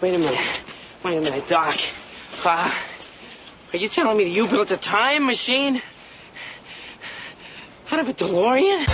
Wait 0.00 0.14
a 0.14 0.18
minute. 0.18 0.38
Wait 1.02 1.16
a 1.16 1.20
minute, 1.20 1.48
Doc. 1.48 1.74
Uh, 2.44 2.70
are 3.72 3.76
you 3.78 3.88
telling 3.88 4.16
me 4.18 4.24
that 4.24 4.30
you 4.30 4.46
built 4.46 4.70
a 4.70 4.76
time 4.76 5.24
machine? 5.26 5.80
Out 7.90 8.00
of 8.00 8.08
a 8.08 8.12
DeLorean? 8.12 8.84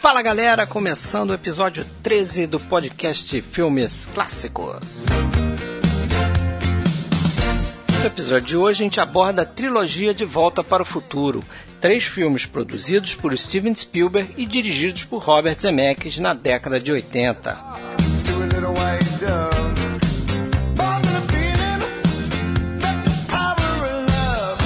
Fala 0.00 0.22
galera, 0.22 0.66
começando 0.66 1.30
o 1.30 1.34
episódio 1.34 1.84
13 2.02 2.46
do 2.46 2.60
podcast 2.60 3.40
Filmes 3.42 4.08
Clássicos. 4.14 5.04
No 8.00 8.06
episódio 8.06 8.46
de 8.46 8.56
hoje 8.56 8.82
a 8.82 8.84
gente 8.84 8.98
aborda 8.98 9.42
a 9.42 9.44
trilogia 9.44 10.14
De 10.14 10.24
Volta 10.24 10.64
para 10.64 10.82
o 10.82 10.86
Futuro, 10.86 11.44
três 11.82 12.02
filmes 12.02 12.46
produzidos 12.46 13.14
por 13.14 13.36
Steven 13.36 13.74
Spielberg 13.74 14.32
e 14.38 14.46
dirigidos 14.46 15.04
por 15.04 15.22
Robert 15.22 15.60
Zemeckis 15.60 16.18
na 16.18 16.32
década 16.32 16.80
de 16.80 16.90
80. 16.90 17.58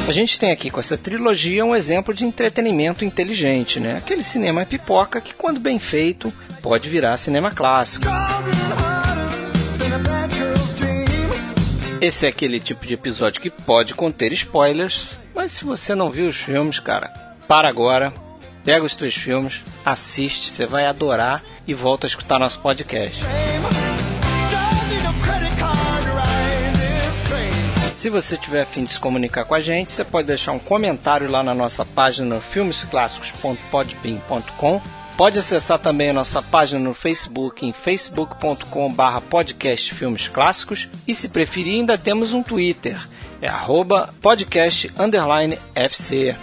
A 0.07 0.13
gente 0.13 0.39
tem 0.39 0.53
aqui 0.53 0.71
com 0.71 0.79
essa 0.79 0.97
trilogia 0.97 1.65
um 1.65 1.75
exemplo 1.75 2.15
de 2.15 2.25
entretenimento 2.25 3.05
inteligente, 3.05 3.81
né? 3.81 3.97
Aquele 3.97 4.23
cinema 4.23 4.65
pipoca 4.65 5.21
que, 5.21 5.35
quando 5.35 5.59
bem 5.59 5.81
feito, 5.81 6.33
pode 6.63 6.89
virar 6.89 7.17
cinema 7.17 7.51
clássico. 7.51 8.07
Esse 12.01 12.27
é 12.27 12.29
aquele 12.29 12.61
tipo 12.61 12.87
de 12.87 12.95
episódio 12.95 13.41
que 13.41 13.51
pode 13.51 13.95
conter 13.95 14.33
spoilers, 14.33 15.19
mas 15.35 15.53
se 15.53 15.65
você 15.65 15.95
não 15.95 16.11
viu 16.11 16.29
os 16.29 16.37
filmes, 16.37 16.79
cara, 16.79 17.09
para 17.49 17.69
agora, 17.69 18.13
pega 18.65 18.85
os 18.85 18.95
três 18.95 19.15
filmes, 19.15 19.63
assiste, 19.85 20.51
você 20.51 20.67
vai 20.67 20.87
adorar 20.87 21.43
e 21.67 21.73
volta 21.73 22.07
a 22.07 22.09
escutar 22.09 22.39
nosso 22.39 22.61
podcast. 22.61 23.25
Se 27.97 28.11
você 28.11 28.37
tiver 28.37 28.61
afim 28.63 28.85
de 28.85 28.91
se 28.91 29.01
comunicar 29.01 29.47
com 29.47 29.55
a 29.55 29.61
gente, 29.61 29.93
você 29.93 30.05
pode 30.05 30.27
deixar 30.27 30.53
um 30.53 30.59
comentário 30.59 31.31
lá 31.31 31.43
na 31.43 31.55
nossa 31.55 31.87
página 31.87 32.39
filmesclassicos.podbean.com. 32.39 34.83
Pode 35.17 35.39
acessar 35.39 35.79
também 35.79 36.11
a 36.11 36.13
nossa 36.13 36.43
página 36.43 36.81
no 36.81 36.93
Facebook 36.93 37.65
em 37.65 37.73
facebook.com.br 37.73 39.21
podcast 39.31 39.95
filmes 39.95 40.27
clássicos 40.27 40.89
e 41.07 41.15
se 41.15 41.29
preferir 41.29 41.75
ainda 41.75 41.97
temos 41.97 42.33
um 42.33 42.43
Twitter, 42.43 42.99
é 43.41 43.47
arroba 43.47 44.13
podcast 44.21 44.91
underline 44.99 45.57
FC. 45.73 46.35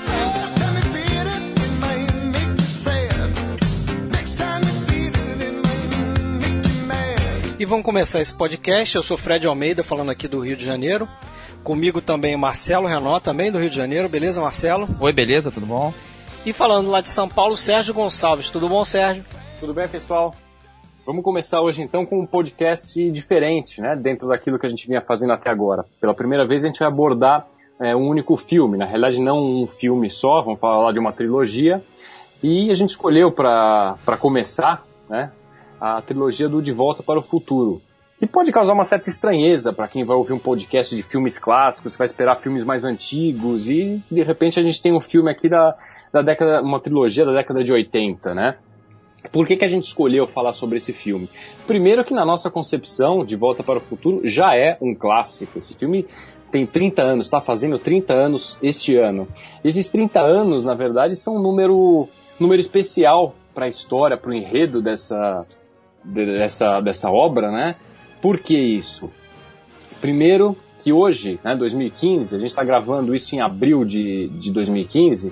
E 7.59 7.66
vamos 7.66 7.85
começar 7.85 8.22
esse 8.22 8.33
podcast. 8.33 8.95
Eu 8.95 9.03
sou 9.03 9.17
Fred 9.17 9.45
Almeida, 9.45 9.83
falando 9.83 10.09
aqui 10.09 10.28
do 10.28 10.39
Rio 10.39 10.56
de 10.56 10.66
Janeiro. 10.66 11.08
Comigo 11.63 12.02
também 12.02 12.33
o 12.33 12.39
Marcelo 12.39 12.88
Renó, 12.88 13.19
também 13.19 13.52
do 13.52 13.59
Rio 13.59 13.69
de 13.69 13.75
Janeiro. 13.75 14.09
Beleza, 14.09 14.41
Marcelo? 14.41 14.89
Oi, 15.00 15.13
beleza, 15.13 15.52
tudo 15.52 15.67
bom? 15.67 15.94
E 16.44 16.52
falando 16.52 16.89
lá 16.89 17.02
de 17.02 17.09
São 17.09 17.30
Paulo, 17.30 17.56
Sérgio 17.56 17.94
Gonçalves. 17.94 18.50
Tudo 18.50 18.67
bom, 18.67 18.84
Sérgio? 18.84 19.23
Tudo 19.59 19.75
bem, 19.75 19.88
pessoal? 19.88 20.34
Vamos 21.06 21.23
começar 21.23 21.61
hoje 21.61 21.84
então 21.84 22.03
com 22.03 22.20
um 22.20 22.25
podcast 22.25 23.11
diferente, 23.11 23.80
né? 23.80 23.95
Dentro 23.95 24.28
daquilo 24.28 24.58
que 24.58 24.66
a 24.66 24.69
gente 24.69 24.88
vinha 24.88 25.02
fazendo 25.02 25.34
até 25.34 25.52
agora. 25.52 25.86
Pela 26.00 26.16
primeira 26.16 26.47
vez 26.47 26.64
a 26.64 26.67
gente 26.67 26.80
vai 26.80 26.88
abordar 26.88 27.45
é, 27.80 27.95
um 27.95 28.08
único 28.08 28.36
filme, 28.36 28.75
na 28.75 28.86
realidade 28.86 29.22
não 29.22 29.62
um 29.62 29.67
filme 29.67 30.09
só, 30.09 30.42
vamos 30.42 30.59
falar 30.59 30.92
de 30.92 31.00
uma 31.00 31.14
trilogia. 31.14 31.80
E 32.42 32.72
a 32.72 32.73
gente 32.73 32.89
escolheu 32.89 33.31
para 33.31 34.17
começar, 34.19 34.84
né? 35.08 35.31
A 35.79 36.02
trilogia 36.02 36.50
do 36.50 36.59
De 36.59 36.72
Volta 36.72 37.03
para 37.03 37.19
o 37.19 37.22
Futuro 37.22 37.84
que 38.22 38.28
pode 38.28 38.52
causar 38.52 38.73
uma 38.73 38.84
certa 38.84 39.09
estranheza 39.09 39.73
para 39.73 39.88
quem 39.88 40.03
vai 40.03 40.16
ouvir 40.16 40.31
um 40.31 40.38
podcast 40.38 40.96
de 40.96 41.02
filmes 41.02 41.40
clássicos, 41.40 41.96
vai 41.96 42.06
esperar 42.06 42.35
filmes 42.35 42.63
mais 42.63 42.85
antigos 42.85 43.68
e 43.68 44.00
de 44.12 44.22
repente 44.22 44.59
a 44.59 44.62
gente 44.62 44.79
tem 44.79 44.96
um 44.96 45.02
filme 45.02 45.31
aqui 45.31 45.50
da, 45.50 45.75
da 46.11 46.22
década, 46.22 46.61
uma 46.61 46.79
trilogia 46.79 47.25
da 47.25 47.33
década 47.33 47.63
de 47.63 47.72
80, 47.72 48.33
né? 48.33 48.57
Por 49.31 49.45
que, 49.45 49.55
que 49.55 49.66
a 49.66 49.67
gente 49.67 49.83
escolheu 49.83 50.27
falar 50.27 50.51
sobre 50.51 50.77
esse 50.77 50.91
filme? 50.91 51.29
Primeiro 51.67 52.03
que 52.03 52.13
na 52.13 52.25
nossa 52.25 52.49
concepção, 52.49 53.23
De 53.23 53.35
Volta 53.35 53.61
para 53.63 53.77
o 53.77 53.81
Futuro, 53.81 54.22
já 54.23 54.55
é 54.55 54.77
um 54.81 54.95
clássico. 54.95 55.59
Esse 55.59 55.75
filme 55.75 56.07
tem 56.51 56.66
30 56.66 57.01
anos, 57.01 57.27
está 57.27 57.39
fazendo 57.39 57.77
30 57.77 58.13
anos 58.13 58.57
este 58.63 58.95
ano. 58.95 59.27
Esses 59.63 59.89
30 59.89 60.19
anos, 60.19 60.63
na 60.63 60.73
verdade, 60.73 61.16
são 61.16 61.35
um 61.35 61.41
número, 61.41 62.09
número 62.39 62.59
especial 62.59 63.35
para 63.53 63.66
a 63.66 63.69
história, 63.69 64.17
para 64.17 64.31
o 64.31 64.33
enredo 64.33 64.81
dessa, 64.81 65.45
dessa, 66.03 66.81
dessa 66.81 67.11
obra, 67.11 67.51
né? 67.51 67.75
Por 68.22 68.39
que 68.39 68.57
isso? 68.57 69.09
Primeiro, 70.01 70.57
que 70.83 70.91
hoje, 70.91 71.39
né, 71.43 71.55
2015, 71.55 72.35
a 72.35 72.39
gente 72.39 72.49
está 72.49 72.63
gravando 72.63 73.16
isso 73.16 73.35
em 73.35 73.39
abril 73.39 73.85
de, 73.85 74.29
de 74.29 74.51
2015, 74.51 75.31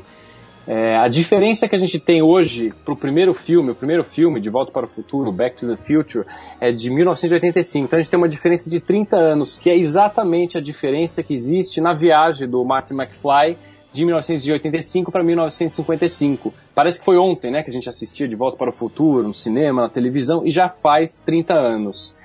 é, 0.67 0.97
a 0.97 1.07
diferença 1.07 1.67
que 1.67 1.75
a 1.75 1.79
gente 1.79 1.99
tem 1.99 2.21
hoje 2.21 2.71
para 2.85 2.93
o 2.93 2.97
primeiro 2.97 3.33
filme, 3.33 3.71
o 3.71 3.75
primeiro 3.75 4.03
filme, 4.03 4.39
De 4.39 4.49
Volta 4.49 4.71
para 4.71 4.85
o 4.85 4.89
Futuro, 4.89 5.31
Back 5.31 5.57
to 5.57 5.67
the 5.67 5.81
Future, 5.81 6.25
é 6.59 6.71
de 6.71 6.89
1985. 6.89 7.85
Então 7.85 7.97
a 7.97 8.01
gente 8.01 8.11
tem 8.11 8.17
uma 8.17 8.29
diferença 8.29 8.69
de 8.69 8.79
30 8.79 9.15
anos, 9.15 9.57
que 9.57 9.69
é 9.69 9.75
exatamente 9.75 10.57
a 10.57 10.61
diferença 10.61 11.23
que 11.23 11.33
existe 11.33 11.81
na 11.81 11.93
viagem 11.93 12.47
do 12.47 12.63
Martin 12.63 12.93
McFly 12.93 13.57
de 13.91 14.05
1985 14.05 15.11
para 15.11 15.23
1955. 15.23 16.53
Parece 16.75 16.99
que 16.99 17.05
foi 17.05 17.17
ontem 17.17 17.49
né, 17.51 17.63
que 17.63 17.69
a 17.69 17.73
gente 17.73 17.89
assistia 17.89 18.27
De 18.27 18.35
Volta 18.35 18.57
para 18.57 18.69
o 18.69 18.73
Futuro, 18.73 19.27
no 19.27 19.33
cinema, 19.33 19.81
na 19.81 19.89
televisão, 19.89 20.45
e 20.45 20.51
já 20.51 20.69
faz 20.69 21.19
30 21.19 21.53
anos. 21.53 22.15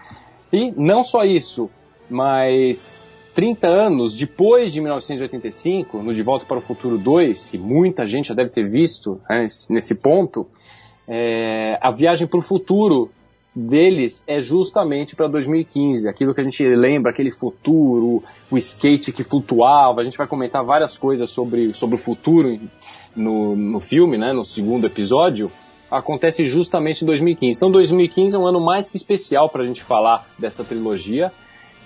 E 0.52 0.70
não 0.76 1.02
só 1.02 1.24
isso, 1.24 1.70
mas 2.10 2.98
30 3.34 3.66
anos 3.66 4.14
depois 4.14 4.72
de 4.72 4.80
1985, 4.80 5.98
no 6.02 6.14
De 6.14 6.22
Volta 6.22 6.46
para 6.46 6.58
o 6.58 6.60
Futuro 6.60 6.96
2, 6.96 7.48
que 7.48 7.58
muita 7.58 8.06
gente 8.06 8.28
já 8.28 8.34
deve 8.34 8.50
ter 8.50 8.68
visto 8.68 9.20
né, 9.28 9.46
nesse 9.70 9.96
ponto, 9.96 10.46
é, 11.06 11.78
a 11.82 11.90
viagem 11.90 12.26
para 12.26 12.38
o 12.38 12.42
futuro 12.42 13.10
deles 13.54 14.24
é 14.26 14.40
justamente 14.40 15.14
para 15.14 15.28
2015, 15.28 16.08
aquilo 16.08 16.34
que 16.34 16.40
a 16.40 16.44
gente 16.44 16.64
lembra, 16.64 17.10
aquele 17.10 17.30
futuro, 17.30 18.22
o 18.50 18.58
skate 18.58 19.12
que 19.12 19.22
flutuava, 19.22 20.00
a 20.00 20.04
gente 20.04 20.18
vai 20.18 20.26
comentar 20.26 20.64
várias 20.64 20.98
coisas 20.98 21.30
sobre, 21.30 21.72
sobre 21.74 21.94
o 21.96 21.98
futuro 21.98 22.58
no, 23.14 23.54
no 23.54 23.80
filme, 23.80 24.18
né, 24.18 24.32
no 24.32 24.44
segundo 24.44 24.86
episódio, 24.86 25.50
acontece 25.90 26.46
justamente 26.48 27.02
em 27.02 27.06
2015. 27.06 27.56
Então 27.56 27.70
2015 27.70 28.34
é 28.34 28.38
um 28.38 28.46
ano 28.46 28.60
mais 28.60 28.90
que 28.90 28.96
especial 28.96 29.48
para 29.48 29.62
a 29.62 29.66
gente 29.66 29.82
falar 29.82 30.26
dessa 30.38 30.64
trilogia. 30.64 31.32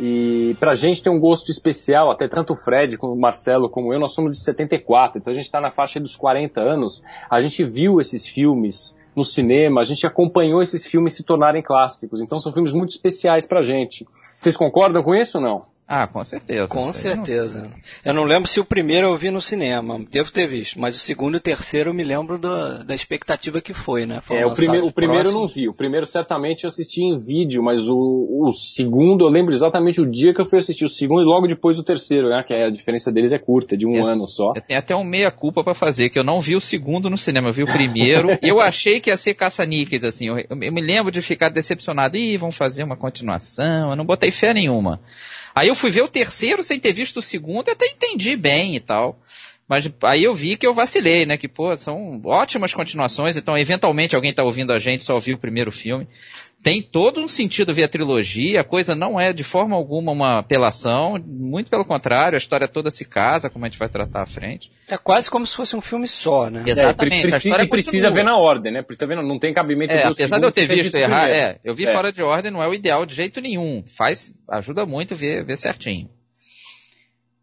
E 0.00 0.56
pra 0.60 0.74
gente 0.74 1.02
tem 1.02 1.12
um 1.12 1.18
gosto 1.18 1.50
especial, 1.50 2.10
até 2.10 2.28
tanto 2.28 2.52
o 2.52 2.56
Fred 2.56 2.96
como 2.96 3.14
o 3.14 3.20
Marcelo 3.20 3.68
como 3.68 3.92
eu, 3.92 3.98
nós 3.98 4.14
somos 4.14 4.32
de 4.32 4.42
74, 4.42 5.18
então 5.18 5.30
a 5.32 5.34
gente 5.34 5.46
está 5.46 5.60
na 5.60 5.70
faixa 5.70 5.98
dos 5.98 6.14
40 6.14 6.60
anos. 6.60 7.02
A 7.28 7.40
gente 7.40 7.64
viu 7.64 8.00
esses 8.00 8.26
filmes 8.26 8.96
no 9.16 9.24
cinema, 9.24 9.80
a 9.80 9.84
gente 9.84 10.06
acompanhou 10.06 10.62
esses 10.62 10.86
filmes 10.86 11.14
se 11.14 11.24
tornarem 11.24 11.62
clássicos, 11.62 12.20
então 12.20 12.38
são 12.38 12.52
filmes 12.52 12.72
muito 12.72 12.90
especiais 12.90 13.44
pra 13.44 13.62
gente. 13.62 14.06
Vocês 14.36 14.56
concordam 14.56 15.02
com 15.02 15.14
isso 15.14 15.38
ou 15.38 15.44
não? 15.44 15.77
Ah, 15.88 16.06
com 16.06 16.22
certeza. 16.22 16.66
Com 16.66 16.92
certeza. 16.92 17.62
Não... 17.62 17.70
Eu 18.04 18.12
não 18.12 18.24
lembro 18.24 18.46
se 18.46 18.60
o 18.60 18.64
primeiro 18.64 19.06
eu 19.06 19.16
vi 19.16 19.30
no 19.30 19.40
cinema, 19.40 19.98
devo 20.10 20.30
ter 20.30 20.46
visto, 20.46 20.78
mas 20.78 20.94
o 20.94 20.98
segundo 20.98 21.36
e 21.36 21.38
o 21.38 21.40
terceiro 21.40 21.88
eu 21.88 21.94
me 21.94 22.04
lembro 22.04 22.36
do, 22.36 22.84
da 22.84 22.94
expectativa 22.94 23.58
que 23.62 23.72
foi, 23.72 24.04
né? 24.04 24.20
é, 24.30 24.44
o, 24.44 24.52
prime 24.52 24.78
o 24.80 24.92
primeiro 24.92 25.30
eu 25.30 25.32
não 25.32 25.46
vi, 25.46 25.66
o 25.66 25.72
primeiro 25.72 26.04
certamente 26.04 26.64
eu 26.64 26.68
assisti 26.68 27.02
em 27.02 27.16
vídeo, 27.16 27.62
mas 27.62 27.88
o, 27.88 27.96
o 27.96 28.52
segundo 28.52 29.24
eu 29.24 29.30
lembro 29.30 29.54
exatamente 29.54 29.98
o 29.98 30.04
dia 30.10 30.34
que 30.34 30.42
eu 30.42 30.44
fui 30.44 30.58
assistir, 30.58 30.84
o 30.84 30.90
segundo 30.90 31.22
e 31.22 31.24
logo 31.24 31.46
depois 31.46 31.78
o 31.78 31.82
terceiro, 31.82 32.28
né? 32.28 32.44
Que 32.46 32.52
a 32.52 32.68
diferença 32.68 33.10
deles 33.10 33.32
é 33.32 33.38
curta, 33.38 33.74
de 33.74 33.86
um 33.86 33.96
eu, 33.96 34.06
ano 34.06 34.26
só. 34.26 34.52
Eu 34.54 34.60
tenho 34.60 34.78
até 34.78 34.94
um 34.94 35.04
meia-culpa 35.04 35.64
para 35.64 35.74
fazer, 35.74 36.10
que 36.10 36.18
eu 36.18 36.24
não 36.24 36.38
vi 36.38 36.54
o 36.54 36.60
segundo 36.60 37.08
no 37.08 37.16
cinema, 37.16 37.48
eu 37.48 37.54
vi 37.54 37.62
o 37.62 37.72
primeiro, 37.72 38.38
e 38.42 38.48
eu 38.48 38.60
achei 38.60 39.00
que 39.00 39.08
ia 39.08 39.16
ser 39.16 39.32
caça-níqueis, 39.32 40.04
assim, 40.04 40.28
eu, 40.28 40.38
eu, 40.38 40.56
me 40.56 40.82
lembro 40.82 41.10
de 41.10 41.22
ficar 41.22 41.48
decepcionado, 41.48 42.18
ih, 42.18 42.36
vão 42.36 42.52
fazer 42.52 42.84
uma 42.84 42.96
continuação, 42.96 43.88
eu 43.88 43.96
não 43.96 44.04
botei 44.04 44.30
fé 44.30 44.52
nenhuma. 44.52 45.00
Aí 45.58 45.66
eu 45.66 45.74
fui 45.74 45.90
ver 45.90 46.02
o 46.02 46.08
terceiro 46.08 46.62
sem 46.62 46.78
ter 46.78 46.92
visto 46.92 47.16
o 47.16 47.22
segundo 47.22 47.68
até 47.68 47.84
entendi 47.84 48.36
bem 48.36 48.76
e 48.76 48.80
tal. 48.80 49.18
Mas 49.68 49.90
aí 50.04 50.24
eu 50.24 50.32
vi 50.32 50.56
que 50.56 50.66
eu 50.66 50.72
vacilei, 50.72 51.26
né? 51.26 51.36
Que, 51.36 51.46
pô, 51.46 51.76
são 51.76 52.20
ótimas 52.24 52.72
continuações, 52.72 53.36
então 53.36 53.56
eventualmente 53.58 54.16
alguém 54.16 54.32
tá 54.32 54.42
ouvindo 54.42 54.72
a 54.72 54.78
gente, 54.78 55.04
só 55.04 55.18
viu 55.18 55.36
o 55.36 55.40
primeiro 55.40 55.70
filme 55.70 56.08
tem 56.62 56.82
todo 56.82 57.20
um 57.20 57.28
sentido 57.28 57.72
ver 57.72 57.84
a 57.84 57.88
trilogia, 57.88 58.60
a 58.60 58.64
coisa 58.64 58.94
não 58.94 59.18
é 59.18 59.32
de 59.32 59.44
forma 59.44 59.76
alguma 59.76 60.10
uma 60.10 60.38
apelação, 60.38 61.16
muito 61.24 61.70
pelo 61.70 61.84
contrário, 61.84 62.36
a 62.36 62.38
história 62.38 62.66
toda 62.66 62.90
se 62.90 63.04
casa, 63.04 63.48
como 63.48 63.64
a 63.64 63.68
gente 63.68 63.78
vai 63.78 63.88
tratar 63.88 64.22
à 64.22 64.26
frente. 64.26 64.70
É 64.88 64.98
quase 64.98 65.30
como 65.30 65.46
se 65.46 65.54
fosse 65.54 65.76
um 65.76 65.80
filme 65.80 66.08
só, 66.08 66.50
né? 66.50 66.64
Exatamente. 66.66 67.26
É, 67.26 67.30
precisa, 67.30 67.62
e 67.62 67.68
precisa 67.68 68.10
ver 68.10 68.24
na 68.24 68.36
ordem, 68.36 68.72
né? 68.72 68.82
Precisa 68.82 69.06
ver, 69.06 69.16
não 69.16 69.38
tem 69.38 69.54
cabimento 69.54 69.92
é, 69.92 70.04
Apesar 70.04 70.38
de 70.38 70.46
eu 70.46 70.52
ter 70.52 70.66
visto 70.66 70.94
errar, 70.96 71.30
é, 71.30 71.58
eu 71.64 71.74
vi 71.74 71.84
é. 71.84 71.92
fora 71.92 72.10
de 72.10 72.22
ordem, 72.22 72.50
não 72.50 72.62
é 72.62 72.68
o 72.68 72.74
ideal 72.74 73.06
de 73.06 73.14
jeito 73.14 73.40
nenhum. 73.40 73.84
Faz, 73.96 74.32
ajuda 74.48 74.84
muito 74.84 75.14
ver, 75.14 75.44
ver 75.44 75.58
certinho. 75.58 76.08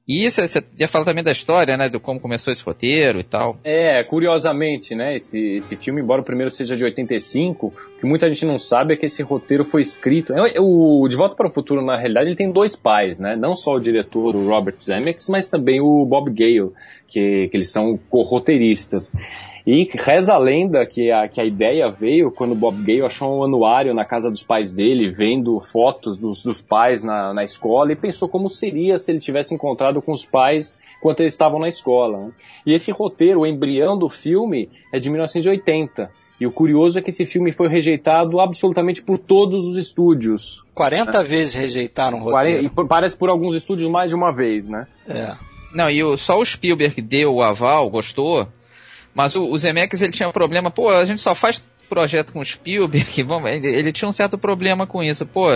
E 0.07 0.24
isso, 0.24 0.40
você 0.40 0.63
ia 0.80 0.88
falar 0.88 1.04
também 1.04 1.24
da 1.24 1.31
história, 1.31 1.75
né? 1.75 1.90
Do 1.90 2.00
como 2.00 2.19
começou 2.19 2.54
esse 2.54 2.63
roteiro 2.63 3.19
e 3.19 3.24
tal. 3.24 3.57
É, 3.63 4.04
curiosamente, 4.04 4.94
né? 4.94 5.16
Esse, 5.16 5.56
esse 5.56 5.75
filme, 5.75 6.00
embora 6.00 6.22
o 6.22 6.25
primeiro 6.25 6.52
seja 6.52 6.78
de 6.78 6.84
85, 6.84 7.68
o 7.68 8.00
que 8.00 8.06
muita 8.06 8.28
gente 8.28 8.46
não 8.46 8.60
sabe 8.60 8.94
é 8.94 8.98
que 8.98 9.07
esse 9.07 9.24
roteiro 9.24 9.66
foi 9.66 9.81
escrito. 9.81 10.31
É, 10.34 10.60
o 10.60 11.07
De 11.10 11.16
Volta 11.16 11.36
para 11.36 11.48
o 11.48 11.52
Futuro, 11.52 11.84
na 11.84 11.98
realidade, 11.98 12.28
ele 12.28 12.36
tem 12.36 12.52
dois 12.52 12.75
pais, 12.75 13.19
né? 13.19 13.36
Não 13.36 13.56
só 13.56 13.74
o 13.74 13.80
diretor, 13.80 14.36
o 14.36 14.48
Robert 14.48 14.78
Zemeckis, 14.78 15.28
mas 15.28 15.50
também 15.50 15.81
o 15.81 16.06
Bob 16.06 16.30
Gale, 16.30 16.72
que, 17.07 17.48
que 17.48 17.57
eles 17.57 17.72
são 17.72 17.98
co-roteiristas. 18.10 19.12
E 19.66 19.90
reza 19.96 20.36
a 20.36 20.38
lenda 20.38 20.86
que 20.86 21.12
a, 21.12 21.28
que 21.28 21.42
a 21.42 21.44
ideia 21.44 21.90
veio 21.90 22.32
quando 22.32 22.54
Bob 22.54 22.78
Gale 22.84 23.02
achou 23.02 23.40
um 23.40 23.44
anuário 23.44 23.96
na 23.96 24.06
casa 24.06 24.30
dos 24.30 24.44
pais 24.44 24.72
dele, 24.72 25.10
vendo 25.10 25.60
fotos 25.60 26.20
dos, 26.20 26.44
dos 26.44 26.62
pais 26.62 27.04
na, 27.04 27.34
na 27.34 27.44
escola, 27.44 27.92
e 27.92 27.96
pensou 27.96 28.30
como 28.30 28.48
seria 28.48 28.98
se 28.98 29.12
ele 29.12 29.20
tivesse 29.20 29.56
encontrado 29.56 30.04
com 30.04 30.12
os 30.12 30.24
pais 30.24 30.80
enquanto 31.00 31.22
eles 31.22 31.34
estavam 31.34 31.60
na 31.60 31.68
escola. 31.68 32.26
Né? 32.26 32.32
E 32.68 32.74
esse 32.74 32.92
roteiro, 32.92 33.42
o 33.42 33.48
embrião 33.48 33.98
do 33.98 34.08
filme, 34.08 34.70
é 34.94 35.00
de 35.00 35.10
1980. 35.10 36.12
E 36.40 36.46
o 36.46 36.52
curioso 36.52 37.00
é 37.00 37.02
que 37.02 37.10
esse 37.10 37.26
filme 37.26 37.52
foi 37.52 37.68
rejeitado 37.68 38.40
absolutamente 38.40 39.02
por 39.02 39.18
todos 39.18 39.66
os 39.66 39.78
estúdios. 39.78 40.64
40 40.76 41.12
né? 41.12 41.24
vezes 41.24 41.54
rejeitaram 41.54 42.20
o 42.20 42.24
roteiro. 42.24 42.66
E 42.66 42.88
parece 42.88 43.16
por 43.16 43.30
alguns 43.30 43.56
estúdios 43.56 43.90
mais 43.90 44.10
de 44.10 44.16
uma 44.16 44.32
vez, 44.34 44.68
né? 44.68 44.86
É. 45.08 45.34
Não, 45.74 45.90
e 45.90 46.04
o, 46.04 46.16
só 46.18 46.40
o 46.40 46.46
Spielberg 46.46 47.02
deu 47.02 47.34
o 47.34 47.42
aval, 47.42 47.90
gostou, 47.90 48.48
mas 49.16 49.36
o, 49.36 49.46
o 49.46 49.58
Zemeckis 49.58 50.02
ele 50.02 50.12
tinha 50.12 50.28
um 50.28 50.34
problema, 50.34 50.70
pô, 50.70 50.90
a 50.90 51.06
gente 51.06 51.22
só 51.22 51.34
faz 51.34 51.66
projeto 51.90 52.34
com 52.34 52.40
o 52.40 52.46
Spielberg, 52.46 53.24
vamos, 53.24 53.50
ele, 53.50 53.94
tinha 53.94 54.10
um 54.10 54.12
certo 54.12 54.38
problema 54.38 54.86
com 54.86 55.02
isso, 55.02 55.26
pô. 55.26 55.48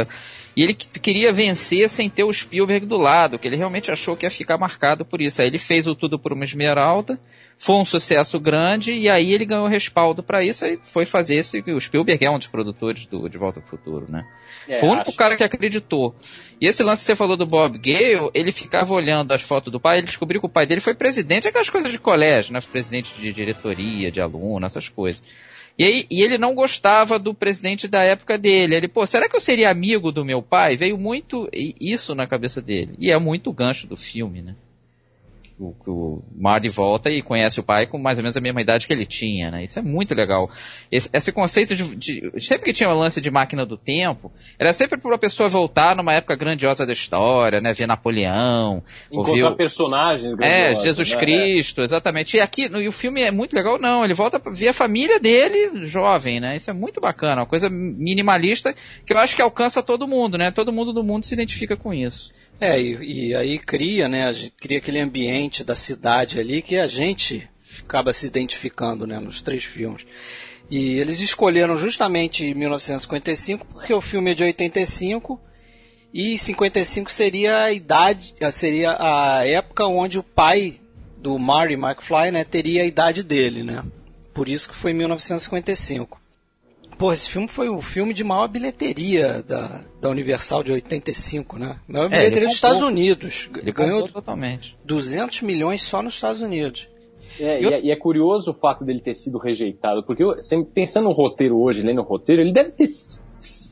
E 0.55 0.63
ele 0.63 0.73
queria 0.73 1.31
vencer 1.31 1.89
sem 1.89 2.09
ter 2.09 2.23
o 2.23 2.33
Spielberg 2.33 2.85
do 2.85 2.97
lado, 2.97 3.37
que 3.37 3.47
ele 3.47 3.55
realmente 3.55 3.91
achou 3.91 4.15
que 4.15 4.25
ia 4.25 4.31
ficar 4.31 4.57
marcado 4.57 5.05
por 5.05 5.21
isso. 5.21 5.41
Aí 5.41 5.47
ele 5.47 5.59
fez 5.59 5.87
o 5.87 5.95
Tudo 5.95 6.17
por 6.17 6.33
uma 6.33 6.43
Esmeralda, 6.43 7.19
foi 7.61 7.75
um 7.75 7.83
sucesso 7.83 8.39
grande 8.39 8.93
e 8.93 9.09
aí 9.09 9.33
ele 9.33 9.45
ganhou 9.45 9.67
respaldo 9.67 10.23
para 10.23 10.43
isso 10.43 10.65
e 10.65 10.79
foi 10.81 11.05
fazer 11.05 11.35
esse. 11.35 11.59
O 11.59 11.79
Spielberg 11.79 12.25
é 12.25 12.31
um 12.31 12.37
dos 12.37 12.47
produtores 12.47 13.05
do 13.05 13.27
De 13.27 13.37
Volta 13.37 13.59
ao 13.59 13.65
Futuro, 13.67 14.09
né? 14.09 14.25
É, 14.67 14.77
foi 14.77 14.87
o 14.87 14.91
único 14.93 15.09
acho... 15.09 15.17
cara 15.17 15.35
que 15.35 15.43
acreditou. 15.43 16.15
E 16.61 16.65
esse 16.65 16.81
lance 16.81 17.01
que 17.01 17.07
você 17.07 17.17
falou 17.17 17.35
do 17.35 17.45
Bob 17.45 17.77
Gale, 17.77 18.31
ele 18.33 18.53
ficava 18.53 18.93
olhando 18.93 19.33
as 19.33 19.41
fotos 19.41 19.73
do 19.73 19.79
pai, 19.79 19.97
ele 19.97 20.07
descobriu 20.07 20.39
que 20.39 20.47
o 20.47 20.49
pai 20.49 20.65
dele 20.65 20.79
foi 20.79 20.93
presidente, 20.93 21.49
aquelas 21.49 21.69
coisas 21.69 21.91
de 21.91 21.99
colégio, 21.99 22.53
né? 22.53 22.61
Presidente 22.61 23.13
de 23.19 23.33
diretoria, 23.33 24.09
de 24.09 24.21
aluno, 24.21 24.65
essas 24.65 24.87
coisas. 24.87 25.21
E, 25.77 25.83
aí, 25.83 26.07
e 26.09 26.23
ele 26.23 26.37
não 26.37 26.55
gostava 26.55 27.19
do 27.19 27.33
presidente 27.33 27.89
da 27.89 28.03
época 28.03 28.37
dele. 28.37 28.75
Ele, 28.75 28.87
pô, 28.87 29.05
será 29.05 29.27
que 29.27 29.35
eu 29.35 29.41
seria 29.41 29.69
amigo 29.69 30.13
do 30.13 30.23
meu 30.23 30.41
pai? 30.41 30.77
Veio 30.77 30.97
muito 30.97 31.49
isso 31.53 32.15
na 32.15 32.25
cabeça 32.25 32.61
dele. 32.61 32.95
E 32.97 33.11
é 33.11 33.17
muito 33.17 33.51
gancho 33.51 33.85
do 33.85 33.97
filme, 33.97 34.41
né? 34.41 34.55
O, 35.59 35.75
o 35.85 36.23
Marty 36.35 36.69
volta 36.69 37.09
e 37.11 37.21
conhece 37.21 37.59
o 37.59 37.63
pai 37.63 37.85
com 37.85 37.97
mais 37.97 38.17
ou 38.17 38.23
menos 38.23 38.37
a 38.37 38.41
mesma 38.41 38.61
idade 38.61 38.87
que 38.87 38.93
ele 38.93 39.05
tinha, 39.05 39.51
né? 39.51 39.63
Isso 39.63 39.77
é 39.77 39.81
muito 39.81 40.15
legal. 40.15 40.49
Esse, 40.89 41.09
esse 41.11 41.31
conceito 41.31 41.75
de, 41.75 41.95
de, 41.95 42.31
Sempre 42.41 42.65
que 42.65 42.73
tinha 42.73 42.89
o 42.89 42.93
um 42.93 42.97
lance 42.97 43.19
de 43.19 43.29
máquina 43.29 43.65
do 43.65 43.77
tempo, 43.77 44.31
era 44.57 44.71
sempre 44.71 44.97
para 44.97 45.11
uma 45.11 45.17
pessoa 45.17 45.49
voltar 45.49 45.95
numa 45.95 46.13
época 46.13 46.35
grandiosa 46.35 46.85
da 46.85 46.93
história, 46.93 47.59
né? 47.59 47.73
Ver 47.73 47.87
Napoleão. 47.87 48.81
Encontrar 49.11 49.55
personagens 49.55 50.35
É, 50.39 50.73
Jesus 50.75 51.13
né? 51.13 51.19
Cristo, 51.19 51.81
exatamente. 51.81 52.37
E 52.37 52.39
aqui, 52.39 52.69
no, 52.69 52.81
e 52.81 52.87
o 52.87 52.91
filme 52.91 53.21
é 53.21 53.31
muito 53.31 53.53
legal, 53.53 53.77
não. 53.77 54.05
Ele 54.05 54.13
volta 54.13 54.39
para 54.39 54.53
ver 54.53 54.69
a 54.69 54.73
família 54.73 55.19
dele 55.19 55.83
jovem, 55.83 56.39
né? 56.39 56.55
Isso 56.55 56.69
é 56.69 56.73
muito 56.73 57.01
bacana. 57.01 57.41
Uma 57.41 57.47
coisa 57.47 57.69
minimalista 57.69 58.73
que 59.05 59.13
eu 59.13 59.17
acho 59.17 59.35
que 59.35 59.41
alcança 59.41 59.83
todo 59.83 60.07
mundo, 60.07 60.37
né? 60.37 60.51
Todo 60.51 60.71
mundo 60.71 60.93
do 60.93 61.03
mundo 61.03 61.25
se 61.25 61.33
identifica 61.33 61.75
com 61.75 61.93
isso. 61.93 62.31
É, 62.59 62.79
e, 62.79 63.29
e, 63.29 63.35
aí 63.35 63.57
cria, 63.57 64.09
né, 64.09 64.33
cria 64.59 64.79
aquele 64.79 64.99
ambiente 64.99 65.63
da 65.63 65.75
cidade 65.75 66.39
ali 66.39 66.61
que 66.61 66.77
a 66.77 66.87
gente 66.87 67.49
acaba 67.79 68.11
se 68.11 68.27
identificando, 68.27 69.07
né, 69.07 69.17
nos 69.19 69.41
três 69.41 69.63
filmes. 69.63 70.05
E 70.69 70.99
eles 70.99 71.19
escolheram 71.21 71.77
justamente 71.77 72.53
1955 72.53 73.65
porque 73.65 73.93
o 73.93 74.01
filme 74.01 74.31
é 74.31 74.33
de 74.33 74.43
85 74.43 75.39
e 76.13 76.37
55 76.37 77.11
seria 77.11 77.63
a 77.63 77.71
idade, 77.71 78.35
seria 78.51 78.95
a 78.99 79.47
época 79.47 79.85
onde 79.85 80.19
o 80.19 80.23
pai 80.23 80.75
do 81.17 81.37
Marty 81.39 81.73
McFly, 81.73 82.31
né, 82.31 82.43
teria 82.43 82.83
a 82.83 82.85
idade 82.85 83.23
dele, 83.23 83.63
né? 83.63 83.83
Por 84.33 84.47
isso 84.47 84.69
que 84.69 84.75
foi 84.75 84.93
1955. 84.93 86.18
Pô, 86.99 87.13
esse 87.13 87.29
filme 87.29 87.47
foi 87.47 87.69
o 87.69 87.81
filme 87.81 88.13
de 88.13 88.25
maior 88.25 88.49
bilheteria 88.49 89.41
da, 89.41 89.85
da 90.01 90.09
Universal 90.09 90.61
de 90.63 90.73
85, 90.73 91.57
né? 91.57 91.79
Maior 91.87 92.07
é, 92.07 92.09
bilheteria 92.09 92.47
dos 92.49 92.55
Estados 92.55 92.81
Unidos. 92.81 93.49
Ele 93.55 93.71
ganhou 93.71 94.05
totalmente. 94.09 94.77
200 94.83 95.41
milhões 95.43 95.81
só 95.81 96.01
nos 96.01 96.15
Estados 96.15 96.41
Unidos. 96.41 96.89
É, 97.39 97.63
eu... 97.63 97.69
e, 97.69 97.73
é, 97.73 97.81
e, 97.85 97.91
é, 97.91 97.95
curioso 97.95 98.51
o 98.51 98.53
fato 98.53 98.83
dele 98.83 98.99
ter 98.99 99.13
sido 99.13 99.37
rejeitado, 99.37 100.03
porque 100.03 100.21
eu, 100.21 100.35
pensando 100.73 101.05
no 101.05 101.13
roteiro 101.13 101.57
hoje, 101.57 101.81
lendo 101.81 102.01
o 102.01 102.03
roteiro, 102.03 102.41
ele 102.41 102.51
deve 102.51 102.71
ter 102.73 102.85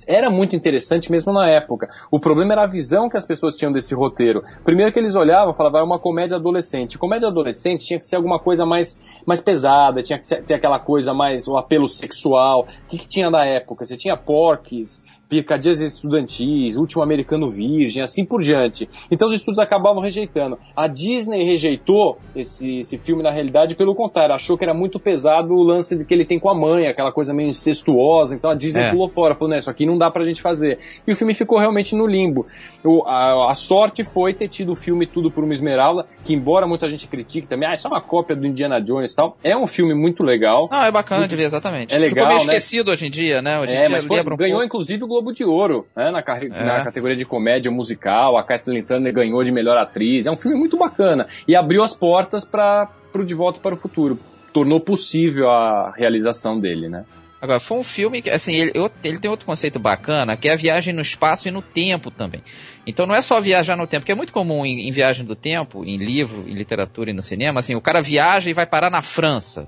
era 0.07 0.29
muito 0.29 0.55
interessante 0.55 1.11
mesmo 1.11 1.33
na 1.33 1.47
época. 1.49 1.89
O 2.09 2.19
problema 2.19 2.53
era 2.53 2.63
a 2.63 2.67
visão 2.67 3.09
que 3.09 3.17
as 3.17 3.25
pessoas 3.25 3.55
tinham 3.55 3.71
desse 3.71 3.93
roteiro. 3.93 4.43
Primeiro 4.63 4.91
que 4.93 4.99
eles 4.99 5.15
olhavam, 5.15 5.53
falavam, 5.53 5.81
é 5.81 5.83
uma 5.83 5.99
comédia 5.99 6.37
adolescente. 6.37 6.97
Comédia 6.97 7.27
adolescente 7.27 7.85
tinha 7.85 7.99
que 7.99 8.07
ser 8.07 8.15
alguma 8.15 8.39
coisa 8.39 8.65
mais, 8.65 9.01
mais 9.25 9.41
pesada, 9.41 10.01
tinha 10.01 10.17
que 10.17 10.25
ser, 10.25 10.43
ter 10.43 10.53
aquela 10.53 10.79
coisa 10.79 11.13
mais, 11.13 11.47
o 11.47 11.57
apelo 11.57 11.87
sexual. 11.87 12.67
O 12.85 12.87
que, 12.87 12.97
que 12.97 13.07
tinha 13.07 13.29
na 13.29 13.45
época? 13.45 13.85
Você 13.85 13.97
tinha 13.97 14.15
porques, 14.15 15.03
Picadias 15.29 15.81
Estudantis, 15.81 16.77
Último 16.77 17.03
Americano 17.03 17.49
Virgem, 17.49 18.01
assim 18.01 18.25
por 18.25 18.41
diante. 18.41 18.89
Então 19.11 19.27
os 19.27 19.33
estudos 19.33 19.59
acabavam 19.59 20.01
rejeitando. 20.01 20.57
A 20.75 20.87
Disney 20.87 21.43
rejeitou 21.43 22.17
esse, 22.35 22.79
esse 22.79 22.97
filme 22.97 23.21
na 23.21 23.31
realidade 23.31 23.75
pelo 23.75 23.93
contrário, 23.93 24.33
achou 24.33 24.57
que 24.57 24.63
era 24.63 24.73
muito 24.73 24.99
pesado 24.99 25.53
o 25.53 25.63
lance 25.63 25.97
de 25.97 26.05
que 26.05 26.13
ele 26.13 26.25
tem 26.25 26.39
com 26.39 26.49
a 26.49 26.55
mãe, 26.55 26.87
aquela 26.87 27.11
coisa 27.11 27.33
meio 27.33 27.49
incestuosa, 27.49 28.35
então 28.35 28.49
a 28.49 28.55
Disney 28.55 28.83
é. 28.83 28.91
pulou 28.91 29.09
fora, 29.09 29.35
falou, 29.35 29.49
né, 29.49 29.57
isso 29.57 29.69
aqui 29.69 29.85
não 29.85 29.97
dá 29.97 30.09
pra 30.09 30.23
gente 30.23 30.41
fazer. 30.41 30.79
E 31.05 31.11
o 31.11 31.15
filme 31.15 31.33
ficou 31.33 31.57
realmente 31.57 31.95
no 31.95 32.07
limbo. 32.07 32.45
O, 32.83 33.03
a, 33.03 33.51
a, 33.51 33.53
sorte 33.53 34.03
foi 34.03 34.33
ter 34.33 34.47
tido 34.47 34.71
o 34.71 34.75
filme 34.75 35.05
Tudo 35.05 35.31
por 35.31 35.43
uma 35.43 35.53
Esmeralda, 35.53 36.05
que 36.23 36.33
embora 36.33 36.67
muita 36.67 36.87
gente 36.87 37.07
critique 37.07 37.47
também, 37.47 37.67
ah, 37.67 37.73
isso 37.73 37.87
é 37.87 37.89
uma 37.89 38.01
cópia 38.01 38.35
do 38.35 38.45
Indiana 38.45 38.79
Jones 38.79 39.13
e 39.13 39.15
tal, 39.15 39.37
é 39.43 39.57
um 39.57 39.67
filme 39.67 39.93
muito 39.93 40.23
legal. 40.23 40.67
Não, 40.71 40.83
é 40.83 40.91
bacana 40.91 41.21
muito, 41.21 41.31
de 41.31 41.35
ver, 41.35 41.43
exatamente. 41.43 41.93
É 41.93 41.97
legal, 41.97 42.09
Ficou 42.09 42.27
meio 42.27 42.47
né? 42.47 42.55
esquecido 42.55 42.91
hoje 42.91 43.07
em 43.07 43.09
dia, 43.09 43.41
né? 43.41 43.59
Hoje 43.59 43.73
em 43.73 43.79
é, 43.79 43.85
dia 43.85 43.99
foi, 44.01 44.23
ganhou 44.37 44.61
um 44.61 44.63
inclusive 44.63 45.03
o 45.03 45.07
Globo 45.17 45.33
de 45.33 45.43
Ouro, 45.43 45.87
né, 45.95 46.11
na, 46.11 46.19
é. 46.19 46.63
na, 46.63 46.83
categoria 46.83 47.17
de 47.17 47.25
comédia 47.25 47.71
musical. 47.71 48.37
A 48.37 48.43
Kathleen 48.43 48.83
Turner 48.83 49.11
ganhou 49.11 49.43
de 49.43 49.51
melhor 49.51 49.75
atriz. 49.75 50.27
É 50.27 50.31
um 50.31 50.35
filme 50.35 50.55
muito 50.55 50.77
bacana 50.77 51.27
e 51.47 51.55
abriu 51.55 51.81
as 51.81 51.93
portas 51.93 52.45
para 52.45 52.87
o 53.15 53.23
De 53.23 53.33
Volta 53.33 53.59
para 53.59 53.73
o 53.73 53.77
Futuro. 53.77 54.19
Tornou 54.53 54.79
possível 54.79 55.49
a 55.49 55.91
realização 55.95 56.59
dele, 56.59 56.87
né? 56.87 57.03
Agora, 57.41 57.59
foi 57.59 57.77
um 57.77 57.83
filme 57.83 58.21
que, 58.21 58.29
assim, 58.29 58.53
ele, 58.53 58.71
ele 59.03 59.19
tem 59.19 59.29
outro 59.29 59.45
conceito 59.45 59.79
bacana, 59.79 60.37
que 60.37 60.49
é 60.49 60.53
a 60.53 60.55
viagem 60.55 60.93
no 60.93 61.01
espaço 61.01 61.47
e 61.47 61.51
no 61.51 61.61
tempo 61.61 62.11
também. 62.11 62.41
Então 62.85 63.05
não 63.05 63.15
é 63.15 63.21
só 63.21 63.39
viajar 63.41 63.75
no 63.75 63.85
tempo, 63.85 64.05
que 64.05 64.11
é 64.11 64.15
muito 64.15 64.33
comum 64.33 64.65
em, 64.65 64.87
em, 64.87 64.91
viagem 64.91 65.25
do 65.25 65.35
tempo, 65.35 65.83
em 65.83 65.97
livro, 65.97 66.45
em 66.47 66.53
literatura 66.53 67.09
e 67.11 67.13
no 67.13 67.21
cinema, 67.21 67.59
assim, 67.59 67.75
o 67.75 67.81
cara 67.81 68.01
viaja 68.01 68.49
e 68.49 68.53
vai 68.53 68.65
parar 68.65 68.89
na 68.89 69.01
França, 69.01 69.67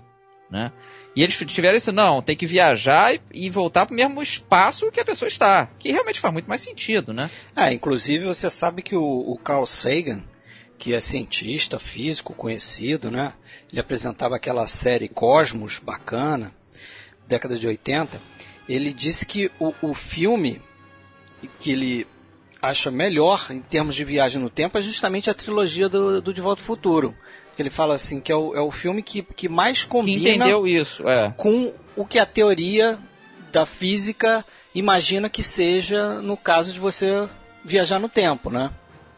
né? 0.50 0.72
E 1.16 1.22
eles 1.22 1.36
tiveram 1.36 1.78
isso, 1.78 1.92
não, 1.92 2.22
tem 2.22 2.36
que 2.36 2.46
viajar 2.46 3.14
e, 3.14 3.22
e 3.34 3.50
voltar 3.50 3.86
para 3.86 3.94
o 3.94 3.96
mesmo 3.96 4.22
espaço 4.22 4.92
que 4.92 5.00
a 5.00 5.06
pessoa 5.06 5.28
está. 5.28 5.70
Que 5.78 5.92
realmente 5.92 6.20
faz 6.20 6.34
muito 6.34 6.48
mais 6.48 6.62
sentido, 6.62 7.14
né? 7.14 7.30
Ah, 7.56 7.72
inclusive 7.72 8.26
você 8.26 8.50
sabe 8.50 8.82
que 8.82 8.96
o, 8.96 9.04
o 9.04 9.38
Carl 9.38 9.66
Sagan, 9.66 10.24
que 10.78 10.94
é 10.94 11.02
cientista, 11.02 11.80
físico, 11.80 12.34
conhecido, 12.34 13.12
né? 13.12 13.34
Ele 13.72 13.80
apresentava 13.80 14.36
aquela 14.36 14.66
série 14.66 15.08
Cosmos, 15.08 15.80
bacana, 15.80 16.54
década 17.28 17.58
de 17.58 17.68
80. 17.68 18.20
Ele 18.68 18.92
disse 18.94 19.26
que 19.26 19.52
o, 19.60 19.74
o 19.82 19.94
filme 19.94 20.62
que 21.60 21.72
ele 21.72 22.08
acha 22.62 22.92
melhor 22.92 23.48
em 23.52 23.62
termos 23.62 23.96
de 23.96 24.04
viagem 24.04 24.42
no 24.42 24.50
tempo 24.50 24.78
é 24.78 24.82
justamente 24.82 25.30
a 25.30 25.34
trilogia 25.34 25.88
do, 25.88 26.22
do 26.22 26.34
De 26.34 26.42
Volta 26.42 26.62
ao 26.62 26.66
Futuro 26.66 27.16
que 27.60 27.64
ele 27.64 27.70
fala 27.70 27.94
assim, 27.94 28.22
que 28.22 28.32
é 28.32 28.36
o, 28.38 28.56
é 28.56 28.62
o 28.62 28.72
filme 28.72 29.04
que, 29.04 29.22
que 29.22 29.50
mais 29.50 29.84
combina 29.84 30.24
que 30.24 30.30
entendeu 30.30 30.66
isso, 30.66 31.06
é. 31.06 31.34
com 31.36 31.74
o 31.94 32.06
que 32.06 32.18
a 32.18 32.26
teoria 32.26 32.98
da 33.52 33.66
física 33.66 34.46
imagina 34.74 35.30
que 35.30 35.44
seja 35.44 36.22
no 36.22 36.38
caso 36.38 36.72
de 36.72 36.80
você 36.80 37.28
viajar 37.66 38.00
no 38.00 38.08
tempo, 38.08 38.50
né? 38.50 38.72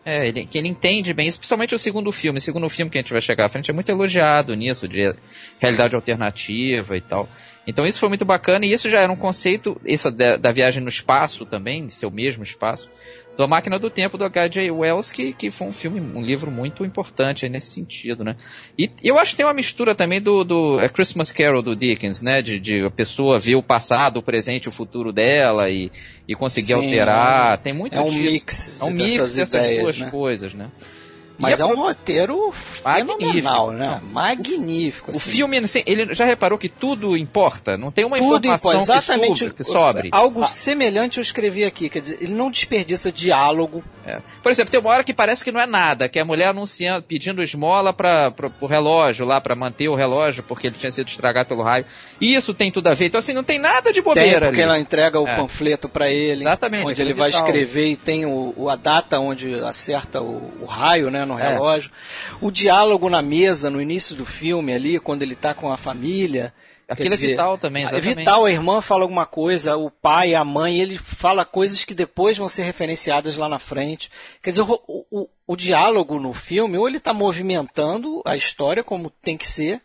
É, 0.03 0.27
ele, 0.27 0.47
que 0.47 0.57
ele 0.57 0.67
entende 0.67 1.13
bem, 1.13 1.27
especialmente 1.27 1.75
o 1.75 1.77
segundo 1.77 2.11
filme. 2.11 2.39
O 2.39 2.41
segundo 2.41 2.67
filme 2.67 2.89
que 2.89 2.97
a 2.97 3.01
gente 3.01 3.11
vai 3.11 3.21
chegar 3.21 3.45
à 3.45 3.49
frente 3.49 3.69
é 3.69 3.73
muito 3.75 3.91
elogiado 3.91 4.55
nisso, 4.55 4.87
de 4.87 5.13
realidade 5.59 5.95
alternativa 5.95 6.97
e 6.97 7.01
tal. 7.01 7.29
Então 7.67 7.85
isso 7.85 7.99
foi 7.99 8.09
muito 8.09 8.25
bacana 8.25 8.65
e 8.65 8.73
isso 8.73 8.89
já 8.89 9.01
era 9.01 9.11
um 9.11 9.15
conceito, 9.15 9.79
essa 9.85 10.09
da, 10.09 10.35
da 10.35 10.51
viagem 10.51 10.81
no 10.81 10.89
espaço 10.89 11.45
também, 11.45 11.85
de 11.85 11.93
ser 11.93 12.07
o 12.07 12.11
mesmo 12.11 12.41
espaço, 12.41 12.89
da 13.37 13.47
Máquina 13.47 13.79
do 13.79 13.89
Tempo 13.89 14.17
do 14.17 14.25
H.J. 14.25 14.69
Wells, 14.71 15.11
que, 15.11 15.33
que 15.33 15.49
foi 15.51 15.67
um 15.67 15.71
filme, 15.71 15.99
um 15.99 16.21
livro 16.21 16.51
muito 16.51 16.85
importante 16.85 17.47
nesse 17.47 17.67
sentido, 17.67 18.23
né? 18.23 18.35
E 18.77 18.89
eu 19.01 19.17
acho 19.17 19.31
que 19.31 19.37
tem 19.37 19.45
uma 19.45 19.53
mistura 19.53 19.95
também 19.95 20.21
do, 20.21 20.43
do 20.43 20.79
é 20.79 20.89
Christmas 20.89 21.31
Carol 21.31 21.61
do 21.61 21.75
Dickens, 21.75 22.21
né? 22.21 22.41
De, 22.41 22.59
de 22.59 22.85
a 22.85 22.91
pessoa 22.91 23.39
ver 23.39 23.55
o 23.55 23.63
passado, 23.63 24.17
o 24.17 24.23
presente, 24.23 24.67
o 24.67 24.71
futuro 24.71 25.11
dela 25.11 25.69
e, 25.69 25.91
e 26.27 26.35
conseguir 26.35 26.67
Sim, 26.67 26.73
alterar. 26.73 27.57
Tem 27.59 27.73
muito 27.73 27.95
é 27.95 28.01
um 28.01 28.05
disso. 28.05 28.31
mix. 28.31 28.81
É 28.81 28.85
um 28.85 28.91
mix 28.91 29.35
dessas 29.35 29.53
ideias, 29.53 29.81
duas 29.81 29.99
né? 29.99 30.11
coisas, 30.11 30.53
né? 30.53 30.69
Mas 31.37 31.59
é 31.59 31.63
a 31.63 31.65
um 31.65 31.69
pro- 31.71 31.81
roteiro 31.83 32.53
Magnífico. 32.83 33.71
né? 33.71 34.01
Magnífico. 34.11 35.11
O 35.11 35.15
assim. 35.15 35.31
filme, 35.31 35.57
assim, 35.57 35.81
ele 35.85 36.13
já 36.13 36.25
reparou 36.25 36.57
que 36.57 36.69
tudo 36.69 37.17
importa? 37.17 37.77
Não 37.77 37.91
tem 37.91 38.05
uma 38.05 38.17
Tudo 38.17 38.45
informação 38.45 38.71
importa, 38.71 38.83
exatamente 38.93 39.33
que, 39.33 39.39
sobre, 39.39 39.53
que 39.55 39.63
sobre. 39.63 40.09
algo 40.11 40.47
semelhante 40.47 41.17
eu 41.17 41.21
escrevi 41.21 41.63
aqui, 41.63 41.89
quer 41.89 42.01
dizer, 42.01 42.17
ele 42.21 42.33
não 42.33 42.51
desperdiça 42.51 43.11
diálogo. 43.11 43.83
É. 44.05 44.19
Por 44.41 44.51
exemplo, 44.51 44.71
tem 44.71 44.79
uma 44.79 44.89
hora 44.89 45.03
que 45.03 45.13
parece 45.13 45.43
que 45.43 45.51
não 45.51 45.59
é 45.61 45.65
nada, 45.67 46.09
que 46.09 46.17
é 46.17 46.21
a 46.21 46.25
mulher 46.25 46.47
anunciando, 46.47 47.03
pedindo 47.03 47.41
esmola 47.41 47.93
para 47.93 48.33
o 48.59 48.65
relógio 48.65 49.25
lá, 49.25 49.39
para 49.39 49.55
manter 49.55 49.89
o 49.89 49.95
relógio, 49.95 50.43
porque 50.43 50.67
ele 50.67 50.75
tinha 50.75 50.91
sido 50.91 51.07
estragado 51.07 51.47
pelo 51.49 51.61
raio. 51.61 51.85
E 52.19 52.33
isso 52.35 52.53
tem 52.53 52.71
tudo 52.71 52.87
a 52.87 52.93
ver. 52.93 53.05
Então, 53.05 53.19
assim, 53.19 53.33
não 53.33 53.43
tem 53.43 53.59
nada 53.59 53.89
de 53.91 53.95
Tem, 53.95 54.03
bobeira 54.03 54.47
porque 54.47 54.61
ali. 54.61 54.69
ela 54.69 54.79
entrega 54.79 55.19
o 55.19 55.27
É. 55.27 55.35
panfleto 55.35 55.87
para 55.89 56.09
ele, 56.09 56.41
Exatamente, 56.41 56.83
onde 56.83 56.93
aquilo 56.93 57.09
ele 57.09 57.13
vai 57.17 57.29
escrever 57.29 57.87
e 57.91 57.95
tem 57.95 58.25
o- 58.25 58.69
a 58.69 58.75
data 58.75 59.19
onde 59.19 59.53
acerta 59.61 60.21
o, 60.21 60.51
o 60.61 60.65
raio, 60.65 61.09
né, 61.11 61.20
no 61.25 61.37
É. 61.37 61.53
relógio. 61.53 61.91
O 62.41 62.51
diálogo 62.51 63.09
na 63.09 63.21
mesa 63.21 63.69
no 63.69 63.81
início 63.81 64.15
do 64.15 64.25
filme 64.25 64.73
ali, 64.73 64.99
quando 64.99 65.21
ele 65.23 65.35
tá 65.35 65.53
com 65.53 65.71
a 65.71 65.77
família. 65.77 66.53
Aquilo 66.87 67.09
quer 67.11 67.15
é 67.15 67.27
vital 67.29 67.57
também, 67.57 67.83
É 67.83 67.85
exatamente. 67.85 68.17
vital, 68.17 68.43
a 68.43 68.51
irmã 68.51 68.81
fala 68.81 69.03
alguma 69.03 69.25
coisa, 69.25 69.77
o 69.77 69.89
pai, 69.89 70.35
a 70.35 70.43
mãe, 70.43 70.77
ele 70.77 70.97
fala 70.97 71.45
coisas 71.45 71.85
que 71.85 71.93
depois 71.93 72.37
vão 72.37 72.49
ser 72.49 72.63
referenciadas 72.63 73.37
lá 73.37 73.47
na 73.47 73.59
frente. 73.59 74.11
Quer 74.43 74.49
dizer, 74.51 74.63
o, 74.63 74.81
o, 75.09 75.29
o 75.47 75.55
diálogo 75.55 76.19
no 76.19 76.33
filme, 76.33 76.77
ou 76.77 76.87
ele 76.89 76.97
está 76.97 77.13
movimentando 77.13 78.21
a 78.25 78.35
história 78.35 78.83
como 78.83 79.09
tem 79.09 79.37
que 79.37 79.47
ser, 79.49 79.81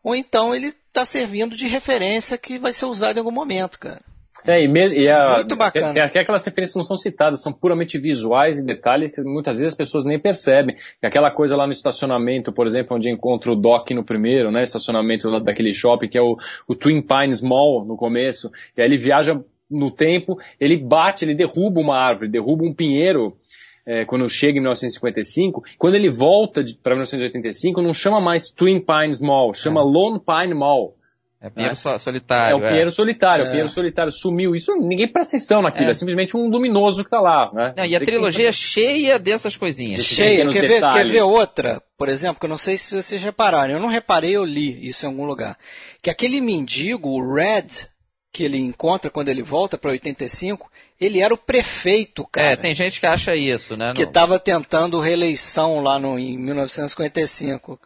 ou 0.00 0.14
então 0.14 0.54
ele 0.54 0.68
está 0.68 1.04
servindo 1.04 1.56
de 1.56 1.66
referência 1.66 2.38
que 2.38 2.56
vai 2.56 2.72
ser 2.72 2.84
usado 2.86 3.16
em 3.16 3.18
algum 3.18 3.32
momento, 3.32 3.76
cara. 3.78 4.00
É, 4.46 4.62
e, 4.62 4.68
mesmo, 4.68 4.98
e 4.98 5.08
a, 5.08 5.36
Muito 5.36 5.56
bacana. 5.56 5.92
Tem, 5.92 6.08
tem 6.08 6.22
aquelas 6.22 6.44
referências 6.44 6.72
que 6.72 6.78
não 6.78 6.84
são 6.84 6.96
citadas, 6.96 7.42
são 7.42 7.52
puramente 7.52 7.98
visuais 7.98 8.58
e 8.58 8.64
detalhes 8.64 9.10
que 9.10 9.20
muitas 9.22 9.56
vezes 9.56 9.72
as 9.72 9.76
pessoas 9.76 10.04
nem 10.04 10.18
percebem. 10.18 10.76
Aquela 11.02 11.30
coisa 11.30 11.56
lá 11.56 11.66
no 11.66 11.72
estacionamento, 11.72 12.52
por 12.52 12.66
exemplo, 12.66 12.96
onde 12.96 13.10
encontra 13.10 13.52
o 13.52 13.56
Doc 13.56 13.90
no 13.90 14.04
primeiro, 14.04 14.50
né? 14.50 14.62
Estacionamento 14.62 15.28
lá 15.28 15.40
daquele 15.40 15.72
shopping, 15.72 16.08
que 16.08 16.18
é 16.18 16.22
o, 16.22 16.36
o 16.66 16.74
Twin 16.74 17.02
Pines 17.02 17.40
Mall 17.40 17.84
no 17.84 17.96
começo. 17.96 18.50
E 18.76 18.80
aí 18.80 18.88
ele 18.88 18.96
viaja 18.96 19.40
no 19.70 19.90
tempo, 19.90 20.38
ele 20.58 20.76
bate, 20.76 21.24
ele 21.24 21.34
derruba 21.34 21.80
uma 21.80 21.96
árvore, 21.96 22.30
derruba 22.30 22.64
um 22.64 22.72
pinheiro. 22.72 23.36
é, 23.84 24.04
quando 24.04 24.28
chega 24.28 24.58
em 24.58 24.60
1955, 24.60 25.62
quando 25.78 25.94
ele 25.94 26.10
volta 26.10 26.62
para 26.82 26.94
1985, 26.94 27.80
não 27.80 27.94
chama 27.94 28.20
mais 28.20 28.50
Twin 28.50 28.80
Pines 28.80 29.18
Mall, 29.20 29.54
chama 29.54 29.82
Lone 29.82 30.20
Pine 30.20 30.54
Mall. 30.54 30.97
É 31.40 31.48
Pinheiro 31.50 31.72
É. 31.72 31.76
so- 31.76 31.88
É 31.90 31.98
solitário. 32.00 32.56
o 32.56 32.60
Pinheiro 32.60 32.90
Solitário, 32.90 33.42
É. 33.44 33.46
o 33.46 33.50
Pinheiro 33.50 33.68
Solitário 33.68 34.10
sumiu. 34.10 34.56
Isso 34.56 34.74
ninguém 34.76 35.06
presta 35.06 35.36
atenção 35.36 35.62
naquilo, 35.62 35.86
é, 35.86 35.90
É. 35.92 35.94
simplesmente 35.94 36.36
um 36.36 36.48
luminoso 36.48 37.04
que 37.04 37.10
tá 37.10 37.20
lá, 37.20 37.50
né? 37.52 37.74
Não, 37.76 37.84
e 37.84 37.94
a 37.94 37.98
que- 38.00 38.06
trilogia 38.06 38.48
é 38.48 38.52
cheia 38.52 39.18
dessas 39.20 39.56
coisinhas. 39.56 40.04
Cheia, 40.04 40.48
quer 40.48 40.66
ver, 40.66 40.80
quer 40.80 41.06
ver 41.06 41.22
outra? 41.22 41.80
Por 41.96 42.08
exemplo, 42.08 42.40
que 42.40 42.46
eu 42.46 42.50
não 42.50 42.58
sei 42.58 42.76
se 42.76 42.94
vocês 43.00 43.22
repararam, 43.22 43.72
eu 43.74 43.78
não 43.80 43.88
reparei, 43.88 44.32
eu 44.36 44.44
li 44.44 44.88
isso 44.88 45.06
em 45.06 45.10
algum 45.10 45.24
lugar. 45.24 45.56
Que 46.02 46.10
aquele 46.10 46.40
mendigo, 46.40 47.08
o 47.10 47.34
Red, 47.34 47.86
que 48.32 48.42
ele 48.42 48.58
encontra 48.58 49.08
quando 49.08 49.28
ele 49.28 49.42
volta 49.42 49.78
para 49.78 49.90
85, 49.92 50.68
ele 51.00 51.20
era 51.22 51.32
o 51.32 51.38
prefeito, 51.38 52.26
cara. 52.26 52.52
É, 52.52 52.56
tem 52.56 52.74
gente 52.74 52.98
que 52.98 53.06
acha 53.06 53.32
isso, 53.36 53.76
né? 53.76 53.92
que 53.94 54.02
no- 54.02 54.08
estava 54.08 54.40
tentando 54.40 54.98
reeleição 54.98 55.78
lá 55.80 56.00
no, 56.00 56.18
em 56.18 56.36
1955. 56.36 57.78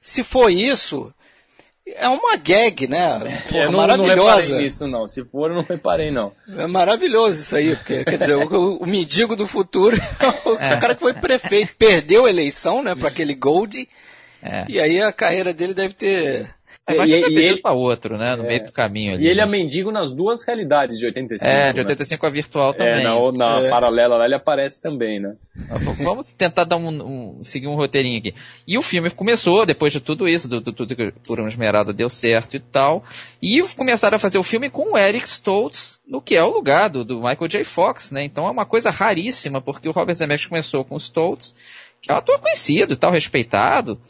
Se 0.00 0.24
foi 0.24 0.54
isso, 0.54 1.14
é 1.86 2.08
uma 2.08 2.36
gag, 2.36 2.86
né? 2.86 3.18
Porra, 3.18 3.60
É, 3.60 3.64
não, 3.64 3.72
não 3.72 3.78
maravilhosa. 3.80 4.40
reparei 4.42 4.64
nisso, 4.64 4.86
não. 4.86 5.06
Se 5.06 5.24
for, 5.24 5.50
eu 5.50 5.56
não 5.56 5.62
reparei, 5.62 6.10
não. 6.10 6.32
é 6.56 6.66
maravilhoso 6.66 7.40
isso 7.42 7.56
aí, 7.56 7.74
porque, 7.76 8.04
quer 8.04 8.18
dizer, 8.18 8.36
o, 8.36 8.76
o 8.76 8.86
mendigo 8.86 9.34
do 9.36 9.46
futuro, 9.46 9.96
o 10.46 10.52
É. 10.60 10.76
cara 10.78 10.94
que 10.94 11.00
foi 11.00 11.14
prefeito, 11.14 11.74
perdeu 11.76 12.26
a 12.26 12.30
eleição, 12.30 12.82
né, 12.82 12.94
para 12.94 13.08
aquele 13.08 13.34
Gold, 13.34 13.88
É. 14.42 14.64
e 14.68 14.80
aí 14.80 15.00
a 15.00 15.12
carreira 15.12 15.52
dele 15.52 15.74
deve 15.74 15.94
ter. 15.94 16.46
É, 16.84 16.94
mas 16.96 17.08
E- 17.10 17.14
ele- 17.14 17.60
pra 17.62 17.70
outro, 17.72 18.18
né? 18.18 18.34
No 18.34 18.42
meio 18.42 18.64
do 18.66 18.72
caminho 18.72 19.14
ali. 19.14 19.24
E 19.24 19.28
ele 19.28 19.40
é 19.40 19.44
mas- 19.44 19.52
mendigo 19.52 19.92
nas 19.92 20.12
duas 20.12 20.44
realidades 20.44 20.98
de 20.98 21.06
85. 21.06 21.48
É, 21.48 21.70
de 21.70 21.76
né? 21.76 21.82
85 21.82 22.26
a 22.26 22.30
virtual 22.30 22.74
também. 22.74 23.00
É, 23.00 23.02
na, 23.04 23.32
na 23.32 23.60
É. 23.60 23.70
paralela 23.70 24.16
lá 24.16 24.24
ele 24.24 24.34
aparece 24.34 24.82
também, 24.82 25.20
né? 25.20 25.36
V- 25.54 26.02
Vamos 26.02 26.34
tentar 26.34 26.64
dar 26.64 26.76
um, 26.76 26.88
um- 26.88 27.44
seguir 27.44 27.68
um 27.68 27.76
roteirinho 27.76 28.18
aqui. 28.18 28.34
E 28.66 28.76
o 28.76 28.82
filme 28.82 29.08
começou, 29.10 29.64
depois 29.64 29.92
de 29.92 30.00
tudo 30.00 30.26
isso, 30.28 30.48
do, 30.48 30.60
do, 30.60 30.72
tudo 30.72 30.96
que 30.96 31.12
por 31.24 31.38
uma 31.38 31.48
esmerada 31.48 31.92
deu 31.92 32.08
certo 32.08 32.56
e 32.56 32.60
tal. 32.60 33.04
E 33.40 33.62
começaram 33.76 34.16
a 34.16 34.18
fazer 34.18 34.38
o 34.38 34.42
filme 34.42 34.68
com 34.68 34.94
o 34.94 34.98
Eric 34.98 35.24
Stoltz, 35.28 36.00
no 36.04 36.20
que 36.20 36.34
é 36.34 36.42
o 36.42 36.50
lugar 36.50 36.90
do, 36.90 37.04
do 37.04 37.18
Michael 37.22 37.46
J. 37.48 37.64
Fox, 37.64 38.10
né? 38.10 38.24
Então 38.24 38.44
é 38.48 38.50
uma 38.50 38.66
coisa 38.66 38.90
raríssima, 38.90 39.60
porque 39.62 39.88
o 39.88 39.92
Robert 39.92 40.16
Zemeckis 40.16 40.46
começou 40.46 40.84
com 40.84 40.96
o 40.96 40.98
Stoltz, 40.98 41.54
que 42.00 42.10
é 42.10 42.14
um 42.14 42.18
ator 42.18 42.40
conhecido 42.40 42.94
e 42.94 42.96
tal, 42.96 43.12
respeitado. 43.12 44.00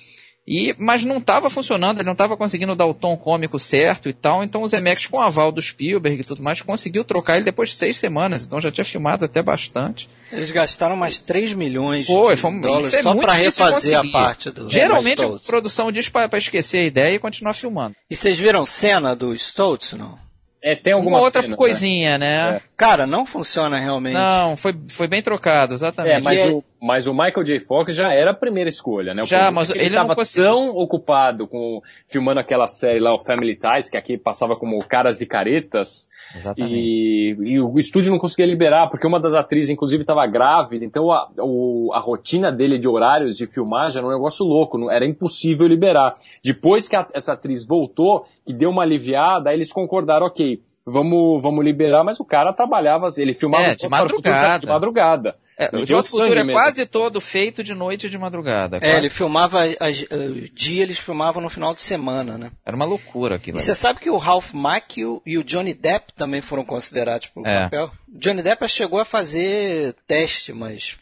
E, 0.46 0.74
mas 0.76 1.04
não 1.04 1.18
estava 1.18 1.48
funcionando, 1.48 1.98
ele 1.98 2.06
não 2.06 2.12
estava 2.14 2.36
conseguindo 2.36 2.74
dar 2.74 2.86
o 2.86 2.94
tom 2.94 3.16
cômico 3.16 3.60
certo 3.60 4.08
e 4.08 4.12
tal, 4.12 4.42
então 4.42 4.62
o 4.62 4.66
Zemeckis, 4.68 5.06
com 5.06 5.18
o 5.18 5.22
aval 5.22 5.52
do 5.52 5.62
Spielberg 5.62 6.20
e 6.20 6.24
tudo 6.24 6.42
mais, 6.42 6.60
conseguiu 6.60 7.04
trocar 7.04 7.36
ele 7.36 7.44
depois 7.44 7.68
de 7.70 7.76
seis 7.76 7.96
semanas, 7.96 8.44
então 8.44 8.60
já 8.60 8.70
tinha 8.72 8.84
filmado 8.84 9.24
até 9.24 9.40
bastante. 9.40 10.08
Eles 10.32 10.50
gastaram 10.50 10.96
mais 10.96 11.20
3 11.20 11.52
milhões 11.52 12.06
Foi, 12.06 12.34
de 12.34 12.40
foi 12.40 12.50
um- 12.50 12.60
dólares 12.60 12.92
é 12.92 13.02
só 13.02 13.14
para 13.14 13.34
refazer 13.34 13.96
a 13.98 14.04
parte 14.10 14.50
do. 14.50 14.68
Geralmente 14.68 15.24
a 15.24 15.28
produção 15.46 15.92
diz 15.92 16.08
pra 16.08 16.28
esquecer 16.36 16.78
a 16.78 16.86
ideia 16.86 17.14
e 17.14 17.18
continuar 17.20 17.52
filmando. 17.54 17.94
E 18.10 18.16
vocês 18.16 18.36
viram 18.36 18.66
cena 18.66 19.14
do 19.14 19.32
Stoltz, 19.34 19.92
não? 19.92 20.18
É, 20.64 20.76
tem 20.76 20.92
alguma 20.92 21.16
Uma 21.18 21.24
outra 21.24 21.42
cena, 21.42 21.56
coisinha, 21.56 22.18
né? 22.18 22.60
Cara, 22.76 23.04
não 23.06 23.26
funciona 23.26 23.78
realmente. 23.80 24.14
Não, 24.14 24.56
foi, 24.56 24.74
foi 24.90 25.08
bem 25.08 25.20
trocado, 25.22 25.72
É, 25.72 25.74
exatamente. 25.74 26.22
mas, 26.22 26.38
E 26.38 26.42
é- 26.42 26.52
o, 26.52 26.64
mas 26.80 27.06
o 27.08 27.12
Michael 27.12 27.42
J. 27.44 27.58
Fox 27.60 27.94
já 27.94 28.12
era 28.12 28.30
a 28.30 28.34
primeira 28.34 28.68
escolha, 28.70 29.12
né? 29.12 29.22
O 29.22 29.26
Já, 29.26 29.50
mas 29.50 29.70
é 29.70 29.74
ele 29.74 29.96
ele 29.96 30.14
conseguiu- 30.14 30.44
tão 30.44 30.68
ocupado 30.70 31.48
com 31.48 31.80
filmando 32.06 32.38
aquela 32.38 32.68
série 32.68 33.00
lá, 33.00 33.12
o 33.12 33.18
Family 33.18 33.56
Ties, 33.56 33.90
que 33.90 33.96
aqui 33.96 34.16
passava 34.16 34.54
como 34.54 34.78
Caras 34.84 35.20
e 35.20 35.26
Caretas, 35.26 36.08
Exatamente. 36.34 36.74
e, 36.74 37.36
e 37.54 37.60
o 37.60 37.76
estúdio 37.78 38.12
não 38.12 38.18
conseguia 38.18 38.46
liberar, 38.46 38.88
porque 38.88 39.06
uma 39.06 39.18
das 39.20 39.34
atrizes, 39.34 39.70
inclusive, 39.70 40.02
estava 40.02 40.24
grávida, 40.28 40.84
então 40.84 41.10
a, 41.10 41.28
o- 41.40 41.90
a 41.92 41.98
rotina 41.98 42.52
dele 42.52 42.78
de 42.78 42.88
horários 42.88 43.36
de 43.36 43.46
filmagem 43.48 43.98
era 43.98 44.06
um 44.06 44.12
negócio 44.12 44.46
louco, 44.46 44.78
não- 44.78 44.90
era 44.90 45.04
impossível 45.04 45.66
liberar. 45.66 46.14
Depois 46.44 46.86
que 46.86 46.94
a- 46.96 47.08
essa 47.12 47.32
atriz 47.32 47.64
voltou, 47.66 48.26
que 48.46 48.52
deu 48.52 48.70
uma 48.70 48.82
aliviada, 48.82 49.50
aí 49.50 49.56
eles 49.56 49.72
concordaram, 49.72 50.26
ok, 50.26 50.60
vamos, 50.86 51.42
vamos 51.42 51.64
liberar, 51.64 52.02
mas 52.04 52.18
o 52.20 52.24
cara 52.24 52.52
trabalhava, 52.52 53.08
ele 53.16 53.34
filmava 53.34 53.64
É, 53.66 53.74
de 53.74 53.80
para 53.80 53.88
o 53.88 53.90
madrugada. 53.90 54.58
de 54.60 54.66
madrugada. 54.66 55.36
É, 55.58 55.66
o 55.66 55.96
ao 55.96 56.02
Futuro 56.02 56.32
é 56.32 56.42
mesmo. 56.42 56.52
quase 56.52 56.86
todo 56.86 57.20
feito 57.20 57.62
de 57.62 57.74
noite 57.74 58.06
e 58.06 58.10
de 58.10 58.18
madrugada. 58.18 58.78
É, 58.78 58.80
quase. 58.80 58.96
ele 58.96 59.10
filmava, 59.10 59.60
as, 59.78 60.02
o 60.10 60.52
dia 60.52 60.82
eles 60.82 60.98
filmavam 60.98 61.42
no 61.42 61.50
final 61.50 61.74
de 61.74 61.82
semana, 61.82 62.36
né? 62.38 62.50
Era 62.64 62.74
uma 62.74 62.86
loucura 62.86 63.36
aquilo. 63.36 63.58
E 63.58 63.60
ali. 63.60 63.64
você 63.64 63.74
sabe 63.74 64.00
que 64.00 64.10
o 64.10 64.16
Ralph 64.16 64.52
Macchio 64.54 65.20
e 65.26 65.36
o 65.38 65.44
Johnny 65.44 65.74
Depp 65.74 66.14
também 66.14 66.40
foram 66.40 66.64
considerados 66.64 67.28
pro 67.28 67.46
É. 67.46 67.64
papel? 67.64 67.90
Johnny 68.08 68.42
Depp 68.42 68.66
chegou 68.66 68.98
a 68.98 69.04
fazer 69.04 69.94
teste, 70.06 70.52
mas 70.54 70.96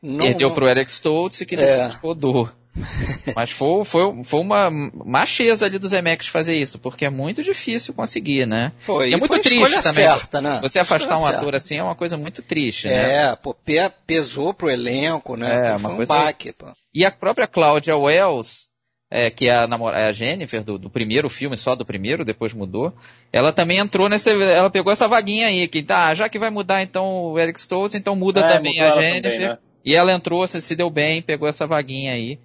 não, 0.00 0.26
Perdeu 0.26 0.48
não- 0.50 0.54
pro 0.54 0.68
Eric 0.68 0.90
Stoltz 0.90 1.38
que 1.38 1.54
É. 1.54 1.58
depois 1.58 1.94
rodou. 1.94 2.48
Mas 3.34 3.50
foi, 3.50 3.84
foi, 3.84 4.24
foi 4.24 4.40
uma 4.40 4.70
macheza 4.70 5.66
ali 5.66 5.78
do 5.78 5.88
Zemeckis 5.88 6.28
fazer 6.28 6.56
isso, 6.56 6.78
porque 6.78 7.04
é 7.04 7.10
muito 7.10 7.42
difícil 7.42 7.92
conseguir, 7.94 8.46
né? 8.46 8.72
Foi, 8.78 9.10
E 9.10 9.14
é 9.14 9.16
muito 9.16 9.28
foi 9.30 9.40
triste 9.40 9.74
também. 9.82 9.92
certa, 9.92 10.40
né? 10.40 10.60
Você 10.62 10.78
afastar 10.78 11.14
um 11.14 11.16
Escolha 11.16 11.36
ator 11.36 11.44
certa. 11.52 11.56
assim 11.58 11.76
é 11.78 11.82
uma 11.82 11.94
coisa 11.96 12.16
muito 12.16 12.42
triste, 12.42 12.88
né? 12.88 13.24
É, 13.32 13.36
pô, 13.36 13.52
pe- 13.54 13.90
pesou 14.06 14.54
pro 14.54 14.70
elenco, 14.70 15.36
né? 15.36 15.54
É, 15.54 15.72
Pô, 15.72 15.78
uma 15.78 15.88
foi 15.88 15.96
coisa- 15.96 16.14
um 16.14 16.16
baque, 16.16 16.52
pô. 16.52 16.66
E 16.94 17.04
a 17.04 17.10
própria 17.10 17.46
Claudia 17.46 17.96
Wells, 17.96 18.68
é, 19.10 19.30
que 19.30 19.48
é 19.48 19.56
a, 19.56 19.66
namora- 19.66 19.98
é 19.98 20.06
a 20.06 20.12
Jennifer 20.12 20.62
do, 20.62 20.78
do 20.78 20.88
primeiro 20.90 21.28
filme, 21.28 21.56
só 21.56 21.74
do 21.74 21.84
primeiro, 21.84 22.24
depois 22.24 22.52
mudou, 22.54 22.94
ela 23.32 23.52
também 23.52 23.78
entrou 23.78 24.08
nessa. 24.08 24.30
Ela 24.30 24.70
pegou 24.70 24.92
essa 24.92 25.08
vaguinha 25.08 25.48
aí, 25.48 25.66
que 25.68 25.82
tá, 25.82 26.14
já 26.14 26.28
que 26.28 26.38
vai 26.38 26.50
mudar 26.50 26.82
então 26.82 27.04
o 27.24 27.38
Eric 27.38 27.58
Stoltz, 27.58 27.94
então 27.96 28.14
muda 28.14 28.40
É, 28.40 28.48
também 28.56 28.80
a 28.80 28.88
Jennifer. 28.90 29.32
também, 29.32 29.48
né? 29.48 29.58
E 29.84 29.94
ela 29.94 30.12
entrou, 30.12 30.46
se, 30.46 30.60
se 30.60 30.76
deu 30.76 30.90
bem, 30.90 31.22
pegou 31.22 31.48
essa 31.48 31.66
vaguinha 31.66 32.12
aí. 32.12 32.38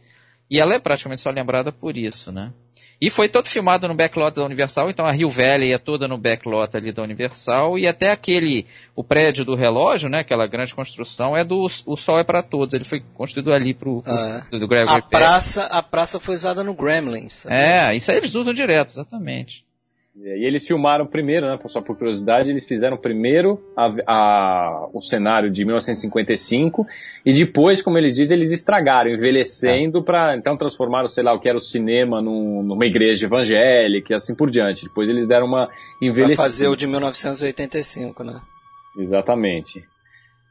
E 0.49 0.59
ela 0.59 0.75
é 0.75 0.79
praticamente 0.79 1.21
só 1.21 1.29
lembrada 1.29 1.71
por 1.71 1.97
isso, 1.97 2.31
né? 2.31 2.51
E 3.01 3.09
foi 3.09 3.27
todo 3.27 3.47
filmado 3.47 3.87
no 3.87 3.95
backlot 3.95 4.35
da 4.35 4.45
Universal, 4.45 4.89
então 4.89 5.05
a 5.05 5.11
Rio 5.11 5.29
Valley 5.29 5.73
é 5.73 5.77
toda 5.77 6.07
no 6.07 6.17
backlot 6.17 6.75
ali 6.77 6.93
da 6.93 7.03
Universal, 7.03 7.77
e 7.77 7.87
até 7.87 8.09
aquele, 8.09 8.65
o 8.95 9.03
prédio 9.03 9.43
do 9.43 9.53
relógio, 9.53 10.09
né, 10.09 10.19
aquela 10.19 10.47
grande 10.47 10.73
construção, 10.73 11.35
é 11.35 11.43
do 11.43 11.67
O 11.85 11.97
Sol 11.97 12.19
é 12.19 12.23
para 12.23 12.41
Todos, 12.41 12.73
ele 12.73 12.85
foi 12.85 13.03
construído 13.13 13.51
ali 13.51 13.73
pro, 13.73 14.01
pro 14.01 14.11
Ah, 14.13 14.45
do 14.49 14.67
Gregory 14.67 14.97
A 14.97 15.01
praça, 15.01 15.63
a 15.65 15.83
praça 15.83 16.19
foi 16.19 16.35
usada 16.35 16.63
no 16.63 16.73
Gremlins. 16.73 17.33
sabe? 17.33 17.55
É, 17.55 17.95
isso 17.95 18.11
aí 18.11 18.17
eles 18.17 18.33
usam 18.33 18.53
direto, 18.53 18.89
exatamente. 18.89 19.65
E 20.17 20.45
eles 20.45 20.65
filmaram 20.65 21.05
primeiro, 21.05 21.45
né, 21.45 21.59
só 21.65 21.81
por 21.81 21.97
curiosidade, 21.97 22.49
eles 22.49 22.65
fizeram 22.65 22.95
primeiro 22.95 23.61
a- 23.75 23.89
a- 24.07 24.89
o 24.93 25.01
cenário 25.01 25.51
de 25.51 25.65
1955 25.65 26.87
e 27.25 27.33
depois, 27.33 27.81
como 27.81 27.97
eles 27.97 28.15
dizem, 28.15 28.37
eles 28.37 28.51
estragaram, 28.51 29.09
envelhecendo 29.11 30.01
para 30.01 30.35
então 30.37 30.55
transformaram, 30.55 31.07
sei 31.09 31.21
lá, 31.23 31.33
o 31.33 31.39
que 31.39 31.49
era 31.49 31.57
o 31.57 31.61
cinema 31.61 32.21
num- 32.21 32.63
numa 32.63 32.85
igreja 32.85 33.25
evangélica 33.25 34.13
e 34.13 34.15
assim 34.15 34.33
por 34.35 34.49
diante. 34.49 34.85
Depois 34.85 35.09
eles 35.09 35.27
deram 35.27 35.47
uma 35.47 35.67
Pra 35.67 35.75
envelhecida. 36.01 36.41
fazer 36.41 36.67
o 36.69 36.75
de 36.77 36.87
1985, 36.87 38.23
né? 38.23 38.39
Exatamente. 38.97 39.83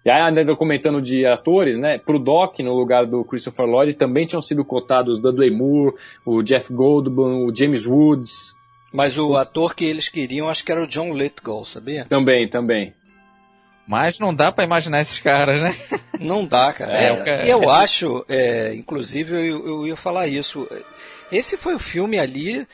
E 0.05 0.11
aí, 0.11 0.21
ainda 0.21 0.55
comentando 0.55 1.01
de 1.01 1.25
atores, 1.25 1.79
né? 1.79 1.97
Pro 1.99 2.19
Doc, 2.19 2.59
no 2.61 2.75
lugar 2.75 3.07
do 3.07 3.25
Christopher 3.25 3.65
Lloyd, 3.65 3.95
também 3.95 4.27
tinham 4.27 4.43
sido 4.43 4.63
cotados 4.63 5.19
Dudley 5.19 5.51
Moore, 5.51 5.95
o 6.27 6.43
Jeff 6.43 6.71
Goldblum, 6.71 7.47
o 7.47 7.55
James 7.57 7.87
Woods. 7.87 8.53
Mas 8.95 9.19
o 9.19 9.37
ator 9.37 9.75
que 9.75 9.85
eles 9.85 10.09
queriam, 10.09 10.49
acho 10.49 10.65
que 10.65 10.71
era 10.71 10.81
o 10.81 10.87
John 10.87 11.13
Lithgow, 11.13 11.65
sabia? 11.65 12.05
Também, 12.05 12.49
também. 12.49 12.95
Mas 13.89 14.21
não 14.21 14.33
dá 14.33 14.53
para 14.53 14.63
imaginar 14.63 15.01
esses 15.01 15.19
caras, 15.19 15.61
né? 15.61 15.75
Não 16.21 16.47
dá, 16.47 16.73
cara. 16.73 16.97
É, 16.97 17.53
eu 17.53 17.69
acho, 17.69 18.25
é, 18.29 18.73
inclusive, 18.73 19.35
eu, 19.35 19.67
eu 19.67 19.87
ia 19.89 19.97
falar 19.97 20.29
isso. 20.29 20.69
Esse 21.33 21.57
foi 21.57 21.75
o 21.75 21.79
filme 21.79 22.21
ali 22.21 22.65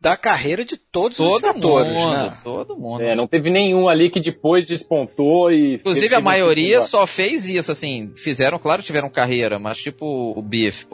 da 0.00 0.16
carreira 0.16 0.64
de 0.64 0.76
todos 0.76 1.16
todo 1.16 1.34
os 1.34 1.42
atores, 1.42 1.92
mundo, 1.92 2.12
né? 2.12 2.38
Todo 2.44 2.76
mundo. 2.76 3.02
É, 3.02 3.16
não 3.16 3.26
teve 3.26 3.50
nenhum 3.50 3.88
ali 3.88 4.10
que 4.10 4.20
depois 4.20 4.64
despontou 4.64 5.50
e. 5.50 5.74
Inclusive 5.74 6.14
a 6.14 6.20
maioria 6.20 6.82
só 6.82 7.04
fez 7.04 7.48
isso, 7.48 7.72
assim, 7.72 8.12
fizeram, 8.14 8.60
claro, 8.60 8.80
tiveram 8.80 9.10
carreira, 9.10 9.58
mas 9.58 9.78
tipo 9.78 10.38
o 10.38 10.40
Biff, 10.40 10.86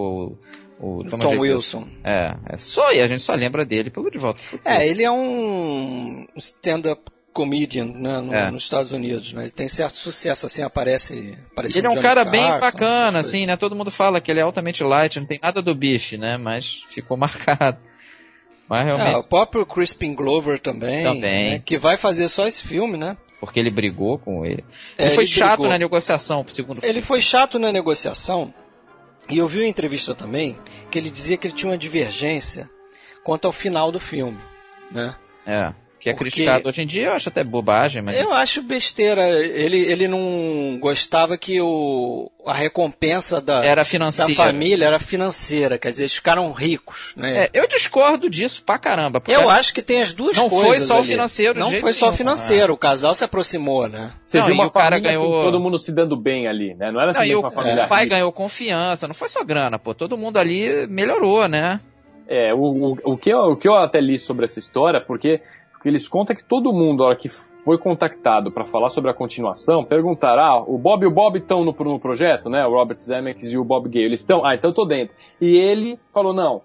o, 0.81 1.05
Tom, 1.05 1.39
Wilson. 1.39 1.87
É, 2.03 2.35
é 2.49 2.57
só 2.57 2.91
e 2.93 3.01
a 3.01 3.07
gente 3.07 3.23
só 3.23 3.35
lembra 3.35 3.67
dele 3.67 3.91
pelo 3.91 4.11
De 4.11 4.17
Volta. 4.17 4.43
É, 4.65 4.87
ele 4.87 5.03
é 5.03 5.11
um 5.11 6.27
stand-up 6.37 7.03
comedian 7.35 7.85
né, 7.85 8.21
no, 8.21 8.35
é. 8.35 8.51
nos 8.51 8.63
Estados 8.63 8.91
Unidos, 8.91 9.35
né? 9.35 9.43
Ele 9.43 9.51
tem 9.51 9.69
certo 9.69 9.97
sucesso, 9.97 10.47
assim, 10.47 10.63
aparece. 10.63 11.39
aparece 11.53 11.79
ele 11.79 11.87
é 11.87 11.91
um 11.91 11.93
Johnny 11.93 12.03
cara 12.03 12.25
Carson, 12.25 12.31
bem 12.31 12.61
bacana, 12.61 13.19
assim, 13.19 13.47
né? 13.47 13.57
Todo 13.57 13.77
mundo 13.77 13.91
fala 13.91 14.21
que 14.21 14.31
ele 14.31 14.41
é 14.41 14.43
altamente 14.43 14.83
light, 14.83 15.21
não 15.21 15.27
tem 15.27 15.39
nada 15.43 15.61
do 15.61 15.75
bife, 15.75 16.17
né? 16.17 16.39
Mas 16.39 16.83
ficou 16.89 17.15
marcado. 17.19 17.79
Mas 18.67 18.87
realmente. 18.87 19.15
É, 19.15 19.17
o 19.19 19.23
próprio 19.23 19.67
Crispin 19.67 20.15
Glover 20.15 20.59
também. 20.59 21.05
Também. 21.05 21.51
Né, 21.51 21.59
que 21.59 21.77
vai 21.77 21.97
fazer 21.97 22.29
só 22.29 22.47
esse 22.47 22.63
filme, 22.67 22.97
né? 22.97 23.17
Porque 23.39 23.59
ele 23.59 23.71
brigou 23.71 24.19
com 24.19 24.45
ele. 24.45 24.65
Ele 24.99 25.09
é, 25.09 25.11
foi 25.11 25.25
ele 25.25 25.31
chato 25.31 25.51
brigou. 25.51 25.69
na 25.69 25.79
negociação 25.79 26.45
pro 26.45 26.55
segundo 26.55 26.81
filme. 26.81 26.89
Ele 26.89 27.03
foi 27.03 27.21
chato 27.21 27.59
na 27.59 27.73
negociação. 27.73 28.53
E 29.31 29.39
eu 29.39 29.47
vi 29.47 29.59
uma 29.59 29.67
entrevista 29.67 30.15
também 30.15 30.59
que 30.91 30.99
ele 30.99 31.09
dizia 31.09 31.37
que 31.37 31.47
ele 31.47 31.55
tinha 31.55 31.71
uma 31.71 31.79
divergência 31.79 32.69
quanto 33.23 33.47
ao 33.47 33.53
final 33.53 33.93
do 33.93 34.01
filme, 34.01 34.39
né? 34.91 35.15
É 35.47 35.73
que 36.01 36.09
é 36.09 36.15
Porque 36.15 36.31
criticado 36.31 36.67
hoje 36.67 36.83
em 36.83 36.87
dia, 36.87 37.09
eu 37.09 37.13
acho 37.13 37.29
até 37.29 37.45
bobagem, 37.45 38.01
mas... 38.01 38.19
Eu 38.19 38.33
acho 38.33 38.63
besteira. 38.63 39.29
Ele, 39.29 39.77
ele 39.77 40.09
não 40.09 40.79
gostava 40.81 41.37
que 41.37 41.61
o, 41.61 42.31
a 42.47 42.55
recompensa 42.55 43.39
da, 43.39 43.63
era 43.63 43.85
financeira. 43.85 44.35
da 44.35 44.35
família 44.35 44.87
era 44.87 44.99
financeira, 44.99 45.77
quer 45.77 45.91
dizer, 45.91 46.05
eles 46.05 46.15
ficaram 46.15 46.51
ricos. 46.53 47.13
Né? 47.15 47.45
É, 47.45 47.51
eu 47.53 47.69
discordo 47.69 48.31
disso 48.31 48.63
pra 48.65 48.79
caramba. 48.79 49.23
Eu 49.29 49.51
acho 49.51 49.75
que 49.75 49.83
tem 49.83 50.01
as 50.01 50.15
duas 50.15 50.35
não 50.39 50.49
coisas. 50.49 50.65
Não 50.65 50.71
foi 50.71 50.81
só 50.81 50.95
ali. 50.95 51.03
o 51.03 51.05
financeiro, 51.05 51.59
Não 51.61 51.71
foi 51.73 51.93
só 51.93 52.09
o 52.09 52.13
financeiro, 52.13 52.73
o 52.73 52.79
casal 52.79 53.15
se 53.15 53.23
aproximou, 53.23 53.87
né? 53.87 54.11
Você 54.25 54.39
não, 54.39 54.47
viu 54.47 54.55
uma 54.55 54.69
o 54.69 54.71
cara 54.71 54.97
família, 54.97 55.11
ganhou. 55.11 55.35
Assim, 55.35 55.45
todo 55.45 55.61
mundo 55.61 55.79
se 55.79 55.93
dando 55.93 56.17
bem 56.17 56.49
ali, 56.49 56.75
né? 56.75 56.91
Não 56.91 56.99
era 56.99 57.11
assim 57.11 57.31
não, 57.31 57.41
uma 57.41 57.49
o, 57.49 57.53
família. 57.53 57.85
O 57.85 57.89
pai 57.89 58.05
rica. 58.05 58.15
ganhou 58.17 58.33
confiança, 58.33 59.07
não 59.07 59.15
foi 59.15 59.29
só 59.29 59.45
grana, 59.45 59.79
pô. 59.79 59.95
Todo 59.95 60.17
mundo 60.17 60.39
ali 60.39 60.87
melhorou, 60.87 61.47
né? 61.47 61.79
É, 62.27 62.55
o, 62.55 62.59
o, 62.59 62.99
o, 63.05 63.17
que 63.19 63.31
eu, 63.31 63.39
o 63.39 63.57
que 63.57 63.69
eu 63.69 63.75
até 63.75 64.01
li 64.01 64.17
sobre 64.17 64.45
essa 64.45 64.61
história, 64.61 65.01
porque 65.01 65.41
porque 65.81 65.89
eles 65.89 66.07
contam 66.07 66.37
que 66.37 66.45
todo 66.45 66.75
mundo, 66.75 67.03
a 67.03 67.07
hora 67.07 67.17
que 67.17 67.31
foi 67.31 67.79
contactado 67.79 68.53
para 68.53 68.67
falar 68.67 68.91
sobre 68.91 69.11
a 69.11 69.15
continuação, 69.15 69.83
perguntaram: 69.83 70.43
ah, 70.43 70.63
o 70.67 70.77
Bob 70.77 71.05
e 71.05 71.07
o 71.07 71.11
Bob 71.11 71.39
estão 71.39 71.65
no, 71.65 71.73
no 71.73 71.99
projeto, 71.99 72.51
né? 72.51 72.67
O 72.67 72.73
Robert 72.73 73.01
Zemeckis 73.01 73.51
e 73.51 73.57
o 73.57 73.65
Bob 73.65 73.89
Gale, 73.89 74.05
eles 74.05 74.21
estão? 74.21 74.45
Ah, 74.45 74.55
então 74.55 74.69
eu 74.69 74.75
tô 74.75 74.85
dentro. 74.85 75.17
E 75.41 75.57
ele 75.57 75.99
falou: 76.13 76.35
não, 76.35 76.61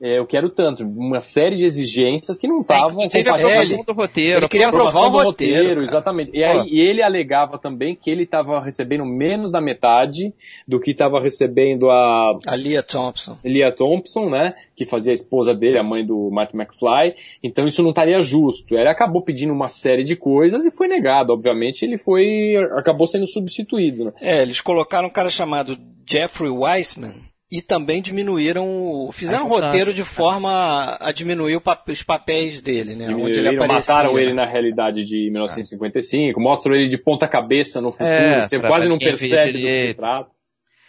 eu 0.00 0.24
quero 0.26 0.48
tanto, 0.48 0.84
uma 0.84 1.18
série 1.18 1.56
de 1.56 1.64
exigências 1.64 2.38
que 2.38 2.46
não 2.46 2.60
estavam. 2.60 3.00
É, 3.00 3.04
inclusive 3.04 3.28
a 3.28 3.34
aprovação 3.34 3.84
do 3.84 3.92
roteiro. 3.92 4.38
Ele 4.38 4.48
queria 4.48 4.68
aprovar 4.68 5.00
o 5.00 5.08
roteiro, 5.08 5.56
roteiro 5.56 5.82
exatamente. 5.82 6.30
E, 6.32 6.44
aí, 6.44 6.68
e, 6.68 6.80
ele 6.80 7.02
alegava 7.02 7.58
também 7.58 7.96
que 7.96 8.08
ele 8.08 8.22
estava 8.22 8.60
recebendo 8.62 9.04
menos 9.04 9.50
da 9.50 9.60
metade 9.60 10.32
do 10.66 10.78
que 10.78 10.92
estava 10.92 11.20
recebendo 11.20 11.90
a. 11.90 12.38
A 12.46 12.54
Leah 12.54 12.82
Thompson. 12.82 13.38
Leah 13.44 13.72
Thompson, 13.72 14.30
né? 14.30 14.54
Que 14.76 14.86
fazia 14.86 15.12
a 15.12 15.14
esposa 15.14 15.52
dele, 15.52 15.78
a 15.78 15.82
mãe 15.82 16.06
do 16.06 16.30
Martin 16.30 16.58
McFly. 16.58 17.16
Então 17.42 17.64
isso 17.64 17.82
não 17.82 17.90
estaria 17.90 18.20
justo. 18.22 18.76
Ele 18.76 18.88
acabou 18.88 19.22
pedindo 19.22 19.52
uma 19.52 19.68
série 19.68 20.04
de 20.04 20.14
coisas 20.14 20.64
e 20.64 20.70
foi 20.70 20.86
negado. 20.86 21.32
Obviamente 21.32 21.84
ele 21.84 21.98
foi. 21.98 22.54
acabou 22.76 23.08
sendo 23.08 23.26
substituído, 23.26 24.04
né? 24.04 24.12
É, 24.20 24.42
eles 24.42 24.60
colocaram 24.60 25.08
um 25.08 25.12
cara 25.12 25.28
chamado 25.28 25.76
Jeffrey 26.06 26.50
Weissman 26.50 27.27
e 27.50 27.62
também 27.62 28.02
diminuíram, 28.02 29.08
fizeram 29.10 29.46
um 29.46 29.48
roteiro 29.48 29.94
de 29.94 30.04
forma 30.04 30.98
a 31.00 31.10
diminuir 31.12 31.60
os 31.86 32.02
papéis 32.02 32.60
dele, 32.60 32.94
né? 32.94 33.08
Onde 33.08 33.38
ele 33.38 33.48
aparecia. 33.48 33.94
Mataram 33.94 34.18
ele 34.18 34.34
na 34.34 34.44
realidade 34.44 35.04
de 35.04 35.30
1955, 35.30 36.38
mostram 36.38 36.74
ele 36.74 36.88
de 36.88 36.98
ponta 36.98 37.26
cabeça 37.26 37.80
no 37.80 37.90
futuro, 37.90 38.10
é, 38.10 38.46
você 38.46 38.60
quase 38.60 38.88
não 38.88 38.98
percebe 38.98 39.52
do 39.52 39.58
que 39.58 39.76
se 39.76 39.94
trata. 39.94 40.30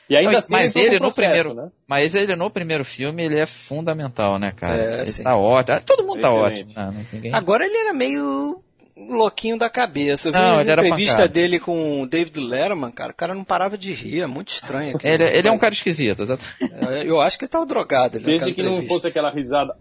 E 0.10 0.18
ainda 0.18 0.40
assim, 0.40 0.54
mas 0.54 0.76
ele, 0.76 0.88
ele 0.88 0.98
processo, 0.98 1.22
no 1.22 1.26
primeiro, 1.28 1.54
né? 1.54 1.72
mas 1.88 2.16
ele 2.16 2.36
no 2.36 2.50
primeiro 2.50 2.84
filme 2.84 3.24
ele 3.24 3.40
é 3.40 3.46
fundamental, 3.46 4.40
né, 4.40 4.52
cara? 4.52 4.76
É, 4.76 4.96
ele 4.98 5.06
sim. 5.06 5.24
tá 5.24 5.38
ótimo. 5.38 5.78
Todo 5.86 6.04
mundo 6.04 6.20
Excelente. 6.20 6.74
tá 6.74 6.88
ótimo. 6.88 6.98
Né? 6.98 7.06
Ninguém... 7.14 7.34
Agora 7.34 7.64
ele 7.64 7.78
era 7.78 7.94
meio 7.94 8.60
louquinho 9.08 9.58
da 9.58 9.70
cabeça. 9.70 10.30
Eu 10.30 10.34
vi 10.34 10.38
Não, 10.40 10.62
entrevista 10.62 11.14
pancada. 11.16 11.28
dele 11.34 11.60
com 11.60 12.02
o 12.02 12.08
David 12.08 12.40
Letterman, 12.40 12.92
cara. 12.92 13.12
O 13.12 13.16
cara 13.16 13.34
não 13.34 13.44
parava 13.44 13.78
de 13.78 13.94
rir, 13.94 14.22
é 14.22 14.28
muito 14.28 14.50
estranho. 14.50 14.96
aquilo. 14.96 15.14
Ele, 15.14 15.24
ele 15.38 15.48
é 15.48 15.52
um 15.52 15.58
cara 15.60 15.74
esquisito, 15.74 16.22
exatamente. 16.24 16.56
É, 16.90 17.04
Eu 17.10 17.22
acho 17.22 17.38
que 17.38 17.46
ele 17.46 17.50
tava 17.50 17.66
drogado. 17.66 18.20
Desde 18.20 18.54
que 18.54 18.62
não 18.62 18.70
entrevista. 18.74 18.94
fosse 18.94 19.08
aquela 19.08 19.32
risada. 19.32 19.76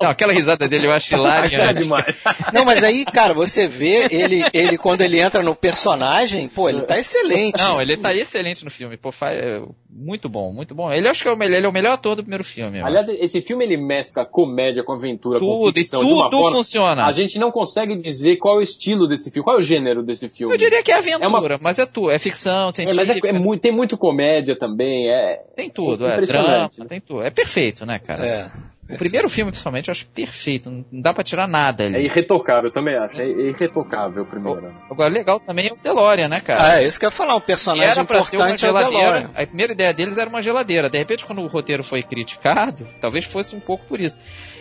Não, 0.00 0.08
aquela 0.10 0.32
risada 0.32 0.66
dele 0.68 0.86
eu 0.86 0.92
acho 0.92 1.14
hilária. 1.14 1.56
É 1.56 1.72
demais. 1.72 2.16
Não, 2.52 2.64
mas 2.64 2.82
aí, 2.82 3.04
cara, 3.04 3.34
você 3.34 3.66
vê 3.66 4.08
ele, 4.10 4.42
ele 4.52 4.78
quando 4.78 5.02
ele 5.02 5.20
entra 5.20 5.42
no 5.42 5.54
personagem, 5.54 6.48
pô, 6.48 6.68
ele 6.68 6.80
tá 6.82 6.98
excelente. 6.98 7.58
Não, 7.58 7.80
ele 7.80 7.96
tá 7.96 8.14
excelente 8.14 8.64
no 8.64 8.70
filme. 8.70 8.96
Pô, 8.96 9.12
faz, 9.12 9.36
é, 9.36 9.60
muito 9.90 10.28
bom, 10.28 10.52
muito 10.52 10.74
bom. 10.74 10.90
Ele 10.92 11.06
acho 11.08 11.22
que 11.22 11.28
é 11.28 11.32
o 11.32 11.36
melhor, 11.36 11.56
ele 11.56 11.66
é 11.66 11.68
o 11.68 11.72
melhor 11.72 11.92
ator 11.92 12.16
do 12.16 12.22
primeiro 12.22 12.44
filme. 12.44 12.80
Aliás, 12.80 13.08
esse 13.08 13.42
filme 13.42 13.64
ele 13.64 13.76
mescla 13.76 14.24
comédia 14.24 14.82
com 14.82 14.92
aventura, 14.92 15.38
com 15.38 15.46
Tudo, 15.46 15.78
e 15.78 15.82
ficção 15.82 16.04
de 16.04 16.12
uma 16.12 16.30
tudo 16.30 16.42
forma. 16.42 16.56
funciona. 16.56 17.04
A 17.06 17.12
gente 17.12 17.38
não 17.38 17.50
consegue 17.50 17.96
dizer 17.96 18.36
qual 18.36 18.54
é 18.56 18.58
o 18.58 18.62
estilo 18.62 19.06
desse 19.06 19.30
filme, 19.30 19.44
qual 19.44 19.56
é 19.56 19.58
o 19.58 19.62
gênero 19.62 20.02
desse 20.02 20.28
filme. 20.28 20.54
Eu 20.54 20.58
diria 20.58 20.82
que 20.82 20.90
é 20.90 20.96
aventura, 20.98 21.24
É 21.24 21.28
uma- 21.28 21.58
mas 21.60 21.78
é 21.78 21.84
tu, 21.86 22.10
é 22.10 22.18
ficção, 22.18 22.70
É, 22.70 22.72
científica. 22.72 23.04
mas 23.14 23.24
é, 23.24 23.28
é 23.28 23.32
muito, 23.32 23.60
tem 23.60 23.72
muito 23.72 23.98
comédia 23.98 24.56
também, 24.56 25.08
é. 25.10 25.42
Tem 25.54 25.68
tudo, 25.70 26.06
é 26.06 26.08
drama, 26.08 26.14
impressionante, 26.22 26.80
né? 26.80 26.86
tem 26.88 27.00
tudo. 27.00 27.22
É 27.22 27.30
perfeito, 27.30 27.84
né, 27.84 27.98
cara? 27.98 28.24
É. 28.26 28.50
O 28.94 28.98
primeiro 28.98 29.28
filme, 29.28 29.50
principalmente, 29.50 29.88
eu 29.88 29.92
acho 29.92 30.06
perfeito. 30.06 30.70
Não 30.70 31.00
dá 31.00 31.12
pra 31.14 31.22
tirar 31.24 31.46
nada 31.46 31.84
É 31.84 31.86
ali. 31.86 32.04
irretocável, 32.04 32.64
eu 32.64 32.70
também 32.72 32.96
acho. 32.96 33.20
É 33.20 33.26
irretocável 33.28 34.22
o 34.22 34.26
primeiro. 34.26 34.72
Agora, 34.90 35.08
legal 35.12 35.38
também 35.40 35.68
é 35.68 35.72
o 35.72 35.76
DeLorean, 35.76 36.28
né, 36.28 36.40
cara? 36.40 36.62
Ah, 36.74 36.82
é 36.82 36.86
isso 36.86 36.98
que 36.98 37.04
eu 37.04 37.08
ia 37.08 37.10
falar, 37.12 37.36
um 37.36 37.40
personagem 37.40 37.84
era 37.90 38.04
pra 38.04 38.20
ser 38.22 38.36
uma 38.36 38.50
importante 38.50 38.66
é 38.66 38.68
o 38.70 38.72
geladeira. 38.72 39.04
DeLorean. 39.12 39.30
A 39.34 39.46
primeira 39.46 39.72
ideia 39.72 39.94
deles 39.94 40.16
era 40.18 40.28
uma 40.28 40.42
geladeira. 40.42 40.90
De 40.90 40.98
repente, 40.98 41.24
quando 41.26 41.40
o 41.42 41.46
roteiro 41.46 41.82
foi 41.84 42.02
criticado, 42.02 42.86
talvez 43.00 43.24
fosse 43.24 43.54
um 43.56 43.60
pouco 43.60 43.84
por 43.86 44.00
isso. 44.00 44.18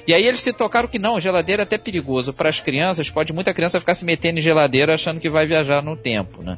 E 0.08 0.14
aí 0.14 0.24
eles 0.26 0.40
se 0.40 0.52
tocaram 0.54 0.88
que 0.88 0.98
não, 0.98 1.20
geladeira 1.20 1.62
é 1.62 1.66
até 1.66 1.78
perigoso. 1.78 2.34
Para 2.34 2.50
as 2.50 2.60
crianças, 2.60 3.10
pode 3.10 3.32
muita 3.34 3.54
criança 3.54 3.80
ficar 3.80 3.94
se 3.94 4.04
metendo 4.06 4.40
em 4.40 4.42
geladeira 4.42 4.94
achando 4.96 5.20
que 5.20 5.30
vai 5.30 5.46
viajar 5.46 5.84
no 5.84 5.96
tempo, 5.96 6.42
né? 6.44 6.58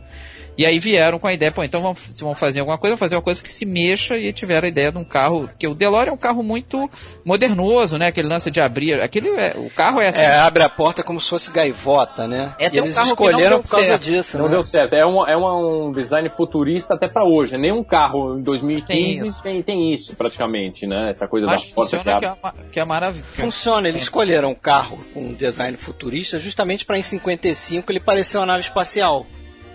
E 0.58 0.66
aí 0.66 0.78
vieram 0.80 1.18
com 1.18 1.28
a 1.28 1.34
ideia, 1.34 1.52
pô, 1.52 1.64
então 1.64 1.82
vamos, 1.82 2.00
se 2.00 2.22
vão 2.24 2.36
fazer 2.36 2.60
alguma 2.60 2.78
coisa, 2.78 2.92
vamos 2.92 3.00
fazer 3.00 3.16
uma 3.16 3.22
coisa 3.22 3.42
que 3.42 3.50
se 3.52 3.66
mexa 3.66 4.18
e 4.18 4.32
tiveram 4.34 4.66
a 4.68 4.70
ideia 4.70 4.92
de 4.92 4.98
um 4.98 5.04
carro, 5.04 5.50
que 5.58 5.66
o 5.68 5.74
DeLorean 5.74 6.12
é 6.12 6.14
um 6.14 6.18
carro 6.18 6.44
muito 6.44 6.90
modernoso, 7.26 7.98
né? 7.98 8.08
Aquele 8.08 8.28
lance 8.28 8.52
de 8.52 8.60
abrir, 8.60 9.02
aquele 9.02 9.30
é, 9.30 9.54
o 9.58 9.70
carro 9.70 10.02
é 10.02 10.10
assim, 10.10 10.20
É, 10.22 10.38
abre 10.40 10.62
a 10.62 10.70
porta 10.70 11.04
como 11.04 11.20
se 11.22 11.30
fosse 11.30 11.52
gaivota, 11.52 12.28
né? 12.28 12.54
É, 12.60 12.68
e 12.68 12.70
tem 12.72 12.82
um 12.82 12.86
eles 12.86 12.96
carro 12.96 13.16
que 13.16 13.22
não 13.24 13.30
escolheram 13.30 13.56
deu 13.58 13.62
por 13.64 13.70
causa 13.70 13.86
certo. 13.88 14.02
disso, 14.04 14.38
Não 14.38 14.46
né? 14.46 14.52
deu 14.52 14.64
certo. 14.64 14.94
É, 14.94 15.06
um, 15.06 15.28
é 15.28 15.36
uma- 15.38 15.56
um 15.58 15.92
design 15.92 16.30
futurista 16.30 16.94
até 16.96 17.08
pra 17.08 17.24
hoje. 17.24 17.58
Nenhum 17.58 17.84
carro 17.84 18.38
em 18.38 18.42
2015 18.44 18.86
Tem 18.94 19.28
isso. 19.30 19.42
tem, 19.42 19.62
tem 19.62 19.94
isso 19.94 20.16
praticamente, 20.16 20.86
né? 20.86 21.10
Essa 21.12 21.28
coisa 21.28 21.48
mas 21.48 21.68
da 21.70 21.76
porta 21.76 21.92
que 21.92 22.04
funciona 22.04 22.20
que 22.20 22.26
abre. 22.26 22.40
é, 22.44 22.44
uma, 22.44 22.54
que 22.72 22.80
é 22.80 22.86
maravilha. 22.86 23.26
Funciona, 23.26 23.88
eles 23.88 24.02
escolheram 24.04 24.50
um 24.52 24.56
carro 24.56 25.00
com 25.14 25.22
um 25.28 25.34
design 25.34 25.78
futurista 25.78 26.38
justamente 26.38 26.86
para 26.86 26.98
em 26.98 27.02
55 27.02 27.92
ele 27.92 28.00
parecer 28.00 28.38
uma 28.38 28.46
nave 28.46 28.64
espacial. 28.64 29.26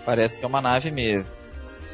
Parece 0.07 0.39
que 0.39 0.45
é 0.45 0.47
uma 0.47 0.61
nave 0.61 0.89
mesmo. 0.89 1.25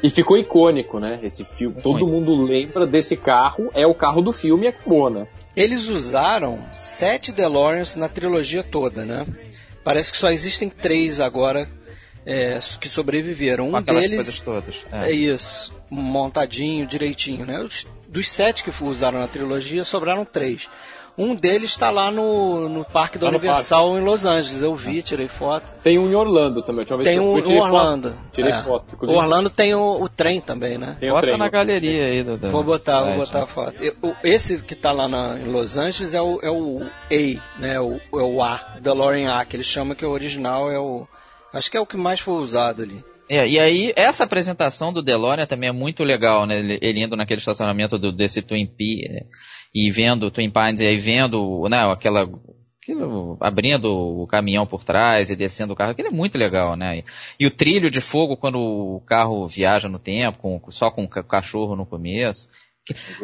E 0.00 0.08
ficou 0.08 0.38
icônico, 0.38 1.00
né? 1.00 1.18
Esse 1.20 1.44
filme. 1.44 1.82
Todo 1.82 1.98
Muito. 2.06 2.12
mundo 2.12 2.42
lembra 2.44 2.86
desse 2.86 3.16
carro. 3.16 3.70
É 3.74 3.84
o 3.86 3.94
carro 3.94 4.22
do 4.22 4.32
filme 4.32 4.66
e 4.66 4.68
acabou, 4.68 5.10
né? 5.10 5.26
Eles 5.56 5.88
usaram 5.88 6.60
sete 6.76 7.32
DeLoreans 7.32 7.96
na 7.96 8.08
trilogia 8.08 8.62
toda, 8.62 9.04
né? 9.04 9.26
Parece 9.82 10.12
que 10.12 10.18
só 10.18 10.30
existem 10.30 10.68
três 10.68 11.18
agora 11.18 11.68
é, 12.24 12.60
que 12.80 12.88
sobreviveram. 12.88 13.68
Um 13.74 13.82
deles 13.82 14.38
todas. 14.40 14.76
é 14.92 15.10
É. 15.10 15.12
isso, 15.12 15.72
montadinho, 15.90 16.86
direitinho, 16.86 17.44
né? 17.44 17.58
Os- 17.60 17.84
dos 18.06 18.30
sete 18.30 18.62
que 18.62 18.70
usaram 18.84 19.18
na 19.18 19.26
trilogia, 19.26 19.84
sobraram 19.84 20.24
três. 20.24 20.68
Um 21.16 21.34
deles 21.36 21.70
está 21.70 21.90
lá 21.92 22.10
no, 22.10 22.68
no 22.68 22.84
Parque 22.84 23.18
da 23.18 23.26
Tá 23.26 23.30
Universal 23.30 23.96
em 23.96 24.00
Los 24.02 24.24
Angeles. 24.26 24.62
Eu 24.62 24.74
vi, 24.74 25.00
tirei 25.00 25.28
foto. 25.28 25.72
Tem 25.82 25.96
um 25.96 26.10
em 26.10 26.14
Orlando 26.16 26.60
também. 26.60 26.80
Última 26.80 26.96
vez 26.98 27.08
Tem 27.08 27.18
que 27.20 27.24
eu 27.24 27.28
um 27.28 27.32
fui, 27.34 27.40
em 27.40 27.44
tirei 27.44 27.60
Orlando. 27.60 28.10
Foto. 28.10 28.20
Tirei 28.32 28.50
É. 28.52 28.62
foto. 28.62 28.84
O 28.90 28.94
Inclusive, 28.94 29.18
Orlando 29.20 29.48
tem 29.50 29.74
o, 29.76 30.02
o 30.02 30.08
trem 30.08 30.40
também, 30.40 30.76
né? 30.76 30.96
tem 30.98 31.10
o 31.10 31.14
Bota 31.14 31.26
trem, 31.26 31.38
na 31.38 31.48
galeria 31.48 32.04
aí 32.06 32.22
do, 32.24 32.36
do 32.36 32.50
Vou 32.50 32.64
botar, 32.64 32.98
do 33.00 33.14
vou 33.14 33.26
site, 33.26 33.26
botar 33.26 33.38
né? 33.38 33.44
a 33.44 33.46
foto. 33.46 33.82
Eu- 33.84 34.16
Esse 34.24 34.60
que 34.62 34.74
tá 34.74 34.90
lá 34.90 35.06
na, 35.06 35.38
em 35.38 35.44
Los 35.52 35.76
Angeles 35.78 36.14
é 36.14 36.20
o, 36.20 36.40
é 36.42 36.50
o 36.50 36.82
A, 36.82 37.60
né? 37.60 37.80
O, 37.80 37.94
é 38.12 38.22
o 38.22 38.42
A, 38.42 38.60
DeLorean 38.80 39.36
A, 39.38 39.44
que 39.44 39.54
ele 39.54 39.62
chama 39.64 39.94
que 39.94 40.04
o 40.04 40.10
original 40.10 40.68
é 40.70 40.78
o. 40.80 41.06
Acho 41.52 41.70
que 41.70 41.76
é 41.76 41.80
o 41.80 41.86
que 41.86 41.96
mais 41.96 42.18
foi 42.18 42.34
usado 42.34 42.82
ali. 42.82 43.04
É, 43.28 43.48
e 43.48 43.58
aí, 43.58 43.92
essa 43.96 44.24
apresentação 44.24 44.92
do 44.92 45.02
DeLorean 45.02 45.46
também 45.46 45.70
é 45.70 45.72
muito 45.72 46.04
legal, 46.04 46.46
né? 46.46 46.58
Ele, 46.58 46.78
ele 46.82 47.02
indo 47.02 47.16
naquele 47.16 47.38
estacionamento 47.38 47.98
do, 47.98 48.12
desse 48.12 48.42
Twin 48.42 48.66
P 48.66 49.06
é, 49.08 49.26
e 49.74 49.90
vendo 49.90 50.30
Twin 50.30 50.50
Pines 50.50 50.80
e 50.80 50.86
aí 50.86 50.98
vendo, 50.98 51.66
né, 51.68 51.90
aquela 51.90 52.28
aquilo, 52.84 53.38
abrindo 53.40 53.90
o 53.90 54.26
caminhão 54.26 54.66
por 54.66 54.84
trás 54.84 55.30
e 55.30 55.36
descendo 55.36 55.72
o 55.72 55.76
carro, 55.76 55.92
aquilo 55.92 56.08
é 56.08 56.10
muito 56.10 56.36
legal, 56.36 56.76
né? 56.76 56.98
E, 56.98 57.04
e 57.40 57.46
o 57.46 57.50
trilho 57.50 57.90
de 57.90 58.00
fogo 58.00 58.36
quando 58.36 58.58
o 58.58 59.00
carro 59.06 59.46
viaja 59.46 59.88
no 59.88 59.98
tempo, 59.98 60.38
com, 60.38 60.60
só 60.70 60.90
com 60.90 61.04
o 61.04 61.08
cachorro 61.08 61.74
no 61.74 61.86
começo. 61.86 62.48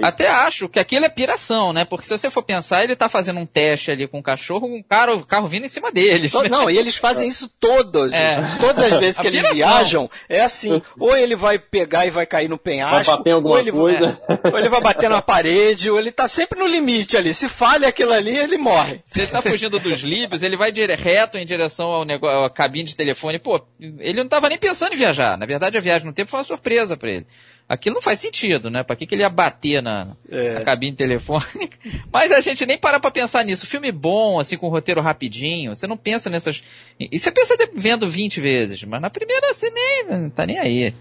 Até 0.03 0.27
acho 0.27 0.69
que 0.71 0.81
aquilo 0.81 1.05
é 1.05 1.09
piração, 1.11 1.73
né? 1.73 1.85
Porque 1.85 2.07
se 2.07 2.17
você 2.17 2.31
for 2.31 2.43
pensar, 2.43 2.83
ele 2.83 2.97
tá 2.97 3.11
fazendo 3.11 3.41
um 3.41 3.45
teste 3.45 3.91
ali 3.91 4.09
com 4.09 4.19
o 4.19 4.23
cachorro, 4.23 4.69
com 4.69 4.79
um 4.79 4.83
cara, 4.83 5.15
o 5.15 5.27
carro 5.27 5.47
vindo 5.47 5.67
em 5.67 5.69
cima 5.69 5.93
dele. 5.93 6.31
Não, 6.51 6.71
e 6.71 6.79
eles 6.79 6.97
fazem 6.97 7.29
isso 7.29 7.47
todas. 7.61 8.13
É. 8.13 8.39
Todas 8.59 8.93
as 8.93 8.99
vezes 8.99 9.19
que 9.21 9.27
eles 9.27 9.53
viajam, 9.53 10.11
é 10.29 10.41
assim. 10.41 10.81
Ou 10.99 11.15
ele 11.15 11.37
vai 11.37 11.59
pegar 11.59 12.07
e 12.07 12.11
vai 12.11 12.25
cair 12.25 12.49
no 12.49 12.57
penhasco, 12.57 13.23
ou 13.45 13.59
ele, 13.59 13.71
coisa. 13.71 14.19
ou 14.51 14.59
ele 14.59 14.71
vai 14.71 14.81
bater 14.81 15.11
na 15.11 15.21
parede, 15.21 15.91
ou 15.91 15.99
ele 15.99 16.11
tá 16.11 16.27
sempre 16.27 16.59
no 16.59 16.67
limite 16.67 17.17
ali. 17.17 17.35
Se 17.35 17.47
falha 17.47 17.89
aquilo 17.89 18.13
ali, 18.13 18.35
ele 18.35 18.57
morre. 18.57 19.03
Se 19.05 19.21
ele 19.21 19.29
tá 19.31 19.43
fugindo 19.43 19.79
dos 19.79 20.01
líbios, 20.01 20.43
ele 20.43 20.57
vai 20.57 20.73
reto 20.97 21.37
em 21.37 21.45
direção 21.45 21.91
ao 21.91 22.05
negócio, 22.05 22.45
à 22.45 22.51
cabine 22.51 22.85
de 22.85 22.97
telefone. 22.97 23.39
Pô, 23.39 23.61
ele 23.79 24.23
não 24.23 24.29
tava 24.29 24.49
nem 24.49 24.59
pensando 24.59 24.95
em 24.95 24.97
viajar. 24.97 25.37
Na 25.37 25.45
verdade, 25.45 25.77
a 25.77 25.81
viagem 25.81 26.07
no 26.07 26.15
tempo 26.15 26.31
foi 26.31 26.39
uma 26.39 26.45
surpresa 26.45 26.97
para 26.97 27.11
ele. 27.11 27.27
Aquilo 27.71 27.95
não 27.95 28.03
faz 28.03 28.19
sentido, 28.19 28.69
né? 28.69 28.83
Pra 28.83 28.97
que, 28.97 29.07
que 29.07 29.15
ele 29.15 29.23
ia 29.23 29.29
bater 29.29 29.81
na, 29.81 30.17
é. 30.29 30.55
na 30.55 30.65
cabine 30.65 30.97
telefônica? 30.97 31.79
Mas 32.13 32.33
a 32.33 32.41
gente 32.41 32.67
nem 32.67 32.77
para 32.77 32.99
pra 32.99 33.13
pensar 33.13 33.45
nisso. 33.45 33.65
Filme 33.65 33.93
bom, 33.93 34.41
assim, 34.41 34.57
com 34.57 34.69
roteiro 34.69 35.01
rapidinho, 35.01 35.77
você 35.77 35.87
não 35.87 35.97
pensa 35.97 36.29
nessas. 36.29 36.65
E 36.99 37.17
você 37.17 37.31
pensa 37.31 37.55
vendo 37.73 38.11
20 38.11 38.41
vezes, 38.41 38.83
mas 38.83 39.01
na 39.01 39.09
primeira 39.09 39.55
você 39.55 39.71
nem 39.71 40.31
tá 40.31 40.45
nem 40.45 40.59
aí. 40.59 40.93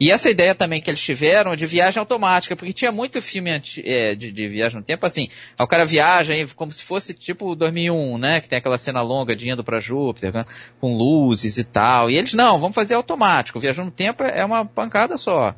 E 0.00 0.10
essa 0.10 0.30
ideia 0.30 0.54
também 0.54 0.80
que 0.80 0.88
eles 0.88 1.02
tiveram 1.02 1.54
de 1.54 1.66
viagem 1.66 2.00
automática, 2.00 2.56
porque 2.56 2.72
tinha 2.72 2.90
muito 2.90 3.20
filme 3.20 3.50
é, 3.84 4.14
de, 4.14 4.32
de, 4.32 4.48
viagem 4.48 4.78
no 4.78 4.84
tempo, 4.84 5.04
assim, 5.04 5.28
o 5.60 5.66
cara 5.66 5.84
viaja 5.84 6.32
como 6.54 6.72
se 6.72 6.82
fosse 6.82 7.12
tipo 7.12 7.54
2001, 7.54 8.18
né, 8.18 8.40
que 8.40 8.48
tem 8.48 8.58
aquela 8.58 8.78
cena 8.78 9.02
longa 9.02 9.34
de 9.34 9.50
indo 9.50 9.64
para 9.64 9.80
Júpiter, 9.80 10.32
né, 10.34 10.44
com 10.80 10.94
luzes 10.94 11.56
e 11.56 11.64
tal, 11.64 12.10
e 12.10 12.16
eles, 12.16 12.34
não, 12.34 12.58
vamos 12.58 12.74
fazer 12.74 12.94
automático, 12.94 13.58
viajando 13.58 13.86
no 13.86 13.94
tempo 13.94 14.22
é 14.22 14.44
uma 14.44 14.66
pancada 14.66 15.16
só. 15.16 15.54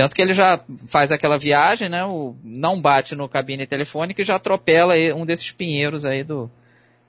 Tanto 0.00 0.16
que 0.16 0.22
ele 0.22 0.32
já 0.32 0.58
faz 0.88 1.12
aquela 1.12 1.36
viagem, 1.36 1.90
né? 1.90 2.02
O, 2.06 2.34
não 2.42 2.80
bate 2.80 3.14
no 3.14 3.28
cabine 3.28 3.66
telefônica 3.66 4.22
e 4.22 4.24
já 4.24 4.36
atropela 4.36 4.94
um 5.14 5.26
desses 5.26 5.52
pinheiros 5.52 6.06
aí 6.06 6.24
do. 6.24 6.50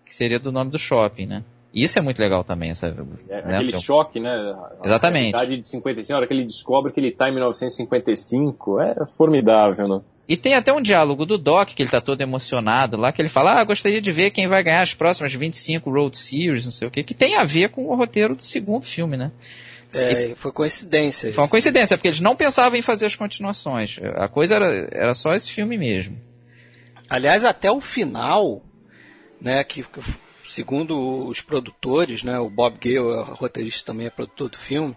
que 0.06 0.14
seria 0.14 0.38
do 0.38 0.52
nome 0.52 0.72
do 0.72 0.78
shopping, 0.78 1.26
né? 1.26 1.42
Isso 1.74 1.98
é 1.98 2.02
muito 2.02 2.20
legal 2.20 2.44
também, 2.44 2.70
essa, 2.70 2.88
é, 2.88 3.46
né, 3.46 3.60
aquele 3.60 3.80
choque, 3.80 4.20
né? 4.20 4.36
Exatamente. 4.84 5.38
A 5.38 5.46
de 5.46 5.66
55, 5.66 6.14
a 6.14 6.18
hora 6.18 6.28
que 6.28 6.34
ele 6.34 6.44
descobre 6.44 6.92
que 6.92 7.00
ele 7.00 7.08
está 7.08 7.30
em 7.30 7.32
1955, 7.32 8.82
é 8.82 9.06
formidável, 9.06 9.88
né? 9.88 10.02
E 10.28 10.36
tem 10.36 10.54
até 10.54 10.74
um 10.74 10.82
diálogo 10.82 11.26
do 11.26 11.38
Doc, 11.38 11.70
que 11.70 11.82
ele 11.82 11.90
tá 11.90 12.02
todo 12.02 12.20
emocionado 12.20 12.98
lá, 12.98 13.14
que 13.14 13.22
ele 13.22 13.30
fala, 13.30 13.54
ah, 13.54 13.64
gostaria 13.64 14.02
de 14.02 14.12
ver 14.12 14.32
quem 14.32 14.50
vai 14.50 14.62
ganhar 14.62 14.82
as 14.82 14.94
próximas 14.94 15.34
25 15.34 15.90
Road 15.90 16.18
Series, 16.18 16.66
não 16.66 16.74
sei 16.74 16.90
o 16.90 16.92
que, 16.92 17.04
que 17.04 17.14
tem 17.14 17.38
a 17.38 17.46
ver 17.46 17.70
com 17.70 17.86
o 17.86 17.96
roteiro 17.96 18.36
do 18.36 18.42
segundo 18.42 18.86
filme, 18.86 19.16
né? 19.16 19.32
É, 19.94 20.34
foi 20.36 20.52
coincidência. 20.52 21.34
Foi 21.34 21.44
uma 21.44 21.50
coincidência, 21.50 21.98
porque 21.98 22.08
eles 22.08 22.22
não 22.22 22.36
pensavam 22.36 22.78
em 22.78 22.82
fazer 22.82 23.06
as 23.06 23.16
continuações. 23.16 24.00
A 24.16 24.28
coisa 24.28 24.56
era, 24.56 24.90
era 24.92 25.14
só 25.14 25.34
esse 25.34 25.52
filme 25.52 25.78
mesmo. 25.78 26.18
Aliás, 27.10 27.44
até 27.44 27.70
o 27.70 27.82
final, 27.82 28.64
né, 29.40 29.64
que, 29.64 29.84
que 29.84 30.02
segundo 30.48 31.28
os 31.28 31.42
produtores, 31.42 32.24
né, 32.24 32.40
o 32.40 32.50
Bob 32.50 32.78
Gale, 32.80 33.00
o 33.00 33.24
roteirista 33.24 33.86
também 33.92 34.08
é 34.08 34.10
produtor 34.10 34.50
do 34.50 34.58
filme, 34.58 34.96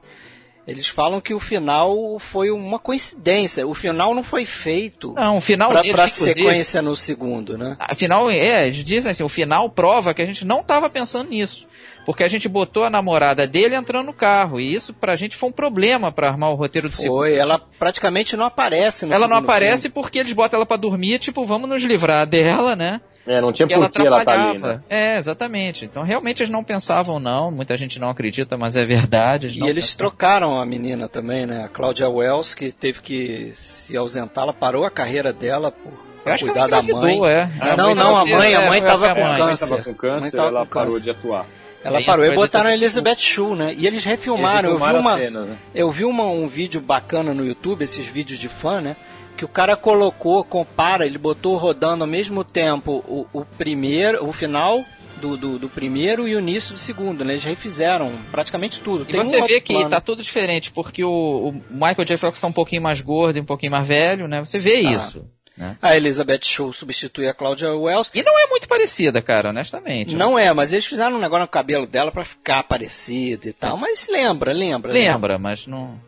eles 0.66 0.86
falam 0.86 1.20
que 1.20 1.34
o 1.34 1.40
final 1.40 2.18
foi 2.18 2.50
uma 2.50 2.78
coincidência. 2.78 3.66
O 3.66 3.74
final 3.74 4.14
não 4.14 4.22
foi 4.22 4.46
feito 4.46 5.12
não, 5.12 5.36
o 5.36 5.40
final 5.40 5.70
para 5.70 6.08
sequência 6.08 6.80
no 6.80 6.96
segundo, 6.96 7.58
né? 7.58 7.76
Afinal, 7.78 8.30
é, 8.30 8.66
eles 8.66 8.82
dizem 8.82 9.12
assim, 9.12 9.22
o 9.22 9.28
final 9.28 9.68
prova 9.68 10.14
que 10.14 10.22
a 10.22 10.26
gente 10.26 10.44
não 10.44 10.60
estava 10.60 10.88
pensando 10.88 11.28
nisso. 11.30 11.66
Porque 12.04 12.22
a 12.22 12.28
gente 12.28 12.48
botou 12.48 12.84
a 12.84 12.90
namorada 12.90 13.46
dele 13.46 13.74
entrando 13.74 14.06
no 14.06 14.12
carro. 14.12 14.60
E 14.60 14.72
isso 14.72 14.92
pra 14.92 15.16
gente 15.16 15.36
foi 15.36 15.48
um 15.48 15.52
problema 15.52 16.12
para 16.12 16.28
armar 16.28 16.50
o 16.50 16.54
roteiro 16.54 16.88
do 16.88 16.94
foi, 16.94 17.02
segundo. 17.02 17.18
Foi, 17.18 17.34
ela 17.34 17.60
praticamente 17.78 18.36
não 18.36 18.44
aparece 18.44 19.06
no 19.06 19.14
Ela 19.14 19.26
não 19.26 19.36
aparece 19.36 19.82
filme. 19.82 19.94
porque 19.94 20.18
eles 20.18 20.32
botam 20.32 20.58
ela 20.58 20.66
para 20.66 20.76
dormir, 20.76 21.18
tipo, 21.18 21.44
vamos 21.44 21.68
nos 21.68 21.82
livrar 21.82 22.26
dela, 22.26 22.76
né? 22.76 23.00
É, 23.26 23.40
não 23.40 23.52
tinha 23.52 23.66
por 23.66 23.90
que 23.90 24.02
ela, 24.02 24.16
ela 24.16 24.24
tá 24.24 24.50
ali, 24.50 24.58
né? 24.58 24.82
É, 24.88 25.16
exatamente. 25.16 25.84
Então 25.84 26.02
realmente 26.02 26.42
eles 26.42 26.50
não 26.50 26.62
pensavam 26.62 27.18
não, 27.18 27.50
muita 27.50 27.74
gente 27.74 27.98
não 27.98 28.10
acredita, 28.10 28.56
mas 28.56 28.76
é 28.76 28.84
verdade. 28.84 29.48
E 29.48 29.66
eles 29.66 29.86
pensavam. 29.86 29.96
trocaram 29.96 30.60
a 30.60 30.66
menina 30.66 31.08
também, 31.08 31.46
né? 31.46 31.64
A 31.64 31.68
Claudia 31.68 32.08
Wells, 32.08 32.54
que 32.54 32.70
teve 32.70 33.00
que 33.00 33.52
se 33.54 33.96
ausentar, 33.96 34.44
ela 34.44 34.52
parou 34.52 34.84
a 34.84 34.90
carreira 34.90 35.32
dela 35.32 35.72
por 35.72 35.92
cuidar 36.38 36.66
da 36.66 36.82
mãe. 36.82 37.18
É. 37.26 37.76
Não, 37.76 37.94
não, 37.94 38.16
a 38.16 38.26
mãe, 38.26 38.54
a 38.54 38.68
mãe 38.68 38.78
estava 38.78 39.14
com, 39.14 39.36
câncer. 39.36 39.68
Tava 39.68 39.82
com 39.82 39.94
câncer, 39.94 40.36
ela 40.36 40.66
parou 40.66 41.00
de 41.00 41.10
atuar. 41.10 41.46
Ela 41.84 42.02
parou 42.02 42.24
e 42.24 42.34
botaram 42.34 42.70
a 42.70 42.72
Elizabeth 42.72 43.18
Shue, 43.18 43.54
né? 43.54 43.74
E 43.76 43.86
eles 43.86 44.04
refilmaram. 44.04 44.70
eu 44.70 44.78
vi, 44.78 44.92
uma, 44.92 45.16
cenas, 45.16 45.48
né? 45.48 45.56
eu 45.74 45.90
vi 45.90 46.04
uma, 46.06 46.24
um 46.24 46.48
vídeo 46.48 46.80
bacana 46.80 47.34
no 47.34 47.46
YouTube, 47.46 47.84
esses 47.84 48.06
vídeos 48.06 48.38
de 48.38 48.48
fã, 48.48 48.80
né? 48.80 48.96
Que 49.36 49.44
o 49.44 49.48
cara 49.48 49.76
colocou, 49.76 50.42
compara, 50.42 51.04
ele 51.04 51.18
botou 51.18 51.56
rodando 51.56 52.04
ao 52.04 52.08
mesmo 52.08 52.42
tempo 52.42 53.04
o, 53.06 53.26
o 53.32 53.44
primeiro, 53.44 54.26
o 54.26 54.32
final 54.32 54.82
do, 55.20 55.36
do, 55.36 55.58
do, 55.58 55.68
primeiro 55.68 56.26
e 56.26 56.34
o 56.34 56.38
início 56.38 56.72
do 56.72 56.80
segundo, 56.80 57.22
né? 57.22 57.34
Eles 57.34 57.44
refizeram 57.44 58.10
praticamente 58.30 58.80
tudo. 58.80 59.04
E 59.08 59.12
Tem 59.12 59.24
você 59.24 59.42
um 59.42 59.46
vê 59.46 59.60
que 59.60 59.74
plano. 59.74 59.90
tá 59.90 60.00
tudo 60.00 60.22
diferente, 60.22 60.70
porque 60.70 61.04
o, 61.04 61.48
o 61.48 61.52
Michael 61.70 62.04
J. 62.04 62.16
Fox 62.16 62.40
tá 62.40 62.46
um 62.46 62.52
pouquinho 62.52 62.82
mais 62.82 63.00
gordo 63.02 63.36
e 63.36 63.40
um 63.40 63.44
pouquinho 63.44 63.72
mais 63.72 63.86
velho, 63.86 64.26
né? 64.26 64.42
Você 64.42 64.58
vê 64.58 64.86
ah. 64.86 64.92
isso. 64.92 65.24
Né? 65.56 65.76
A 65.80 65.96
Elizabeth 65.96 66.40
Shaw 66.42 66.72
substitui 66.72 67.28
a 67.28 67.34
Claudia 67.34 67.72
Wells. 67.72 68.10
E 68.14 68.22
não 68.22 68.38
é 68.38 68.46
muito 68.48 68.68
parecida, 68.68 69.22
cara, 69.22 69.50
honestamente. 69.50 70.16
Não 70.16 70.34
né? 70.34 70.46
é, 70.46 70.52
mas 70.52 70.72
eles 70.72 70.86
fizeram 70.86 71.16
um 71.16 71.20
negócio 71.20 71.42
no 71.42 71.48
cabelo 71.48 71.86
dela 71.86 72.10
para 72.10 72.24
ficar 72.24 72.64
parecida 72.64 73.48
e 73.48 73.52
tal. 73.52 73.76
É. 73.76 73.80
Mas 73.80 74.08
lembra, 74.10 74.52
lembra. 74.52 74.92
Lembra, 74.92 75.38
mas 75.38 75.66
não. 75.66 76.00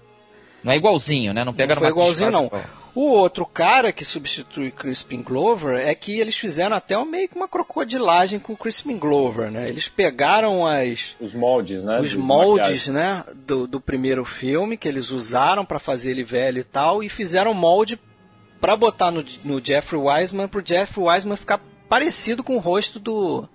Não 0.65 0.73
é 0.73 0.77
igualzinho, 0.77 1.33
né? 1.33 1.45
Não 1.45 1.55
pega 1.55 1.75
não 1.75 1.81
foi 1.81 1.91
igualzinho, 1.91 2.31
não. 2.33 2.51
O 2.93 3.11
outro 3.11 3.45
cara 3.45 3.93
que 3.93 4.05
substitui 4.05 4.71
Crispin 4.71 5.23
Glover 5.23 5.79
é 5.87 5.95
que 5.95 6.19
eles 6.19 6.37
fizeram 6.37 6.75
até 6.75 6.97
meio 7.05 7.29
que 7.29 7.37
uma 7.37 7.47
crocodilagem 7.47 8.41
com 8.41 8.55
o 8.55 8.57
Crispin 8.57 8.97
Glover, 8.97 9.51
né? 9.51 9.69
Eles 9.69 9.87
pegaram 9.87 10.67
as 10.67 11.15
os 11.21 11.35
moldes, 11.35 11.85
né? 11.85 12.01
Os 12.01 12.15
moldes, 12.15 12.89
né, 12.89 13.23
do, 13.47 13.67
do 13.67 13.81
primeiro 13.81 14.25
filme 14.25 14.79
que 14.79 14.89
eles 14.89 15.11
usaram 15.11 15.63
para 15.63 15.79
fazer 15.79 16.13
ele 16.13 16.25
velho 16.25 16.59
e 16.59 16.65
tal 16.65 17.03
e 17.03 17.09
fizeram 17.11 17.53
molde 17.53 18.01
para 18.61 18.77
botar 18.77 19.11
no, 19.11 19.25
no 19.45 19.65
Jeffrey 19.65 20.01
Wiseman, 20.01 20.49
pro 20.49 20.63
Jeffrey 20.65 21.07
Wiseman 21.07 21.37
ficar 21.37 21.61
parecido 21.89 22.43
com 22.43 22.57
o 22.57 22.61
rosto 22.61 22.99
do 22.99 23.49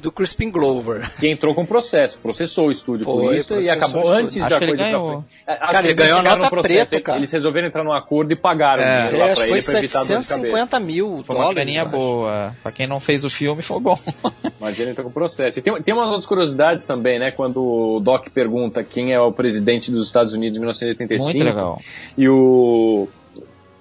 do 0.00 0.10
Crispin 0.10 0.50
Glover. 0.50 1.10
Que 1.18 1.28
entrou 1.28 1.54
com 1.54 1.64
processo, 1.64 2.18
processou 2.18 2.68
o 2.68 2.70
estúdio 2.70 3.04
Foi, 3.04 3.14
por 3.14 3.34
isso 3.34 3.60
e 3.60 3.68
acabou 3.68 4.08
antes 4.08 4.42
Acho 4.42 4.50
da 4.50 4.58
coisa 4.58 4.84
ganhou. 4.84 5.24
pra 5.44 5.56
frente. 5.56 5.72
Cara, 5.72 5.86
ele 5.86 5.94
ganhou 5.94 6.18
a 6.18 6.22
nota 6.22 6.50
processo, 6.50 6.90
preta, 6.90 7.04
cara. 7.04 7.18
Eles 7.18 7.30
resolveram 7.30 7.68
entrar 7.68 7.84
num 7.84 7.92
acordo 7.92 8.32
e 8.32 8.36
pagaram 8.36 8.82
é. 8.82 8.96
dinheiro 8.96 9.18
lá 9.18 9.24
é, 9.24 9.34
pra 9.34 9.36
foi 9.36 9.58
ele 9.58 9.62
pra 9.62 9.78
evitar 9.78 9.98
750 10.00 10.80
mil 10.80 11.22
Foi 11.22 11.36
uma 11.36 11.52
graninha 11.52 11.84
boa. 11.84 12.56
Pra 12.62 12.72
quem 12.72 12.86
não 12.86 12.98
fez 12.98 13.24
o 13.24 13.30
filme, 13.30 13.62
foi 13.62 13.80
bom. 13.80 13.98
Mas 14.58 14.78
ele 14.78 14.90
entrou 14.90 15.06
com 15.06 15.12
processo. 15.12 15.58
E 15.58 15.62
tem, 15.62 15.82
tem 15.82 15.94
umas 15.94 16.06
outras 16.06 16.26
curiosidades 16.26 16.86
também, 16.86 17.18
né? 17.18 17.30
Quando 17.30 17.62
o 17.62 18.00
Doc 18.00 18.28
pergunta 18.28 18.82
quem 18.82 19.12
é 19.12 19.20
o 19.20 19.32
presidente 19.32 19.90
dos 19.90 20.06
Estados 20.06 20.32
Unidos 20.32 20.56
em 20.56 20.60
1985. 20.60 21.24
Muito 21.24 21.44
legal. 21.44 21.80
E 22.16 22.28
o 22.28 23.08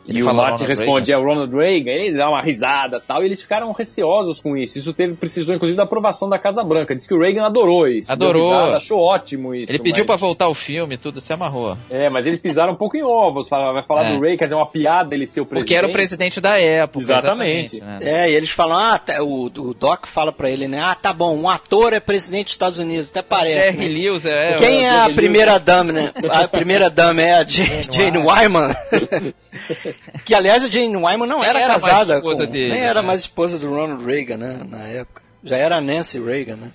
ele 0.07 0.19
e 0.19 0.23
o 0.23 0.33
Martin 0.33 0.65
responde, 0.65 1.11
Reagan. 1.11 1.21
é 1.21 1.25
o 1.25 1.27
Ronald 1.27 1.55
Reagan, 1.55 1.91
ele 1.91 2.17
dá 2.17 2.29
uma 2.29 2.41
risada 2.41 2.99
tal, 2.99 3.23
e 3.23 3.25
eles 3.25 3.41
ficaram 3.41 3.71
receosos 3.71 4.41
com 4.41 4.57
isso. 4.57 4.77
Isso 4.77 4.93
teve, 4.93 5.13
precisou, 5.13 5.55
inclusive, 5.55 5.77
da 5.77 5.83
aprovação 5.83 6.29
da 6.29 6.37
Casa 6.37 6.63
Branca. 6.63 6.95
Diz 6.95 7.07
que 7.07 7.13
o 7.13 7.19
Reagan 7.19 7.43
adorou 7.43 7.87
isso. 7.87 8.11
Adorou. 8.11 8.51
Risada, 8.51 8.77
achou 8.77 8.99
ótimo 8.99 9.55
isso. 9.55 9.71
Ele 9.71 9.79
pediu 9.79 10.03
mas... 10.07 10.19
para 10.19 10.27
voltar 10.27 10.47
o 10.47 10.53
filme, 10.53 10.97
tudo, 10.97 11.21
se 11.21 11.31
amarrou. 11.31 11.77
É, 11.89 12.09
mas 12.09 12.27
eles 12.27 12.39
pisaram 12.39 12.73
um 12.73 12.75
pouco 12.75 12.97
em 12.97 13.03
ovos. 13.03 13.47
Vai 13.49 13.81
falar 13.83 14.09
é. 14.11 14.15
do 14.15 14.21
Reagan, 14.21 14.37
quer 14.37 14.45
dizer, 14.45 14.55
uma 14.55 14.67
piada 14.67 15.15
ele 15.15 15.25
ser 15.25 15.41
o 15.41 15.45
presidente. 15.45 15.67
Porque 15.67 15.75
era 15.75 15.87
o 15.87 15.91
presidente 15.91 16.41
da 16.41 16.59
época. 16.59 16.99
Exatamente. 16.99 17.77
exatamente 17.77 17.83
né? 17.83 17.99
É, 18.01 18.31
e 18.31 18.35
eles 18.35 18.49
falam, 18.49 18.77
ah, 18.77 18.97
tá, 18.97 19.23
o, 19.23 19.45
o 19.45 19.73
Doc 19.73 20.05
fala 20.05 20.31
para 20.31 20.49
ele, 20.49 20.67
né, 20.67 20.81
ah, 20.81 20.95
tá 20.95 21.13
bom, 21.13 21.37
um 21.37 21.49
ator 21.49 21.93
é 21.93 21.99
presidente 21.99 22.45
dos 22.45 22.53
Estados 22.53 22.79
Unidos, 22.79 23.11
até 23.11 23.21
parece. 23.21 23.71
Jerry 23.71 23.89
né? 23.89 23.99
Lewis, 23.99 24.25
é. 24.25 24.55
Quem 24.55 24.85
é 24.85 24.99
a 24.99 25.09
primeira 25.09 25.59
dama, 25.59 25.91
né? 25.91 26.11
A 26.29 26.47
primeira 26.47 26.89
dama 26.89 27.21
é 27.21 27.33
a 27.33 27.43
Jane, 27.47 27.87
Jane 27.89 28.17
Wyman. 28.17 28.73
que, 30.25 30.34
aliás, 30.34 30.63
a 30.63 30.69
Jane 30.69 30.95
Wyman 30.95 31.27
não 31.27 31.43
era, 31.43 31.60
era, 31.60 31.73
casada 31.73 32.21
com... 32.21 32.34
Dele, 32.34 32.71
nem 32.71 32.82
né? 32.82 32.88
era 32.88 33.01
mais 33.01 33.21
esposa 33.21 33.60
do 33.60 33.69
Ronald 33.69 34.06
Reagan, 34.06 34.38
né? 34.38 34.62
Na 34.69 34.84
época. 34.84 35.21
Já 35.43 35.58
era 35.58 35.82
Nancy 35.82 36.19
Reagan, 36.19 36.56
né? 36.56 36.71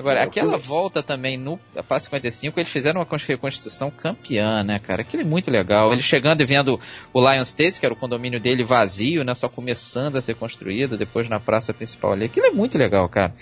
Agora, 0.00 0.22
aquela 0.22 0.56
volta 0.56 1.02
também 1.02 1.36
no 1.36 1.58
PAS 1.86 2.04
55, 2.04 2.58
eles 2.58 2.72
fizeram 2.72 3.02
uma 3.02 3.18
reconstrução 3.18 3.90
campeã, 3.90 4.64
né, 4.64 4.78
cara? 4.78 5.02
Aquilo 5.02 5.22
é 5.22 5.26
muito 5.26 5.50
legal. 5.50 5.92
Ele 5.92 6.00
chegando 6.00 6.40
e 6.40 6.46
vendo 6.46 6.80
o 7.12 7.20
Lion 7.20 7.42
State, 7.42 7.78
que 7.78 7.84
era 7.84 7.94
o 7.94 7.98
condomínio 7.98 8.40
dele 8.40 8.64
vazio, 8.64 9.22
né? 9.24 9.34
Só 9.34 9.46
começando 9.46 10.16
a 10.16 10.22
ser 10.22 10.36
construído, 10.36 10.96
depois 10.96 11.28
na 11.28 11.38
praça 11.38 11.74
principal 11.74 12.12
ali. 12.12 12.24
Aquilo 12.24 12.46
é 12.46 12.50
muito 12.50 12.78
legal, 12.78 13.06
cara. 13.10 13.34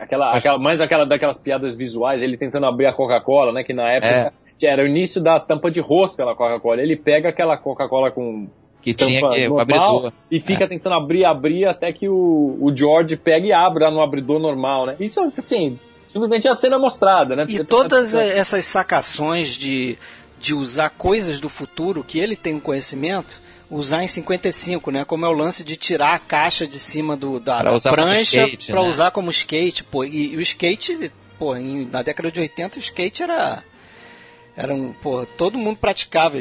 Aquela, 0.00 0.34
aquela, 0.34 0.58
mais 0.58 0.80
aquela 0.80 1.04
daquelas 1.04 1.36
piadas 1.36 1.76
visuais, 1.76 2.22
ele 2.22 2.38
tentando 2.38 2.64
abrir 2.64 2.86
a 2.86 2.92
Coca-Cola, 2.94 3.52
né? 3.52 3.62
Que 3.62 3.74
na 3.74 3.90
época. 3.90 4.10
É 4.38 4.41
era 4.66 4.82
o 4.82 4.86
início 4.86 5.20
da 5.20 5.38
tampa 5.40 5.70
de 5.70 5.80
rosca 5.80 6.24
da 6.24 6.34
Coca-Cola. 6.34 6.82
Ele 6.82 6.96
pega 6.96 7.28
aquela 7.28 7.56
Coca-Cola 7.56 8.10
com 8.10 8.48
Que 8.80 8.92
tinha 8.94 9.20
tampa 9.20 9.34
que 9.34 9.48
o 9.48 9.56
normal 9.56 10.12
e 10.30 10.40
fica 10.40 10.66
tentando 10.66 10.94
abrir, 10.96 11.24
abrir 11.24 11.64
até 11.66 11.92
que 11.92 12.08
o, 12.08 12.58
o 12.60 12.72
George 12.76 13.16
pega 13.16 13.46
e 13.46 13.52
abre 13.52 13.84
lá 13.84 13.90
no 13.90 14.00
abridor 14.02 14.38
normal, 14.40 14.86
né? 14.86 14.96
Isso, 15.00 15.20
assim, 15.36 15.78
simplesmente 16.06 16.46
é 16.48 16.50
a 16.50 16.54
cena 16.54 16.78
mostrada, 16.78 17.34
né? 17.36 17.44
E 17.48 17.56
Você 17.58 17.64
todas 17.64 18.10
pensa- 18.12 18.22
essas 18.24 18.64
sacações 18.64 19.48
de, 19.56 19.96
de 20.40 20.52
usar 20.54 20.90
coisas 20.90 21.38
do 21.40 21.48
futuro 21.48 22.02
que 22.02 22.18
ele 22.18 22.34
tem 22.36 22.54
um 22.54 22.60
conhecimento, 22.60 23.40
usar 23.70 24.02
em 24.04 24.08
55, 24.08 24.90
né? 24.90 25.04
Como 25.04 25.24
é 25.24 25.28
o 25.28 25.32
lance 25.32 25.62
de 25.64 25.76
tirar 25.76 26.14
a 26.14 26.18
caixa 26.18 26.66
de 26.66 26.78
cima 26.78 27.16
do, 27.16 27.38
da, 27.40 27.60
Pra 27.60 27.70
da 27.70 27.76
usar 27.76 27.90
como 27.90 28.02
prancha 28.02 28.42
skate, 28.44 28.72
para 28.72 28.82
né? 28.82 28.88
usar 28.88 29.10
como 29.12 29.30
skate. 29.30 29.84
Pô, 29.84 30.04
e, 30.04 30.32
e 30.34 30.36
o 30.36 30.40
skate, 30.40 31.10
pô, 31.38 31.56
em- 31.56 31.86
na 31.90 32.02
década 32.02 32.30
de 32.30 32.40
80 32.40 32.76
o 32.76 32.80
skate 32.80 33.22
era. 33.22 33.62
Era 34.56 34.74
um. 34.74 34.92
Pô, 34.92 35.24
todo 35.26 35.56
mundo 35.58 35.76
praticava 35.76 36.36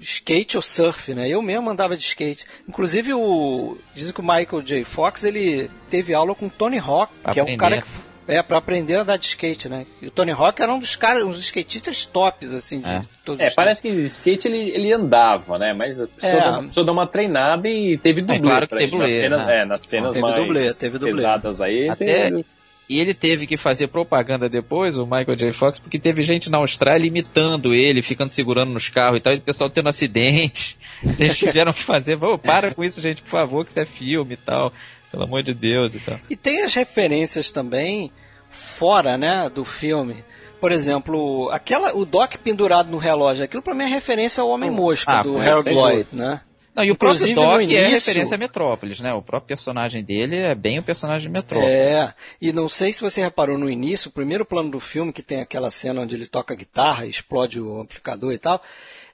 skate 0.00 0.56
ou 0.56 0.62
surf, 0.62 1.12
né? 1.14 1.28
Eu 1.28 1.42
mesmo 1.42 1.68
andava 1.70 1.96
de 1.96 2.02
skate. 2.04 2.44
Inclusive 2.68 3.12
o. 3.14 3.76
Dizem 3.94 4.12
que 4.12 4.20
o 4.20 4.24
Michael 4.24 4.62
J. 4.62 4.84
Fox 4.84 5.24
ele 5.24 5.68
teve 5.90 6.14
aula 6.14 6.34
com 6.34 6.46
o 6.46 6.50
Tony 6.50 6.78
Hawk, 6.78 7.12
que 7.32 7.40
é 7.40 7.42
um 7.42 7.46
Aprender. 7.46 7.56
cara 7.58 7.82
que 7.82 7.88
é, 8.28 8.42
pra 8.42 8.58
aprender 8.58 8.94
a 8.96 9.00
andar 9.00 9.16
de 9.16 9.26
skate, 9.26 9.70
né? 9.70 9.86
E 10.02 10.06
o 10.06 10.10
Tony 10.10 10.30
Hawk 10.32 10.60
era 10.60 10.72
um 10.72 10.78
dos 10.78 10.94
caras, 10.96 11.24
um 11.24 11.30
dos 11.30 11.40
skatistas 11.40 12.04
tops, 12.04 12.52
assim, 12.52 12.80
de 12.80 12.86
É. 12.88 13.02
todos 13.24 13.40
É, 13.40 13.48
os 13.48 13.54
parece 13.54 13.80
que 13.80 13.90
de 13.90 14.02
skate 14.02 14.46
ele, 14.46 14.70
ele 14.70 14.92
andava, 14.92 15.58
né? 15.58 15.72
Mas 15.72 15.98
a 15.98 16.06
pessoa, 16.06 16.70
É. 16.76 16.90
uma 16.92 17.06
treinada 17.06 17.66
e 17.66 17.96
teve 17.96 18.20
dublê. 18.20 18.38
claro 18.40 18.66
que 18.66 18.68
pra 18.68 18.78
tem 18.78 18.86
ele. 18.88 18.98
Nas 18.98 19.08
dublê, 19.08 19.20
cenas, 19.22 19.46
né? 19.46 19.60
é, 19.60 19.64
nas 19.64 19.80
cenas 19.80 20.12
Teve 20.14 20.22
mais 20.22 20.34
dublê, 20.36 20.74
teve 20.74 20.98
dublê. 20.98 21.14
pesadas 21.14 21.60
aí. 21.62 21.88
Até- 21.88 22.28
teve- 22.30 22.44
E 22.88 22.98
ele 22.98 23.12
teve 23.12 23.46
que 23.46 23.56
fazer 23.56 23.88
propaganda 23.88 24.48
depois, 24.48 24.96
o 24.96 25.04
Michael 25.04 25.36
J. 25.36 25.52
Fox, 25.52 25.78
porque 25.78 25.98
teve 25.98 26.22
gente 26.22 26.48
na 26.48 26.56
Austrália 26.58 27.06
imitando 27.06 27.74
ele, 27.74 28.00
ficando 28.00 28.30
segurando 28.30 28.72
nos 28.72 28.88
carros 28.88 29.18
e 29.18 29.20
tal, 29.20 29.34
e 29.34 29.36
o 29.36 29.42
pessoal 29.42 29.68
tendo 29.68 29.88
acidente. 29.90 30.78
Eles 31.18 31.36
tiveram 31.36 31.72
que 31.72 31.82
fazer, 31.82 32.18
Pô, 32.18 32.38
para 32.38 32.74
com 32.74 32.82
isso, 32.82 33.02
gente, 33.02 33.20
por 33.22 33.30
favor, 33.30 33.64
que 33.64 33.70
isso 33.70 33.80
é 33.80 33.84
filme 33.86 34.34
e 34.34 34.36
tal. 34.38 34.72
Pelo 35.10 35.24
amor 35.24 35.42
de 35.42 35.54
Deus 35.54 35.94
e 35.94 36.00
tal. 36.00 36.18
E 36.28 36.36
tem 36.36 36.62
as 36.62 36.74
referências 36.74 37.50
também 37.50 38.10
fora, 38.50 39.16
né, 39.16 39.50
do 39.54 39.64
filme. 39.64 40.16
Por 40.60 40.72
exemplo, 40.72 41.48
aquela, 41.52 41.94
o 41.96 42.04
Doc 42.04 42.34
pendurado 42.38 42.90
no 42.90 42.98
relógio, 42.98 43.44
aquilo 43.44 43.62
pra 43.62 43.74
mim 43.74 43.84
é 43.84 43.86
referência 43.86 44.42
ao 44.42 44.48
Homem 44.48 44.70
Mosca, 44.70 45.12
Ah, 45.20 45.22
do 45.22 45.38
Harold. 45.38 45.70
Lloyd, 45.70 46.08
né? 46.12 46.40
Não, 46.78 46.84
e 46.84 46.90
o 46.90 46.92
Inclusive, 46.92 47.34
próprio 47.34 47.66
Doc 47.66 47.74
é 47.76 47.80
início- 47.88 47.90
referência 48.08 48.34
a 48.36 48.38
Metrópolis, 48.38 49.00
né? 49.00 49.12
O 49.12 49.20
próprio 49.20 49.48
personagem 49.48 50.04
dele 50.04 50.36
é 50.36 50.54
bem 50.54 50.78
o 50.78 50.82
personagem 50.84 51.26
de 51.26 51.32
Metrópolis. 51.36 51.68
É, 51.74 52.14
e 52.40 52.52
não 52.52 52.68
sei 52.68 52.92
se 52.92 53.00
você 53.00 53.20
reparou 53.20 53.58
no 53.58 53.68
início, 53.68 54.08
o 54.10 54.12
primeiro 54.12 54.44
plano 54.44 54.70
do 54.70 54.78
filme, 54.78 55.12
que 55.12 55.20
tem 55.22 55.40
aquela 55.40 55.72
cena 55.72 56.02
onde 56.02 56.14
ele 56.14 56.26
toca 56.26 56.54
guitarra, 56.54 57.04
explode 57.04 57.60
o 57.60 57.80
amplificador 57.80 58.32
e 58.32 58.38
tal, 58.38 58.62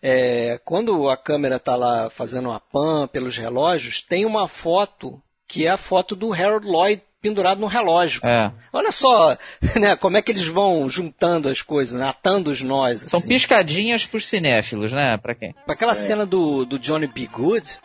é, 0.02 0.60
quando 0.62 1.08
a 1.08 1.16
câmera 1.16 1.58
tá 1.58 1.74
lá 1.74 2.10
fazendo 2.10 2.50
uma 2.50 2.60
pan 2.60 3.08
pelos 3.08 3.38
relógios, 3.38 4.02
tem 4.02 4.26
uma 4.26 4.46
foto 4.46 5.18
que 5.48 5.66
é 5.66 5.70
a 5.70 5.78
foto 5.78 6.14
do 6.14 6.34
Harold 6.34 6.66
Lloyd 6.66 7.02
pendurado 7.24 7.58
no 7.60 7.66
relógio. 7.66 8.20
É. 8.22 8.52
Olha 8.72 8.92
só 8.92 9.36
né, 9.80 9.96
como 9.96 10.16
é 10.18 10.22
que 10.22 10.30
eles 10.30 10.46
vão 10.46 10.88
juntando 10.90 11.48
as 11.48 11.62
coisas, 11.62 11.98
né, 11.98 12.06
atando 12.08 12.50
os 12.50 12.60
nós. 12.62 13.00
São 13.00 13.18
assim. 13.18 13.28
piscadinhas 13.28 14.04
pros 14.04 14.26
cinéfilos, 14.26 14.92
né? 14.92 15.16
Pra 15.16 15.34
quem? 15.34 15.54
Aquela 15.66 15.94
cena 15.94 16.26
do, 16.26 16.64
do 16.66 16.78
Johnny 16.78 17.06
B. 17.06 17.26
Good, 17.32 17.78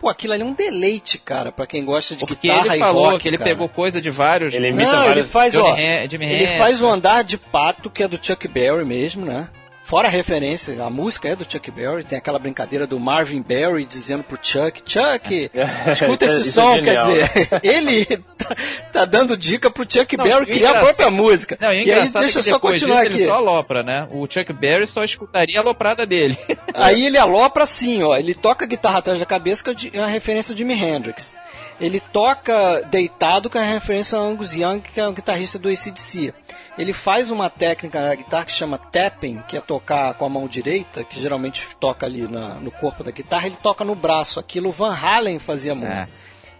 pô, 0.00 0.08
aquilo 0.08 0.32
ali 0.32 0.42
é 0.42 0.46
um 0.46 0.52
deleite, 0.54 1.18
cara, 1.18 1.52
pra 1.52 1.66
quem 1.66 1.84
gosta 1.84 2.16
de 2.16 2.24
Porque 2.26 2.48
guitarra 2.48 2.66
ele 2.68 2.76
e 2.76 2.78
falou 2.78 3.04
rock, 3.10 3.18
que 3.18 3.28
ele 3.28 3.36
cara. 3.38 3.50
pegou 3.50 3.68
coisa 3.68 4.00
de 4.00 4.10
vários. 4.10 4.54
Ele 4.54 4.68
imita 4.70 4.90
Não, 4.90 4.98
ele 5.00 5.08
vários- 5.08 5.30
faz, 5.30 5.52
Johnny 5.52 5.68
ó, 5.68 5.74
Han- 6.04 6.08
Jimi 6.10 6.26
ele 6.26 6.58
faz 6.58 6.80
o 6.82 6.86
andar 6.86 7.22
de 7.24 7.36
pato, 7.36 7.90
que 7.90 8.02
é 8.02 8.08
do 8.08 8.18
Chuck 8.24 8.48
Berry 8.48 8.84
mesmo, 8.84 9.26
né? 9.26 9.48
Fora 9.88 10.06
a 10.06 10.10
referência, 10.10 10.84
a 10.84 10.90
música 10.90 11.30
é 11.30 11.34
do 11.34 11.50
Chuck 11.50 11.70
Berry, 11.70 12.04
tem 12.04 12.18
aquela 12.18 12.38
brincadeira 12.38 12.86
do 12.86 13.00
Marvin 13.00 13.40
Berry 13.40 13.86
dizendo 13.86 14.22
pro 14.22 14.38
Chuck, 14.40 14.82
Chuck, 14.84 15.50
escuta 15.90 16.26
Isso 16.26 16.34
é- 16.36 16.40
esse 16.40 16.48
isso 16.50 16.60
é 16.60 16.62
som, 16.62 16.74
quer 16.82 17.00
genial. 17.00 17.06
dizer, 17.06 17.48
ele 17.64 18.04
tá, 18.04 18.56
tá 18.92 19.04
dando 19.06 19.34
dica 19.34 19.70
pro 19.70 19.90
Chuck 19.90 20.14
Não, 20.14 20.24
Berry 20.24 20.44
criar 20.44 20.72
a 20.72 20.80
própria 20.80 21.10
música. 21.10 21.56
Não, 21.58 21.72
e 21.72 21.76
e 21.76 21.78
aí, 21.78 21.82
engraçado 21.84 22.20
deixa 22.20 22.38
é 22.38 22.40
eu 22.40 22.42
só 22.42 22.52
depois 22.56 22.80
continuar 22.80 22.96
disso 23.04 23.12
aqui. 23.14 23.22
ele 23.22 23.30
só 23.30 23.34
alopra, 23.36 23.82
né? 23.82 24.06
O 24.10 24.26
Chuck 24.30 24.52
Berry 24.52 24.86
só 24.86 25.02
escutaria 25.02 25.58
a 25.58 25.62
aloprada 25.62 26.04
dele. 26.04 26.36
Aí 26.74 27.06
ele 27.06 27.16
alopra 27.16 27.64
assim, 27.64 28.02
ó. 28.02 28.14
Ele 28.14 28.34
toca 28.34 28.66
a 28.66 28.68
guitarra 28.68 28.98
atrás 28.98 29.18
da 29.18 29.24
cabeça, 29.24 29.64
que 29.64 29.70
é 29.70 29.74
de- 29.74 29.90
é 29.96 30.00
uma 30.00 30.06
referência 30.06 30.52
ao 30.52 30.58
Jimi 30.58 30.74
Hendrix. 30.74 31.34
Ele 31.80 32.00
toca 32.00 32.82
deitado, 32.90 33.48
que 33.48 33.56
é 33.56 33.60
uma 33.60 33.72
referência 33.72 34.18
ao 34.18 34.24
Angus 34.26 34.54
Young, 34.54 34.80
que 34.80 34.98
é 35.00 35.06
um 35.06 35.12
guitarrista 35.14 35.58
do 35.58 35.68
ACDC. 35.68 36.34
Ele 36.76 36.92
faz 36.92 37.30
uma 37.30 37.48
técnica 37.48 38.00
na 38.00 38.14
guitarra 38.14 38.44
que 38.44 38.52
chama 38.52 38.78
tapping, 38.78 39.42
que 39.46 39.56
é 39.56 39.60
tocar 39.60 40.14
com 40.14 40.24
a 40.24 40.28
mão 40.28 40.46
direita, 40.48 41.04
que 41.04 41.20
geralmente 41.20 41.62
toca 41.78 42.04
ali 42.06 42.26
na- 42.28 42.54
no 42.54 42.70
corpo 42.70 43.04
da 43.04 43.10
guitarra, 43.12 43.46
ele 43.46 43.56
toca 43.62 43.84
no 43.84 43.94
braço. 43.94 44.40
Aquilo 44.40 44.72
Van 44.72 44.92
Halen 44.94 45.38
fazia 45.38 45.74
muito. 45.74 45.90
É. 45.92 46.08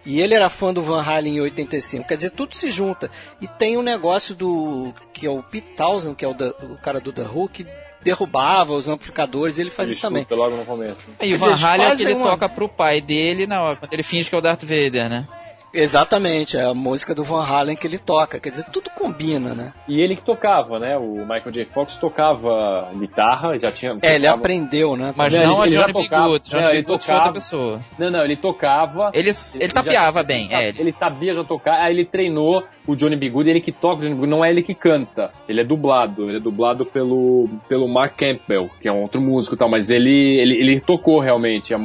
E 0.05 0.21
ele 0.21 0.33
era 0.33 0.49
fã 0.49 0.73
do 0.73 0.81
Van 0.81 1.03
Halen 1.03 1.35
em 1.35 1.41
85. 1.41 2.07
Quer 2.07 2.15
dizer, 2.15 2.29
tudo 2.31 2.55
se 2.55 2.71
junta. 2.71 3.11
E 3.41 3.47
tem 3.47 3.75
o 3.77 3.81
negócio 3.81 4.33
do. 4.33 4.93
que 5.13 5.27
é 5.27 5.29
o 5.29 5.43
Pete 5.43 5.67
Townsend, 5.75 6.15
que 6.15 6.23
é 6.23 6.27
o, 6.27 6.33
da- 6.33 6.49
o 6.63 6.77
cara 6.81 7.01
do 7.01 7.11
The 7.11 7.23
Who, 7.23 7.49
que 7.49 7.67
derrubava 8.01 8.73
os 8.73 8.87
amplificadores, 8.87 9.59
ele 9.59 9.69
faz 9.69 9.89
Ele 9.89 9.93
isso 9.97 10.01
também. 10.07 10.25
logo 10.29 10.55
no 10.55 10.65
começo. 10.65 11.05
E 11.21 11.33
o 11.33 11.37
Van 11.37 11.53
Halen 11.55 11.87
é 11.87 11.95
que 11.95 12.03
ele 12.03 12.13
uma- 12.13 12.27
toca 12.29 12.47
pro 12.49 12.69
pai 12.69 13.01
dele 13.01 13.45
na 13.45 13.61
hora, 13.61 13.75
quando 13.75 13.93
ele 13.93 14.03
finge 14.03 14.29
que 14.29 14.35
é 14.35 14.37
o 14.37 14.41
Darth 14.41 14.61
Vader, 14.63 15.09
né? 15.09 15.27
Exatamente, 15.73 16.57
é 16.57 16.63
a 16.65 16.73
música 16.73 17.13
do 17.13 17.23
Van 17.23 17.43
Halen 17.45 17.75
que 17.75 17.85
ele 17.87 17.97
toca. 17.97 18.39
Quer 18.39 18.49
dizer, 18.51 18.65
tudo 18.71 18.89
combina, 18.91 19.53
né? 19.53 19.73
E 19.87 20.01
ele 20.01 20.15
que 20.15 20.23
tocava, 20.23 20.79
né? 20.79 20.97
O 20.97 21.19
Michael 21.21 21.51
J. 21.51 21.65
Fox 21.65 21.97
tocava 21.97 22.89
guitarra, 22.95 23.57
já 23.57 23.71
tinha. 23.71 23.97
É, 24.01 24.15
ele 24.15 24.25
tocava- 24.25 24.39
aprendeu, 24.39 24.95
né? 24.95 25.13
Mas 25.15 25.33
Não, 25.33 25.43
não, 25.43 25.51
ele- 25.53 25.61
a 25.61 25.65
ele 25.65 25.71
já 25.75 25.81
Johnny 25.81 25.93
B. 25.93 26.03
tocava. 26.03 26.27
Good. 26.29 26.49
Johnny 26.49 26.61
Não, 26.63 26.69
B. 26.71 26.75
ele 26.77 26.83
foi 26.85 26.93
outra 26.93 27.13
tocava. 27.15 27.33
pessoa. 27.33 27.79
Não, 27.97 28.11
não, 28.11 28.23
ele 28.23 28.35
tocava. 28.37 29.11
Ele, 29.13 29.29
ele 29.29 29.33
já- 29.67 29.73
tapeava 29.73 30.23
bem, 30.23 30.45
ele, 30.45 30.53
é. 30.53 30.69
Ele, 30.69 30.81
ele 30.81 30.91
sabia 30.91 31.33
já 31.33 31.43
tocar, 31.43 31.81
aí 31.83 31.93
ele 31.93 32.05
treinou 32.05 32.63
o 32.87 32.95
Johnny 32.95 33.15
B. 33.15 33.29
Good, 33.29 33.49
ele 33.49 33.61
que 33.61 33.71
toca 33.71 33.97
o 33.97 33.99
Johnny 33.99 34.13
B. 34.15 34.19
Good, 34.21 34.29
não 34.31 34.43
é 34.43 34.49
ele 34.49 34.61
que 34.63 34.73
canta, 34.73 35.31
ele 35.47 35.61
é 35.61 35.63
dublado, 35.63 36.27
ele 36.29 36.37
é 36.37 36.41
dublado 36.41 36.85
pelo, 36.85 37.47
pelo 37.67 37.87
Mark 37.87 38.15
Campbell, 38.17 38.69
que 38.81 38.87
é 38.87 38.91
um 38.91 39.01
outro 39.03 39.21
músico 39.21 39.55
e 39.55 39.57
tal, 39.57 39.69
mas 39.69 39.89
ele, 39.89 40.39
ele, 40.39 40.55
ele 40.55 40.79
tocou 40.79 41.19
realmente, 41.19 41.73
é 41.73 41.77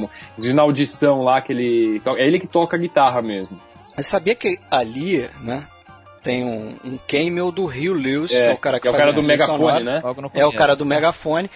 na 0.54 0.62
audição 0.62 1.22
lá 1.22 1.40
que 1.40 1.52
ele, 1.52 2.00
é 2.16 2.26
ele 2.26 2.38
que 2.40 2.46
toca 2.46 2.76
a 2.76 2.80
guitarra 2.80 3.20
mesmo. 3.22 3.58
Mas 3.96 4.06
sabia 4.06 4.34
que 4.34 4.58
ali, 4.70 5.28
né? 5.40 5.66
Tem 6.22 6.42
um, 6.44 6.76
um 6.84 6.98
cameo 7.06 7.52
do 7.52 7.66
Hugh 7.66 7.92
Lewis, 7.94 8.32
É, 8.32 8.42
que 8.44 8.48
é 8.50 8.52
o 8.54 8.58
cara 8.58 8.78
que, 8.78 8.82
que 8.82 8.88
é 8.88 8.90
o 8.90 8.92
faz 8.92 9.02
cara 9.04 9.12
a 9.12 9.14
do 9.14 9.22
megafone, 9.22 9.58
sonora. 9.58 9.84
né? 9.84 10.02
É 10.34 10.46
o 10.46 10.52
cara 10.52 10.74
do 10.74 10.86
megafone. 10.86 11.50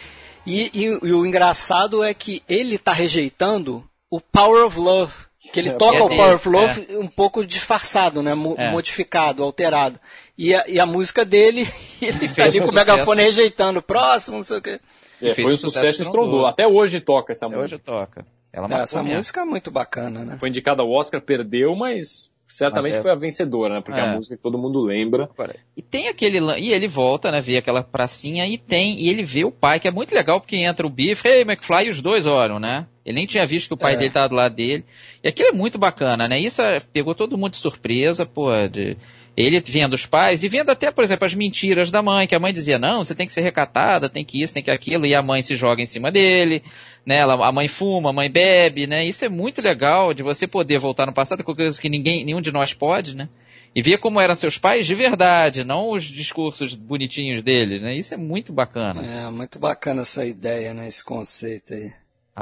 E, 0.46 0.70
e- 0.74 0.84
e 1.06 1.12
o 1.12 1.24
engraçado 1.26 2.02
é 2.04 2.12
que 2.14 2.42
ele 2.48 2.76
tá 2.78 2.92
rejeitando 2.92 3.82
o 4.10 4.20
Power 4.20 4.66
of 4.66 4.78
Love. 4.78 5.12
Que 5.52 5.60
ele 5.60 5.70
É, 5.70 5.72
toca 5.72 5.96
é 5.96 6.02
o 6.02 6.08
dele, 6.08 6.20
Power 6.20 6.34
of 6.36 6.48
Love 6.48 6.86
um 6.98 7.08
pouco 7.08 7.46
disfarçado, 7.46 8.22
né? 8.22 8.34
Mo- 8.34 8.54
É. 8.58 8.70
Modificado, 8.70 9.42
alterado. 9.42 9.98
E 10.36 10.54
a, 10.54 10.64
e 10.68 10.78
a 10.78 10.84
música 10.84 11.24
dele, 11.24 11.66
ele 12.02 12.28
tá 12.28 12.34
fez 12.34 12.48
ali 12.48 12.60
um 12.60 12.64
com 12.64 12.70
o 12.70 12.74
megafone 12.74 13.22
rejeitando. 13.22 13.80
Próximo, 13.80 14.36
não 14.36 14.44
sei 14.44 14.58
o 14.58 14.62
quê. 14.62 14.80
É, 15.22 15.34
foi 15.34 15.44
um 15.46 15.56
sucesso 15.56 15.70
sucesso 15.70 16.02
estrondoso. 16.02 16.36
estrondoso. 16.36 16.46
Até 16.46 16.66
hoje 16.66 17.00
toca 17.00 17.32
essa 17.32 17.46
Até 17.46 17.56
música. 17.56 17.76
hoje 17.76 17.82
toca. 17.82 18.26
Ela 18.52 18.66
É, 18.66 18.68
marcou 18.68 18.84
essa 18.84 19.02
mesmo. 19.02 19.16
música 19.18 19.40
é 19.40 19.44
muito 19.44 19.70
bacana, 19.70 20.24
né? 20.24 20.36
Foi 20.38 20.48
indicada 20.48 20.82
ao 20.82 20.90
Oscar, 20.90 21.20
perdeu, 21.20 21.74
mas 21.76 22.30
certamente 22.46 22.92
Mas 22.92 23.00
é- 23.00 23.02
foi 23.02 23.10
a 23.10 23.14
vencedora, 23.14 23.74
né? 23.74 23.80
Porque 23.82 24.00
é 24.00 24.02
a 24.02 24.14
música 24.14 24.34
que 24.36 24.42
todo 24.42 24.56
mundo 24.56 24.80
lembra. 24.80 25.28
E 25.76 25.82
tem 25.82 26.08
aquele 26.08 26.38
e 26.58 26.72
ele 26.72 26.88
volta, 26.88 27.30
né, 27.30 27.42
vê 27.42 27.58
aquela 27.58 27.82
pracinha 27.82 28.46
e 28.46 28.56
tem 28.56 28.98
e 28.98 29.10
ele 29.10 29.22
vê 29.22 29.44
o 29.44 29.50
pai, 29.52 29.78
que 29.78 29.86
é 29.86 29.90
muito 29.90 30.14
legal 30.14 30.40
porque 30.40 30.56
entra 30.56 30.86
o 30.86 30.90
Biff, 30.90 31.28
hey 31.28 31.42
McFly 31.42 31.86
e 31.86 31.90
os 31.90 32.00
dois 32.00 32.24
olham, 32.26 32.58
né? 32.58 32.86
Ele 33.04 33.16
nem 33.16 33.26
tinha 33.26 33.46
visto 33.46 33.68
que 33.68 33.74
o 33.74 33.76
pai 33.76 33.94
É. 33.94 33.96
dele 33.98 34.10
tava 34.10 34.28
do 34.30 34.34
lado 34.34 34.54
dele. 34.54 34.84
E 35.22 35.28
aquilo 35.28 35.48
é 35.50 35.52
muito 35.52 35.78
bacana, 35.78 36.26
né? 36.26 36.40
Isso 36.40 36.62
é- 36.62 36.80
pegou 36.80 37.14
todo 37.14 37.36
mundo 37.36 37.50
de 37.52 37.58
surpresa, 37.58 38.24
pô, 38.24 38.50
de- 38.66 38.96
ele 39.38 39.60
vendo 39.60 39.94
os 39.94 40.04
pais 40.04 40.42
e 40.42 40.48
vendo 40.48 40.70
até, 40.70 40.90
por 40.90 41.04
exemplo, 41.04 41.24
as 41.24 41.32
mentiras 41.32 41.92
da 41.92 42.02
mãe, 42.02 42.26
que 42.26 42.34
a 42.34 42.40
mãe 42.40 42.52
dizia, 42.52 42.76
não, 42.76 43.04
você 43.04 43.14
tem 43.14 43.24
que 43.24 43.32
ser 43.32 43.42
recatada, 43.42 44.08
tem 44.08 44.24
que 44.24 44.42
isso, 44.42 44.52
tem 44.52 44.64
que 44.64 44.70
aquilo, 44.70 45.06
e 45.06 45.14
a 45.14 45.22
mãe 45.22 45.42
se 45.42 45.54
joga 45.54 45.80
em 45.80 45.86
cima 45.86 46.10
dele, 46.10 46.60
né? 47.06 47.22
A 47.22 47.52
mãe 47.52 47.68
fuma, 47.68 48.10
a 48.10 48.12
mãe 48.12 48.28
bebe, 48.28 48.88
né? 48.88 49.06
Isso 49.06 49.24
é 49.24 49.28
muito 49.28 49.62
legal 49.62 50.12
de 50.12 50.24
você 50.24 50.44
poder 50.48 50.80
voltar 50.80 51.06
no 51.06 51.14
passado, 51.14 51.44
com 51.44 51.54
coisas 51.54 51.78
que 51.78 51.88
ninguém, 51.88 52.24
nenhum 52.24 52.40
de 52.40 52.50
nós 52.50 52.74
pode, 52.74 53.14
né? 53.14 53.28
E 53.76 53.80
ver 53.80 53.98
como 53.98 54.18
eram 54.18 54.34
seus 54.34 54.58
pais 54.58 54.84
de 54.88 54.94
verdade, 54.96 55.62
não 55.62 55.90
os 55.90 56.04
discursos 56.04 56.74
bonitinhos 56.74 57.40
deles, 57.40 57.80
né? 57.80 57.94
Isso 57.94 58.12
é 58.14 58.16
muito 58.16 58.52
bacana. 58.52 59.06
É, 59.06 59.30
muito 59.30 59.56
bacana 59.60 60.00
essa 60.00 60.24
ideia, 60.24 60.74
né? 60.74 60.88
Esse 60.88 61.04
conceito 61.04 61.74
aí. 61.74 61.92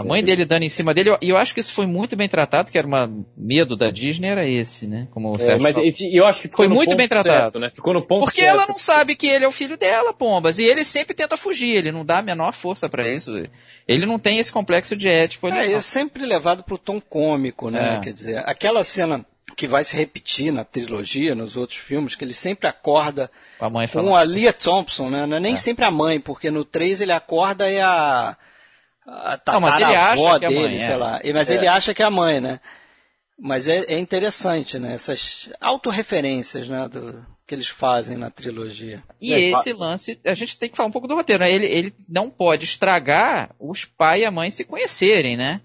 A 0.01 0.05
mãe 0.05 0.23
dele 0.23 0.45
dando 0.45 0.63
em 0.65 0.69
cima 0.69 0.93
dele, 0.93 1.17
e 1.23 1.29
eu, 1.31 1.37
acho 1.37 1.55
que 1.55 1.61
isso 1.61 1.73
foi 1.73 1.87
muito 1.87 2.15
bem 2.17 2.29
tratado, 2.29 2.71
que 2.71 2.79
era 2.79 2.87
um 2.87 3.25
medo 3.37 3.77
da 3.77 3.91
Disney, 3.91 4.29
era 4.29 4.47
esse, 4.47 4.87
né? 4.87 5.09
Como 5.11 5.33
o 5.33 5.37
É, 5.37 5.41
Sérgio 5.41 5.63
mas 5.63 5.77
eu 5.77 6.27
acho 6.27 6.43
que 6.43 6.49
ficou 6.49 6.65
Foi 6.65 6.69
no 6.69 6.75
muito 6.75 6.89
ponto 6.91 6.99
bem 6.99 7.09
tratado. 7.09 7.35
certo, 7.35 7.59
né? 7.59 7.71
Ficou 7.71 7.95
no 7.95 8.03
ponto 8.03 8.25
Porque 8.25 8.43
certo. 8.43 8.55
ela 8.55 8.67
não 8.67 8.79
sabe 8.79 9.17
que 9.17 9.27
ele 9.27 9.45
é 9.45 9.49
o 9.49 9.53
filho 9.53 9.77
dela, 9.79 10.13
Pombas, 10.13 10.59
e 10.59 10.65
ele 10.65 10.85
sempre 10.85 11.15
tenta 11.15 11.37
fugir, 11.37 11.77
ele 11.77 11.91
não 11.93 12.05
dá 12.05 12.19
a 12.19 12.23
menor 12.23 12.53
força 12.53 12.89
pra 12.89 13.11
isso. 13.11 13.31
Ele 13.89 14.05
não 14.07 14.19
tem 14.19 14.39
esse 14.39 14.53
complexo 14.53 14.95
de 14.97 15.09
ético 15.09 15.47
ali. 15.47 15.59
É, 15.59 15.69
não. 15.69 15.77
é 15.77 15.81
sempre 15.81 16.27
levado 16.27 16.63
pro 16.63 16.77
tom 16.79 17.01
cômico, 17.01 17.71
né? 17.71 17.97
É. 17.97 18.01
Quer 18.01 18.13
dizer, 18.13 18.43
aquela 18.47 18.85
cena 18.85 19.25
que 19.57 19.67
vai 19.67 19.85
se 19.85 19.97
repetir 19.97 20.53
na 20.53 20.65
trilogia, 20.65 21.35
nos 21.35 21.57
outros 21.57 21.79
filmes, 21.79 22.15
que 22.15 22.23
ele 22.25 22.35
sempre 22.35 22.69
acorda 22.69 23.31
A 23.59 23.71
mãe 23.71 23.89
com 23.89 24.15
a 24.15 24.23
Lia 24.23 24.53
Thompson, 24.53 25.09
né? 25.09 25.25
Não 25.25 25.39
é 25.39 25.41
nem 25.41 25.57
sempre 25.57 25.85
a 25.85 25.91
mãe, 25.91 26.21
porque 26.21 26.51
no 26.51 26.65
3 26.65 27.01
ele 27.01 27.13
acorda 27.13 27.71
e 27.71 27.81
a. 27.81 28.37
a 29.07 29.41
Não, 29.47 29.61
mas 29.61 29.75
ele 29.77 29.85
tataravó 29.85 30.29
acha 30.29 30.39
que 30.39 30.45
é 30.45 30.49
a 30.49 30.51
dele, 30.51 30.69
mãe, 30.69 30.81
sei 30.81 30.95
é. 30.95 30.97
lá. 30.97 31.21
E- 31.23 31.33
Mas 31.33 31.51
ele 31.51 31.69
acha 31.69 31.95
que 31.95 32.03
é 32.03 32.07
a 32.07 32.11
mãe, 32.11 32.41
né? 32.41 32.61
Mas 33.39 33.69
é, 33.69 33.85
é 33.89 33.99
interessante, 33.99 34.79
né? 34.79 34.95
Essas 34.95 35.51
autorreferências, 35.61 36.69
né? 36.69 36.89
Do, 36.89 37.25
que 37.47 37.55
eles 37.55 37.69
fazem 37.69 38.17
na 38.17 38.29
trilogia. 38.29 39.03
E 39.21 39.33
É, 39.33 39.39
esse 39.39 39.73
lance, 39.73 40.21
a 40.27 40.35
gente 40.35 40.59
tem 40.59 40.69
que 40.69 40.77
falar 40.77 40.89
um 40.89 40.93
pouco 40.93 41.07
do 41.07 41.15
roteiro, 41.15 41.45
né? 41.45 41.53
Ele, 41.53 41.67
ele 41.67 41.95
não 42.09 42.29
pode 42.29 42.65
estragar 42.65 43.55
os 43.61 43.85
pai 43.85 44.23
e 44.23 44.25
a 44.25 44.31
mãe 44.31 44.51
se 44.51 44.65
conhecerem, 44.65 45.37
né? 45.37 45.61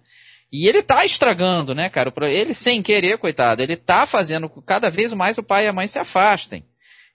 E 0.51 0.67
ele 0.67 0.83
tá 0.83 1.03
estragando, 1.03 1.73
né, 1.73 1.89
cara? 1.89 2.13
Ele 2.29 2.53
sem 2.53 2.83
querer, 2.83 3.17
coitado, 3.17 3.63
ele 3.63 3.77
tá 3.77 4.05
fazendo 4.05 4.49
cada 4.65 4.89
vez 4.91 5.13
mais 5.13 5.37
o 5.37 5.43
pai 5.43 5.65
e 5.65 5.67
a 5.67 5.73
mãe 5.73 5.87
se 5.87 5.97
afastem. 5.97 6.63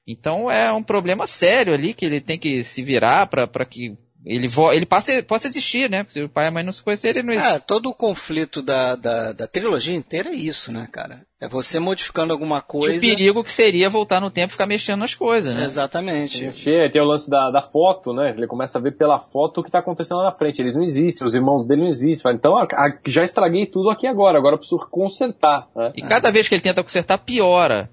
Então 0.06 0.50
é 0.50 0.72
um 0.72 0.82
problema 0.82 1.26
sério 1.26 1.74
ali 1.74 1.92
que 1.92 2.06
ele 2.06 2.20
tem 2.20 2.38
que 2.38 2.64
se 2.64 2.82
virar 2.82 3.26
pra 3.26 3.64
que 3.64 3.96
ele, 4.26 4.48
vo 4.48 4.72
ele 4.72 4.84
passe, 4.84 5.22
possa 5.22 5.46
existir, 5.46 5.88
né? 5.88 6.02
Porque 6.02 6.14
se 6.18 6.22
o 6.24 6.28
pai 6.28 6.46
e 6.46 6.48
a 6.48 6.50
mãe 6.50 6.64
não 6.64 6.72
se 6.72 6.82
conhecerem, 6.82 7.20
ele 7.20 7.26
não 7.28 7.34
existe. 7.34 7.52
É, 7.54 7.58
todo 7.60 7.88
o 7.88 7.94
conflito 7.94 8.60
da, 8.60 8.96
da, 8.96 9.32
da 9.32 9.46
trilogia 9.46 9.94
inteira 9.94 10.30
é 10.30 10.34
isso, 10.34 10.72
né, 10.72 10.88
cara? 10.90 11.22
É 11.40 11.46
você 11.46 11.78
modificando 11.78 12.32
alguma 12.32 12.56
E 12.56 12.60
o 12.60 12.62
coisa. 12.62 13.00
perigo 13.00 13.44
que 13.44 13.52
seria 13.52 13.88
voltar 13.90 14.20
no 14.20 14.30
tempo 14.30 14.48
e 14.48 14.52
ficar 14.52 14.66
mexendo 14.66 15.00
nas 15.00 15.14
coisas, 15.14 15.54
né? 15.54 15.62
Exatamente. 15.64 16.42
Mexer, 16.42 16.90
tem 16.90 17.00
o 17.00 17.04
lance 17.04 17.28
da, 17.30 17.50
da 17.50 17.60
foto, 17.60 18.12
né? 18.14 18.30
Ele 18.30 18.46
começa 18.46 18.78
a 18.78 18.80
ver 18.80 18.92
pela 18.96 19.20
foto 19.20 19.60
o 19.60 19.62
que 19.62 19.70
tá 19.70 19.78
acontecendo 19.80 20.16
lá 20.18 20.24
na 20.24 20.32
frente. 20.32 20.60
Eles 20.62 20.74
não 20.74 20.82
existem, 20.82 21.26
os 21.26 21.34
irmãos 21.34 21.66
dele 21.66 21.82
não 21.82 21.88
existem. 21.88 22.32
Então, 22.34 22.56
a- 22.56 22.64
a- 22.72 22.98
já 23.06 23.22
estraguei 23.22 23.66
tudo 23.66 23.90
aqui 23.90 24.06
agora, 24.06 24.38
agora 24.38 24.54
eu 24.54 24.58
preciso 24.58 24.78
consertar, 24.90 25.68
né? 25.76 25.92
E 25.94 26.02
cada 26.02 26.30
vez 26.32 26.48
que 26.48 26.54
ele 26.54 26.62
tenta 26.62 26.82
consertar, 26.82 27.18
piora. 27.18 27.86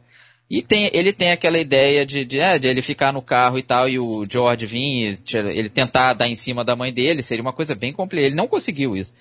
E 0.53 0.61
tem, 0.61 0.87
ele 0.93 1.11
tem 1.11 1.31
aquela 1.31 1.57
ideia 1.57 2.05
de, 2.05 2.23
de, 2.23 2.39
é, 2.39 2.59
de 2.59 2.67
ele 2.67 2.83
ficar 2.83 3.11
no 3.11 3.23
carro 3.23 3.57
e 3.57 3.63
tal, 3.63 3.89
e 3.89 3.97
o 3.97 4.21
George 4.23 4.67
vir, 4.67 5.17
ele 5.33 5.67
tentar 5.67 6.13
dar 6.13 6.27
em 6.27 6.35
cima 6.35 6.63
da 6.63 6.75
mãe 6.75 6.93
dele, 6.93 7.23
seria 7.23 7.41
uma 7.41 7.51
coisa 7.51 7.73
bem 7.73 7.91
complicada. 7.91 8.27
Ele 8.27 8.35
não 8.35 8.47
conseguiu 8.47 8.95
isso. 8.95 9.15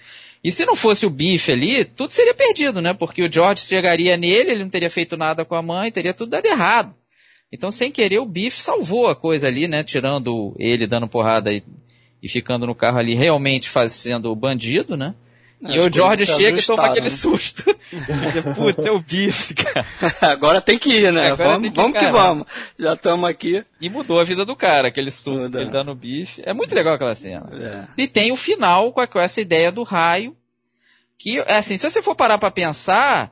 E 0.44 0.52
se 0.52 0.66
não 0.66 0.76
fosse 0.76 1.06
o 1.06 1.10
bife 1.10 1.50
ali, 1.50 1.86
tudo 1.86 2.12
seria 2.12 2.34
perdido, 2.34 2.82
né? 2.82 2.92
Porque 2.92 3.22
o 3.22 3.32
George 3.32 3.62
chegaria 3.62 4.14
nele, 4.18 4.50
ele 4.50 4.62
não 4.62 4.68
teria 4.68 4.90
feito 4.90 5.16
nada 5.16 5.42
com 5.42 5.54
a 5.54 5.62
mãe, 5.62 5.90
teria 5.90 6.12
tudo 6.12 6.32
dado 6.32 6.44
errado. 6.44 6.94
Então, 7.50 7.70
sem 7.70 7.90
querer, 7.90 8.18
o 8.18 8.26
bife 8.26 8.60
salvou 8.60 9.06
a 9.06 9.16
coisa 9.16 9.46
ali, 9.46 9.66
né? 9.66 9.82
Tirando 9.82 10.54
ele 10.58 10.86
dando 10.86 11.08
porrada 11.08 11.50
e, 11.50 11.62
e 12.22 12.28
ficando 12.28 12.66
no 12.66 12.74
carro 12.74 12.98
ali, 12.98 13.14
realmente 13.14 13.70
fazendo 13.70 14.30
o 14.30 14.36
bandido, 14.36 14.98
né? 14.98 15.14
As 15.64 15.74
e 15.74 15.78
o 15.78 15.92
George 15.92 16.26
chega 16.26 16.58
e 16.58 16.62
toma 16.62 16.86
aquele 16.86 17.02
né? 17.02 17.08
susto. 17.10 17.62
Putz, 18.56 18.84
é 18.84 18.90
o 18.90 19.00
bife, 19.00 19.54
cara. 19.54 19.86
Agora 20.20 20.60
tem 20.60 20.76
que 20.76 20.90
ir, 20.90 21.12
né? 21.12 21.30
Agora 21.30 21.50
vamos 21.50 21.68
que 21.70 21.76
vamos 21.76 21.98
que 21.98 22.08
vamos. 22.08 22.46
Já 22.78 22.94
estamos 22.94 23.30
aqui. 23.30 23.64
E 23.80 23.88
mudou 23.88 24.18
a 24.18 24.24
vida 24.24 24.44
do 24.44 24.56
cara, 24.56 24.88
aquele 24.88 25.10
susto 25.10 25.32
Muda. 25.32 25.58
que 25.58 25.64
ele 25.64 25.72
dá 25.72 25.84
no 25.84 25.94
bife. 25.94 26.42
É 26.44 26.52
muito 26.52 26.74
legal 26.74 26.94
aquela 26.94 27.14
cena. 27.14 27.48
É. 27.52 27.86
E 27.96 28.08
tem 28.08 28.32
o 28.32 28.36
final 28.36 28.92
com 28.92 29.20
essa 29.20 29.40
ideia 29.40 29.70
do 29.70 29.84
raio. 29.84 30.36
Que, 31.16 31.38
assim, 31.46 31.78
se 31.78 31.88
você 31.88 32.02
for 32.02 32.16
parar 32.16 32.38
pra 32.38 32.50
pensar, 32.50 33.30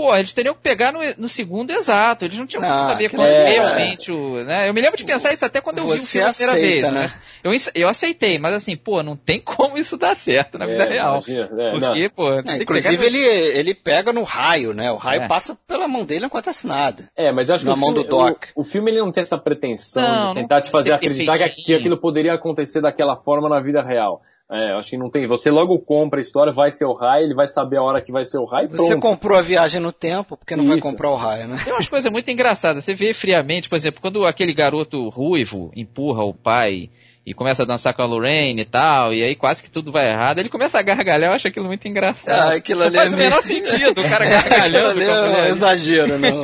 pô, 0.00 0.16
eles 0.16 0.32
teriam 0.32 0.54
que 0.54 0.62
pegar 0.62 0.92
no, 0.92 1.00
no 1.18 1.28
segundo 1.28 1.70
exato. 1.70 2.24
Eles 2.24 2.38
não 2.38 2.46
tinham 2.46 2.62
como 2.62 2.74
Não, 2.74 2.80
saber 2.82 3.10
quando 3.10 3.26
é- 3.26 3.50
realmente 3.50 4.10
o. 4.10 4.42
Né? 4.44 4.66
Eu 4.68 4.72
me 4.72 4.80
lembro 4.80 4.96
de 4.96 5.04
pensar 5.04 5.30
isso 5.32 5.44
até 5.44 5.60
quando 5.60 5.78
eu 5.78 5.86
vi 5.86 5.92
o 5.96 6.00
Você 6.00 6.18
filme 6.18 6.28
a 6.28 6.32
primeira 6.32 6.56
aceita, 6.56 6.80
vez. 6.90 6.94
né? 6.94 7.00
Né? 7.00 7.22
Eu, 7.44 7.82
eu 7.82 7.88
aceitei, 7.88 8.38
mas 8.38 8.54
assim, 8.54 8.76
pô, 8.76 9.02
não 9.02 9.14
tem 9.16 9.40
como 9.40 9.76
isso 9.76 9.96
dar 9.98 10.16
certo 10.16 10.56
na 10.56 10.64
vida 10.64 10.84
É, 10.84 10.88
real. 10.88 11.14
imagina, 11.26 11.48
é, 11.62 11.78
não. 11.78 12.10
Pô, 12.14 12.32
É, 12.32 12.42
tem 12.42 12.56
que 12.56 12.62
inclusive 12.62 12.96
pegar 12.96 13.10
no- 13.10 13.16
ele, 13.18 13.58
ele 13.58 13.74
pega 13.74 14.12
no 14.12 14.22
raio, 14.22 14.72
né? 14.72 14.90
O 14.90 14.96
raio 14.96 15.22
É. 15.22 15.28
passa 15.28 15.58
pela 15.68 15.86
mão 15.86 16.04
dele 16.04 16.20
não 16.20 16.28
acontece 16.28 16.66
nada. 16.66 17.04
É, 17.16 17.30
mas 17.30 17.48
eu 17.50 17.54
acho 17.56 17.66
Na 17.66 17.72
que 17.72 17.78
o 17.78 17.80
mão 17.80 17.90
filme, 17.94 18.04
do 18.04 18.08
Doc. 18.10 18.44
O, 18.54 18.62
o 18.62 18.64
filme 18.64 18.90
ele 18.90 19.00
não 19.00 19.12
tem 19.12 19.20
essa 19.22 19.36
pretensão 19.38 20.02
Não, 20.02 20.18
de 20.20 20.26
não 20.28 20.34
tentar 20.34 20.62
te 20.62 20.70
fazer 20.70 20.92
acreditar 20.92 21.36
que 21.38 21.74
aquilo 21.74 21.98
poderia 21.98 22.32
acontecer 22.34 22.80
daquela 22.80 23.16
forma 23.16 23.48
na 23.48 23.60
vida 23.60 23.82
real. 23.82 24.22
É, 24.52 24.72
eu 24.72 24.78
acho 24.78 24.90
que 24.90 24.96
não 24.96 25.08
tem. 25.08 25.26
Você 25.28 25.48
logo 25.50 25.78
compra 25.78 26.18
a 26.18 26.22
história, 26.22 26.52
vai 26.52 26.72
ser 26.72 26.84
o 26.84 26.92
raio, 26.92 27.24
ele 27.24 27.34
vai 27.34 27.46
saber 27.46 27.76
a 27.76 27.82
hora 27.82 28.00
que 28.00 28.10
vai 28.10 28.24
ser 28.24 28.38
o 28.38 28.44
raio. 28.44 28.66
e 28.66 28.72
Você 28.72 28.88
pronto. 28.96 29.00
comprou 29.00 29.38
a 29.38 29.42
viagem 29.42 29.80
no 29.80 29.92
tempo, 29.92 30.36
porque 30.36 30.56
não 30.56 30.66
vai 30.66 30.78
Isso. 30.78 30.86
comprar 30.88 31.10
o 31.10 31.14
raio, 31.16 31.46
né? 31.46 31.60
Tem 31.64 31.72
umas 31.72 31.86
coisas 31.86 32.10
muito 32.10 32.28
engraçadas. 32.32 32.82
Você 32.82 32.92
vê 32.94 33.14
friamente, 33.14 33.68
por 33.68 33.76
exemplo, 33.76 34.00
quando 34.00 34.24
aquele 34.26 34.52
garoto 34.52 35.08
ruivo 35.08 35.70
empurra 35.76 36.24
o 36.24 36.34
pai 36.34 36.90
e 37.24 37.32
começa 37.32 37.62
a 37.62 37.66
dançar 37.66 37.94
com 37.94 38.02
a 38.02 38.06
Lorraine 38.06 38.62
e 38.62 38.64
tal, 38.64 39.12
e 39.14 39.22
aí 39.22 39.36
quase 39.36 39.62
que 39.62 39.70
tudo 39.70 39.92
vai 39.92 40.08
errado, 40.10 40.40
ele 40.40 40.48
começa 40.48 40.78
a 40.80 40.82
gargalhar, 40.82 41.30
eu 41.30 41.34
acho 41.34 41.46
aquilo 41.46 41.66
muito 41.66 41.86
engraçado. 41.86 42.50
Ah, 42.50 42.54
aquilo 42.54 42.80
não 42.80 42.86
ali 42.88 42.96
faz 42.96 43.12
é 43.12 43.14
o 43.14 43.18
menor 43.18 43.44
meio- 43.46 43.62
sentido, 43.62 44.00
o 44.00 44.08
cara 44.08 44.24
Aquilo 44.26 44.40
gargalhando 44.50 44.88
ali 44.88 45.04
com 45.06 45.12
a 45.12 45.16
é 45.38 45.42
um 45.42 45.46
exagero, 45.46 46.18
não. 46.18 46.42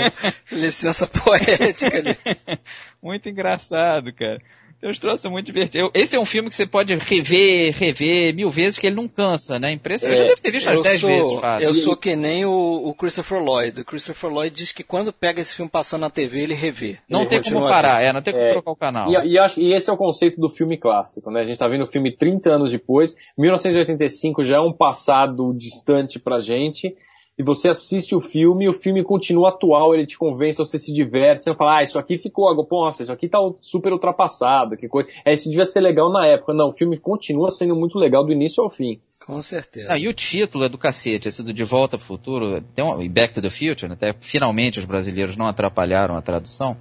Licença 0.52 1.08
poética 1.08 1.96
ali. 1.98 2.16
Muito 3.02 3.28
engraçado, 3.28 4.12
cara. 4.12 4.38
Tem 4.80 4.90
uns 4.90 4.98
troços 4.98 5.30
muito 5.30 5.46
divertidos. 5.46 5.90
Esse 5.94 6.16
é 6.16 6.20
um 6.20 6.24
filme 6.24 6.50
que 6.50 6.54
você 6.54 6.66
pode 6.66 6.94
rever, 6.94 7.74
rever 7.74 8.34
mil 8.34 8.50
vezes, 8.50 8.78
que 8.78 8.86
ele 8.86 8.96
não 8.96 9.08
cansa, 9.08 9.58
né? 9.58 9.72
Impressionante. 9.72 10.18
Eu 10.18 10.18
já 10.18 10.24
É, 10.24 10.28
devo 10.28 10.42
ter 10.42 10.50
visto 10.50 10.66
umas 10.68 10.82
10 10.82 11.00
sou, 11.00 11.08
vezes, 11.10 11.40
fácil. 11.40 11.66
eu 11.68 11.74
sou 11.74 11.96
que 11.96 12.14
nem 12.14 12.44
o, 12.44 12.82
o 12.84 12.94
Christopher 12.94 13.42
Lloyd. 13.42 13.80
O 13.80 13.84
Christopher 13.84 14.30
Lloyd 14.30 14.54
diz 14.54 14.72
que 14.72 14.84
quando 14.84 15.12
pega 15.12 15.40
esse 15.40 15.56
filme 15.56 15.70
passando 15.70 16.02
na 16.02 16.10
TV, 16.10 16.40
ele 16.40 16.54
revê. 16.54 16.98
Não 17.08 17.20
Ele 17.22 17.30
tem 17.30 17.42
como 17.42 17.60
parar, 17.66 18.02
é, 18.02 18.12
não 18.12 18.20
tem 18.20 18.34
como 18.34 18.44
É, 18.46 18.50
trocar 18.50 18.70
o 18.70 18.76
canal. 18.76 19.10
E, 19.10 19.28
e, 19.32 19.38
acho, 19.38 19.60
e 19.60 19.72
esse 19.72 19.88
é 19.88 19.92
o 19.92 19.96
conceito 19.96 20.38
do 20.40 20.48
filme 20.50 20.76
clássico, 20.76 21.30
né? 21.30 21.40
A 21.40 21.44
gente 21.44 21.58
tá 21.58 21.66
vendo 21.66 21.82
o 21.82 21.86
filme 21.86 22.14
30 22.14 22.50
anos 22.50 22.70
depois, 22.70 23.16
1985 23.38 24.44
já 24.44 24.56
é 24.56 24.60
um 24.60 24.72
passado 24.72 25.54
distante 25.56 26.18
pra 26.18 26.40
gente, 26.40 26.94
e 27.38 27.42
você 27.42 27.68
assiste 27.68 28.14
o 28.14 28.20
filme 28.20 28.64
e 28.64 28.68
o 28.68 28.72
filme 28.72 29.04
continua 29.04 29.50
atual, 29.50 29.94
ele 29.94 30.06
te 30.06 30.16
convence, 30.16 30.58
você 30.58 30.78
se 30.78 30.92
diverte, 30.92 31.44
você 31.44 31.54
fala, 31.54 31.78
ah, 31.78 31.82
isso 31.82 31.98
aqui 31.98 32.16
ficou, 32.16 32.54
nossa, 32.70 33.02
isso 33.02 33.12
aqui 33.12 33.28
tá 33.28 33.38
super 33.60 33.92
ultrapassado, 33.92 34.76
que 34.76 34.88
coisa, 34.88 35.08
é, 35.24 35.32
isso 35.32 35.48
devia 35.48 35.64
ser 35.64 35.80
legal 35.80 36.10
na 36.10 36.26
época. 36.26 36.54
Não, 36.54 36.68
o 36.68 36.72
filme 36.72 36.96
continua 36.96 37.50
sendo 37.50 37.76
muito 37.76 37.98
legal 37.98 38.24
do 38.24 38.32
início 38.32 38.62
ao 38.62 38.70
fim. 38.70 39.00
Com 39.26 39.42
certeza. 39.42 39.92
Ah, 39.92 39.98
e 39.98 40.08
o 40.08 40.14
título 40.14 40.64
é 40.64 40.68
do 40.68 40.78
cacete, 40.78 41.28
esse 41.28 41.42
do 41.42 41.52
De 41.52 41.64
Volta 41.64 41.98
pro 41.98 42.06
Futuro, 42.06 42.60
tem 42.74 42.84
um, 42.84 43.02
e 43.02 43.08
Back 43.08 43.34
to 43.34 43.42
the 43.42 43.50
Future, 43.50 43.88
né, 43.88 43.94
até 43.94 44.14
finalmente 44.20 44.78
os 44.78 44.84
brasileiros 44.84 45.36
não 45.36 45.46
atrapalharam 45.46 46.16
a 46.16 46.22
tradução. 46.22 46.76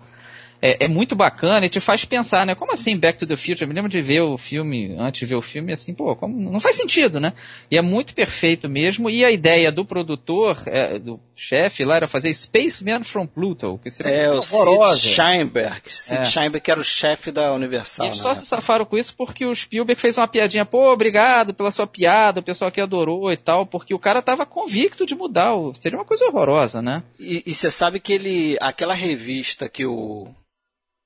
É, 0.61 0.85
é 0.85 0.87
muito 0.87 1.15
bacana 1.15 1.65
e 1.65 1.69
te 1.69 1.79
faz 1.79 2.05
pensar, 2.05 2.45
né? 2.45 2.55
Como 2.55 2.73
assim 2.73 2.97
Back 2.97 3.19
to 3.19 3.27
the 3.27 3.35
Future? 3.35 3.63
Eu 3.63 3.67
me 3.67 3.73
lembro 3.73 3.89
de 3.89 4.01
ver 4.01 4.21
o 4.21 4.37
filme, 4.37 4.95
antes 4.97 5.19
de 5.19 5.25
ver 5.25 5.35
o 5.35 5.41
filme, 5.41 5.73
assim, 5.73 5.93
pô, 5.93 6.15
como, 6.15 6.51
não 6.51 6.59
faz 6.59 6.75
sentido, 6.75 7.19
né? 7.19 7.33
E 7.69 7.77
é 7.77 7.81
muito 7.81 8.13
perfeito 8.13 8.67
mesmo. 8.69 9.09
E 9.09 9.23
a 9.23 9.31
ideia 9.31 9.71
do 9.71 9.85
produtor, 9.85 10.63
é, 10.65 10.97
do 10.97 11.19
chefe 11.35 11.83
lá, 11.85 11.95
era 11.97 12.07
fazer 12.07 12.33
Spaceman 12.33 13.03
from 13.03 13.27
Pluto, 13.27 13.79
que 13.83 13.91
seria 13.91 14.11
É, 14.11 14.31
o 14.31 14.37
horrorosa. 14.37 14.99
Sid 14.99 15.13
Sheinberg. 15.15 15.81
Sid 15.85 16.21
É. 16.21 16.23
Sheinberg 16.23 16.63
que 16.63 16.71
era 16.71 16.79
o 16.79 16.83
chefe 16.83 17.31
da 17.31 17.53
Universal. 17.53 18.05
E 18.05 18.09
eles 18.09 18.17
né? 18.19 18.23
só 18.23 18.33
se 18.33 18.45
safaram 18.45 18.85
com 18.85 18.97
isso 18.97 19.15
porque 19.15 19.45
o 19.45 19.53
Spielberg 19.53 19.99
fez 19.99 20.17
uma 20.17 20.27
piadinha, 20.27 20.65
pô, 20.65 20.91
obrigado 20.91 21.53
pela 21.53 21.71
sua 21.71 21.85
piada, 21.87 22.39
o 22.39 22.43
pessoal 22.43 22.69
aqui 22.69 22.81
adorou 22.81 23.31
e 23.31 23.37
tal, 23.37 23.65
porque 23.65 23.93
o 23.93 23.99
cara 23.99 24.21
tava 24.21 24.45
convicto 24.45 25.05
de 25.05 25.15
mudar, 25.15 25.53
seria 25.79 25.97
uma 25.97 26.05
coisa 26.05 26.25
horrorosa, 26.25 26.81
né? 26.81 27.03
E 27.19 27.43
e 27.45 27.53
você 27.53 27.69
sabe 27.69 27.99
que 27.99 28.13
ele, 28.13 28.57
aquela 28.59 28.93
revista 28.93 29.69
que 29.69 29.85
o 29.85 30.27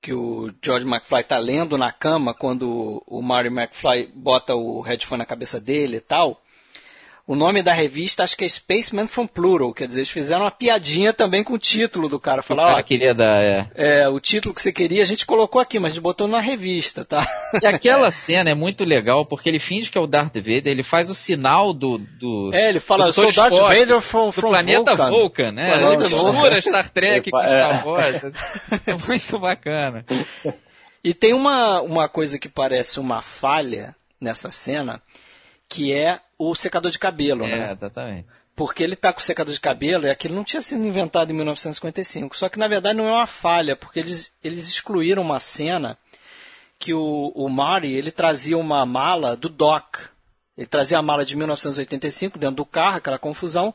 que 0.02 0.14
o 0.14 0.50
George 0.64 0.86
McFly 0.86 1.22
tá 1.24 1.36
lendo 1.36 1.76
na 1.76 1.92
cama 1.92 2.32
quando 2.32 3.02
o 3.06 3.20
Marty 3.20 3.48
McFly 3.48 4.10
bota 4.14 4.54
o 4.54 4.80
headphone 4.80 5.18
na 5.18 5.26
cabeça 5.26 5.60
dele 5.60 5.98
e 5.98 6.00
tal. 6.00 6.40
O 7.30 7.36
nome 7.36 7.62
da 7.62 7.72
revista 7.72 8.24
acho 8.24 8.36
que 8.36 8.44
é 8.44 8.48
Spaceman 8.48 9.06
from 9.06 9.24
Plural, 9.24 9.72
quer 9.72 9.86
dizer, 9.86 10.00
eles 10.00 10.10
fizeram 10.10 10.42
uma 10.42 10.50
piadinha 10.50 11.12
também 11.12 11.44
com 11.44 11.52
o 11.52 11.58
título 11.60 12.08
do 12.08 12.18
cara. 12.18 12.40
O 12.40 12.42
Falaram, 12.42 12.70
cara 12.70 12.80
ó, 12.80 12.82
queria 12.82 13.14
dar, 13.14 13.40
é. 13.40 13.70
é, 13.76 14.08
o 14.08 14.18
título 14.18 14.52
que 14.52 14.60
você 14.60 14.72
queria 14.72 15.00
a 15.00 15.06
gente 15.06 15.24
colocou 15.24 15.60
aqui, 15.60 15.78
mas 15.78 15.92
a 15.92 15.94
gente 15.94 16.02
botou 16.02 16.26
na 16.26 16.40
revista, 16.40 17.04
tá? 17.04 17.24
E 17.62 17.64
aquela 17.68 18.10
cena 18.10 18.50
é 18.50 18.54
muito 18.54 18.84
legal, 18.84 19.24
porque 19.24 19.48
ele 19.48 19.60
finge 19.60 19.92
que 19.92 19.96
é 19.96 20.00
o 20.00 20.08
Darth 20.08 20.34
Vader, 20.38 20.66
ele 20.66 20.82
faz 20.82 21.08
o 21.08 21.14
sinal 21.14 21.72
do... 21.72 21.98
do 21.98 22.50
É, 22.52 22.68
ele 22.68 22.80
fala, 22.80 23.04
do 23.04 23.08
eu 23.10 23.12
sou. 23.12 23.32
Darth 23.32 23.56
Vader 23.56 24.00
from, 24.00 24.26
do 24.26 24.32
from 24.32 24.48
planeta 24.48 24.96
Vulcan. 24.96 25.10
Vulcan, 25.10 25.52
né? 25.52 25.78
Planeta 25.78 26.04
Ele 26.06 26.14
mistura 26.16 26.60
Star 26.60 26.90
Trek 26.90 27.30
com 27.30 27.38
É. 27.38 27.46
Star 27.46 27.86
Wars. 27.86 28.22
É 28.84 29.06
muito 29.06 29.38
bacana. 29.38 30.04
E 31.04 31.14
tem 31.14 31.32
uma, 31.32 31.80
uma 31.80 32.08
coisa 32.08 32.40
que 32.40 32.48
parece 32.48 32.98
uma 32.98 33.22
falha 33.22 33.94
nessa 34.20 34.50
cena, 34.50 35.00
que 35.68 35.92
é 35.92 36.18
o 36.48 36.54
secador 36.54 36.90
de 36.90 36.98
cabelo, 36.98 37.44
É, 37.44 37.58
né? 37.58 37.72
exatamente. 37.72 38.26
Porque 38.56 38.82
ele 38.82 38.96
tá 38.96 39.12
com 39.12 39.20
o 39.20 39.22
secador 39.22 39.52
de 39.54 39.60
cabelo 39.60 40.06
e 40.06 40.10
aquilo 40.10 40.34
não 40.34 40.44
tinha 40.44 40.60
sido 40.62 40.84
inventado 40.86 41.30
em 41.30 41.34
1955. 41.34 42.36
Só 42.36 42.48
que 42.48 42.58
na 42.58 42.68
verdade 42.68 42.96
não 42.98 43.08
é 43.08 43.12
uma 43.12 43.26
falha, 43.26 43.76
porque 43.76 43.98
eles, 44.00 44.32
eles 44.42 44.68
excluíram 44.68 45.22
uma 45.22 45.38
cena 45.40 45.96
que 46.78 46.92
o, 46.94 47.32
o 47.34 47.48
Marty 47.48 47.88
ele 47.88 48.10
trazia 48.10 48.56
uma 48.58 48.84
mala 48.86 49.36
do 49.36 49.48
Doc. 49.48 49.96
Ele 50.56 50.66
trazia 50.66 50.98
a 50.98 51.02
mala 51.02 51.24
de 51.24 51.36
1985 51.36 52.38
dentro 52.38 52.56
do 52.56 52.64
carro, 52.66 52.96
aquela 52.98 53.18
confusão, 53.18 53.74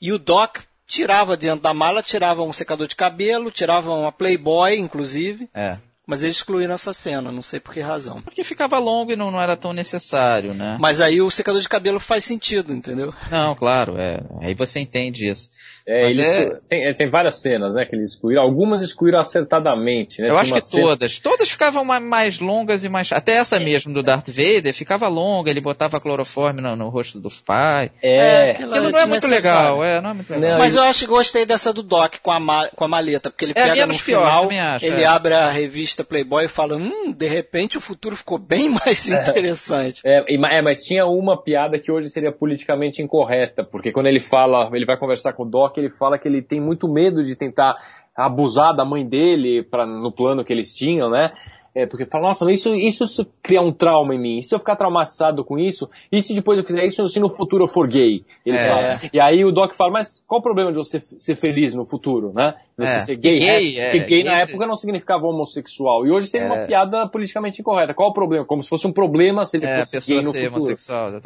e 0.00 0.12
o 0.12 0.18
Doc 0.18 0.58
tirava 0.86 1.36
dentro 1.36 1.60
da 1.62 1.74
mala, 1.74 2.02
tirava 2.02 2.42
um 2.42 2.52
secador 2.52 2.86
de 2.86 2.94
cabelo, 2.94 3.50
tirava 3.50 3.92
uma 3.92 4.12
Playboy, 4.12 4.76
inclusive, 4.78 5.48
É. 5.54 5.78
mas 6.06 6.22
eles 6.22 6.36
excluíram 6.36 6.74
essa 6.74 6.92
cena, 6.92 7.32
não 7.32 7.42
sei 7.42 7.58
por 7.58 7.74
que 7.74 7.80
razão. 7.80 8.22
Porque 8.22 8.44
ficava 8.44 8.78
longo 8.78 9.12
e 9.12 9.16
não, 9.16 9.30
não 9.30 9.40
era 9.40 9.56
tão 9.56 9.72
necessário, 9.72 10.54
né? 10.54 10.78
Mas 10.80 11.00
aí 11.00 11.20
o 11.20 11.30
secador 11.30 11.60
de 11.60 11.68
cabelo 11.68 11.98
faz 11.98 12.24
sentido, 12.24 12.72
entendeu? 12.72 13.12
Não, 13.30 13.56
claro, 13.56 13.98
é. 13.98 14.20
Aí 14.40 14.54
você 14.54 14.78
entende 14.78 15.28
isso. 15.28 15.50
É, 15.86 16.10
eles, 16.10 16.26
é... 16.26 16.60
Tem, 16.68 16.94
tem, 16.94 17.10
várias 17.10 17.40
cenas, 17.40 17.74
né, 17.74 17.84
que 17.84 17.94
eles 17.94 18.12
excluíram. 18.12 18.42
Algumas 18.42 18.80
excluíram 18.80 19.18
acertadamente, 19.18 20.20
né? 20.20 20.28
Eu 20.28 20.32
Tinha 20.32 20.42
acho 20.42 20.54
que 20.54 20.60
cena... 20.60 20.82
todas. 20.82 21.18
Todas 21.18 21.48
ficavam 21.48 21.84
mais 21.84 22.40
longas 22.40 22.84
e 22.84 22.88
mais... 22.88 23.12
Até 23.12 23.36
essa 23.36 23.58
mesmo 23.58 23.94
do 23.94 24.02
Darth 24.02 24.28
Vader 24.28 24.74
ficava 24.74 25.08
longa, 25.08 25.50
ele 25.50 25.60
botava 25.60 26.00
cloroforme 26.00 26.60
no, 26.60 26.76
no 26.76 26.88
rosto 26.88 27.20
do 27.20 27.28
pai. 27.44 27.90
É, 28.02 28.16
é 28.16 28.50
aquilo, 28.50 28.74
aquilo 28.74 28.90
não 28.90 28.98
é 28.98 29.06
muito 29.06 29.26
legal, 29.26 29.84
é, 29.84 30.00
não 30.00 30.10
é 30.10 30.14
muito 30.14 30.30
legal. 30.30 30.50
Não, 30.50 30.58
Mas 30.58 30.74
eu 30.74 30.82
acho 30.82 31.00
que 31.00 31.06
gostei 31.06 31.46
dessa 31.46 31.72
do 31.72 31.82
Doc 31.82 32.16
com 32.22 32.30
a, 32.30 32.40
ma 32.40 32.68
com 32.74 32.84
a 32.84 32.88
maleta, 32.88 33.30
porque 33.30 33.44
ele 33.44 33.52
é 33.54 33.54
pega 33.54 33.86
no 33.86 33.98
pior, 33.98 34.48
final, 34.48 34.74
acho, 34.74 34.86
ele 34.86 35.02
é. 35.02 35.06
abre 35.06 35.34
a 35.34 35.50
revista 35.50 36.04
Playboy 36.04 36.44
e 36.44 36.48
fala, 36.48 36.76
hum, 36.76 37.12
de 37.12 37.26
repente 37.26 37.78
o 37.78 37.80
futuro 37.80 38.16
ficou 38.16 38.38
bem 38.38 38.68
mais 38.84 39.10
é. 39.10 39.20
interessante. 39.20 40.00
É, 40.04 40.24
é, 40.28 40.62
mas 40.62 40.82
tinha 40.82 41.06
uma 41.06 41.40
piada 41.40 41.78
que 41.78 41.90
hoje 41.90 42.10
seria 42.10 42.32
politicamente 42.32 43.02
incorreta, 43.02 43.64
porque 43.64 43.92
quando 43.92 44.06
ele 44.06 44.20
fala, 44.20 44.70
ele 44.72 44.86
vai 44.86 44.96
conversar 44.96 45.32
com 45.32 45.44
o 45.44 45.48
Doc, 45.48 45.75
que 45.76 45.80
ele 45.80 45.90
fala 45.90 46.18
que 46.18 46.26
ele 46.26 46.40
tem 46.40 46.58
muito 46.58 46.88
medo 46.88 47.22
de 47.22 47.36
tentar 47.36 47.76
abusar 48.16 48.74
da 48.74 48.82
mãe 48.82 49.06
dele 49.06 49.62
pra, 49.62 49.84
no 49.84 50.10
plano 50.10 50.42
que 50.42 50.50
eles 50.50 50.72
tinham, 50.72 51.10
né? 51.10 51.32
É, 51.74 51.84
porque 51.84 52.06
fala, 52.06 52.28
nossa, 52.28 52.50
isso, 52.50 52.74
isso 52.74 53.30
cria 53.42 53.60
um 53.60 53.70
trauma 53.70 54.14
em 54.14 54.18
mim. 54.18 54.38
E 54.38 54.42
se 54.42 54.54
eu 54.54 54.58
ficar 54.58 54.76
traumatizado 54.76 55.44
com 55.44 55.58
isso? 55.58 55.90
E 56.10 56.22
se 56.22 56.34
depois 56.34 56.58
eu 56.58 56.64
fizer 56.64 56.86
isso, 56.86 57.06
se 57.10 57.20
no 57.20 57.28
futuro 57.28 57.64
eu 57.64 57.68
for 57.68 57.86
gay? 57.86 58.24
Ele 58.46 58.56
é. 58.56 58.66
fala. 58.66 59.00
E 59.12 59.20
aí 59.20 59.44
o 59.44 59.52
Doc 59.52 59.74
fala, 59.74 59.92
mas 59.92 60.24
qual 60.26 60.40
o 60.40 60.42
problema 60.42 60.72
de 60.72 60.78
você 60.78 60.98
ser 60.98 61.36
feliz 61.36 61.74
no 61.74 61.84
futuro, 61.84 62.32
né? 62.32 62.54
Você 62.78 62.92
é. 62.92 62.98
ser 63.00 63.16
gay? 63.16 63.38
gay 63.38 63.78
é, 63.78 63.90
porque 63.90 64.06
gay 64.06 64.24
na 64.24 64.40
esse... 64.40 64.52
época 64.52 64.66
não 64.66 64.74
significava 64.74 65.26
homossexual. 65.26 66.06
E 66.06 66.10
hoje 66.10 66.28
seria 66.28 66.46
uma 66.46 66.60
é. 66.60 66.66
piada 66.66 67.06
politicamente 67.06 67.60
incorreta. 67.60 67.92
Qual 67.92 68.08
o 68.08 68.14
problema? 68.14 68.46
Como 68.46 68.62
se 68.62 68.70
fosse 68.70 68.86
um 68.86 68.92
problema 68.92 69.44
se 69.44 69.58
ele 69.58 69.66
é, 69.66 69.80
fosse 69.80 70.00
gay 70.10 70.22
no 70.22 70.32
futuro. 70.32 70.74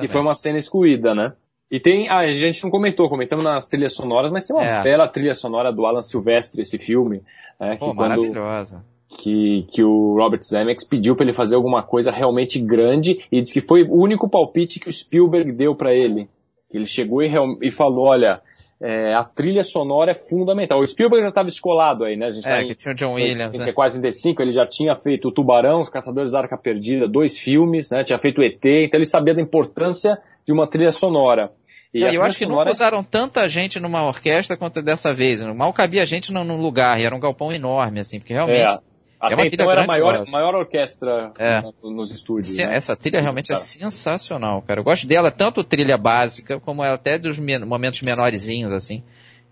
E 0.02 0.08
foi 0.08 0.20
uma 0.20 0.34
cena 0.34 0.58
excluída, 0.58 1.14
né? 1.14 1.32
E 1.70 1.78
tem, 1.78 2.08
ah, 2.08 2.18
a 2.18 2.30
gente 2.32 2.64
não 2.64 2.70
comentou, 2.70 3.08
comentamos 3.08 3.44
nas 3.44 3.66
trilhas 3.66 3.94
sonoras, 3.94 4.32
mas 4.32 4.44
tem 4.44 4.56
uma 4.56 4.64
é. 4.64 4.82
bela 4.82 5.06
trilha 5.06 5.34
sonora 5.34 5.72
do 5.72 5.86
Alan 5.86 6.02
Silvestre, 6.02 6.62
esse 6.62 6.78
filme. 6.78 7.22
Né, 7.60 7.76
Pô, 7.78 7.94
maravilhosa. 7.94 8.84
Que, 9.08 9.66
que 9.70 9.82
o 9.82 10.16
Robert 10.16 10.42
Zemeckis 10.42 10.86
pediu 10.86 11.14
para 11.14 11.26
ele 11.26 11.32
fazer 11.32 11.54
alguma 11.54 11.82
coisa 11.82 12.10
realmente 12.10 12.60
grande 12.60 13.24
e 13.30 13.40
disse 13.40 13.54
que 13.54 13.60
foi 13.60 13.84
o 13.84 13.94
único 13.94 14.28
palpite 14.28 14.80
que 14.80 14.88
o 14.88 14.92
Spielberg 14.92 15.52
deu 15.52 15.74
para 15.74 15.92
ele. 15.92 16.28
Ele 16.72 16.86
chegou 16.86 17.22
e, 17.22 17.30
e 17.62 17.70
falou, 17.70 18.08
olha, 18.08 18.40
é, 18.80 19.14
a 19.14 19.22
trilha 19.22 19.62
sonora 19.62 20.12
é 20.12 20.14
fundamental. 20.14 20.80
O 20.80 20.86
Spielberg 20.86 21.22
já 21.22 21.28
estava 21.28 21.48
escolado 21.48 22.04
aí, 22.04 22.16
né? 22.16 22.26
A 22.26 22.30
gente 22.30 22.48
é, 22.48 22.50
tá 22.50 22.66
que 22.66 22.74
tinha 22.74 22.92
o 22.92 22.96
John 22.96 23.14
Williams, 23.14 23.54
em, 23.54 23.58
né? 23.58 23.72
35, 23.72 24.42
ele 24.42 24.52
já 24.52 24.66
tinha 24.66 24.94
feito 24.94 25.28
o 25.28 25.32
Tubarão, 25.32 25.80
Os 25.80 25.88
Caçadores 25.88 26.32
da 26.32 26.40
Arca 26.40 26.56
Perdida, 26.56 27.06
dois 27.06 27.36
filmes, 27.36 27.90
né? 27.90 28.02
Tinha 28.02 28.18
feito 28.18 28.40
o 28.40 28.44
ET, 28.44 28.64
então 28.64 28.98
ele 28.98 29.04
sabia 29.04 29.34
da 29.34 29.42
importância 29.42 30.18
de 30.46 30.52
uma 30.52 30.66
trilha 30.66 30.92
sonora. 30.92 31.52
E 31.92 32.02
eu 32.02 32.22
acho 32.22 32.38
que 32.38 32.44
sonora... 32.44 32.70
usaram 32.70 33.02
tanta 33.02 33.48
gente 33.48 33.80
numa 33.80 34.04
orquestra 34.04 34.56
quanto 34.56 34.80
dessa 34.80 35.12
vez. 35.12 35.42
Mal 35.42 35.72
cabia 35.72 36.04
gente 36.04 36.32
no 36.32 36.56
lugar, 36.56 37.00
e 37.00 37.04
era 37.04 37.14
um 37.14 37.20
galpão 37.20 37.52
enorme, 37.52 38.00
assim, 38.00 38.18
porque 38.18 38.32
realmente. 38.32 38.60
É. 38.60 38.90
Até 39.20 39.34
é 39.34 39.36
uma 39.36 39.46
então 39.46 39.70
era 39.70 39.84
a 39.84 39.86
maior, 39.86 40.26
maior 40.28 40.54
orquestra 40.54 41.30
é. 41.38 41.60
nos 41.82 42.10
estúdios. 42.10 42.56
né? 42.56 42.74
Essa 42.74 42.96
trilha 42.96 43.18
Sim, 43.18 43.22
realmente 43.22 43.52
é 43.52 43.56
sensacional, 43.56 44.62
cara. 44.62 44.80
Eu 44.80 44.84
gosto 44.84 45.06
dela, 45.06 45.30
tanto 45.30 45.62
trilha 45.62 45.98
básica, 45.98 46.58
como 46.58 46.82
até 46.82 47.18
dos 47.18 47.38
momentos 47.38 48.00
menorzinhos, 48.00 48.72
assim. 48.72 49.02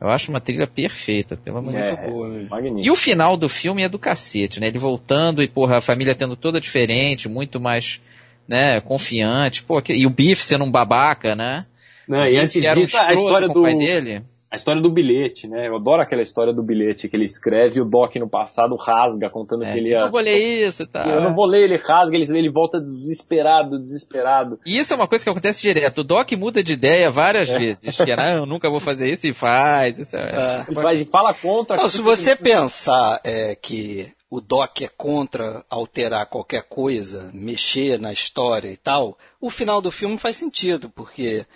Eu 0.01 0.09
acho 0.09 0.31
uma 0.31 0.41
trilha 0.41 0.67
perfeita, 0.67 1.37
pelo 1.37 1.59
amor 1.59 1.73
de 1.73 1.79
é, 1.81 2.09
boa. 2.09 2.29
Magnífico. 2.49 2.87
E 2.87 2.91
o 2.91 2.97
final 2.97 3.37
do 3.37 3.49
filme 3.49 3.83
é 3.83 3.89
do 3.91 3.99
cacete, 3.99 4.59
né? 4.59 4.69
Ele 4.69 4.79
voltando 4.79 5.43
e, 5.43 5.49
porra, 5.49 5.79
a 5.79 5.83
família 5.83 6.15
tendo 6.15 6.35
toda 6.35 6.59
diferente, 6.59 7.29
muito 7.29 7.61
mais, 7.61 8.01
né, 8.47 8.81
confiante. 8.81 9.65
Pô, 9.65 9.83
e 9.89 10.07
o 10.07 10.11
Biff 10.11 10.47
sendo 10.47 10.65
um 10.65 10.71
babaca, 10.71 11.35
né? 11.35 11.67
Não, 12.09 12.27
e 12.27 12.37
antes 12.39 12.53
disso, 12.53 12.97
um 12.97 13.01
a 13.01 13.13
história 13.13 13.49
do. 13.49 13.63
dele. 13.63 14.25
A 14.51 14.57
história 14.57 14.81
do 14.81 14.91
bilhete, 14.91 15.47
né? 15.47 15.69
Eu 15.69 15.77
adoro 15.77 16.01
aquela 16.01 16.23
história 16.23 16.55
do 16.55 16.63
bilhete 16.63 17.07
que 17.07 17.15
ele 17.15 17.27
escreve 17.27 17.79
e 17.79 17.83
o 17.83 17.85
Doc 17.85 18.17
no 18.17 18.31
passado 18.31 18.75
rasga, 18.77 19.29
contando 19.29 19.63
é, 19.63 19.73
que 19.73 19.79
ele. 19.79 19.95
Eu 19.95 20.01
não 20.01 20.11
vou 20.11 20.23
ler 20.23 20.67
isso, 20.67 20.87
tá? 20.87 21.07
Eu 21.07 21.23
não 21.23 21.35
vou 21.35 21.45
ler, 21.45 21.65
ele 21.65 21.77
rasga, 21.77 22.17
ele, 22.17 22.25
ele 22.35 22.51
volta 22.51 22.81
desesperado, 22.81 23.79
desesperado. 23.79 24.59
E 24.65 24.79
isso 24.79 24.95
é 24.95 24.97
uma 24.97 25.07
coisa 25.07 25.23
que 25.23 25.29
acontece 25.29 25.61
direto. 25.61 25.99
O 25.99 26.05
Doc 26.05 26.33
muda 26.33 26.63
de 26.63 26.73
ideia 26.73 27.11
várias 27.11 27.51
é. 27.51 27.59
vezes. 27.59 27.95
Que 27.95 28.11
era, 28.11 28.23
ah, 28.23 28.37
eu 28.39 28.47
nunca 28.47 28.71
vou 28.71 28.81
fazer 28.81 29.11
isso 29.11 29.27
e 29.27 29.35
faz. 29.35 29.99
Isso 29.99 30.17
é... 30.17 30.21
é. 30.21 30.65
Ele 30.67 30.81
faz 30.81 30.99
e 30.99 31.05
fala 31.05 31.35
contra. 31.35 31.77
Não, 31.77 31.89
se 31.91 32.01
você 32.01 32.35
pensar 32.35 33.21
é, 33.23 33.55
que 33.55 34.09
o 34.31 34.41
Doc 34.41 34.83
é 34.83 34.89
contra 34.89 35.65
alterar 35.69 36.27
qualquer 36.27 36.63
coisa, 36.63 37.31
mexer 37.35 37.99
na 37.99 38.13
história 38.13 38.71
e 38.71 38.77
tal, 38.77 39.19
o 39.41 39.51
final 39.51 39.83
do 39.83 39.91
filme 39.91 40.19
faz 40.19 40.37
sentido, 40.37 40.91
porque 40.91 41.47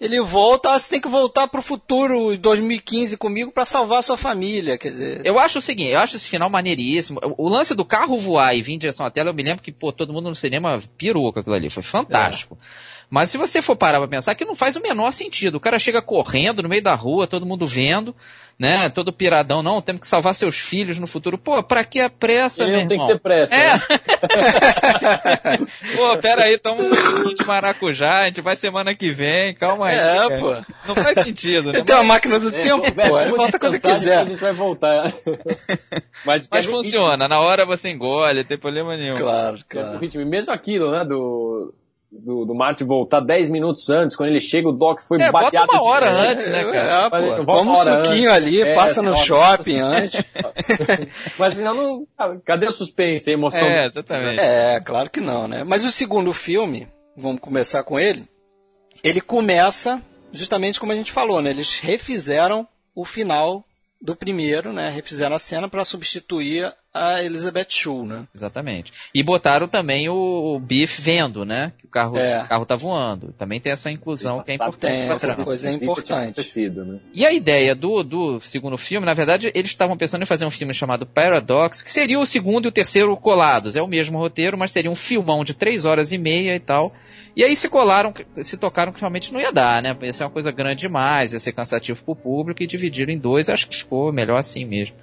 ele 0.00 0.20
volta, 0.20 0.70
ah, 0.70 0.78
você 0.78 0.90
tem 0.90 1.00
que 1.00 1.08
voltar 1.08 1.48
pro 1.48 1.60
futuro 1.60 2.36
2015 2.38 3.16
comigo 3.16 3.50
para 3.50 3.64
salvar 3.64 3.98
a 3.98 4.02
sua 4.02 4.16
família, 4.16 4.78
quer 4.78 4.90
dizer. 4.90 5.20
Eu 5.24 5.40
acho 5.40 5.58
o 5.58 5.62
seguinte, 5.62 5.92
eu 5.92 5.98
acho 5.98 6.14
esse 6.14 6.28
final 6.28 6.48
maneiríssimo. 6.48 7.18
O 7.36 7.48
lance 7.48 7.74
do 7.74 7.84
carro 7.84 8.16
voar 8.16 8.54
e 8.54 8.62
vir 8.62 8.74
em 8.74 8.78
direção 8.78 9.04
à 9.04 9.10
tela, 9.10 9.30
eu 9.30 9.34
me 9.34 9.42
lembro 9.42 9.62
que, 9.62 9.72
pô, 9.72 9.90
todo 9.92 10.12
mundo 10.12 10.28
no 10.28 10.36
cinema 10.36 10.80
pirou 10.96 11.32
com 11.32 11.40
aquilo 11.40 11.56
ali, 11.56 11.68
foi 11.68 11.82
fantástico. 11.82 12.56
É. 12.60 12.97
Mas 13.10 13.30
se 13.30 13.38
você 13.38 13.62
for 13.62 13.74
parar 13.74 13.98
pra 13.98 14.08
pensar, 14.08 14.34
que 14.34 14.44
não 14.44 14.54
faz 14.54 14.76
o 14.76 14.82
menor 14.82 15.12
sentido. 15.12 15.56
O 15.56 15.60
cara 15.60 15.78
chega 15.78 16.02
correndo 16.02 16.62
no 16.62 16.68
meio 16.68 16.82
da 16.82 16.94
rua, 16.94 17.26
todo 17.26 17.46
mundo 17.46 17.66
vendo, 17.66 18.14
né? 18.58 18.90
Todo 18.90 19.12
piradão, 19.12 19.62
não, 19.62 19.80
temos 19.80 20.02
que 20.02 20.06
salvar 20.06 20.34
seus 20.34 20.58
filhos 20.58 20.98
no 20.98 21.06
futuro. 21.06 21.38
Pô, 21.38 21.62
pra 21.62 21.82
que 21.84 22.00
a 22.00 22.10
pressa, 22.10 22.64
Ele 22.64 22.72
meu 22.72 22.80
não 22.80 22.88
tem 22.88 22.98
que 22.98 23.06
ter 23.06 23.18
pressa. 23.18 23.54
É. 23.54 23.72
Né? 23.72 23.78
pô, 25.96 26.18
pera 26.18 26.44
aí, 26.44 26.58
tamo 26.58 26.82
no 26.82 27.34
de 27.34 27.46
maracujá, 27.46 28.24
a 28.24 28.26
gente 28.26 28.42
vai 28.42 28.56
semana 28.56 28.94
que 28.94 29.10
vem, 29.10 29.54
calma 29.54 29.88
aí. 29.88 29.96
É, 29.96 30.28
cara. 30.28 30.40
pô. 30.40 30.54
Não 30.88 30.94
faz 30.94 31.24
sentido, 31.24 31.72
né? 31.72 31.82
Tem 31.82 31.94
uma 31.94 32.04
máquina 32.04 32.38
do 32.38 32.54
é, 32.54 32.60
tempo, 32.60 32.84
é, 32.84 32.90
pô. 32.90 33.20
Ele 33.20 33.32
volta 33.32 33.58
quando 33.58 33.80
quiser. 33.80 34.18
A 34.18 34.24
gente 34.26 34.40
vai 34.40 34.52
voltar. 34.52 35.14
Mas, 36.26 36.46
Mas 36.50 36.66
funciona, 36.66 37.26
na 37.26 37.40
hora 37.40 37.64
você 37.64 37.88
engole, 37.88 38.40
não 38.40 38.44
tem 38.44 38.58
problema 38.58 38.94
nenhum. 38.98 39.16
Claro, 39.16 39.58
claro. 39.66 39.98
E 40.02 40.24
mesmo 40.26 40.52
aquilo, 40.52 40.90
né, 40.90 41.04
do 41.04 41.72
do, 42.10 42.44
do 42.44 42.54
Martin 42.54 42.84
voltar 42.84 43.20
10 43.20 43.50
minutos 43.50 43.88
antes, 43.90 44.16
quando 44.16 44.30
ele 44.30 44.40
chega, 44.40 44.68
o 44.68 44.72
Doc 44.72 45.02
foi 45.02 45.20
é, 45.20 45.30
bateado. 45.30 45.66
Bota 45.66 45.80
uma 45.80 45.90
hora 45.90 46.10
de... 46.10 46.16
antes, 46.16 46.48
né, 46.48 46.64
cara? 46.64 47.10
É, 47.12 47.44
Toma 47.44 47.72
um 47.72 47.74
suquinho 47.74 48.30
antes. 48.30 48.46
ali, 48.46 48.62
é, 48.62 48.74
passa 48.74 49.02
no 49.02 49.14
shopping 49.16 49.78
antes. 49.78 50.22
Mas 51.38 51.54
senão, 51.54 51.74
não, 51.74 52.40
cadê 52.44 52.66
o 52.66 52.72
suspense, 52.72 53.30
a 53.30 53.34
emoção? 53.34 53.68
É, 53.68 53.86
exatamente. 53.86 54.40
É, 54.40 54.80
claro 54.80 55.10
que 55.10 55.20
não, 55.20 55.46
né? 55.46 55.64
Mas 55.64 55.84
o 55.84 55.92
segundo 55.92 56.32
filme, 56.32 56.88
vamos 57.16 57.40
começar 57.40 57.82
com 57.82 58.00
ele, 58.00 58.26
ele 59.02 59.20
começa 59.20 60.02
justamente 60.32 60.80
como 60.80 60.92
a 60.92 60.96
gente 60.96 61.12
falou, 61.12 61.42
né? 61.42 61.50
Eles 61.50 61.74
refizeram 61.74 62.66
o 62.94 63.04
final 63.04 63.64
do 64.00 64.16
primeiro, 64.16 64.72
né? 64.72 64.90
Refizeram 64.90 65.36
a 65.36 65.38
cena 65.38 65.68
para 65.68 65.84
substituir 65.84 66.72
a 66.98 67.22
Elizabeth 67.22 67.66
Shue, 67.68 68.06
né? 68.06 68.26
Exatamente. 68.34 68.92
E 69.14 69.22
botaram 69.22 69.68
também 69.68 70.08
o, 70.08 70.56
o 70.56 70.60
Biff 70.60 71.00
vendo, 71.00 71.44
né? 71.44 71.72
Que 71.78 71.86
o 71.86 71.88
carro, 71.88 72.18
é. 72.18 72.42
o 72.42 72.48
carro 72.48 72.66
tá 72.66 72.74
voando. 72.74 73.32
Também 73.32 73.60
tem 73.60 73.72
essa 73.72 73.90
inclusão 73.90 74.42
que 74.42 74.50
é 74.50 74.54
importante. 74.54 74.92
Tem, 74.92 75.10
essa 75.10 75.34
coisa 75.36 75.68
é 75.68 75.74
importante. 75.74 76.58
Né? 76.68 77.00
E 77.14 77.24
a 77.24 77.32
ideia 77.32 77.74
do, 77.74 78.02
do 78.02 78.40
segundo 78.40 78.76
filme, 78.76 79.06
na 79.06 79.14
verdade, 79.14 79.50
eles 79.54 79.70
estavam 79.70 79.96
pensando 79.96 80.22
em 80.22 80.26
fazer 80.26 80.44
um 80.44 80.50
filme 80.50 80.74
chamado 80.74 81.06
Paradox, 81.06 81.82
que 81.82 81.92
seria 81.92 82.18
o 82.18 82.26
segundo 82.26 82.66
e 82.66 82.68
o 82.68 82.72
terceiro 82.72 83.16
colados. 83.16 83.76
É 83.76 83.82
o 83.82 83.88
mesmo 83.88 84.18
roteiro, 84.18 84.58
mas 84.58 84.70
seria 84.70 84.90
um 84.90 84.96
filmão 84.96 85.44
de 85.44 85.54
três 85.54 85.84
horas 85.84 86.12
e 86.12 86.18
meia 86.18 86.54
e 86.54 86.60
tal. 86.60 86.92
E 87.36 87.44
aí 87.44 87.54
se 87.54 87.68
colaram, 87.68 88.12
se 88.42 88.56
tocaram 88.56 88.92
que 88.92 88.98
realmente 88.98 89.32
não 89.32 89.40
ia 89.40 89.52
dar, 89.52 89.80
né? 89.80 89.96
Ia 90.02 90.12
ser 90.12 90.24
uma 90.24 90.30
coisa 90.30 90.50
grande 90.50 90.80
demais, 90.80 91.32
ia 91.32 91.38
ser 91.38 91.52
cansativo 91.52 92.02
pro 92.02 92.16
público 92.16 92.62
e 92.62 92.66
dividiram 92.66 93.12
em 93.12 93.18
dois. 93.18 93.48
Acho 93.48 93.68
que 93.68 93.76
ficou 93.76 94.12
melhor 94.12 94.38
assim 94.38 94.64
mesmo. 94.64 94.96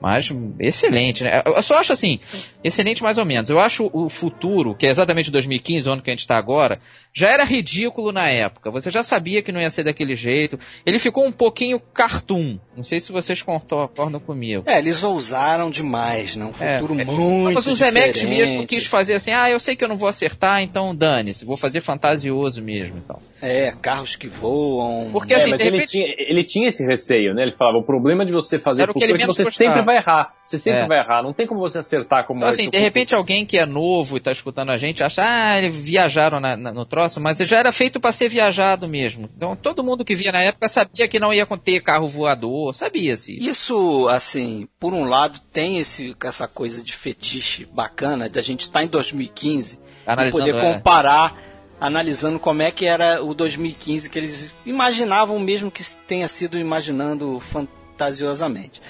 Mas 0.00 0.30
excelente, 0.60 1.24
né? 1.24 1.42
Eu 1.46 1.62
só 1.62 1.76
acho 1.76 1.92
assim, 1.92 2.20
excelente 2.62 3.02
mais 3.02 3.16
ou 3.16 3.24
menos. 3.24 3.48
Eu 3.48 3.58
acho 3.58 3.88
o 3.92 4.08
futuro, 4.08 4.74
que 4.74 4.86
é 4.86 4.90
exatamente 4.90 5.30
2015, 5.30 5.88
o 5.88 5.92
ano 5.92 6.02
que 6.02 6.10
a 6.10 6.12
gente 6.12 6.20
está 6.20 6.36
agora, 6.36 6.78
já 7.14 7.30
era 7.30 7.44
ridículo 7.44 8.10
na 8.10 8.28
época. 8.28 8.70
Você 8.72 8.90
já 8.90 9.04
sabia 9.04 9.40
que 9.40 9.52
não 9.52 9.60
ia 9.60 9.70
ser 9.70 9.84
daquele 9.84 10.14
jeito. 10.14 10.58
Ele 10.84 10.98
ficou 10.98 11.24
um 11.24 11.30
pouquinho 11.30 11.78
cartoon. 11.78 12.58
Não 12.76 12.82
sei 12.82 12.98
se 12.98 13.12
vocês 13.12 13.40
concordam 13.40 14.18
comigo. 14.18 14.64
É, 14.66 14.78
eles 14.78 15.04
ousaram 15.04 15.70
demais, 15.70 16.34
né? 16.34 16.44
Um 16.44 16.64
é, 16.64 16.78
futuro 16.78 17.00
é, 17.00 17.04
muito 17.04 17.54
Mas 17.54 17.66
o 17.68 17.76
Zemeckis 17.76 18.24
mesmo 18.24 18.66
quis 18.66 18.84
fazer 18.84 19.14
assim, 19.14 19.32
ah, 19.32 19.48
eu 19.48 19.60
sei 19.60 19.76
que 19.76 19.84
eu 19.84 19.88
não 19.88 19.96
vou 19.96 20.08
acertar, 20.08 20.60
então 20.60 20.94
dane-se, 20.94 21.44
vou 21.44 21.56
fazer 21.56 21.80
fantasioso 21.80 22.60
mesmo, 22.60 22.98
então. 22.98 23.20
É, 23.40 23.72
carros 23.80 24.16
que 24.16 24.26
voam. 24.26 25.10
Porque 25.12 25.34
é, 25.34 25.36
assim, 25.36 25.50
mas 25.50 25.60
ele, 25.60 25.70
repente... 25.70 25.90
tinha, 25.90 26.14
ele 26.18 26.42
tinha 26.42 26.68
esse 26.68 26.84
receio, 26.84 27.34
né? 27.34 27.42
Ele 27.42 27.52
falava, 27.52 27.78
o 27.78 27.82
problema 27.84 28.24
de 28.24 28.32
você 28.32 28.58
fazer 28.58 28.86
futuro 28.86 29.04
é 29.04 29.18
que 29.18 29.26
você 29.26 29.44
gostava. 29.44 29.50
sempre 29.50 29.84
vai 29.84 29.96
errar. 29.98 30.34
Você 30.46 30.58
sempre 30.58 30.82
é. 30.82 30.86
vai 30.86 30.98
errar, 30.98 31.22
não 31.22 31.32
tem 31.32 31.46
como 31.46 31.60
você 31.60 31.78
acertar 31.78 32.26
como 32.26 32.40
Então 32.40 32.48
assim, 32.48 32.68
de 32.68 32.78
repente 32.78 33.14
alguém 33.14 33.46
que 33.46 33.58
é 33.58 33.64
novo 33.64 34.16
e 34.16 34.20
tá 34.20 34.30
escutando 34.30 34.70
a 34.70 34.76
gente 34.76 35.02
acha, 35.02 35.22
ah, 35.22 35.58
eles 35.58 35.76
viajaram 35.76 36.38
na, 36.38 36.56
na, 36.56 36.72
no 36.72 36.84
troço, 36.84 37.03
mas 37.20 37.38
já 37.38 37.58
era 37.58 37.72
feito 37.72 38.00
para 38.00 38.12
ser 38.12 38.28
viajado 38.28 38.88
mesmo. 38.88 39.28
Então 39.36 39.56
todo 39.56 39.84
mundo 39.84 40.04
que 40.04 40.14
via 40.14 40.32
na 40.32 40.42
época 40.42 40.68
sabia 40.68 41.08
que 41.08 41.18
não 41.18 41.32
ia 41.32 41.46
ter 41.56 41.80
carro 41.80 42.08
voador, 42.08 42.74
sabia-se. 42.74 43.36
Isso, 43.36 44.08
assim, 44.08 44.68
por 44.78 44.92
um 44.92 45.04
lado 45.04 45.40
tem 45.52 45.78
esse, 45.78 46.16
essa 46.22 46.48
coisa 46.48 46.82
de 46.82 46.94
fetiche 46.94 47.64
bacana, 47.66 48.28
de 48.28 48.38
a 48.38 48.42
gente 48.42 48.62
estar 48.62 48.80
tá 48.80 48.84
em 48.84 48.88
2015 48.88 49.78
e 50.06 50.30
poder 50.30 50.54
é. 50.56 50.60
comparar 50.60 51.36
analisando 51.80 52.38
como 52.38 52.62
é 52.62 52.70
que 52.70 52.86
era 52.86 53.22
o 53.22 53.34
2015 53.34 54.08
que 54.08 54.18
eles 54.18 54.50
imaginavam 54.64 55.38
mesmo 55.38 55.70
que 55.70 55.84
tenha 56.06 56.28
sido 56.28 56.58
imaginando 56.58 57.40
fantasiosamente. 57.40 58.80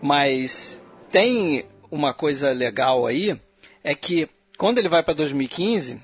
Mas 0.00 0.82
tem 1.10 1.64
uma 1.90 2.12
coisa 2.14 2.50
legal 2.52 3.06
aí, 3.06 3.38
é 3.84 3.94
que 3.94 4.28
quando 4.58 4.78
ele 4.78 4.88
vai 4.88 5.02
para 5.02 5.14
2015, 5.14 6.00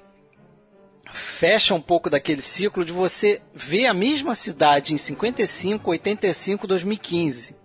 fecha 1.19 1.75
um 1.75 1.81
pouco 1.81 2.09
daquele 2.09 2.41
ciclo 2.41 2.85
de 2.85 2.93
você 2.93 3.43
ver 3.55 3.87
a 3.87 3.95
mesma 3.95 4.35
cidade 4.35 4.95
em 4.95 4.99
55, 4.99 5.91
85, 5.91 6.67
2015, 6.67 7.57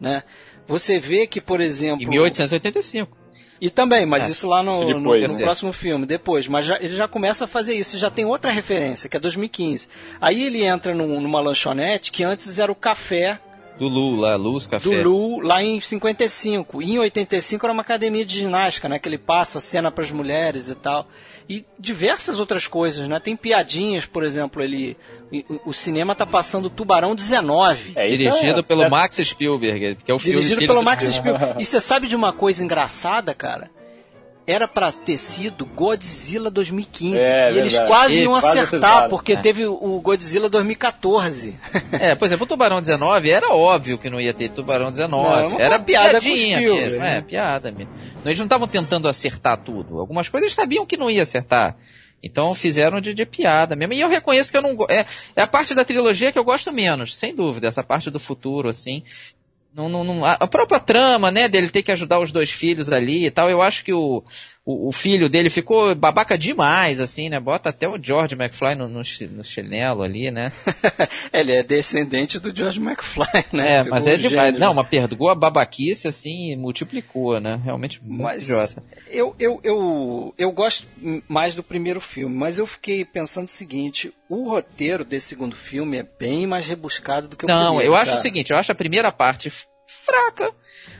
né? 0.00 0.22
Você 0.66 0.98
vê 0.98 1.26
que, 1.26 1.40
por 1.40 1.60
exemplo... 1.60 2.04
Em 2.04 2.08
1885. 2.08 3.20
E 3.60 3.68
também, 3.68 4.06
mas 4.06 4.26
é, 4.26 4.30
isso 4.30 4.48
lá 4.48 4.62
no, 4.62 4.72
isso 4.72 4.86
depois, 4.86 5.28
no, 5.28 5.34
no 5.34 5.40
é. 5.40 5.44
próximo 5.44 5.72
filme, 5.72 6.06
depois. 6.06 6.48
Mas 6.48 6.64
já, 6.64 6.76
ele 6.76 6.94
já 6.94 7.06
começa 7.06 7.44
a 7.44 7.48
fazer 7.48 7.74
isso, 7.74 7.98
já 7.98 8.08
tem 8.08 8.24
outra 8.24 8.50
referência, 8.50 9.08
que 9.08 9.16
é 9.16 9.20
2015. 9.20 9.88
Aí 10.20 10.44
ele 10.44 10.64
entra 10.64 10.94
num, 10.94 11.20
numa 11.20 11.40
lanchonete 11.40 12.10
que 12.10 12.24
antes 12.24 12.58
era 12.58 12.72
o 12.72 12.74
café 12.74 13.38
do 13.80 13.88
Lu, 13.88 14.14
lá, 14.14 14.36
Luz 14.36 14.66
Café. 14.66 15.02
Do 15.02 15.08
Lu, 15.08 15.40
lá 15.40 15.62
em 15.62 15.80
55. 15.80 16.82
E 16.82 16.92
em 16.92 16.98
85 16.98 17.64
era 17.64 17.72
uma 17.72 17.80
academia 17.80 18.26
de 18.26 18.40
ginástica, 18.40 18.90
né? 18.90 18.98
Que 18.98 19.08
ele 19.08 19.16
passa 19.16 19.56
a 19.56 19.60
cena 19.60 19.90
para 19.90 20.04
as 20.04 20.10
mulheres 20.10 20.68
e 20.68 20.74
tal. 20.74 21.08
E 21.48 21.64
diversas 21.78 22.38
outras 22.38 22.66
coisas, 22.66 23.08
né? 23.08 23.18
Tem 23.18 23.34
piadinhas, 23.34 24.04
por 24.04 24.22
exemplo, 24.22 24.62
ele... 24.62 24.98
O 25.64 25.72
cinema 25.72 26.14
tá 26.14 26.26
passando 26.26 26.68
Tubarão 26.68 27.14
19. 27.14 27.92
É, 27.96 28.04
dirigido 28.04 28.60
é, 28.60 28.62
pelo 28.62 28.80
certo. 28.80 28.90
Max 28.90 29.16
Spielberg, 29.16 29.96
que 30.04 30.12
é 30.12 30.14
o 30.14 30.18
filme 30.18 30.42
Dirigido 30.42 30.66
pelo 30.66 30.82
Max 30.82 31.04
Spielberg. 31.04 31.62
E 31.62 31.64
você 31.64 31.80
sabe 31.80 32.06
de 32.06 32.14
uma 32.14 32.34
coisa 32.34 32.62
engraçada, 32.62 33.32
cara? 33.32 33.70
Era 34.50 34.66
para 34.66 34.90
ter 34.90 35.16
sido 35.16 35.64
Godzilla 35.64 36.50
2015. 36.50 37.16
É, 37.16 37.52
e 37.52 37.58
eles 37.58 37.78
quase 37.78 38.22
iam 38.22 38.32
quase 38.32 38.58
acertar, 38.58 39.08
porque 39.08 39.34
é. 39.34 39.36
teve 39.36 39.66
o 39.66 40.00
Godzilla 40.00 40.48
2014. 40.48 41.58
É, 41.92 42.14
por 42.14 42.24
exemplo, 42.24 42.44
o 42.44 42.48
Tubarão 42.48 42.80
19 42.80 43.30
era 43.30 43.48
óbvio 43.48 43.98
que 43.98 44.08
não 44.08 44.20
ia 44.20 44.32
ter 44.32 44.50
Tubarão 44.50 44.90
19. 44.90 45.50
Não, 45.50 45.60
era 45.60 45.78
piada 45.78 46.20
piadinha 46.20 46.60
mesmo. 46.60 46.98
Né? 46.98 47.18
É, 47.18 47.20
piada 47.20 47.70
mesmo. 47.70 47.92
Eles 48.24 48.38
não 48.38 48.46
estavam 48.46 48.66
tentando 48.66 49.08
acertar 49.08 49.58
tudo. 49.62 49.98
Algumas 49.98 50.28
coisas 50.28 50.46
eles 50.46 50.54
sabiam 50.54 50.86
que 50.86 50.96
não 50.96 51.10
ia 51.10 51.22
acertar. 51.22 51.76
Então 52.22 52.54
fizeram 52.54 53.00
de, 53.00 53.14
de, 53.14 53.24
piada 53.24 53.74
mesmo. 53.74 53.94
E 53.94 54.00
eu 54.00 54.08
reconheço 54.08 54.50
que 54.50 54.56
eu 54.56 54.62
não. 54.62 54.76
É, 54.88 55.06
é 55.34 55.42
a 55.42 55.46
parte 55.46 55.74
da 55.74 55.84
trilogia 55.84 56.32
que 56.32 56.38
eu 56.38 56.44
gosto 56.44 56.72
menos, 56.72 57.14
sem 57.14 57.34
dúvida. 57.34 57.68
Essa 57.68 57.82
parte 57.82 58.10
do 58.10 58.20
futuro, 58.20 58.68
assim. 58.68 59.02
Não, 59.72 59.88
não, 59.88 60.02
não, 60.02 60.24
a 60.24 60.48
própria 60.48 60.80
trama, 60.80 61.30
né, 61.30 61.48
dele 61.48 61.70
ter 61.70 61.82
que 61.82 61.92
ajudar 61.92 62.18
os 62.18 62.32
dois 62.32 62.50
filhos 62.50 62.90
ali 62.90 63.26
e 63.26 63.30
tal, 63.30 63.48
eu 63.48 63.62
acho 63.62 63.84
que 63.84 63.92
o, 63.92 64.24
o, 64.64 64.88
o, 64.88 64.92
filho 64.92 65.28
dele 65.28 65.48
ficou 65.48 65.94
babaca 65.94 66.36
demais, 66.36 67.00
assim, 67.00 67.28
né? 67.28 67.40
Bota 67.40 67.70
até 67.70 67.88
o 67.88 67.98
George 68.00 68.34
McFly 68.34 68.74
no, 68.74 68.88
no, 68.88 69.00
no 69.00 69.44
chinelo 69.44 70.02
ali, 70.02 70.30
né? 70.30 70.52
Ele 71.32 71.52
é 71.52 71.62
descendente 71.62 72.38
do 72.38 72.54
George 72.54 72.78
McFly, 72.78 73.44
né? 73.52 73.78
É, 73.78 73.84
mas 73.84 74.06
é 74.06 74.16
demais. 74.16 74.58
Não, 74.58 74.74
mas 74.74 74.88
perdoou 74.88 75.30
a 75.30 75.34
babaquice, 75.34 76.08
assim, 76.08 76.54
multiplicou, 76.56 77.40
né? 77.40 77.58
Realmente 77.64 78.00
mas 78.04 78.44
idiota. 78.44 78.82
Eu, 79.08 79.34
eu, 79.38 79.60
eu, 79.64 80.34
eu 80.36 80.52
gosto 80.52 80.86
mais 81.26 81.54
do 81.54 81.62
primeiro 81.62 82.00
filme, 82.00 82.34
mas 82.34 82.58
eu 82.58 82.66
fiquei 82.66 83.04
pensando 83.04 83.48
o 83.48 83.50
seguinte, 83.50 84.12
o 84.28 84.50
roteiro 84.50 85.04
desse 85.04 85.28
segundo 85.28 85.56
filme 85.56 85.96
é 85.96 86.02
bem 86.02 86.46
mais 86.46 86.66
rebuscado 86.66 87.28
do 87.28 87.36
que 87.36 87.46
o 87.46 87.48
Não, 87.48 87.56
primeiro. 87.56 87.90
Não, 87.90 87.96
eu 87.96 88.00
acho 88.00 88.14
o 88.14 88.18
seguinte, 88.18 88.50
eu 88.50 88.58
acho 88.58 88.70
a 88.70 88.74
primeira 88.74 89.10
parte 89.10 89.50
fraca. 90.04 90.54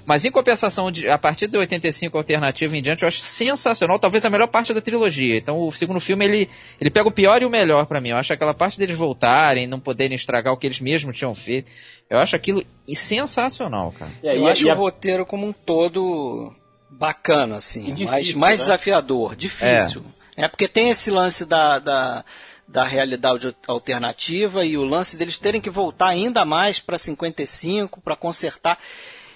Mas 0.05 0.25
em 0.25 0.31
compensação, 0.31 0.91
de, 0.91 1.09
a 1.09 1.19
partir 1.19 1.47
de 1.47 1.57
85 1.57 2.17
alternativa 2.17 2.77
em 2.77 2.83
diante, 2.83 3.03
eu 3.03 3.09
acho 3.09 3.21
sensacional, 3.21 3.99
talvez 3.99 4.25
a 4.25 4.31
melhor 4.31 4.49
parte 4.49 4.75
da 4.75 4.81
trilogia. 4.81 5.37
Então 5.37 5.59
o 5.59 5.71
segundo 5.71 6.01
filme 6.01 6.25
ele, 6.25 6.49
ele 6.81 6.91
pega 6.91 7.09
o 7.09 7.13
pior 7.13 7.41
e 7.43 7.45
o 7.45 7.51
melhor 7.51 7.87
para 7.87 8.01
mim. 8.01 8.11
Eu 8.11 8.17
acho 8.17 8.33
aquela 8.33 8.55
parte 8.55 8.79
deles 8.79 8.97
voltarem, 8.97 9.67
não 9.67 9.81
poderem 9.81 10.15
estragar 10.15 10.53
o 10.53 10.57
que 10.57 10.67
eles 10.67 10.81
mesmos 10.81 11.17
tinham 11.17 11.35
feito. 11.35 11.71
Eu 12.09 12.19
acho 12.19 12.35
aquilo 12.35 12.65
sensacional, 12.95 13.93
cara. 13.93 14.11
É, 14.23 14.37
eu 14.37 14.47
acho 14.47 14.69
o 14.69 14.75
roteiro 14.75 15.25
como 15.25 15.47
um 15.47 15.53
todo 15.53 16.53
bacana, 16.91 17.59
assim, 17.59 17.85
difícil, 17.85 18.07
mais, 18.07 18.35
mais 18.35 18.59
né? 18.59 18.65
desafiador, 18.65 19.37
difícil. 19.37 20.03
É. 20.37 20.45
é 20.47 20.49
porque 20.49 20.67
tem 20.67 20.91
esse 20.91 21.11
lance 21.11 21.47
da, 21.47 21.79
da 21.79 22.25
da 22.71 22.85
realidade 22.85 23.55
alternativa 23.67 24.65
e 24.65 24.79
o 24.79 24.85
lance 24.85 25.17
deles 25.17 25.39
terem 25.39 25.61
que 25.61 25.69
voltar 25.69 26.07
ainda 26.07 26.45
mais 26.45 26.79
para 26.79 26.97
55 26.97 28.01
para 28.01 28.15
consertar. 28.15 28.79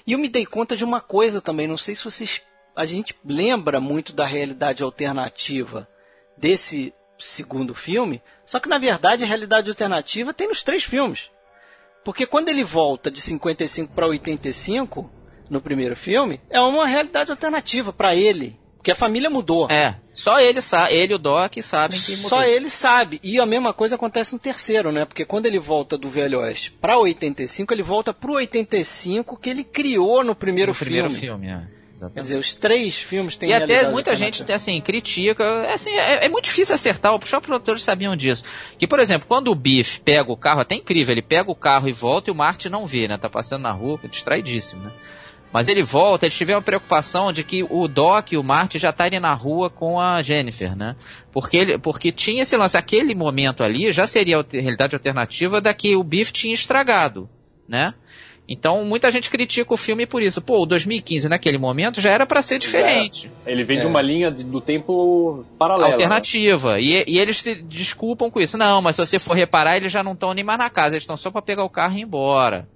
E 0.07 0.13
eu 0.13 0.19
me 0.19 0.29
dei 0.29 0.45
conta 0.45 0.77
de 0.77 0.85
uma 0.85 1.01
coisa 1.01 1.41
também, 1.41 1.67
não 1.67 1.77
sei 1.77 1.95
se 1.95 2.05
vocês. 2.05 2.43
A 2.77 2.85
gente 2.85 3.15
lembra 3.25 3.81
muito 3.81 4.13
da 4.13 4.25
realidade 4.25 4.83
alternativa 4.83 5.89
desse 6.37 6.93
segundo 7.19 7.75
filme, 7.75 8.23
só 8.45 8.59
que 8.59 8.69
na 8.69 8.79
verdade 8.79 9.25
a 9.25 9.27
realidade 9.27 9.71
alternativa 9.71 10.35
tem 10.35 10.49
nos 10.49 10.63
três 10.63 10.83
filmes. 10.83 11.31
Porque 12.05 12.27
quando 12.27 12.49
ele 12.49 12.65
volta 12.65 13.11
de 13.11 13.21
55 13.21 13.95
para 13.95 14.07
85, 14.07 15.11
no 15.49 15.61
primeiro 15.61 15.97
filme, 15.97 16.41
é 16.51 16.61
uma 16.61 16.87
realidade 16.87 17.31
alternativa 17.31 17.93
para 17.93 18.15
ele. 18.15 18.59
Porque 18.85 18.93
a 18.93 18.95
família 18.95 19.31
mudou. 19.31 19.67
É, 19.71 19.97
só 20.13 20.39
ele 20.39 20.61
sabe, 20.61 20.95
ele 20.95 21.15
e 21.15 21.17
o 21.17 21.19
Doc 21.19 21.57
sabem 21.63 21.99
que 21.99 22.17
mudou. 22.17 22.29
Só 22.29 22.43
ele 22.45 22.69
sabe. 22.69 23.19
E 23.23 23.41
a 23.41 23.47
mesma 23.47 23.73
coisa 23.73 23.95
acontece 23.95 24.35
no 24.35 24.39
terceiro, 24.39 24.93
né? 24.93 25.07
Porque 25.07 25.25
quando 25.25 25.47
ele 25.47 25.59
volta 25.59 25.97
do 25.97 26.07
Velho 26.07 26.41
Oeste 26.41 26.71
pra 26.71 26.99
85, 26.99 27.73
ele 27.73 27.83
volta 27.83 28.13
pro 28.13 28.35
85 28.35 29.39
que 29.41 29.49
ele 29.49 29.65
criou 29.65 30.23
no 30.23 30.35
primeiro 30.35 30.73
no 30.73 30.75
filme. 30.75 31.01
primeiro 31.01 31.15
filme, 31.19 31.49
é. 31.49 31.63
Exatamente. 31.95 32.15
Quer 32.15 32.21
dizer, 32.21 32.37
os 32.37 32.55
três 32.55 32.97
filmes 32.99 33.39
têm 33.39 33.49
E 33.49 33.55
até 33.55 33.91
muita 33.91 34.15
gente 34.15 34.45
assim, 34.53 34.79
critica. 34.83 35.43
É, 35.43 35.73
assim, 35.73 35.91
é, 35.91 36.27
é, 36.27 36.29
muito 36.29 36.45
difícil 36.45 36.75
acertar, 36.75 37.15
os 37.15 37.31
produtores 37.41 37.83
sabiam 37.83 38.15
disso. 38.15 38.45
Que, 38.79 38.87
por 38.87 39.01
exemplo, 39.01 39.27
quando 39.27 39.49
o 39.49 39.55
Biff 39.55 39.99
pega 40.01 40.31
o 40.31 40.37
carro, 40.37 40.61
até 40.61 40.75
incrível, 40.75 41.15
ele 41.15 41.23
pega 41.23 41.51
o 41.51 41.57
carro 41.57 41.89
e 41.89 41.93
volta 41.93 42.29
e 42.29 42.33
o 42.33 42.35
Marty 42.35 42.69
não 42.69 42.85
vê, 42.85 43.09
né? 43.09 43.17
Tá 43.17 43.31
passando 43.31 43.63
na 43.63 43.73
rua, 43.73 43.99
distraidíssimo, 44.11 44.83
né? 44.83 44.93
Mas 45.55 45.69
ele 45.69 45.85
volta, 45.85 46.27
eles 46.27 46.37
tiveram 46.37 46.59
a 46.59 46.63
preocupação 46.63 47.31
de 47.31 47.45
que 47.45 47.63
o 47.63 47.87
Doc 47.87 48.33
e 48.33 48.37
o 48.37 48.43
Marty 48.43 48.77
já 48.77 48.91
estarem 48.91 49.21
na 49.21 49.33
rua 49.33 49.71
com 49.71 50.01
a 50.01 50.21
Jennifer, 50.21 50.77
né? 50.77 50.97
Porque, 51.33 51.57
ele, 51.57 51.79
porque 51.79 52.11
tinha 52.11 52.43
esse 52.43 52.57
lance, 52.57 52.77
aquele 52.77 53.15
momento 53.15 53.63
ali 53.63 53.93
já 53.93 54.05
seria 54.05 54.41
a 54.41 54.45
realidade 54.51 54.97
alternativa 54.97 55.61
da 55.61 55.73
que 55.73 55.95
o 55.95 56.03
Biff 56.03 56.33
tinha 56.33 56.53
estragado, 56.53 57.31
né? 57.69 57.95
Então 58.49 58.85
muita 58.85 59.09
gente 59.11 59.31
critica 59.31 59.73
o 59.73 59.77
filme 59.77 60.07
por 60.07 60.23
isso. 60.23 60.43
Pô, 60.43 60.61
o 60.63 60.67
2015 60.67 61.29
naquele 61.29 61.57
momento 61.57 62.01
já 62.01 62.11
era 62.11 62.27
para 62.27 62.43
ser 62.43 62.59
diferente. 62.59 63.31
É. 63.47 63.53
Ele 63.53 63.63
vem 63.63 63.79
é. 63.79 63.81
de 63.83 63.87
uma 63.87 64.03
linha 64.03 64.33
de, 64.33 64.43
do 64.43 64.61
tempo 64.61 65.43
paralela. 65.57 65.87
Né? 65.87 65.93
Alternativa. 65.93 66.75
Né? 66.75 66.83
E, 66.83 67.05
e, 67.15 67.19
eles 67.19 67.41
se 67.41 67.63
desculpam 67.63 68.29
com 68.29 68.41
isso. 68.41 68.59
Não, 68.59 68.83
mas 68.83 68.97
se 68.97 69.07
você 69.07 69.19
for 69.21 69.35
reparar, 69.35 69.77
eles 69.77 69.93
já 69.93 70.03
não 70.03 70.13
estão 70.13 70.35
nem 70.35 70.45
mais 70.45 70.59
na 70.59 70.69
casa, 70.69 70.95
eles 70.95 71.05
estão 71.05 71.17
só 71.17 71.31
para 71.31 71.41
pegar 71.41 71.65
o 71.65 71.71
carro 71.71 71.95
e 71.95 72.01
ir 72.01 72.03
embora. 72.03 72.69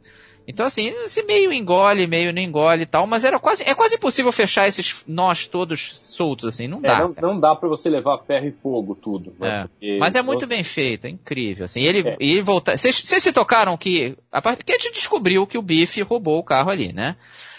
Então, 0.50 0.64
assim, 0.64 0.88
esse 1.04 1.22
meio 1.24 1.52
engole, 1.52 2.06
meio 2.06 2.32
não 2.32 2.40
engole 2.40 2.84
e 2.84 2.86
tal, 2.86 3.06
mas 3.06 3.22
era 3.22 3.38
quase, 3.38 3.62
é 3.64 3.74
quase 3.74 3.96
impossível 3.96 4.32
fechar 4.32 4.66
esses 4.66 5.04
nós 5.06 5.46
todos 5.46 5.92
soltos, 6.16 6.46
assim, 6.46 6.66
não 6.66 6.78
é, 6.78 6.80
dá. 6.80 6.94
É, 6.94 7.00
não, 7.00 7.34
não, 7.34 7.38
dá 7.38 7.54
para 7.54 7.68
você 7.68 7.90
levar 7.90 8.16
ferro 8.20 8.46
e 8.46 8.50
fogo 8.50 8.94
tudo. 8.94 9.34
Né? 9.38 9.68
É. 9.82 9.98
Mas 9.98 10.14
é 10.14 10.22
muito 10.22 10.46
bem 10.46 10.64
feito, 10.64 11.06
é 11.06 11.10
incrível, 11.10 11.66
assim, 11.66 11.82
ele, 11.82 12.08
é. 12.08 12.16
ele 12.18 12.40
voltar, 12.40 12.78
vocês 12.78 12.96
se 13.04 13.30
tocaram 13.30 13.76
que, 13.76 14.16
a 14.32 14.40
part... 14.40 14.64
que 14.64 14.72
a 14.72 14.78
gente 14.78 14.94
descobriu 14.94 15.46
que 15.46 15.58
o 15.58 15.62
Biff 15.62 16.00
roubou 16.00 16.38
o 16.38 16.44
carro 16.44 16.70
ali, 16.70 16.94
né? 16.94 17.16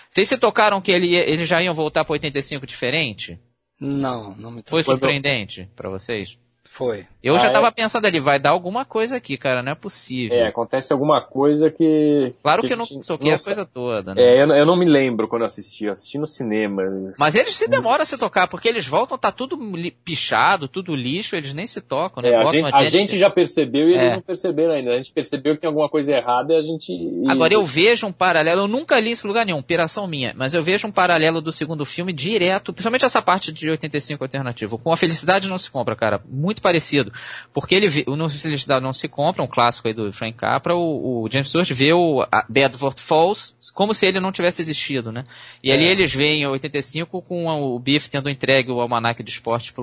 Vocês 0.10 0.28
se 0.28 0.40
tocaram 0.40 0.82
que 0.82 0.92
ele, 0.92 1.14
eles 1.14 1.48
já 1.48 1.62
iam 1.62 1.76
voltar 1.76 2.04
para 2.04 2.14
85 2.14 2.66
diferente? 2.66 3.40
Não, 3.80 4.36
não 4.36 4.50
me 4.50 4.64
Foi 4.66 4.82
surpreendente 4.82 5.70
para 5.76 5.92
vocês? 5.92 6.36
Foi. 6.68 7.06
Eu 7.22 7.36
ah, 7.36 7.38
já 7.38 7.52
tava 7.52 7.68
é? 7.68 7.72
pensando 7.72 8.06
ali, 8.06 8.18
vai 8.18 8.40
dar 8.40 8.52
alguma 8.52 8.86
coisa 8.86 9.18
aqui, 9.18 9.38
cara, 9.38 9.62
não 9.62 9.74
é 9.74 9.76
possível. 9.76 10.38
É, 10.38 10.48
acontece 10.48 10.94
alguma 10.94 11.22
coisa 11.22 11.70
que. 11.70 12.34
Claro 12.42 12.62
que, 12.62 12.70
que 12.70 12.74
eu 12.74 12.78
não 12.78 12.86
toquei 12.86 13.34
a 13.34 13.38
coisa 13.38 13.66
toda, 13.66 14.16
né? 14.16 14.22
É, 14.22 14.42
eu, 14.42 14.48
eu, 14.48 14.66
não 14.66 14.78
me 14.78 14.86
lembro 14.86 15.28
quando 15.28 15.42
eu 15.42 15.48
assisti, 15.48 15.84
eu 15.86 15.92
assisti 15.92 16.18
no 16.18 16.26
cinema. 16.26 16.82
Mas 17.20 17.36
eles 17.36 17.58
se 17.58 17.68
demoram 17.68 18.04
a 18.04 18.06
se 18.06 18.18
tocar, 18.18 18.48
porque 18.48 18.70
eles 18.70 18.88
voltam, 18.88 19.18
tá 19.18 19.34
tudo 19.34 19.58
pichado, 20.06 20.70
tudo 20.70 20.96
lixo, 20.96 21.36
eles 21.36 21.54
nem 21.54 21.68
se 21.68 21.82
tocam, 21.82 22.24
né? 22.24 22.30
É, 22.30 22.38
a, 22.38 22.46
gente, 22.46 22.74
a, 22.74 22.84
gente, 22.86 23.18
já 23.18 23.30
percebeu 23.30 23.90
e 23.90 23.96
eles 23.96 24.12
é. 24.12 24.16
não 24.16 24.22
perceberam 24.22 24.74
ainda. 24.76 24.92
A 24.92 24.98
gente 24.98 25.12
percebeu 25.12 25.56
que 25.56 25.62
tem 25.62 25.68
alguma 25.68 25.90
coisa 25.90 26.16
errada 26.16 26.54
e 26.54 26.58
a 26.58 26.62
gente. 26.62 26.94
Agora 27.28 27.54
eu 27.54 27.66
vejo 27.66 28.08
um 28.08 28.14
paralelo, 28.14 28.62
eu 28.62 28.68
nunca 28.68 28.98
li 28.98 29.12
esse 29.12 29.28
lugar 29.28 29.46
nenhum, 29.46 29.62
piração 29.62 30.08
minha, 30.08 30.34
mas 30.38 30.54
eu 30.54 30.64
vejo 30.64 30.88
um 30.88 30.92
paralelo 30.92 31.42
do 31.42 31.52
segundo 31.52 31.84
filme 31.84 32.14
direto, 32.14 32.72
principalmente 32.72 33.04
essa 33.04 33.22
parte 33.22 33.52
de 33.52 33.70
85 33.70 34.24
alternativo. 34.24 34.78
Com 34.78 34.94
a 34.94 34.96
felicidade 34.96 35.50
não 35.50 35.58
se 35.58 35.70
compra, 35.70 35.98
cara. 35.98 36.22
Muito 36.26 36.62
parecido. 36.62 37.09
Porque 37.54 37.76
ele, 37.76 37.88
o 38.08 38.16
No 38.16 38.30
Felicidade 38.30 38.84
Não 38.84 38.94
Se 38.94 39.08
Compra, 39.08 39.44
um 39.44 39.48
clássico 39.48 39.88
aí 39.88 39.94
do 39.94 40.12
Frank 40.14 40.38
Capra, 40.38 40.76
o, 40.76 41.24
o 41.24 41.30
James 41.30 41.50
Stewart 41.50 41.72
vê 41.72 41.94
o 41.94 42.26
Deadwood 42.50 43.02
Falls 43.02 43.56
como 43.74 43.94
se 43.94 44.06
ele 44.06 44.20
não 44.20 44.32
tivesse 44.32 44.62
existido, 44.62 45.12
né? 45.12 45.24
E 45.64 45.72
é. 45.72 45.74
ali 45.74 45.86
eles 45.86 46.14
veem 46.14 46.44
em 46.44 46.48
85 46.48 47.22
com 47.22 47.48
o 47.48 47.80
Biff 47.80 48.10
tendo 48.10 48.30
entregue 48.30 48.72
o 48.72 48.82
almanac 48.82 49.22
de 49.22 49.30
esporte 49.30 49.74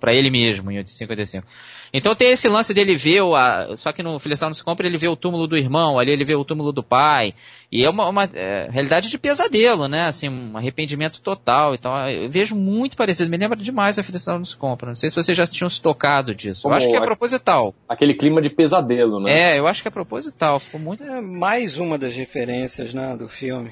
para 0.00 0.14
ele 0.14 0.30
mesmo, 0.30 0.70
em 0.70 0.86
55. 0.86 1.46
Então 1.92 2.14
tem 2.14 2.30
esse 2.30 2.48
lance 2.48 2.74
dele 2.74 2.94
ver, 2.94 3.22
o, 3.22 3.34
a, 3.34 3.76
só 3.76 3.92
que 3.92 4.02
no 4.02 4.18
Felicidade 4.18 4.50
Não 4.50 4.54
Se 4.54 4.64
Compra 4.64 4.86
ele 4.86 4.98
vê 4.98 5.08
o 5.08 5.16
túmulo 5.16 5.46
do 5.46 5.56
irmão, 5.56 5.98
ali 5.98 6.10
ele 6.10 6.24
vê 6.24 6.34
o 6.34 6.44
túmulo 6.44 6.72
do 6.72 6.82
pai, 6.82 7.34
e 7.70 7.84
é 7.84 7.90
uma, 7.90 8.08
uma 8.08 8.24
é, 8.34 8.68
realidade 8.70 9.08
de 9.08 9.18
pesadelo, 9.18 9.88
né? 9.88 10.06
Assim, 10.06 10.28
um 10.28 10.56
arrependimento 10.56 11.20
total 11.20 11.74
e 11.74 11.78
tal. 11.78 12.08
Eu 12.08 12.28
vejo 12.28 12.54
muito 12.54 12.96
parecido, 12.96 13.30
me 13.30 13.36
lembra 13.36 13.56
demais 13.56 13.98
a 13.98 14.02
Felicidade 14.02 14.38
Não 14.38 14.44
Se 14.44 14.56
Compra. 14.56 14.88
Não 14.88 14.96
sei 14.96 15.10
se 15.10 15.16
vocês 15.16 15.36
já 15.36 15.46
tinham 15.46 15.68
se 15.68 15.80
tocado 15.80 16.34
disso. 16.34 16.62
Como 16.62 16.74
eu 16.74 16.78
acho 16.78 16.88
que 16.88 16.94
é 16.96 16.98
a- 16.98 17.02
proposital. 17.02 17.74
Aquele 17.88 18.14
clima 18.14 18.40
de 18.42 18.50
pesadelo, 18.50 19.20
né? 19.20 19.54
É, 19.54 19.58
eu 19.58 19.66
acho 19.66 19.82
que 19.82 19.88
é 19.88 19.90
proposital. 19.90 20.60
Ficou 20.60 20.80
muito. 20.80 21.02
É 21.04 21.20
mais 21.20 21.78
uma 21.78 21.96
das 21.98 22.14
referências 22.14 22.94
né, 22.94 23.16
do 23.16 23.28
filme. 23.28 23.70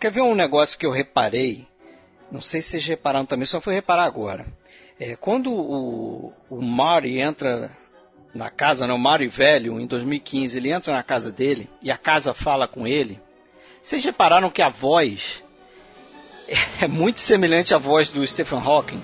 Quer 0.00 0.10
ver 0.10 0.20
um 0.20 0.34
negócio 0.34 0.78
que 0.78 0.84
eu 0.84 0.90
reparei? 0.90 1.66
Não 2.30 2.40
sei 2.40 2.60
se 2.60 2.70
vocês 2.70 2.86
repararam 2.86 3.24
também, 3.24 3.46
só 3.46 3.60
fui 3.60 3.72
reparar 3.74 4.04
agora. 4.04 4.44
É, 4.98 5.16
quando 5.16 5.52
o, 5.52 6.32
o 6.48 6.62
Marty 6.62 7.18
entra 7.18 7.70
na 8.34 8.50
casa, 8.50 8.86
né, 8.86 8.92
o 8.92 8.98
Marty 8.98 9.26
velho, 9.26 9.80
em 9.80 9.86
2015, 9.86 10.56
ele 10.56 10.70
entra 10.70 10.92
na 10.92 11.02
casa 11.02 11.32
dele 11.32 11.68
e 11.82 11.90
a 11.90 11.96
casa 11.96 12.32
fala 12.32 12.66
com 12.68 12.86
ele. 12.86 13.20
Vocês 13.82 14.04
repararam 14.04 14.50
que 14.50 14.62
a 14.62 14.68
voz 14.68 15.42
é 16.80 16.86
muito 16.86 17.20
semelhante 17.20 17.74
à 17.74 17.78
voz 17.78 18.10
do 18.10 18.26
Stephen 18.26 18.60
Hawking? 18.60 19.02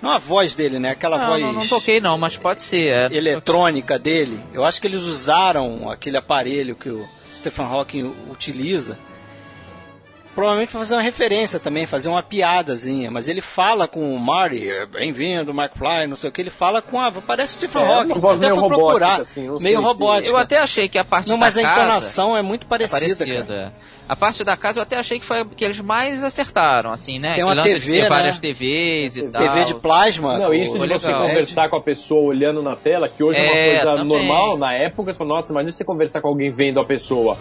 Não 0.00 0.10
a 0.10 0.18
voz 0.18 0.56
dele, 0.56 0.80
né? 0.80 0.90
Aquela 0.90 1.16
Não, 1.16 1.26
voz 1.28 1.42
não, 1.42 1.52
não 1.52 1.68
toquei 1.68 2.00
não, 2.00 2.18
mas 2.18 2.36
pode 2.36 2.60
ser. 2.60 2.88
É, 2.92 3.16
eletrônica 3.16 3.96
dele. 3.98 4.40
Eu 4.52 4.64
acho 4.64 4.80
que 4.80 4.88
eles 4.88 5.02
usaram 5.02 5.88
aquele 5.88 6.16
aparelho 6.16 6.74
que 6.74 6.88
o 6.88 7.08
Stephen 7.32 7.66
Hawking 7.66 8.12
utiliza. 8.28 8.98
Provavelmente 10.34 10.70
para 10.70 10.78
fazer 10.80 10.94
uma 10.94 11.02
referência 11.02 11.60
também, 11.60 11.84
fazer 11.84 12.08
uma 12.08 12.22
piadazinha. 12.22 13.10
Mas 13.10 13.28
ele 13.28 13.42
fala 13.42 13.86
com 13.86 14.14
o 14.14 14.18
Marty, 14.18 14.66
"É, 14.66 14.86
bem-vindo, 14.86 15.50
McFly, 15.52 16.06
não 16.08 16.16
sei 16.16 16.30
o 16.30 16.32
que. 16.32 16.40
Ele 16.40 16.48
fala 16.48 16.80
com 16.80 16.98
a. 16.98 17.12
Parece 17.12 17.52
o 17.52 17.56
Stephen 17.58 17.82
É, 17.82 17.86
Hawking. 17.86 18.12
uma 18.12 18.18
voz 18.18 18.38
Até 18.38 18.46
meio 18.46 18.54
fui 18.58 18.62
robótica, 18.62 18.86
procurar. 18.98 19.20
assim, 19.20 19.46
não 19.46 19.58
meio 19.58 19.78
se- 19.78 19.84
robótica. 19.84 20.32
Eu 20.32 20.38
até 20.38 20.58
achei 20.58 20.88
que 20.88 20.98
a 20.98 21.04
parte 21.04 21.28
Não, 21.28 21.36
da 21.38 21.44
mas 21.44 21.58
a 21.58 21.62
casa 21.62 21.80
entonação 21.82 22.34
é 22.36 22.40
muito 22.40 22.64
é 22.64 22.66
parecida. 22.66 23.14
parecida. 23.14 23.44
cara. 23.46 23.72
A 24.08 24.16
parte 24.16 24.42
da 24.42 24.56
casa 24.56 24.78
eu 24.80 24.82
até 24.82 24.96
achei 24.98 25.18
que 25.18 25.24
foi 25.24 25.44
que 25.54 25.64
eles 25.64 25.80
mais 25.80 26.24
acertaram, 26.24 26.90
assim, 26.92 27.18
né? 27.18 27.34
Tem 27.34 27.44
uma 27.44 27.62
TV, 27.62 28.00
ter 28.00 28.08
várias 28.08 28.36
né? 28.36 28.40
TVs 28.40 29.16
e 29.18 29.22
tal. 29.28 29.42
TV 29.42 29.64
de 29.66 29.74
plasma. 29.74 30.38
Não, 30.38 30.52
isso 30.54 30.72
de 30.78 30.88
você 30.88 31.06
legal. 31.08 31.28
conversar 31.28 31.68
com 31.68 31.76
a 31.76 31.80
pessoa 31.82 32.22
olhando 32.22 32.62
na 32.62 32.74
tela, 32.74 33.06
que 33.08 33.22
hoje 33.22 33.38
é, 33.38 33.42
É, 33.42 33.48
uma 33.48 33.80
coisa 33.92 33.96
também. 34.02 34.26
normal, 34.28 34.56
na 34.58 34.72
época 34.74 35.12
você 35.12 35.18
fala, 35.18 35.34
nossa, 35.34 35.52
imagina 35.52 35.72
você 35.72 35.84
conversar 35.84 36.20
com 36.22 36.28
alguém 36.28 36.50
vendo 36.50 36.80
a 36.80 36.84
pessoa. 36.84 37.36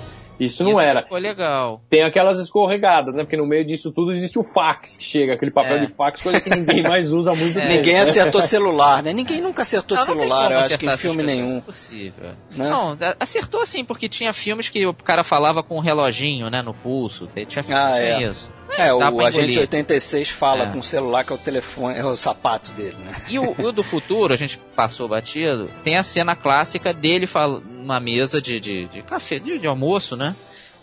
Isso 0.45 0.63
não 0.63 0.71
Isso 0.71 0.79
era. 0.81 1.03
Ficou 1.03 1.17
legal. 1.19 1.81
Tem 1.89 2.01
aquelas 2.03 2.39
escorregadas, 2.39 3.13
né? 3.13 3.23
Porque 3.23 3.37
no 3.37 3.45
meio 3.45 3.63
disso 3.63 3.91
tudo 3.93 4.11
existe 4.11 4.39
o 4.39 4.43
fax 4.43 4.97
que 4.97 5.03
chega, 5.03 5.33
aquele 5.35 5.51
papel 5.51 5.77
É. 5.77 5.85
de 5.85 5.93
fax, 5.93 6.21
coisa 6.21 6.41
que 6.41 6.49
ninguém 6.49 6.81
mais 6.81 7.11
usa 7.13 7.33
muito 7.35 7.57
É. 7.59 7.61
tempo. 7.61 7.73
Ninguém 7.75 7.93
né? 7.93 8.01
acertou 8.01 8.41
celular, 8.41 9.03
né? 9.03 9.13
Ninguém 9.13 9.39
nunca 9.39 9.61
acertou 9.61 9.95
Não, 9.97 10.05
não 10.05 10.13
celular, 10.15 10.43
como 10.47 10.53
eu 10.53 10.59
acho 10.59 10.77
que 10.79 10.85
em 10.89 10.97
filme 10.97 11.21
nenhum. 11.23 11.55
É 11.55 11.57
impossível. 11.59 12.29
Né? 12.29 12.35
Não, 12.69 12.97
acertou 13.19 13.65
sim, 13.65 13.85
porque 13.85 14.09
tinha 14.09 14.33
filmes 14.33 14.67
que 14.67 14.85
o 14.87 14.93
cara 14.93 15.23
falava 15.23 15.61
com 15.61 15.77
um 15.77 15.81
reloginho, 15.81 16.49
né, 16.49 16.61
no 16.63 16.73
pulso. 16.73 17.27
Tinha 17.47 17.63
filme 17.63 17.79
Ah, 17.79 17.91
que 17.93 17.99
tinha 17.99 18.17
é. 18.17 18.23
isso. 18.23 18.51
É, 18.77 18.93
o 18.93 19.01
Agente 19.01 19.37
engolir. 19.43 19.59
86 19.59 20.29
fala 20.29 20.63
É. 20.63 20.71
com 20.71 20.79
o 20.79 20.83
celular 20.83 21.23
que 21.23 21.31
é 21.31 21.35
o 21.35 21.37
telefone, 21.37 21.97
é 21.97 22.05
o 22.05 22.15
sapato 22.15 22.71
dele, 22.71 22.95
né? 23.05 23.15
E 23.29 23.37
o, 23.39 23.55
o 23.59 23.71
do 23.71 23.83
futuro, 23.83 24.33
a 24.33 24.37
gente 24.37 24.57
passou 24.75 25.07
batido, 25.07 25.69
tem 25.83 25.97
a 25.97 26.03
cena 26.03 26.35
clássica 26.35 26.93
dele 26.93 27.27
fala, 27.27 27.59
numa 27.59 27.99
mesa 27.99 28.41
de, 28.41 28.59
de, 28.59 28.87
de 28.87 29.01
café, 29.03 29.39
de, 29.39 29.59
de 29.59 29.67
almoço, 29.67 30.15
né? 30.15 30.35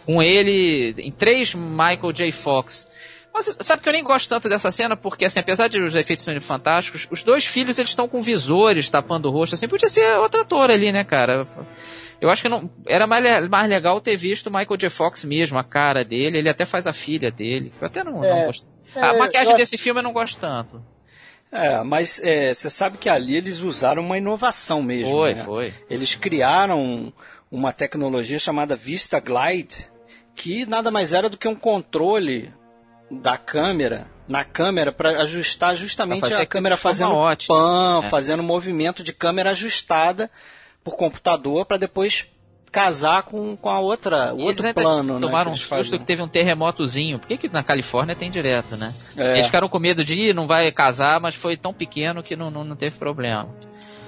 Com 0.06 0.22
ele, 0.22 0.94
em 0.98 1.10
três 1.12 1.54
Michael 1.54 2.12
J. 2.12 2.32
Fox. 2.32 2.86
Mas 3.32 3.56
sabe 3.60 3.82
que 3.82 3.88
eu 3.88 3.92
nem 3.92 4.02
gosto 4.02 4.28
tanto 4.28 4.48
dessa 4.48 4.72
cena, 4.72 4.96
porque 4.96 5.24
assim, 5.26 5.38
apesar 5.38 5.68
de 5.68 5.80
os 5.80 5.94
efeitos 5.94 6.24
serem 6.24 6.40
fantásticos, 6.40 7.06
os 7.10 7.22
dois 7.22 7.44
filhos 7.46 7.78
eles 7.78 7.90
estão 7.90 8.08
com 8.08 8.20
visores 8.20 8.88
tapando 8.90 9.28
o 9.28 9.30
rosto, 9.30 9.54
assim, 9.54 9.68
podia 9.68 9.88
ser 9.88 10.16
outro 10.18 10.40
ator 10.40 10.70
ali, 10.70 10.90
né, 10.90 11.04
cara? 11.04 11.46
Eu 12.20 12.30
acho 12.30 12.42
que 12.42 12.48
não, 12.48 12.68
era 12.86 13.06
mais, 13.06 13.48
mais 13.48 13.68
legal 13.68 14.00
ter 14.00 14.16
visto 14.16 14.48
o 14.48 14.50
Michael 14.50 14.76
J. 14.76 14.90
Fox 14.90 15.24
mesmo, 15.24 15.58
a 15.58 15.64
cara 15.64 16.04
dele, 16.04 16.38
ele 16.38 16.48
até 16.48 16.64
faz 16.64 16.86
a 16.86 16.92
filha 16.92 17.30
dele. 17.30 17.72
Eu 17.80 17.86
até 17.86 18.02
não, 18.02 18.24
É, 18.24 18.30
não 18.40 18.46
gosto. 18.46 18.66
A 18.96 19.14
é, 19.14 19.18
maquiagem 19.18 19.52
eu- 19.52 19.56
desse 19.58 19.76
filme 19.78 20.00
eu 20.00 20.04
não 20.04 20.12
gosto 20.12 20.40
tanto. 20.40 20.82
É, 21.50 21.82
mas 21.82 22.20
é, 22.22 22.52
você 22.52 22.68
sabe 22.68 22.98
que 22.98 23.08
ali 23.08 23.36
eles 23.36 23.60
usaram 23.60 24.02
uma 24.02 24.18
inovação 24.18 24.82
mesmo. 24.82 25.10
Foi, 25.12 25.34
né? 25.34 25.42
foi. 25.44 25.74
Eles 25.88 26.14
criaram 26.14 27.12
uma 27.50 27.72
tecnologia 27.72 28.38
chamada 28.38 28.76
Vista 28.76 29.18
Glide, 29.20 29.88
que 30.34 30.66
nada 30.66 30.90
mais 30.90 31.12
era 31.12 31.28
do 31.30 31.38
que 31.38 31.48
um 31.48 31.54
controle 31.54 32.52
da 33.10 33.38
câmera 33.38 34.06
na 34.28 34.44
câmera 34.44 34.92
para 34.92 35.22
ajustar 35.22 35.74
justamente 35.74 36.20
Pra 36.28 36.42
a 36.42 36.46
câmera 36.46 36.76
fazendo 36.76 37.14
pan, 37.46 38.02
É. 38.04 38.08
fazendo 38.10 38.42
movimento 38.42 39.02
de 39.02 39.14
câmera 39.14 39.52
ajustada 39.52 40.30
por 40.88 40.96
computador 40.96 41.66
para 41.66 41.76
depois 41.76 42.28
casar 42.72 43.22
com, 43.22 43.56
com 43.56 43.70
a 43.70 43.80
outra, 43.80 44.34
o 44.34 44.40
eles 44.50 44.62
outro 44.64 44.74
plano, 44.74 45.14
né? 45.18 45.26
tomaram 45.26 45.52
que 45.52 45.56
um 45.56 45.56
susto 45.58 45.98
que 45.98 46.04
teve 46.04 46.22
um 46.22 46.28
terremotozinho. 46.28 47.18
Por 47.18 47.26
que, 47.28 47.38
que 47.38 47.48
na 47.48 47.62
Califórnia 47.62 48.14
tem 48.14 48.30
direto, 48.30 48.76
né? 48.76 48.92
É. 49.16 49.34
Eles 49.34 49.46
ficaram 49.46 49.68
com 49.68 49.78
medo 49.78 50.04
de 50.04 50.18
ir, 50.20 50.34
não 50.34 50.46
vai 50.46 50.70
casar, 50.72 51.18
mas 51.20 51.34
foi 51.34 51.56
tão 51.56 51.72
pequeno 51.72 52.22
que 52.22 52.36
não, 52.36 52.50
não, 52.50 52.64
não 52.64 52.76
teve 52.76 52.96
problema. 52.96 53.48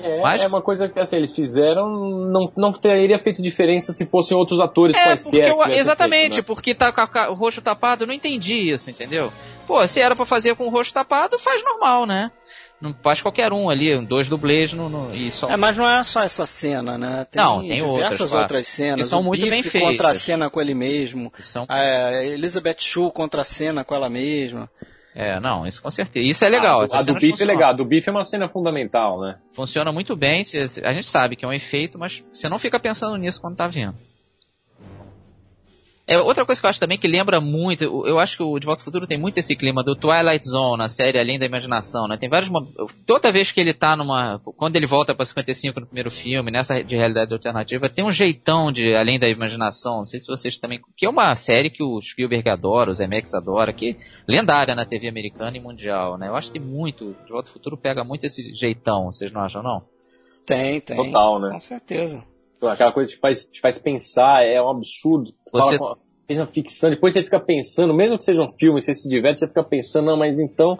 É, 0.02 0.20
Mas- 0.22 0.40
é 0.40 0.46
uma 0.46 0.62
coisa 0.62 0.88
que 0.88 0.98
assim, 0.98 1.16
eles 1.16 1.30
fizeram, 1.30 1.86
não, 2.30 2.46
não 2.56 2.72
teria 2.72 3.18
feito 3.18 3.42
diferença 3.42 3.92
se 3.92 4.06
fossem 4.06 4.34
outros 4.34 4.58
atores 4.58 4.96
É, 4.96 5.04
quaisquer. 5.04 5.50
porque 5.52 5.64
que 5.64 5.70
eu- 5.70 5.74
exatamente, 5.78 6.20
feito, 6.22 6.36
né? 6.36 6.42
porque 6.42 6.74
tá 6.74 6.90
com 6.90 7.02
o 7.32 7.34
rosto 7.34 7.60
tapado, 7.60 8.04
eu 8.04 8.06
não 8.08 8.14
entendi 8.14 8.56
isso, 8.70 8.88
entendeu? 8.88 9.30
Pô, 9.66 9.86
se 9.86 10.00
era 10.00 10.16
pra 10.16 10.24
fazer 10.24 10.54
com 10.56 10.66
o 10.66 10.70
rosto 10.70 10.94
tapado, 10.94 11.38
faz 11.38 11.62
normal, 11.62 12.06
né? 12.06 12.30
Não 12.80 12.94
faz 13.02 13.20
qualquer 13.20 13.52
um 13.52 13.68
ali, 13.68 13.98
dois 14.06 14.28
dublês 14.28 14.72
no, 14.72 14.88
no- 14.88 15.14
e 15.14 15.30
só. 15.30 15.50
É, 15.50 15.56
mas 15.56 15.76
não 15.76 15.88
é 15.88 16.02
só 16.02 16.22
essa 16.22 16.46
cena, 16.46 16.96
né? 16.96 17.26
Tem 17.30 17.42
Não, 17.42 17.60
tem 17.60 17.76
diversas 17.78 17.92
outras, 18.12 18.30
claro. 18.30 18.42
outras 18.44 18.66
cenas. 18.68 19.00
Que 19.02 19.10
são 19.10 19.20
o 19.20 19.24
muito 19.24 19.42
Biff 19.42 19.50
bem 19.50 19.62
contra 19.62 20.06
a 20.08 20.10
feitas. 20.10 20.16
cena 20.22 20.48
com 20.50 20.60
ele 20.60 20.74
mesmo. 20.74 21.30
que 21.30 21.42
são- 21.42 21.66
A 21.68 22.24
Elizabeth 22.24 22.76
Shue 22.78 23.10
contra 23.12 23.42
a 23.42 23.44
cena 23.44 23.84
com 23.84 23.94
ela 23.94 24.08
mesma. 24.08 24.68
É, 25.14 25.38
não, 25.40 25.66
isso 25.66 25.82
com 25.82 25.90
certeza. 25.90 26.24
Isso 26.26 26.44
é 26.44 26.48
legal. 26.48 26.80
A, 26.82 26.98
a 26.98 27.02
do 27.02 27.14
Biff 27.14 27.42
é 27.42 27.44
legal, 27.44 27.70
a 27.70 27.72
do 27.74 27.84
Biff 27.84 28.08
é 28.08 28.12
uma 28.12 28.22
cena 28.22 28.48
fundamental, 28.48 29.20
né? 29.20 29.36
Funciona 29.54 29.92
muito 29.92 30.16
bem. 30.16 30.42
A 30.84 30.92
gente 30.94 31.06
sabe 31.06 31.34
que 31.36 31.44
é 31.44 31.48
um 31.48 31.52
efeito, 31.52 31.98
mas 31.98 32.24
você 32.32 32.48
não 32.48 32.58
fica 32.58 32.78
pensando 32.80 33.16
nisso 33.16 33.40
quando 33.40 33.56
tá 33.56 33.66
vendo. 33.66 33.94
É, 36.10 36.18
outra 36.18 36.44
coisa 36.44 36.60
que 36.60 36.66
eu 36.66 36.68
acho 36.70 36.80
também 36.80 36.98
que 36.98 37.06
lembra 37.06 37.40
muito, 37.40 37.84
eu 38.04 38.18
acho 38.18 38.36
que 38.36 38.42
o 38.42 38.58
De 38.58 38.66
Volta 38.66 38.82
ao 38.82 38.84
Futuro 38.84 39.06
tem 39.06 39.16
muito 39.16 39.38
esse 39.38 39.54
clima 39.54 39.80
do 39.84 39.94
Twilight 39.94 40.44
Zone, 40.44 40.76
na 40.76 40.88
série 40.88 41.20
Além 41.20 41.38
da 41.38 41.46
Imaginação, 41.46 42.08
né? 42.08 42.16
Tem 42.16 42.28
vários 42.28 42.50
toda 43.06 43.30
vez 43.30 43.52
que 43.52 43.60
ele 43.60 43.72
tá 43.72 43.94
numa, 43.94 44.40
quando 44.56 44.74
ele 44.74 44.88
volta 44.88 45.14
para 45.14 45.24
55 45.24 45.78
no 45.78 45.86
primeiro 45.86 46.10
filme, 46.10 46.50
nessa 46.50 46.82
de 46.82 46.96
realidade 46.96 47.32
alternativa, 47.32 47.88
tem 47.88 48.04
um 48.04 48.10
jeitão 48.10 48.72
de 48.72 48.92
Além 48.92 49.20
da 49.20 49.28
Imaginação, 49.28 49.98
não 49.98 50.04
sei 50.04 50.18
se 50.18 50.26
vocês 50.26 50.56
também, 50.56 50.80
que 50.96 51.06
é 51.06 51.08
uma 51.08 51.36
série 51.36 51.70
que 51.70 51.84
o 51.84 52.02
Spielberg 52.02 52.50
adora, 52.50 52.90
o 52.90 52.94
Zemeckis 52.94 53.32
adora, 53.32 53.72
que 53.72 53.90
é 53.90 53.96
lendária 54.26 54.74
na 54.74 54.84
TV 54.84 55.06
americana 55.06 55.56
e 55.58 55.60
mundial, 55.60 56.18
né? 56.18 56.26
Eu 56.26 56.34
acho 56.34 56.50
que 56.50 56.58
tem 56.58 56.68
muito, 56.68 57.14
De 57.24 57.30
Volta 57.30 57.50
ao 57.50 57.52
Futuro 57.52 57.76
pega 57.76 58.02
muito 58.02 58.26
esse 58.26 58.52
jeitão, 58.52 59.12
vocês 59.12 59.30
não 59.30 59.42
acham 59.42 59.62
não? 59.62 59.84
Tem, 60.44 60.80
tem. 60.80 60.96
Total, 60.96 61.38
né? 61.38 61.50
Com 61.52 61.60
certeza. 61.60 62.24
Aquela 62.68 62.92
coisa 62.92 63.08
que 63.08 63.16
te 63.16 63.20
faz, 63.20 63.44
te 63.46 63.60
faz 63.60 63.78
pensar, 63.78 64.44
é 64.44 64.60
um 64.60 64.68
absurdo. 64.68 65.32
Você- 65.52 65.78
Fala 65.78 65.96
Fez 66.26 66.38
uma 66.38 66.46
ficção, 66.46 66.90
depois 66.90 67.12
você 67.12 67.24
fica 67.24 67.40
pensando, 67.40 67.92
mesmo 67.92 68.16
que 68.16 68.22
seja 68.22 68.40
um 68.40 68.48
filme, 68.48 68.80
você 68.80 68.94
se 68.94 69.08
diverte, 69.08 69.40
você 69.40 69.48
fica 69.48 69.64
pensando, 69.64 70.06
não, 70.06 70.16
mas 70.16 70.38
então, 70.38 70.78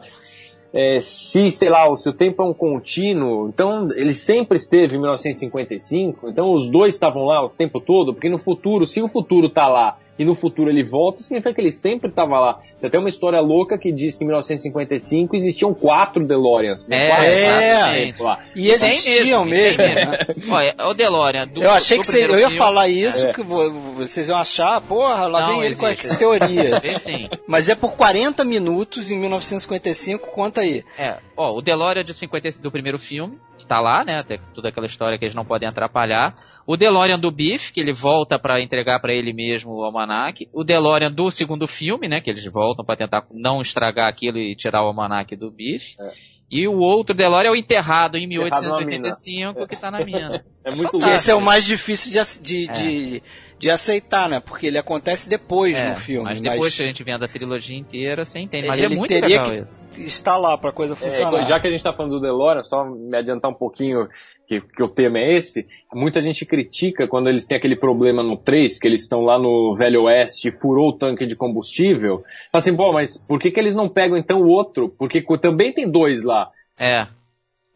é, 0.73 1.01
se, 1.01 1.51
sei 1.51 1.69
lá, 1.69 1.91
o 1.91 1.97
seu 1.97 2.13
tempo 2.13 2.41
é 2.41 2.45
um 2.45 2.55
contínuo, 2.55 3.49
então 3.49 3.83
ele 3.97 4.15
sempre 4.15 4.57
esteve 4.57 4.95
em 4.95 5.01
1955, 5.01 6.29
então 6.29 6.53
os 6.53 6.69
dois 6.69 6.95
estavam 6.95 7.25
lá 7.25 7.45
o 7.45 7.49
tempo 7.49 7.81
todo, 7.81 8.15
porque 8.15 8.29
no 8.29 8.39
futuro, 8.39 8.87
se 8.87 9.03
o 9.03 9.09
futuro 9.09 9.49
tá 9.49 9.67
lá 9.67 9.99
e 10.21 10.25
no 10.27 10.35
futuro 10.35 10.69
ele 10.69 10.83
volta, 10.83 11.23
significa 11.23 11.55
que 11.55 11.61
ele 11.63 11.73
sempre 11.73 12.11
estava 12.11 12.39
lá. 12.39 12.59
Tem 12.79 12.89
até 12.89 12.99
uma 12.99 13.09
história 13.09 13.41
louca 13.41 13.79
que 13.79 13.91
diz 13.91 14.19
que 14.19 14.25
em 14.25 14.27
1955 14.27 15.35
existiam 15.35 15.73
quatro 15.73 16.27
DeLoreans. 16.27 16.91
É, 16.91 17.09
Quatro 17.09 17.25
exatamente. 17.25 18.23
lá. 18.23 18.39
E 18.55 18.63
Tem 18.65 18.73
existiam 18.75 19.45
mesmo, 19.47 19.79
mesmo. 19.83 19.83
tem 19.83 19.95
né? 19.95 20.19
Olha, 20.51 20.75
o 20.91 20.93
DeLorean 20.95 21.49
do 21.49 21.63
Eu 21.63 21.71
achei 21.71 21.97
do 21.97 22.01
que 22.03 22.07
você, 22.07 22.25
eu 22.27 22.31
ia 22.39 22.39
filme- 22.49 22.57
falar 22.59 22.89
isso, 22.89 23.27
É. 23.29 23.33
que 23.33 23.43
vo- 23.43 23.71
vocês 23.97 24.29
iam 24.29 24.37
achar, 24.37 24.79
porra, 24.83 25.27
lá 25.27 25.41
Não, 25.41 25.49
vem 25.59 25.65
ele 25.65 25.75
com 25.77 25.89
existe. 25.89 26.19
teorias. 26.19 26.71
Vê 26.83 26.99
sim. 26.99 27.29
Mas 27.47 27.69
é 27.71 27.75
por 27.75 27.93
40 27.97 28.45
minutos 28.45 29.11
em 29.11 29.19
1955, 29.19 30.29
conta 30.31 30.61
aí. 30.61 30.85
É, 30.99 31.17
ó, 31.37 31.57
o 31.57 31.63
DeLorean 31.63 32.05
de 32.05 32.13
50 32.13 32.51
do 32.61 32.71
primeiro 32.71 32.99
filme, 32.99 33.39
tá 33.71 33.81
lá, 33.81 34.05
né? 34.05 34.25
Tem 34.25 34.41
toda 34.53 34.69
aquela 34.69 34.87
história 34.87 35.17
que 35.17 35.25
eles 35.25 35.35
não 35.35 35.45
podem 35.45 35.69
atrapalhar. 35.69 36.37
O 36.67 36.77
DeLorean 36.77 37.21
do 37.21 37.31
Biff, 37.31 37.73
que 37.73 37.81
ele 37.81 37.93
volta 37.93 38.37
pra 38.37 38.61
entregar 38.61 38.99
pra 39.01 39.13
ele 39.15 39.33
mesmo 39.33 39.71
o 39.73 39.85
almanac. 39.85 40.49
O 40.53 40.65
DeLorean 40.65 41.13
do 41.13 41.31
segundo 41.31 41.69
filme, 41.69 42.09
né? 42.09 42.21
Que 42.21 42.31
eles 42.31 42.45
voltam 42.53 42.85
pra 42.85 42.97
tentar 42.97 43.25
não 43.33 43.61
estragar 43.63 44.09
aquilo 44.09 44.39
e 44.39 44.57
tirar 44.57 44.83
o 44.83 44.87
almanac 44.89 45.37
do 45.37 45.53
Biff. 45.53 45.95
É. 46.01 46.13
E 46.51 46.67
o 46.67 46.79
outro 46.79 47.15
DeLorean 47.15 47.51
é 47.51 47.53
o 47.53 47.57
enterrado 47.57 48.17
em 48.17 48.25
Enterrado 48.25 48.67
na 48.69 48.79
1885, 48.79 49.69
que 49.69 49.77
tá 49.77 49.89
na 49.89 50.05
mina. 50.05 50.45
É 50.65 50.71
muito 50.73 50.91
Que 50.91 50.97
louco. 50.97 51.09
esse 51.15 51.31
é 51.31 51.35
o 51.37 51.41
mais 51.41 51.65
difícil 51.65 52.11
de, 52.11 52.43
de, 52.43 52.69
É. 52.69 52.73
de, 52.73 53.23
de 53.61 53.71
aceitar, 53.71 54.27
né? 54.27 54.41
Porque 54.41 54.67
ele 54.67 54.79
acontece 54.79 55.29
depois 55.29 55.77
É, 55.77 55.91
no 55.91 55.95
filme. 55.97 56.25
mas 56.25 56.41
depois 56.41 56.75
que 56.75 56.83
a 56.83 56.87
gente 56.87 57.05
vendo 57.05 57.25
a 57.27 57.29
trilogia 57.29 57.77
inteira, 57.79 58.25
você 58.25 58.39
entende. 58.41 58.67
Mas 58.67 58.79
Ele 58.79 58.95
é 58.95 58.97
muito 58.97 59.09
teria 59.11 59.29
legal 59.43 59.51
que- 59.51 59.57
isso. 59.59 60.03
está 60.03 60.39
lá 60.39 60.57
pra 60.57 60.73
coisa 60.73 60.97
funcionar. 60.97 61.41
É, 61.41 61.45
já 61.45 61.61
que 61.61 61.67
a 61.67 61.71
gente 61.71 61.81
está 61.81 61.93
falando 61.93 62.13
do 62.13 62.21
DeLorean, 62.23 62.63
só 62.63 62.87
me 62.87 63.15
adiantar 63.15 63.51
um 63.51 63.55
pouquinho 63.55 64.09
que, 64.47 64.63
que 64.63 64.83
o 64.83 64.89
tema 64.89 65.19
é 65.19 65.35
esse, 65.35 65.69
muita 65.93 66.23
gente 66.23 66.47
critica 66.47 67.07
quando 67.07 67.29
eles 67.29 67.47
têm 67.47 67.59
aquele 67.59 67.77
problema 67.77 68.23
no 68.23 68.35
3, 68.37 68.79
que 68.81 68.89
eles 68.89 69.03
estão 69.03 69.21
lá 69.21 69.39
no 69.39 69.77
Velho 69.77 70.05
Oeste 70.05 70.49
e 70.49 70.53
furou 70.53 70.89
o 70.89 70.93
tanque 70.97 71.27
de 71.27 71.37
combustível. 71.37 72.25
Fala 72.51 72.61
assim, 72.61 72.75
pô, 72.75 72.93
mas 72.95 73.19
por 73.19 73.39
que, 73.39 73.51
que 73.51 73.61
eles 73.61 73.75
não 73.75 73.91
pegam 73.91 74.17
então 74.17 74.41
o 74.41 74.49
outro? 74.49 74.89
Porque 74.99 75.23
também 75.39 75.71
tem 75.71 75.87
dois 75.89 76.25
lá. 76.25 76.51
É. 76.79 77.07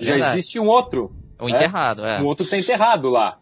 Já 0.00 0.12
Verdade. 0.14 0.32
existe 0.38 0.58
um 0.58 0.66
outro. 0.66 1.12
O 1.38 1.46
né? 1.46 1.56
enterrado, 1.56 2.04
é. 2.06 2.22
Um 2.22 2.24
outro 2.26 2.48
tá 2.48 2.56
enterrado 2.56 3.10
lá. 3.10 3.38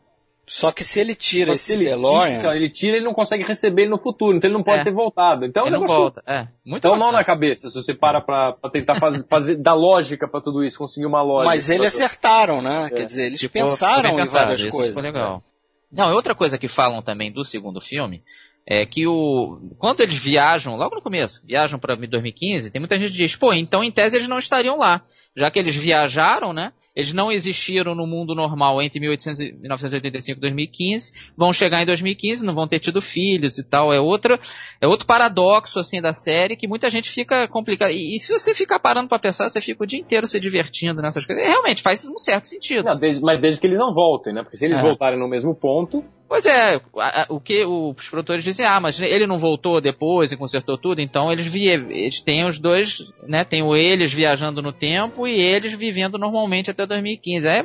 Só 0.46 0.72
que 0.72 0.82
se 0.82 0.98
ele 0.98 1.14
tira 1.14 1.50
que 1.50 1.54
esse 1.54 1.66
se 1.66 1.72
ele 1.74 1.84
DeLorean, 1.84 2.40
tira, 2.40 2.56
ele 2.56 2.68
tira, 2.68 2.96
ele 2.96 3.04
não 3.04 3.14
consegue 3.14 3.44
receber 3.44 3.82
ele 3.82 3.90
no 3.92 3.98
futuro, 3.98 4.36
então 4.36 4.48
ele 4.48 4.56
não 4.56 4.62
pode 4.64 4.80
É. 4.80 4.84
ter 4.84 4.90
voltado. 4.92 5.44
Então, 5.46 5.66
Ele 5.66 5.76
é 5.76 5.78
não 5.78 5.86
volta. 5.86 6.22
É. 6.26 6.48
Muito 6.66 6.78
Então, 6.86 6.96
não 6.96 7.12
na 7.12 7.22
cabeça, 7.22 7.70
se 7.70 7.80
você 7.80 7.94
para 7.94 8.20
pra, 8.20 8.52
pra 8.52 8.68
tentar 8.68 8.96
fazer, 8.96 9.24
fazer, 9.30 9.56
dar 9.56 9.74
lógica 9.74 10.26
pra 10.26 10.40
tudo 10.40 10.64
isso, 10.64 10.78
conseguir 10.78 11.06
uma 11.06 11.22
lógica. 11.22 11.46
mas 11.46 11.70
eles 11.70 11.94
acertaram, 11.94 12.60
né? 12.60 12.90
Quer 12.90 13.06
dizer, 13.06 13.26
eles 13.26 13.40
ficou 13.40 13.62
pensaram 13.62 14.18
em 14.18 14.24
várias 14.24 14.60
isso 14.60 14.70
coisas. 14.70 14.88
Ficou 14.88 15.02
legal. 15.02 15.42
Não, 15.90 16.10
e 16.10 16.14
outra 16.14 16.34
coisa 16.34 16.58
que 16.58 16.68
falam 16.68 17.02
também 17.02 17.30
do 17.32 17.44
segundo 17.44 17.80
filme 17.80 18.22
é 18.66 18.84
que 18.84 19.06
o 19.06 19.60
quando 19.78 20.00
eles 20.00 20.16
viajam, 20.16 20.74
logo 20.76 20.96
no 20.96 21.02
começo, 21.02 21.40
viajam 21.46 21.78
para 21.78 21.94
2015, 21.94 22.70
tem 22.70 22.80
muita 22.80 22.98
gente 22.98 23.12
que 23.12 23.18
diz, 23.18 23.36
pô, 23.36 23.52
então 23.52 23.82
em 23.84 23.92
tese 23.92 24.16
eles 24.16 24.28
não 24.28 24.38
estariam 24.38 24.76
lá, 24.76 25.02
já 25.36 25.50
que 25.50 25.58
eles 25.58 25.74
viajaram, 25.76 26.52
né? 26.52 26.72
Eles 26.94 27.12
não 27.14 27.32
existiram 27.32 27.94
no 27.94 28.06
mundo 28.06 28.34
normal 28.34 28.82
entre 28.82 29.00
1800 29.00 29.40
e 29.40 29.52
1985 29.54 30.38
e 30.38 30.40
2015, 30.40 31.12
vão 31.36 31.52
chegar 31.52 31.82
em 31.82 31.86
2015, 31.86 32.44
não 32.44 32.54
vão 32.54 32.68
ter 32.68 32.80
tido 32.80 33.00
filhos 33.00 33.58
e 33.58 33.68
tal. 33.68 33.92
É 33.92 34.00
outra, 34.00 34.38
é 34.80 34.86
outro 34.86 35.06
paradoxo 35.06 35.78
assim 35.78 36.00
da 36.02 36.12
série 36.12 36.56
que 36.56 36.68
muita 36.68 36.90
gente 36.90 37.10
fica 37.10 37.48
complicado. 37.48 37.90
E, 37.90 38.16
e 38.16 38.20
se 38.20 38.32
você 38.32 38.54
ficar 38.54 38.78
parando 38.78 39.08
para 39.08 39.18
pensar, 39.18 39.48
você 39.48 39.60
fica 39.60 39.82
o 39.84 39.86
dia 39.86 39.98
inteiro 40.00 40.26
se 40.26 40.38
divertindo 40.38 41.00
nessas 41.00 41.24
coisas. 41.24 41.44
E 41.44 41.48
realmente 41.48 41.82
faz 41.82 42.06
um 42.06 42.18
certo 42.18 42.44
sentido. 42.46 42.84
Não, 42.84 42.98
desde- 42.98 43.22
mas 43.22 43.40
desde 43.40 43.60
que 43.60 43.66
eles 43.66 43.78
não 43.78 43.92
voltem, 43.94 44.32
né? 44.34 44.42
Porque 44.42 44.56
se 44.56 44.64
eles 44.64 44.78
É. 44.78 44.82
voltarem 44.82 45.18
no 45.18 45.28
mesmo 45.28 45.54
ponto, 45.54 46.04
Pois 46.32 46.46
é, 46.46 46.80
o 47.28 47.38
que 47.38 47.62
os 47.62 48.08
produtores 48.08 48.42
dizem, 48.42 48.64
ah, 48.64 48.80
mas 48.80 48.98
ele 48.98 49.26
não 49.26 49.36
voltou 49.36 49.82
depois 49.82 50.32
e 50.32 50.36
consertou 50.38 50.78
tudo, 50.78 51.02
então 51.02 51.30
eles 51.30 51.44
vi, 51.44 51.68
eles 51.68 52.22
têm 52.22 52.46
os 52.46 52.58
dois, 52.58 53.02
né, 53.28 53.44
tem 53.44 53.62
o 53.62 53.76
eles 53.76 54.14
viajando 54.14 54.62
no 54.62 54.72
tempo 54.72 55.28
e 55.28 55.38
eles 55.38 55.74
vivendo 55.74 56.16
normalmente 56.16 56.70
até 56.70 56.86
2015. 56.86 57.46
É, 57.46 57.62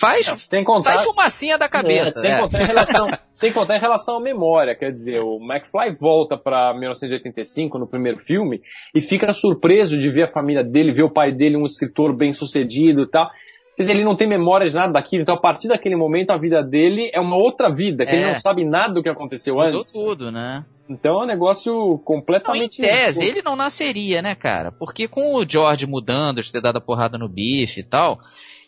faz, 0.00 0.26
sem 0.38 0.64
contar. 0.64 0.96
sai 0.96 1.04
fumacinha 1.04 1.56
da 1.56 1.66
É, 1.66 1.68
cabeça, 1.68 2.20
sem, 2.20 2.32
né? 2.32 2.40
contar 2.40 2.62
em 2.62 2.66
relação, 2.66 3.08
sem 3.32 3.52
contar 3.52 3.76
em 3.76 3.80
relação 3.80 4.16
à 4.16 4.20
memória, 4.20 4.74
quer 4.74 4.90
dizer, 4.90 5.20
o 5.20 5.38
McFly 5.40 5.96
volta 6.00 6.36
pra 6.36 6.74
1985 6.76 7.78
no 7.78 7.86
primeiro 7.86 8.18
filme 8.18 8.62
e 8.92 9.00
fica 9.00 9.32
surpreso 9.32 9.96
de 9.96 10.10
ver 10.10 10.24
a 10.24 10.28
família 10.28 10.64
dele, 10.64 10.90
ver 10.90 11.04
o 11.04 11.12
pai 11.12 11.30
dele 11.30 11.56
um 11.56 11.64
escritor 11.64 12.12
bem 12.12 12.32
sucedido 12.32 13.02
e 13.02 13.08
tal. 13.08 13.30
Ele 13.78 14.04
não 14.04 14.14
tem 14.14 14.26
memória 14.28 14.68
de 14.68 14.74
nada 14.74 14.92
daquilo, 14.92 15.22
então 15.22 15.34
a 15.34 15.40
partir 15.40 15.68
daquele 15.68 15.96
momento 15.96 16.30
a 16.30 16.36
vida 16.36 16.62
dele 16.62 17.10
é 17.12 17.18
uma 17.20 17.36
outra 17.36 17.70
vida, 17.70 18.04
que 18.04 18.12
É. 18.12 18.16
ele 18.16 18.26
não 18.26 18.34
sabe 18.34 18.64
nada 18.64 18.92
do 18.94 19.02
que 19.02 19.08
aconteceu 19.08 19.54
Mudou 19.56 19.78
antes. 19.78 19.92
tudo, 19.92 20.30
né? 20.30 20.64
Então 20.90 21.20
é 21.20 21.24
um 21.24 21.26
negócio 21.26 21.72
Não, 21.72 21.94
em 21.94 21.98
completamente. 21.98 22.82
tese, 22.82 23.24
ele 23.24 23.40
não 23.40 23.56
nasceria, 23.56 24.20
né, 24.20 24.34
cara? 24.34 24.70
Porque 24.70 25.08
com 25.08 25.34
o 25.36 25.44
George 25.48 25.86
mudando, 25.86 26.42
de 26.42 26.52
ter 26.52 26.60
dado 26.60 26.76
a 26.76 26.80
porrada 26.82 27.16
no 27.16 27.28
bife 27.28 27.80
e 27.80 27.82
tal, 27.84 28.18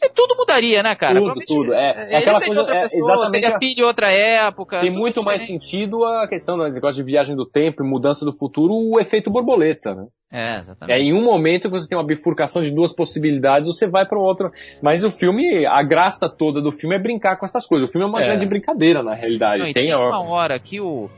e 0.03 0.09
tudo 0.11 0.37
mudaria, 0.37 0.83
né, 0.83 0.95
cara? 0.95 1.21
Tudo, 1.21 1.35
tudo, 1.47 1.75
é. 1.75 2.09
É 2.13 2.17
aquela 2.19 2.41
coisa- 2.41 2.61
outra 2.61 2.77
é 2.77 2.81
pessoa, 2.83 3.13
exatamente 3.13 3.41
teria 3.43 3.57
a- 3.57 3.59
filho 3.59 3.81
em 3.81 3.85
outra 3.85 4.11
época. 4.11 4.81
Tem 4.81 4.91
muito 4.91 5.23
mais 5.23 5.41
diferente. 5.43 5.65
sentido 5.67 6.05
a 6.05 6.27
questão 6.29 6.57
do 6.57 6.65
negócio 6.65 6.97
de 6.97 7.11
viagem 7.11 7.37
do 7.37 7.45
tempo 7.45 7.85
e 7.85 7.87
mudança 7.87 8.25
do 8.25 8.33
futuro, 8.33 8.73
o 8.75 8.99
efeito 8.99 9.31
borboleta, 9.31 9.95
né? 9.95 10.07
É, 10.35 10.57
É, 10.57 10.59
exatamente. 10.59 11.01
em 11.03 11.12
um 11.12 11.22
momento 11.22 11.70
que 11.70 11.78
você 11.78 11.89
tem 11.89 11.97
uma 11.97 12.05
bifurcação 12.07 12.61
de 12.62 12.70
duas 12.70 12.93
possibilidades, 12.93 13.68
você 13.68 13.87
vai 13.87 14.05
para 14.07 14.18
o 14.18 14.22
outro. 14.22 14.51
Mas 14.82 15.05
o 15.05 15.11
filme, 15.11 15.64
a 15.64 15.82
graça 15.82 16.28
toda 16.28 16.61
do 16.61 16.72
filme 16.72 16.97
é 16.97 16.99
brincar 16.99 17.37
com 17.37 17.45
essas 17.47 17.66
coisas. 17.66 17.89
O 17.89 17.93
filme 17.93 18.05
é 18.07 18.09
uma 18.09 18.20
É. 18.22 18.26
grande 18.26 18.45
brincadeira, 18.47 19.03
na 19.03 19.14
realidade. 19.14 19.59
Não, 19.59 19.64
tem, 19.72 19.85
tem 19.87 19.95
uma 19.95 20.20
hora 20.28 20.59
que 20.59 20.80
o, 20.80 21.09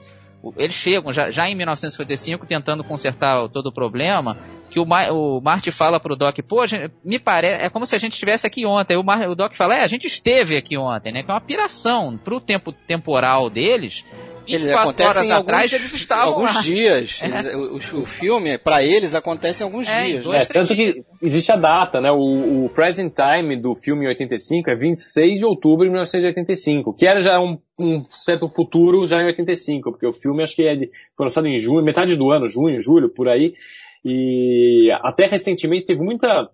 eles 0.57 0.75
chegam 0.75 1.13
já, 1.13 1.31
já 1.31 1.49
em 1.49 1.55
1955 1.57 2.47
tentando 2.47 2.85
consertar 2.85 3.49
todo 3.49 3.67
o 3.69 3.73
problema, 3.73 4.37
que 4.71 4.79
o, 4.79 4.85
Ma- 4.87 5.11
o 5.11 5.41
Marty 5.41 5.73
fala 5.73 5.99
pro 5.99 6.15
Doc, 6.15 6.37
pô, 6.47 6.65
gente- 6.67 6.93
me 7.05 7.19
parece, 7.19 7.65
é 7.65 7.71
como 7.71 7.87
se 7.87 7.95
a 7.97 7.99
gente 7.99 8.13
estivesse 8.13 8.47
aqui 8.47 8.67
ontem. 8.67 8.97
O, 8.97 9.03
Mar- 9.03 9.29
o 9.29 9.35
Doc 9.35 9.55
fala, 9.55 9.77
é, 9.77 9.83
a 9.83 9.87
gente 9.87 10.07
esteve 10.07 10.57
aqui 10.57 10.77
ontem, 10.77 11.13
né? 11.13 11.23
Que 11.23 11.31
é 11.31 11.35
uma 11.35 11.41
piração 11.41 12.17
pro 12.23 12.41
tempo 12.41 12.71
temporal 12.73 13.49
deles. 13.51 14.05
Eles 14.47 14.65
24 14.65 14.81
acontecem 14.89 15.11
horas 15.19 15.31
alguns, 15.33 15.49
atrás 15.49 15.73
eles 15.73 15.95
estavam 15.95 16.35
alguns 16.35 16.55
lá. 16.55 16.61
dias. 16.63 17.19
É. 17.23 17.27
Eles- 17.27 17.47
o, 17.95 17.99
o 17.99 18.05
filme, 18.05 18.59
pra 18.59 18.83
eles, 18.83 19.15
acontece 19.15 19.63
em 19.63 19.65
alguns 19.65 19.89
É, 19.89 20.05
dias. 20.05 20.25
dois, 20.25 20.39
né? 20.41 20.47
É, 20.49 20.53
tanto 20.61 20.75
que 20.75 21.05
existe 21.23 21.53
a 21.53 21.57
data, 21.57 22.01
né? 22.01 22.11
O, 22.11 22.65
o 22.67 22.71
present 22.75 23.13
time 23.15 23.57
do 23.57 23.75
filme 23.75 24.05
em 24.05 24.09
85 24.09 24.71
é 24.71 24.75
26 24.77 25.39
de 25.41 25.45
outubro 25.45 25.85
de 25.85 25.91
1985, 25.91 26.95
que 26.95 27.07
era 27.07 27.21
já 27.21 27.41
um, 27.41 27.59
um 27.79 28.03
certo 28.05 28.49
futuro 28.49 29.07
já 29.07 29.21
em 29.23 29.27
85, 29.27 29.91
porque 29.93 30.07
o 30.07 30.13
filme 30.13 30.43
acho 30.43 30.55
que 30.57 30.63
é 30.67 30.75
de, 30.77 30.91
foi 31.17 31.27
lançado 31.27 31.47
em 31.47 31.57
junho, 31.59 31.83
metade 31.85 32.17
do 32.17 32.31
ano, 32.31 32.49
junho, 32.49 32.79
julho, 32.81 33.09
por 33.09 33.29
aí. 33.29 33.55
E 34.05 34.89
até 35.03 35.27
recentemente 35.27 35.87
teve 35.87 36.01
muita 36.03 36.49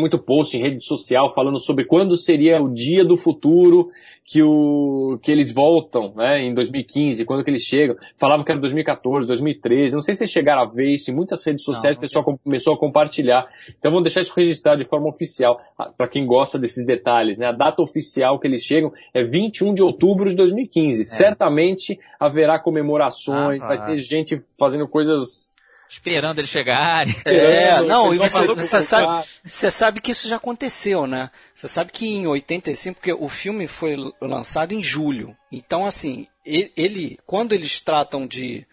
muito 0.00 0.18
post 0.18 0.56
em 0.56 0.60
rede 0.60 0.84
social 0.84 1.32
falando 1.34 1.58
sobre 1.60 1.84
quando 1.84 2.16
seria 2.16 2.60
o 2.60 2.72
dia 2.72 3.04
do 3.04 3.16
futuro 3.16 3.90
que 4.24 4.42
o 4.42 5.18
que 5.22 5.30
eles 5.32 5.52
voltam, 5.52 6.12
né, 6.14 6.40
em 6.40 6.54
2015, 6.54 7.24
quando 7.24 7.42
que 7.42 7.50
eles 7.50 7.62
chegam. 7.62 7.96
Falavam 8.16 8.44
que 8.44 8.52
era 8.52 8.60
2014, 8.60 9.26
2013. 9.26 9.94
Não 9.94 10.00
sei 10.02 10.14
se 10.14 10.24
chegaram 10.28 10.62
a 10.62 10.66
ver 10.66 10.88
isso 10.88 11.10
em 11.10 11.14
muitas 11.14 11.44
redes 11.44 11.64
sociais, 11.64 11.96
o 11.96 12.00
pessoal 12.00 12.24
com- 12.24 12.38
começou 12.38 12.74
a 12.74 12.78
compartilhar. 12.78 13.46
Então 13.76 13.90
vamos 13.90 14.04
deixar 14.04 14.20
isso 14.20 14.32
registrado 14.36 14.80
de 14.82 14.88
forma 14.88 15.08
oficial, 15.08 15.58
para 15.96 16.06
quem 16.06 16.24
gosta 16.26 16.58
desses 16.60 16.86
detalhes, 16.86 17.38
né? 17.38 17.46
A 17.46 17.52
data 17.52 17.82
oficial 17.82 18.38
que 18.38 18.46
eles 18.46 18.62
chegam 18.64 18.92
é 19.12 19.22
21 19.22 19.74
de 19.74 19.82
outubro 19.82 20.30
de 20.30 20.36
2015. 20.36 21.04
Certamente 21.04 21.98
haverá 22.18 22.58
comemorações, 22.60 23.62
Ah, 23.64 23.68
vai 23.68 23.78
vai. 23.78 23.86
ter 23.96 23.98
gente 23.98 24.36
fazendo 24.58 24.86
coisas 24.86 25.50
Esperando 25.90 26.38
eles 26.38 26.50
chegarem. 26.50 27.12
É, 27.24 27.82
não, 27.82 28.10
o 28.10 28.14
e 28.14 28.18
você, 28.18 28.46
você 28.46 28.80
sabe, 28.80 29.26
você 29.44 29.70
sabe 29.72 30.00
que 30.00 30.12
isso 30.12 30.28
já 30.28 30.36
aconteceu, 30.36 31.04
né? 31.04 31.30
Você 31.52 31.66
sabe 31.66 31.90
que 31.90 32.06
em 32.06 32.28
85, 32.28 33.00
porque 33.00 33.12
o 33.12 33.28
filme 33.28 33.66
foi 33.66 33.96
lançado 34.20 34.72
em 34.72 34.80
julho. 34.80 35.36
Então, 35.50 35.84
assim, 35.84 36.28
ele, 36.46 37.18
quando 37.26 37.54
eles 37.54 37.80
tratam 37.80 38.24
de, 38.24 38.64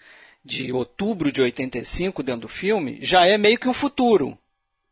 de 0.46 0.72
outubro 0.72 1.32
de 1.32 1.42
85 1.42 2.22
dentro 2.22 2.42
do 2.42 2.48
filme, 2.48 3.00
já 3.02 3.26
é 3.26 3.36
meio 3.36 3.58
que 3.58 3.68
um 3.68 3.74
futuro 3.74 4.38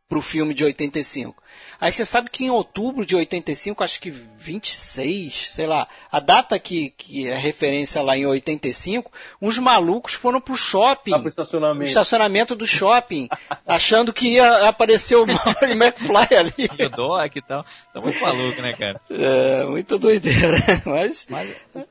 pro 0.10 0.22
filme 0.22 0.54
de 0.54 0.64
85. 0.64 1.44
Aí 1.80 1.92
você 1.92 2.06
sabe 2.06 2.30
que 2.30 2.46
em 2.46 2.50
outubro 2.50 3.06
de 3.06 3.16
85, 3.16 3.84
acho 3.84 4.00
que 4.00 4.10
26, 4.10 5.52
sei 5.52 5.68
lá, 5.68 5.88
a 6.12 6.20
data 6.20 6.58
que, 6.58 6.92
que 6.92 7.28
é 7.28 7.36
referência 7.36 8.02
lá 8.02 8.18
em 8.18 8.26
85, 8.26 9.12
uns 9.42 9.58
malucos 9.58 10.14
foram 10.14 10.40
pro 10.40 10.56
shopping 10.56 11.12
Lá 11.12 11.20
pro 11.20 11.28
estacionamento. 11.28 11.86
estacionamento 11.88 12.56
do 12.56 12.66
shopping, 12.66 13.28
achando 13.68 14.14
que 14.14 14.30
ia 14.30 14.68
aparecer 14.68 15.16
o 15.16 15.26
Marty 15.26 15.66
McFly 15.72 16.36
ali. 16.38 16.54
O 16.86 16.90
Doc 16.90 17.36
e 17.36 17.42
tal. 17.42 17.64
Tá 17.94 18.00
muito 18.02 18.20
maluco, 18.22 18.62
né, 18.62 18.74
cara? 18.74 19.02
É, 19.10 19.64
muita 19.66 19.98
doideira. 19.98 20.58
Mas 20.86 21.28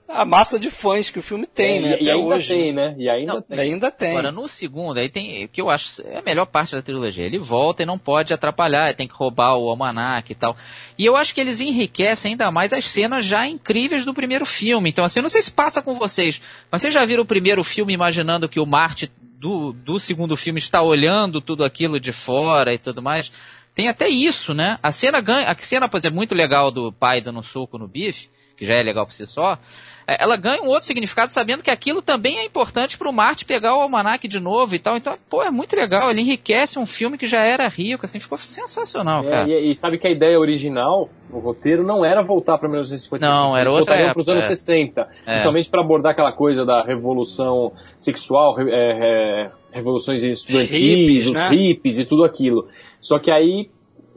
a 0.08 0.24
massa 0.24 0.58
de 0.58 0.70
fãs 0.70 1.10
que 1.10 1.18
o 1.18 1.22
filme 1.22 1.46
tem, 1.46 1.78
É, 1.78 1.80
né? 1.80 1.88
e, 1.88 1.94
Até 1.94 2.04
e 2.04 2.10
ainda 2.10 2.34
hoje. 2.36 2.48
tem, 2.54 2.72
né? 2.72 2.94
E 2.98 3.08
ainda 3.08 3.34
Não, 3.34 3.42
tem. 3.42 3.58
Ainda 3.60 3.90
tem. 3.90 4.10
Agora, 4.10 4.30
no 4.32 4.46
segundo, 4.48 4.98
aí 4.98 5.10
tem. 5.10 5.48
que 5.48 5.60
eu 5.60 5.68
acho 5.70 6.02
é 6.06 6.18
a 6.18 6.22
melhor 6.22 6.46
parte 6.46 6.72
da 6.72 6.82
trilogia. 6.82 7.24
Ele 7.24 7.38
volta 7.38 7.82
e 7.82 7.86
não 7.86 7.98
pode 7.98 8.32
atrapalhar, 8.32 8.94
tem 8.94 9.08
que 9.08 9.14
roubar 9.14 9.53
o 9.56 9.68
almanac 9.68 10.30
e 10.30 10.34
tal. 10.34 10.56
E 10.98 11.04
eu 11.04 11.16
acho 11.16 11.34
que 11.34 11.40
eles 11.40 11.60
enriquecem 11.60 12.32
ainda 12.32 12.50
mais 12.50 12.72
as 12.72 12.88
cenas 12.88 13.24
já 13.24 13.46
incríveis 13.46 14.04
do 14.04 14.14
primeiro 14.14 14.44
filme. 14.44 14.90
Então, 14.90 15.04
assim, 15.04 15.20
eu 15.20 15.22
não 15.22 15.30
sei 15.30 15.42
se 15.42 15.52
passa 15.52 15.82
com 15.82 15.94
vocês, 15.94 16.40
mas 16.70 16.82
vocês 16.82 16.94
já 16.94 17.04
viram 17.04 17.22
o 17.22 17.26
primeiro 17.26 17.62
filme 17.64 17.92
imaginando 17.92 18.48
que 18.48 18.60
o 18.60 18.66
Marte 18.66 19.10
do, 19.38 19.72
do 19.72 19.98
segundo 20.00 20.36
filme 20.36 20.58
está 20.58 20.82
olhando 20.82 21.40
tudo 21.40 21.64
aquilo 21.64 22.00
de 22.00 22.12
fora 22.12 22.72
e 22.72 22.78
tudo 22.78 23.02
mais? 23.02 23.30
Tem 23.74 23.88
até 23.88 24.08
isso, 24.08 24.54
né? 24.54 24.78
A 24.82 24.92
cena 24.92 25.20
ganha. 25.20 25.50
A 25.50 25.56
cena, 25.58 25.88
por 25.88 25.98
exemplo, 25.98 26.16
muito 26.16 26.34
legal 26.34 26.70
do 26.70 26.92
pai 26.92 27.20
dando 27.20 27.40
um 27.40 27.42
soco 27.42 27.76
no 27.76 27.88
bife, 27.88 28.30
que 28.56 28.64
já 28.64 28.76
é 28.76 28.82
legal 28.82 29.04
por 29.04 29.12
si 29.12 29.26
só. 29.26 29.58
É, 30.06 30.22
Ela 30.22 30.36
ganha 30.36 30.62
um 30.62 30.68
outro 30.68 30.84
significado 30.86 31.32
sabendo 31.32 31.62
que 31.62 31.70
aquilo 31.70 32.02
também 32.02 32.38
é 32.38 32.44
importante 32.44 32.98
pro 32.98 33.12
Marte 33.12 33.44
pegar 33.44 33.76
o 33.76 33.80
almanac 33.80 34.26
de 34.28 34.40
novo 34.40 34.74
e 34.74 34.78
tal. 34.78 34.96
Então, 34.96 35.16
pô, 35.28 35.42
é 35.42 35.50
muito 35.50 35.74
legal. 35.74 36.10
Ele 36.10 36.20
enriquece 36.20 36.78
um 36.78 36.86
filme 36.86 37.16
que 37.18 37.26
já 37.26 37.40
era 37.40 37.68
rico, 37.68 38.04
assim, 38.04 38.20
ficou 38.20 38.38
sensacional, 38.38 39.24
É, 39.24 39.30
cara. 39.30 39.48
e, 39.48 39.70
e 39.70 39.74
sabe 39.74 39.98
que 39.98 40.06
a 40.06 40.10
ideia 40.10 40.38
original, 40.38 41.08
o 41.30 41.38
roteiro, 41.38 41.82
não 41.82 42.04
era 42.04 42.22
voltar 42.22 42.58
para 42.58 42.68
1955. 42.68 43.18
Não, 43.20 43.56
era 43.56 43.70
outra 43.70 43.94
voltariam 43.94 44.12
para 44.12 44.20
os 44.20 44.28
época, 44.28 44.32
anos 44.32 44.44
é. 44.44 44.48
60. 44.54 45.08
É. 45.26 45.34
Justamente 45.34 45.70
para 45.70 45.80
abordar 45.80 46.12
aquela 46.12 46.32
coisa 46.32 46.64
da 46.64 46.82
revolução 46.82 47.72
sexual, 47.98 48.56
é, 48.60 48.64
é, 48.70 49.50
revoluções 49.72 50.22
estudantis, 50.22 50.76
Hippies, 50.76 51.26
os 51.26 51.34
né? 51.34 51.48
hippies 51.48 51.98
e 51.98 52.04
tudo 52.04 52.24
aquilo. 52.24 52.68
Só 53.00 53.18
que 53.18 53.30
aí 53.30 53.68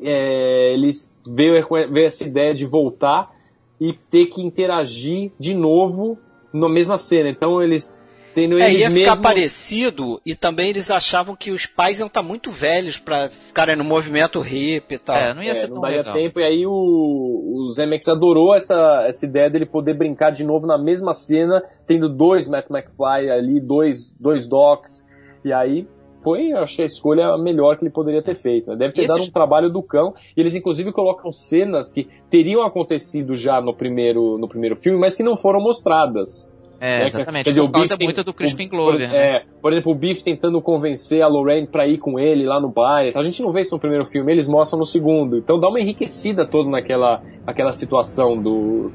é, 0.02 0.74
eles 0.74 1.14
veio, 1.26 1.66
veio 1.92 2.06
essa 2.06 2.24
ideia 2.24 2.54
de 2.54 2.66
voltar 2.66 3.36
e 3.80 3.94
ter 3.94 4.26
que 4.28 4.42
interagir 4.42 5.32
de 5.40 5.54
novo 5.54 6.18
na 6.54 6.68
mesma 6.70 6.98
cena. 6.98 7.30
Então 7.30 7.62
eles 7.62 7.96
tendo 8.34 8.60
É, 8.60 8.70
eles 8.70 8.82
ia 8.82 8.90
ficar 8.92 9.12
mesmos- 9.16 9.20
parecido 9.20 10.22
e 10.26 10.36
também 10.36 10.70
eles 10.70 10.92
achavam 10.92 11.36
que 11.36 11.50
os 11.50 11.66
pais 11.66 12.00
iam 12.00 12.06
estar 12.08 12.22
muito 12.22 12.52
velhos 12.52 13.00
pra 13.00 13.30
ficarem 13.30 13.76
no 13.76 13.84
movimento 13.84 14.40
hippie 14.40 14.96
e 14.96 14.98
tal. 15.00 15.16
É, 15.18 15.34
não 15.34 15.42
ia 15.42 15.52
É, 15.52 15.56
ser 15.56 15.68
não 15.68 15.76
tão 15.76 15.82
daria 15.82 15.98
legal. 16.00 16.14
tempo, 16.14 16.40
e 16.40 16.44
aí 16.44 16.66
o, 16.66 16.72
o 16.72 17.68
Zemeckis 17.74 18.08
adorou 18.08 18.54
essa, 18.56 19.06
essa 19.08 19.26
ideia 19.26 19.50
dele 19.50 19.66
poder 19.66 19.96
brincar 19.98 20.32
de 20.32 20.44
novo 20.44 20.68
na 20.68 20.78
mesma 20.78 21.14
cena, 21.14 21.64
tendo 21.88 22.08
dois 22.10 22.48
Matt 22.48 22.70
McFly 22.70 23.30
ali, 23.32 23.60
dois, 23.60 24.16
dois 24.20 24.48
Docs, 24.48 25.08
e 25.44 25.52
aí 25.52 25.88
foi, 26.24 26.52
eu 26.52 26.60
achei 26.60 26.84
a 26.84 26.86
escolha 26.86 27.38
melhor 27.38 27.78
que 27.78 27.84
ele 27.84 27.92
poderia 27.92 28.22
ter 28.22 28.36
feito. 28.36 28.76
Deve 28.76 28.94
ter 28.94 29.04
Esse- 29.04 29.14
dado 29.14 29.24
um 29.24 29.32
trabalho 29.32 29.70
do 29.70 29.82
cão. 29.84 30.14
E 30.36 30.40
eles, 30.42 30.56
inclusive, 30.56 30.92
colocam 30.92 31.32
cenas 31.32 31.92
que 31.92 32.08
teriam 32.30 32.64
acontecido 32.64 33.36
já 33.36 33.62
no 33.62 33.74
primeiro, 33.74 34.38
no 34.38 34.48
primeiro 34.48 34.76
filme, 34.76 35.00
mas 35.00 35.16
que 35.16 35.24
não 35.24 35.36
foram 35.36 35.62
mostradas. 35.62 36.54
É, 36.80 37.00
né? 37.00 37.06
exatamente. 37.08 37.46
Quer 37.46 37.50
dizer, 37.52 37.62
por 37.64 37.72
causa 37.72 37.98
tem- 37.98 38.06
muito 38.08 38.24
do 38.24 38.32
Crispin 38.34 38.68
Glover, 38.70 39.08
por, 39.10 39.16
né? 39.16 39.38
é, 39.38 39.44
por 39.62 39.72
exemplo, 39.72 39.92
o 39.92 39.96
Biff 39.96 40.24
tentando 40.24 40.62
convencer 40.62 41.24
a 41.24 41.28
Lorraine 41.28 41.66
pra 41.66 41.88
ir 41.88 41.98
com 41.98 42.20
ele 42.20 42.46
lá 42.46 42.60
no 42.60 42.70
baile. 42.70 43.12
A 43.16 43.24
gente 43.24 43.42
não 43.42 43.52
vê 43.52 43.62
isso 43.62 43.74
no 43.74 43.80
primeiro 43.80 44.06
filme, 44.06 44.32
eles 44.32 44.48
mostram 44.48 44.78
no 44.78 44.86
segundo. 44.86 45.38
Então 45.40 45.60
dá 45.60 45.70
uma 45.70 45.80
enriquecida 45.80 46.46
toda 46.46 46.70
naquela 46.70 47.24
aquela 47.48 47.72
situação 47.72 48.38
do, 48.40 48.92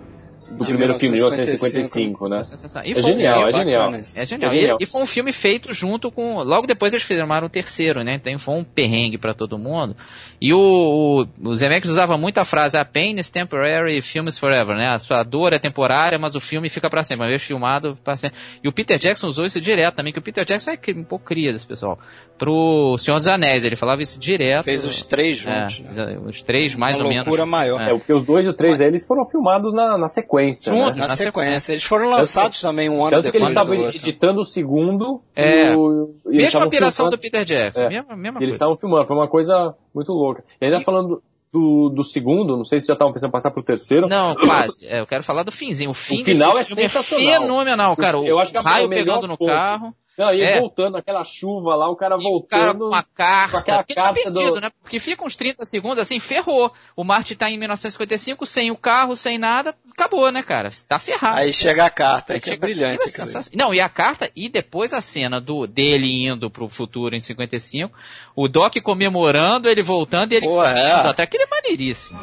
do 0.57 0.65
primeiro 0.65 0.99
filme, 0.99 1.17
de 1.17 1.23
1955, 1.23 2.25
1955, 2.25 2.29
né? 2.29 2.91
É 2.91 2.95
foi 2.95 3.03
um 3.03 3.15
genial, 3.15 3.35
filme- 3.35 3.49
é 3.49 3.53
genial. 3.59 3.95
É 3.95 4.25
genial. 4.25 4.51
É 4.51 4.55
genial. 4.55 4.79
E, 4.81 4.85
e 4.85 4.87
foi 4.87 5.03
um 5.03 5.07
filme 5.07 5.33
feito 5.33 5.73
junto 5.73 6.11
com. 6.11 6.43
Logo 6.43 6.67
depois 6.67 6.93
eles 6.93 7.05
filmaram 7.05 7.47
o 7.47 7.51
terceiro, 7.51 8.03
né? 8.03 8.15
Então 8.15 8.39
foi 8.39 8.55
um 8.55 8.65
perrengue 8.65 9.19
pra 9.19 9.35
todo 9.35 9.59
mundo. 9.59 9.97
E 10.41 10.53
o, 10.53 11.27
o, 11.45 11.49
o 11.51 11.55
Zemeckis 11.57 11.91
usava 11.91 12.17
muito 12.19 12.39
a 12.39 12.45
frase: 12.45 12.79
A 12.79 12.85
pain 12.85 13.17
is 13.19 13.31
temporary, 13.31 14.01
film 14.03 14.27
is 14.27 14.39
forever, 14.39 14.77
né? 14.77 14.89
A 14.89 14.99
sua 14.99 15.23
dor 15.23 15.53
é 15.53 15.59
temporária, 15.59 16.19
mas 16.19 16.35
o 16.35 16.41
filme 16.41 16.69
fica 16.69 16.89
pra 16.91 17.03
sempre. 17.03 17.25
Uma 17.25 17.29
vez 17.29 17.43
filmado, 17.43 17.97
pra 18.03 18.17
sempre. 18.17 18.39
E 18.63 18.69
o 18.69 18.73
Peter 18.73 18.99
Jackson 18.99 19.27
usou 19.29 19.45
isso 19.45 19.61
direto 19.61 19.95
também, 19.97 20.13
que 20.13 20.19
o 20.19 20.23
Peter 20.23 20.45
Jackson 20.45 20.71
é 20.73 20.79
um 20.97 21.05
pouco 21.05 21.25
cria 21.25 21.53
desse 21.53 21.67
pessoal. 21.67 21.99
Pro 22.39 22.97
Senhor 22.99 23.19
dos 23.19 23.29
Anéis, 23.29 23.65
ele 23.65 23.77
falava 23.77 24.03
isso 24.03 24.19
direto. 24.19 24.65
Fez 24.65 24.85
os 24.85 25.05
três 25.05 25.47
É, 25.47 25.69
juntos. 25.69 25.97
né? 25.97 26.19
os 26.27 26.43
três 26.43 26.75
mais 26.75 26.97
Uma 26.97 27.05
ou 27.05 27.09
menos. 27.11 27.27
loucura 27.27 27.47
maior. 27.47 27.81
É. 27.81 27.91
É, 27.91 27.95
porque 27.95 28.13
os 28.13 28.25
dois 28.25 28.47
e 28.47 28.49
o 28.49 28.53
três 28.53 28.81
aí, 28.81 28.89
eles 28.89 29.07
foram 29.07 29.25
filmados 29.25 29.73
na, 29.73 29.97
na 29.97 30.09
sequência. 30.09 30.42
Junto, 30.51 30.71
né? 30.75 30.91
Na 30.93 30.97
Na 31.03 31.09
sequência. 31.09 31.73
Eles 31.73 31.85
foram 31.85 32.11
lançados 32.11 32.61
também 32.61 32.89
um 32.89 33.03
ano 33.03 33.11
Tanto 33.11 33.31
que 33.31 33.37
eles 33.37 33.51
depois 33.53 33.71
estavam 33.79 33.91
editando 33.95 34.41
o 34.41 34.45
segundo 34.45 35.23
É. 35.37 35.73
e, 35.73 35.77
o, 35.77 36.15
e 36.31 36.37
Mesma 36.39 36.65
operação 36.67 37.07
filmando- 37.07 37.17
do 37.17 37.21
Peter 37.21 37.45
Jackson. 37.45 37.83
É. 37.83 37.89
Mesma, 37.89 38.17
mesma 38.17 38.41
E 38.41 38.45
eles 38.45 38.55
estavam 38.55 38.77
filmando, 38.77 39.07
foi 39.07 39.17
uma 39.17 39.29
coisa 39.29 39.75
muito 39.95 40.13
louca. 40.13 40.45
E 40.61 40.65
ainda 40.65 40.81
falando 40.81 41.23
do, 41.53 41.91
do 41.91 42.03
segundo, 42.03 42.57
não 42.57 42.65
sei 42.65 42.81
se 42.81 42.87
já 42.87 42.95
estavam 42.95 43.13
pensando 43.13 43.29
em 43.29 43.33
passar 43.33 43.51
pro 43.51 43.63
terceiro. 43.63 44.09
Não, 44.09 44.35
quase. 44.35 44.87
É, 44.87 45.01
eu 45.01 45.07
quero 45.07 45.23
falar 45.23 45.43
do 45.43 45.53
finzinho. 45.53 45.91
O 45.91 45.95
fim 45.95 46.25
final 46.25 46.53
desse 46.55 46.73
é 46.73 46.75
filme 46.75 46.89
sensacional. 46.89 47.41
fenomenal, 47.43 47.97
cara. 47.97 48.19
O 48.19 48.27
Eu 48.27 48.39
acho 48.39 48.51
que 48.53 48.57
é 48.57 48.61
o 48.61 48.65
raio 48.65 48.89
melhor 48.89 49.05
pegando 49.19 49.29
no 49.29 49.37
ponto. 49.37 49.51
carro. 49.51 49.95
Não, 50.19 50.33
e 50.33 50.43
É. 50.43 50.59
voltando, 50.61 50.97
aquela 50.99 51.25
chuva 51.25 51.75
lá, 51.75 51.89
o 51.89 51.97
cara 51.97 52.17
E 52.17 52.19
o 52.19 52.43
cara 52.43 52.65
voltando. 52.73 52.79
com 52.81 52.85
uma 52.89 53.03
carta. 53.03 53.51
com 53.53 53.57
aquela 53.59 53.83
tá 53.83 53.95
carta 53.95 54.13
perdido, 54.13 54.51
do- 54.53 54.61
né? 54.61 54.71
Porque 54.83 54.99
fica 54.99 55.25
uns 55.25 55.35
30 55.37 55.65
segundos 55.65 55.99
assim, 55.99 56.19
ferrou. 56.19 56.71
O 56.95 57.03
Marty 57.03 57.35
tá 57.35 57.49
em 57.51 57.59
1955, 57.59 58.45
sem 58.45 58.71
o 58.71 58.77
carro, 58.77 59.17
sem 59.17 59.39
nada, 59.39 59.75
acabou, 59.91 60.31
né, 60.31 60.43
cara? 60.43 60.71
Tá 60.87 60.99
ferrado. 60.99 61.39
Aí 61.39 61.51
chega 61.53 61.87
a 61.87 61.91
carta, 61.91 62.35
Aí 62.35 62.41
que 62.41 62.51
é 62.51 62.53
chega- 62.53 62.67
brilhante. 62.67 63.03
É 63.05 63.09
sensacional. 63.09 63.69
Não, 63.69 63.75
e 63.75 63.81
a 63.81 63.89
carta, 63.89 64.31
e 64.37 64.49
depois 64.51 64.93
a 64.93 65.01
cena 65.01 65.41
do 65.41 65.67
dele 65.67 66.27
indo 66.27 66.51
pro 66.51 66.69
futuro 66.69 67.17
em 67.17 67.21
55, 67.21 67.93
o 68.37 68.49
Doc 68.49 68.75
comemorando, 68.83 69.69
ele 69.69 69.83
voltando 69.83 70.33
e 70.33 70.37
ele 70.37 70.47
Pô, 70.47 70.63
é. 70.63 70.93
Até 70.93 71.23
aquele 71.23 71.45
é 71.45 71.49
maneiríssimo. 71.49 72.19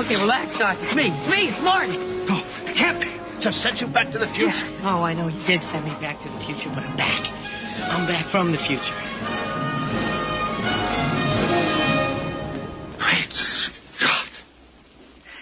Okay, 0.00 0.16
relax, 0.16 0.58
Doc. 0.58 0.78
It's 0.80 0.96
me. 0.96 1.08
It's 1.08 1.30
me. 1.30 1.48
It's 1.48 1.62
Martin. 1.62 1.92
No, 2.26 2.42
it 2.64 2.74
can't 2.74 2.98
be. 2.98 3.08
Just 3.38 3.60
sent 3.60 3.82
you 3.82 3.86
back 3.86 4.10
to 4.12 4.18
the 4.18 4.26
future. 4.26 4.66
Oh, 4.82 5.02
I 5.02 5.12
know 5.12 5.28
you 5.28 5.38
did 5.42 5.62
send 5.62 5.84
me 5.84 5.90
back 6.00 6.18
to 6.20 6.26
the 6.26 6.38
future, 6.38 6.70
but 6.70 6.82
I'm 6.82 6.96
back. 6.96 7.20
I'm 7.92 8.06
back 8.06 8.24
from 8.24 8.50
the 8.50 8.56
future. 8.56 8.94
Great 12.98 13.30
Scott. 13.30 14.42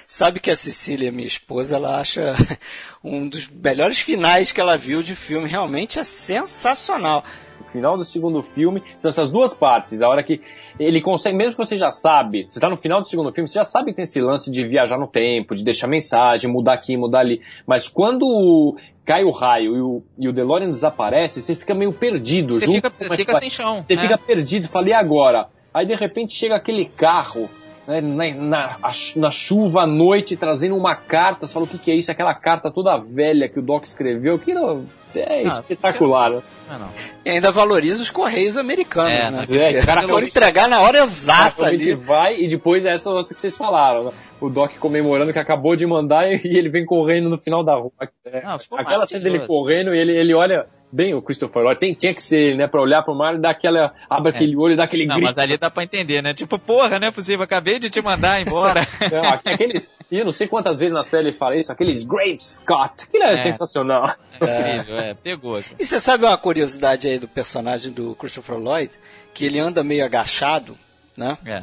Sabe 0.09 0.41
que 0.41 0.51
a 0.51 0.57
Cecília, 0.57 1.13
minha 1.13 1.29
esposa, 1.29 1.77
ela 1.77 2.01
acha 2.01 2.35
um 3.05 3.29
dos 3.29 3.47
melhores 3.47 4.01
finais 4.01 4.51
que 4.51 4.61
ela 4.61 4.77
viu 4.77 5.05
de 5.05 5.15
filme. 5.15 5.49
Realmente 5.49 6.01
é 6.01 6.05
sensacional. 6.05 7.25
Final 7.71 7.97
do 7.97 8.05
segundo 8.05 8.43
filme 8.43 8.83
são 8.99 9.09
essas 9.09 9.31
duas 9.31 9.55
partes. 9.55 10.03
A 10.03 10.09
hora 10.09 10.23
que 10.23 10.41
ele 10.79 11.01
consegue, 11.01 11.37
mesmo 11.37 11.53
que 11.53 11.67
você 11.67 11.79
já 11.79 11.91
sabe, 11.91 12.45
você 12.49 12.61
tá 12.61 12.69
no 12.69 12.77
final 12.77 13.01
do 13.01 13.09
segundo 13.09 13.33
filme, 13.33 13.49
você 13.49 13.59
já 13.59 13.65
sabe 13.65 13.91
que 13.91 13.97
tem 13.97 14.03
esse 14.05 14.21
lance 14.21 14.51
de 14.51 14.67
viajar 14.67 14.99
no 14.99 15.07
tempo, 15.07 15.55
de 15.55 15.65
deixar 15.65 15.87
mensagem, 15.87 16.51
mudar 16.51 16.75
aqui, 16.75 16.97
mudar 16.97 17.21
ali. 17.21 17.41
Mas 17.67 17.89
quando 17.89 18.77
cai 19.05 19.25
o 19.25 19.31
raio 19.31 19.77
e 19.77 19.81
o, 19.81 20.03
e 20.19 20.29
o 20.29 20.33
DeLorean 20.33 20.69
desaparece, 20.69 21.41
você 21.41 21.55
fica 21.55 21.75
meio 21.75 21.93
perdido. 21.93 22.61
Você 22.61 22.67
junto 22.67 22.91
fica, 22.91 22.93
é 23.01 23.17
fica 23.17 23.39
sem 23.39 23.51
chão. 23.51 23.83
Você 23.83 23.97
né? 23.97 24.03
fica 24.03 24.19
perdido, 24.19 24.69
falei 24.69 24.93
agora. 24.93 25.49
Aí 25.73 25.87
de 25.87 25.95
repente 25.95 26.35
chega 26.35 26.57
aquele 26.57 26.87
carro 26.87 27.49
né, 27.89 28.35
na, 28.35 28.77
na, 29.17 29.31
chuva 29.31 29.83
à 29.85 29.87
noite 29.87 30.37
trazendo 30.37 30.77
uma 30.77 30.95
carta. 30.95 31.47
Você 31.47 31.55
fala 31.55 31.65
o 31.65 31.69
que, 31.69 31.79
que 31.79 31.91
é 31.91 31.95
isso? 31.95 32.11
Aquela 32.11 32.35
carta 32.35 32.71
toda 32.71 32.99
velha 32.99 33.49
que 33.49 33.59
o 33.59 33.63
Doc 33.63 33.85
escreveu. 33.85 34.39
Que 34.39 34.53
não, 34.53 34.85
é 35.15 35.41
Ah, 35.41 35.47
espetacular. 35.47 36.31
Não, 36.31 36.79
não. 36.79 36.89
E 37.25 37.31
ainda 37.31 37.51
valoriza 37.51 38.03
os 38.03 38.11
correios 38.11 38.59
americanos, 38.59 39.51
É, 39.51 39.57
né? 39.59 39.79
é, 39.79 39.83
cara, 39.87 40.07
foram 40.07 40.27
entregar 40.27 40.69
na 40.69 40.83
hora 40.83 40.99
exata 40.99 41.65
ali. 41.65 41.95
vai 41.95 42.35
e 42.37 42.47
depois 42.47 42.85
essa 42.85 43.09
outra 43.11 43.35
que 43.35 43.41
vocês 43.41 43.57
falaram. 43.57 44.05
né? 44.05 44.11
O 44.41 44.49
Doc 44.49 44.77
comemorando 44.79 45.33
que 45.33 45.39
acabou 45.39 45.75
de 45.75 45.87
mandar 45.87 46.27
e, 46.31 46.41
ele 46.57 46.69
vem 46.69 46.85
correndo 46.85 47.29
no 47.29 47.39
final 47.39 47.65
da 47.65 47.75
rua. 47.75 47.91
É, 48.25 48.43
aquela 48.79 49.07
cena 49.07 49.25
dele 49.25 49.47
correndo 49.47 49.95
e 49.95 49.99
ele, 49.99 50.13
ele 50.13 50.35
olha 50.35 50.67
bem 50.93 51.15
o 51.15 51.23
Christopher 51.23 51.63
Lloyd. 51.63 51.81
Tem, 51.81 51.95
tinha 51.95 52.15
que 52.15 52.23
ser 52.23 52.41
ele, 52.41 52.57
né? 52.59 52.67
Pra 52.67 52.81
olhar 52.81 53.03
pro 53.03 53.15
mar 53.15 53.35
e 53.35 53.39
dar 53.39 53.51
aquela. 53.51 53.93
abre 54.09 54.31
aquele 54.31 54.57
olho 54.57 54.75
e 54.75 54.77
dá 54.77 54.85
aquele 54.85 55.05
É. 55.05 55.07
Não, 55.07 55.17
grito. 55.17 55.27
mas 55.29 55.39
ali 55.39 55.57
dá 55.59 55.71
pra 55.71 55.83
entender, 55.85 56.23
né? 56.23 56.35
Tipo, 56.35 56.59
porra, 56.59 56.99
não 57.01 57.09
é 57.09 57.11
possível, 57.11 57.43
acabei 57.45 57.79
de 57.79 57.91
te 57.91 58.01
mandar 58.01 58.41
embora. 58.41 58.87
Não, 59.11 59.25
aqu- 59.31 59.49
aqueles, 59.49 59.91
e 60.11 60.19
eu 60.19 60.25
não 60.25 60.33
sei 60.33 60.47
quantas 60.47 60.79
vezes 60.81 60.93
na 60.95 61.03
série 61.03 61.29
ele 61.29 61.33
fala 61.37 61.57
isso, 61.57 61.71
aqueles 61.73 62.05
Great 62.05 62.43
Scott, 62.43 63.05
aquilo 63.09 63.25
é, 63.25 63.33
É. 63.33 63.37
sensacional. 63.37 64.09
É 64.41 64.77
incrível, 64.77 64.99
é, 64.99 65.15
pegou. 65.15 65.59
E 65.79 65.85
você 65.85 65.99
sabe 66.01 66.25
uma 66.25 66.37
curiosidade 66.39 67.09
aí 67.09 67.19
do 67.19 67.27
personagem 67.29 67.91
do 67.93 68.15
Christopher 68.15 68.57
Lloyd? 68.59 68.93
Que 69.35 69.45
ele 69.47 69.59
anda 69.59 69.83
meio 69.85 70.05
agachado, 70.05 70.77
né? 71.17 71.37
É. 71.45 71.63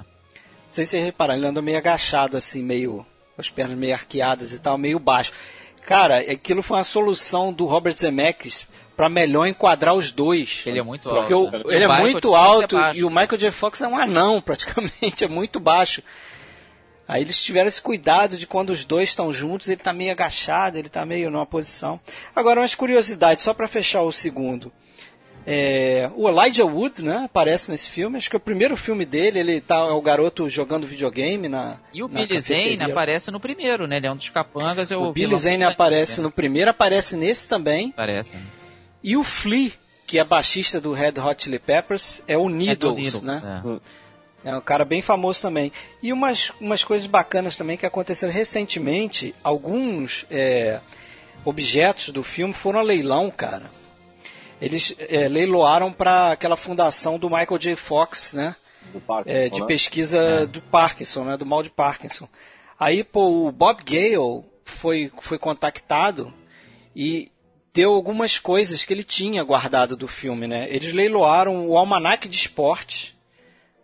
Não 0.76 0.84
sei 0.84 0.86
se 0.88 0.92
vocês 0.92 1.06
repararam, 1.06 1.40
ele 1.40 1.48
anda 1.48 1.62
meio 1.62 1.78
agachado, 1.78 2.36
assim, 2.36 2.62
meio. 2.62 3.06
com 3.34 3.40
as 3.42 3.50
pernas 3.50 3.78
meio 3.78 3.94
arqueadas 3.94 4.52
e 4.52 4.60
tal, 4.60 4.78
meio 4.78 5.00
baixo. 5.00 5.32
Cara, 5.86 6.18
aquilo 6.18 6.62
foi 6.62 6.76
uma 6.76 6.84
solução 6.84 7.54
do 7.54 7.64
Robert 7.64 7.96
Zemeckis 7.98 8.68
pra 8.94 9.08
melhor 9.08 9.46
enquadrar 9.48 9.94
os 9.96 10.12
dois. 10.12 10.64
Ele 10.66 10.80
é 10.80 10.84
muito 10.84 11.04
Porque 11.10 11.32
alto. 11.32 11.48
o- 11.48 11.52
né? 11.52 11.64
ele 11.76 11.84
é 11.86 11.88
O 11.88 11.92
Michael 11.92 12.12
muito 12.12 12.36
alto 12.36 12.76
baixo. 12.76 13.00
e 13.00 13.04
o 13.06 13.10
Michael 13.10 13.38
J. 13.38 13.52
Fox 13.54 13.80
é 13.80 13.88
um 13.88 13.98
anão, 13.98 14.42
praticamente, 14.44 15.24
é 15.24 15.28
muito 15.30 15.62
baixo. 15.62 16.04
Aí 17.08 17.22
eles 17.22 17.42
tiveram 17.42 17.70
esse 17.70 17.82
cuidado 17.82 18.36
de 18.38 18.46
quando 18.46 18.72
os 18.72 18.84
dois 18.84 19.08
estão 19.08 19.32
juntos, 19.32 19.70
ele 19.70 19.82
tá 19.82 19.94
meio 19.94 20.12
agachado, 20.12 20.78
ele 20.78 20.90
tá 20.90 21.06
meio 21.06 21.32
numa 21.32 21.46
posição. 21.46 22.02
Agora, 22.36 22.60
umas 22.60 22.76
curiosidades, 22.76 23.46
só 23.46 23.54
para 23.54 23.68
fechar 23.70 24.02
o 24.02 24.12
segundo. 24.12 24.74
É, 25.48 26.10
o 26.16 26.28
Elijah 26.28 26.66
Wood, 26.66 27.04
né, 27.04 27.24
aparece 27.26 27.70
nesse 27.70 27.90
filme. 27.90 28.18
Acho 28.18 28.30
que 28.30 28.36
é 28.36 28.38
o 28.38 28.40
primeiro 28.40 28.76
filme 28.76 29.06
dele, 29.06 29.40
ele 29.40 29.62
tá 29.62 29.76
é 29.78 29.92
o 29.92 30.02
garoto 30.02 30.50
jogando 30.50 30.88
videogame 30.88 31.48
na 31.48 31.78
E 31.94 32.02
o 32.02 32.08
na 32.08 32.22
Billy 32.26 32.42
Zane 32.42 32.62
cafeteria. 32.64 32.88
aparece 32.94 33.30
no 33.32 33.40
primeiro, 33.40 33.86
né? 33.86 33.98
Ele 33.98 34.08
é 34.08 34.12
um 34.12 34.16
dos 34.16 34.30
capangas. 34.30 34.92
é 34.92 34.98
O 34.98 35.12
Billy 35.14 35.38
Zane 35.38 35.64
aparece 35.64 36.20
É, 36.20 36.24
no 36.24 36.32
primeiro, 36.32 36.72
aparece 36.72 37.16
nesse 37.16 37.48
também. 37.48 37.90
Aparece. 37.96 38.36
né? 38.36 38.42
E 39.04 39.16
o 39.16 39.24
Flea, 39.24 39.72
que 40.08 40.18
é 40.18 40.24
baixista 40.24 40.82
do 40.82 40.92
Red 40.94 41.14
Hot 41.24 41.44
Chili 41.44 41.60
Peppers, 41.60 42.24
é 42.28 42.36
o 42.36 42.50
É 42.50 42.52
Needles, 42.52 42.96
Needles, 42.96 43.22
né? 43.22 43.62
é. 44.44 44.50
É 44.52 44.56
um 44.56 44.62
cara 44.62 44.86
bem 44.86 45.02
famoso 45.02 45.42
também. 45.42 45.72
E 46.04 46.14
umas, 46.14 46.52
umas 46.62 46.84
coisas 46.84 47.08
bacanas 47.08 47.58
também 47.58 47.78
que 47.78 47.86
aconteceram 47.86 48.32
recentemente. 48.32 49.34
Alguns 49.44 50.26
é, 50.30 50.80
objetos 51.44 52.10
do 52.10 52.22
filme 52.24 52.54
foram 52.54 52.80
a 52.80 52.84
leilão, 52.84 53.32
cara. 53.32 53.64
Eles 54.62 54.96
é, 55.00 55.28
leiloaram 55.28 55.92
para 55.92 56.32
aquela 56.32 56.56
fundação 56.56 57.20
do 57.20 57.30
Michael 57.30 57.58
J. 57.58 57.76
Fox, 57.76 58.34
né? 58.34 58.56
É, 59.26 59.50
de 59.50 59.62
né? 59.62 59.68
pesquisa 59.68 60.48
do 60.48 60.62
Parkinson, 60.62 61.24
né? 61.26 61.38
Do 61.38 61.46
mal 61.46 61.62
de 61.62 61.70
Parkinson. 61.70 62.28
Aí, 62.80 63.04
pô, 63.04 63.48
o 63.48 63.52
Bob 63.52 63.84
Gale 63.84 64.44
foi, 64.64 65.12
foi 65.22 65.38
contactado 65.38 66.34
e 66.96 67.32
deu 67.74 67.94
algumas 67.94 68.40
coisas 68.40 68.86
que 68.86 68.94
ele 68.94 69.04
tinha 69.04 69.44
guardado 69.44 69.98
do 69.98 70.08
filme, 70.08 70.48
né? 70.48 70.68
Eles 70.70 70.94
leiloaram 70.94 71.68
o 71.68 71.78
almanac 71.78 72.28
de 72.28 72.38
esporte. 72.38 73.16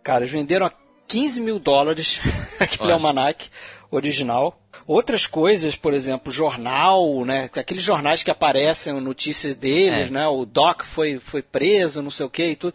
Cara, 0.02 0.20
eles 0.20 0.32
venderam 0.32 0.66
a 0.66 0.72
15 1.06 1.40
mil 1.40 1.58
dólares 1.58 2.20
aquele 2.58 2.84
Olha. 2.84 2.94
almanac 2.94 3.50
original. 3.90 4.58
Outras 4.86 5.26
coisas, 5.26 5.76
por 5.76 5.94
exemplo, 5.94 6.32
jornal, 6.32 7.24
né? 7.24 7.48
Aqueles 7.56 7.82
jornais 7.82 8.22
que 8.22 8.30
aparecem 8.30 8.92
notícias 9.00 9.54
deles, 9.54 10.08
É. 10.08 10.10
né? 10.10 10.26
O 10.26 10.44
Doc 10.44 10.82
foi, 10.82 11.18
foi 11.18 11.42
preso, 11.42 12.02
não 12.02 12.10
sei 12.10 12.26
o 12.26 12.30
que 12.30 12.44
e 12.44 12.56
tudo. 12.56 12.74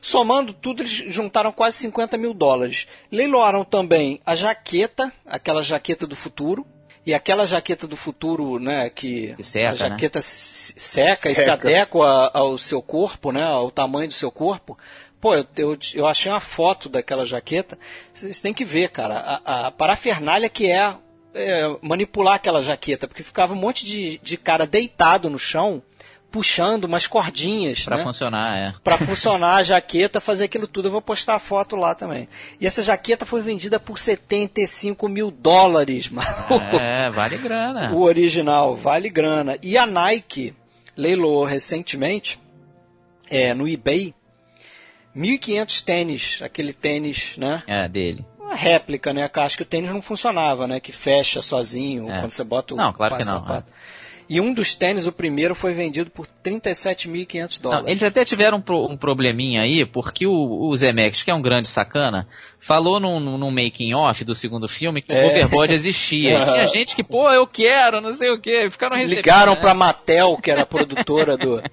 Somando 0.00 0.52
tudo, 0.52 0.82
eles 0.82 0.90
juntaram 0.90 1.52
quase 1.52 1.76
50 1.78 2.16
mil 2.16 2.34
dólares. 2.34 2.86
Leiloaram 3.10 3.64
também 3.64 4.20
a 4.26 4.34
jaqueta, 4.34 5.12
aquela 5.24 5.62
jaqueta 5.62 6.06
do 6.06 6.16
futuro. 6.16 6.66
E 7.04 7.12
aquela 7.12 7.44
jaqueta 7.46 7.86
do 7.88 7.96
futuro, 7.96 8.60
né, 8.60 8.88
que, 8.88 9.34
Que 9.34 9.42
seca, 9.42 9.70
a 9.70 9.74
jaqueta 9.74 10.22
se- 10.22 10.74
seca, 10.76 11.30
e 11.32 11.34
se 11.34 11.40
Seca. 11.42 11.52
adequa 11.54 12.30
ao 12.32 12.56
seu 12.56 12.80
corpo, 12.80 13.32
né, 13.32 13.42
ao 13.42 13.72
tamanho 13.72 14.06
do 14.08 14.14
seu 14.14 14.30
corpo, 14.30 14.78
Pô, 15.20 15.34
eu, 15.36 15.46
eu, 15.56 15.78
eu 15.94 16.06
achei 16.06 16.30
uma 16.32 16.40
foto 16.40 16.88
daquela 16.88 17.24
jaqueta. 17.24 17.78
Vocês 18.12 18.40
têm 18.40 18.52
que 18.52 18.64
ver, 18.64 18.90
cara, 18.90 19.40
a, 19.44 19.66
a 19.66 19.70
parafernália 19.70 20.48
que 20.48 20.66
é, 20.68 20.94
é, 21.34 21.76
manipular 21.80 22.34
aquela 22.34 22.62
jaqueta, 22.62 23.08
porque 23.08 23.22
ficava 23.22 23.54
um 23.54 23.56
monte 23.56 23.84
de, 23.84 24.18
de 24.18 24.36
cara 24.36 24.66
deitado 24.66 25.30
no 25.30 25.38
chão, 25.38 25.82
puxando 26.30 26.84
umas 26.84 27.06
cordinhas. 27.06 27.84
Pra 27.84 27.98
né? 27.98 28.02
funcionar, 28.02 28.56
é. 28.56 28.74
Pra 28.82 28.98
funcionar 28.98 29.56
a 29.56 29.62
jaqueta, 29.62 30.20
fazer 30.20 30.44
aquilo 30.44 30.66
tudo. 30.66 30.88
Eu 30.88 30.92
vou 30.92 31.02
postar 31.02 31.34
a 31.34 31.38
foto 31.38 31.76
lá 31.76 31.94
também. 31.94 32.26
E 32.60 32.66
essa 32.66 32.82
jaqueta 32.82 33.26
foi 33.26 33.42
vendida 33.42 33.78
por 33.78 33.98
75 33.98 35.08
mil 35.08 35.30
dólares, 35.30 36.08
mano. 36.10 36.28
É, 36.80 37.10
vale 37.10 37.36
grana. 37.36 37.92
O 37.92 38.00
original, 38.00 38.74
vale 38.74 39.10
grana. 39.10 39.58
E 39.62 39.76
a 39.76 39.86
Nike 39.86 40.54
leiloou 40.96 41.44
recentemente, 41.44 42.40
é, 43.30 43.54
no 43.54 43.68
eBay, 43.68 44.14
1.500 45.16 45.84
tênis, 45.84 46.38
aquele 46.42 46.72
tênis, 46.72 47.34
né? 47.36 47.62
É, 47.66 47.88
dele. 47.88 48.24
Uma 48.52 48.58
réplica, 48.58 49.12
né? 49.12 49.30
Acho 49.34 49.56
que 49.56 49.62
o 49.62 49.66
tênis 49.66 49.90
não 49.90 50.02
funcionava, 50.02 50.66
né? 50.68 50.78
Que 50.80 50.92
fecha 50.92 51.40
sozinho 51.42 52.10
É. 52.10 52.20
quando 52.20 52.30
você 52.30 52.44
bota 52.44 52.74
o 52.74 52.76
Não, 52.76 52.92
claro 52.92 53.16
que 53.16 53.24
não, 53.24 53.40
sapato. 53.40 53.72
E 54.28 54.40
um 54.40 54.54
dos 54.54 54.74
tênis, 54.74 55.06
o 55.06 55.12
primeiro, 55.12 55.54
foi 55.54 55.74
vendido 55.74 56.10
por 56.10 56.26
37.500 56.42 57.56
Não, 57.56 57.70
dólares. 57.70 57.88
eles 57.88 58.02
até 58.02 58.24
tiveram 58.24 58.58
um, 58.58 58.60
pro- 58.62 58.86
um 58.90 58.96
probleminha 58.96 59.62
aí, 59.62 59.84
porque 59.84 60.26
o, 60.26 60.68
o 60.68 60.76
Zemeckis, 60.76 61.22
que 61.22 61.30
é 61.30 61.34
um 61.34 61.42
grande 61.42 61.68
sacana, 61.68 62.26
falou 62.58 62.98
num, 63.00 63.20
num 63.20 63.36
num 63.36 63.50
making 63.50 63.92
off 63.94 64.24
do 64.24 64.34
segundo 64.34 64.68
filme 64.68 65.02
que 65.02 65.12
É. 65.12 65.24
o 65.24 65.28
overboard 65.28 65.74
existia. 65.74 66.38
E 66.38 66.44
tinha 66.50 66.64
gente 66.64 66.96
que, 66.96 67.02
pô, 67.02 67.30
eu 67.32 67.46
quero, 67.46 68.00
não 68.00 68.14
sei 68.14 68.30
o 68.30 68.40
quê. 68.40 68.68
Ficaram 68.70 68.96
recebendo. 68.96 69.16
Ligaram 69.16 69.54
né? 69.54 69.60
pra 69.60 69.74
Mattel, 69.74 70.36
que 70.36 70.50
era 70.50 70.62
a 70.62 70.66
produtora 70.66 71.36
do... 71.36 71.62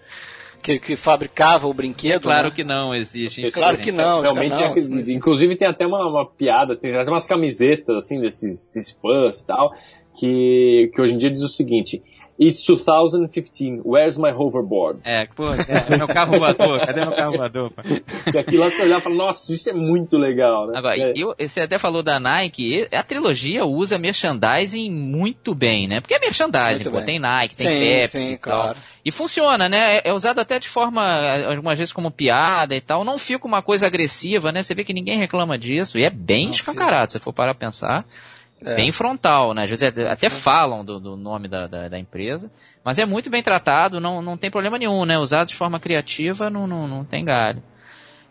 Que, 0.62 0.80
que 0.80 0.96
fabricava 0.96 1.68
o 1.68 1.74
brinquedo. 1.74 2.24
Claro 2.24 2.50
né? 2.50 2.54
que 2.56 2.64
não 2.64 2.94
existe. 2.94 3.50
Claro 3.52 3.78
que 3.78 3.92
não, 3.92 4.22
Realmente, 4.22 4.52
cara, 4.52 4.68
não, 4.70 4.76
é- 4.76 4.88
não 4.88 5.00
existe. 5.00 5.14
inclusive 5.14 5.56
tem 5.56 5.68
até 5.68 5.88
uma, 5.88 6.06
uma 6.08 6.26
piada, 6.26 6.76
tem 6.76 6.94
até 6.96 7.10
umas 7.10 7.26
camisetas 7.26 7.96
assim 7.96 8.20
desses, 8.20 8.74
desses 8.74 8.92
fãs 8.92 9.42
e 9.42 9.48
tal, 9.48 9.74
que, 10.18 10.92
que 10.94 11.02
hoje 11.02 11.14
em 11.16 11.18
dia 11.18 11.32
diz 11.32 11.44
o 11.44 11.48
seguinte: 11.48 12.04
It's 12.42 12.64
2015, 12.66 13.82
where's 13.84 14.18
my 14.18 14.32
hoverboard? 14.32 15.02
É, 15.04 15.26
pô, 15.36 15.44
cadê 15.58 15.98
meu 15.98 16.08
carro 16.08 16.40
voador? 16.40 16.80
Cadê 16.86 17.02
meu 17.02 17.14
carro 17.14 17.36
voador? 17.38 17.70
pô? 17.72 17.82
E 18.34 18.38
aquilo 18.38 18.64
lá 18.64 18.70
você 18.70 18.84
olhar 18.84 19.00
e 19.00 19.02
fala, 19.02 19.16
nossa, 19.16 19.54
isso 19.54 19.70
é 19.70 19.74
muito 19.74 20.18
legal, 20.18 20.68
né? 20.68 20.78
Agora, 20.78 20.98
É. 20.98 21.12
eu, 21.16 21.36
você 21.38 21.60
até 21.60 21.78
falou 21.78 22.02
da 22.02 22.18
Nike, 22.18 22.88
a 22.94 23.04
trilogia 23.04 23.66
usa 23.66 23.98
merchandising 23.98 24.90
muito 24.90 25.54
bem, 25.54 25.86
né? 25.88 26.00
Porque 26.00 26.14
é 26.16 26.20
merchandising, 26.20 26.84
Muito 26.86 26.92
pô, 26.92 26.98
bem. 26.98 27.06
tem 27.06 27.20
Nike, 27.20 27.58
tem 27.58 27.68
Sim, 27.68 27.80
Pepsi 27.80 28.20
sim, 28.20 28.32
e 28.34 28.38
tal. 28.38 28.62
claro. 28.62 28.78
E 29.04 29.12
funciona, 29.12 29.68
né? 29.68 29.98
É- 29.98 30.10
É 30.10 30.14
usado 30.14 30.40
até 30.40 30.60
de 30.60 30.70
forma, 30.70 31.02
algumas 31.46 31.78
vezes 31.78 31.92
como 31.94 32.10
piada 32.10 32.74
e 32.74 32.80
tal. 32.82 33.04
Não 33.04 33.18
fica 33.18 33.46
uma 33.46 33.62
coisa 33.62 33.86
agressiva, 33.86 34.52
né? 34.52 34.64
Você 34.64 34.74
vê 34.74 34.84
que 34.86 34.94
ninguém 34.94 35.18
reclama 35.20 35.58
disso. 35.58 35.98
E 36.00 36.04
é 36.06 36.10
bem 36.10 36.46
Não 36.46 36.52
escancarado, 36.52 37.12
se 37.12 37.20
for 37.20 37.34
parar 37.34 37.54
pra 37.54 37.68
pensar. 37.68 38.06
É. 38.64 38.76
Bem 38.76 38.92
frontal, 38.92 39.54
né? 39.54 39.64
Às 39.64 39.70
vezes 39.70 39.84
até- 39.84 40.10
até 40.10 40.30
falam 40.30 40.84
do, 40.84 41.00
do 41.00 41.16
nome 41.16 41.48
da, 41.48 41.66
da, 41.68 41.88
da 41.88 41.98
empresa. 42.00 42.52
Mas 42.84 42.98
é 43.00 43.06
muito 43.06 43.30
bem 43.30 43.42
tratado, 43.44 44.00
não, 44.00 44.22
não 44.22 44.38
tem 44.38 44.52
problema 44.52 44.78
nenhum, 44.78 45.06
né? 45.06 45.18
Usado 45.18 45.48
de 45.48 45.56
forma 45.56 45.80
criativa, 45.80 46.50
não, 46.50 46.68
não, 46.68 46.88
não 46.88 47.06
tem 47.06 47.24
galho. 47.24 47.64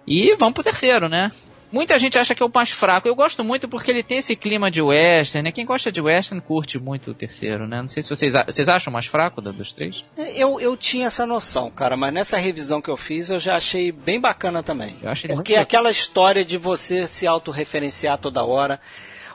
E 0.06 0.34
vamos 0.36 0.54
pro 0.54 0.62
terceiro, 0.64 1.08
né? 1.08 1.30
Muita 1.70 1.98
gente 1.98 2.18
acha 2.18 2.34
que 2.34 2.42
é 2.42 2.46
o 2.46 2.50
mais 2.54 2.70
fraco. 2.70 3.06
Eu 3.06 3.14
gosto 3.14 3.44
muito 3.44 3.68
porque 3.68 3.90
ele 3.90 4.02
tem 4.02 4.18
esse 4.18 4.34
clima 4.34 4.70
de 4.70 4.80
western, 4.80 5.44
né? 5.44 5.52
Quem 5.52 5.66
gosta 5.66 5.92
de 5.92 6.00
western 6.00 6.40
curte 6.42 6.78
muito 6.78 7.10
o 7.10 7.14
terceiro, 7.14 7.68
né? 7.68 7.82
Não 7.82 7.88
sei 7.90 8.02
se 8.02 8.08
vocês, 8.08 8.32
vocês 8.46 8.70
acham 8.70 8.90
o 8.90 8.94
mais 8.94 9.04
fraco 9.04 9.42
dos 9.42 9.72
três. 9.74 10.02
Eu, 10.34 10.58
eu 10.60 10.74
tinha 10.78 11.08
essa 11.08 11.26
noção, 11.26 11.70
cara, 11.70 11.94
mas 11.94 12.10
nessa 12.12 12.38
revisão 12.38 12.80
que 12.80 12.88
eu 12.88 12.96
fiz 12.96 13.28
eu 13.28 13.38
já 13.38 13.56
achei 13.56 13.92
bem 13.92 14.18
bacana 14.18 14.62
também. 14.62 14.96
Eu 15.02 15.10
acho 15.10 15.26
ele 15.26 15.34
Porque 15.34 15.56
aquela 15.56 15.90
história 15.90 16.42
de 16.42 16.56
você 16.56 17.06
se 17.06 17.26
autorreferenciar 17.26 18.16
toda 18.16 18.42
hora. 18.42 18.80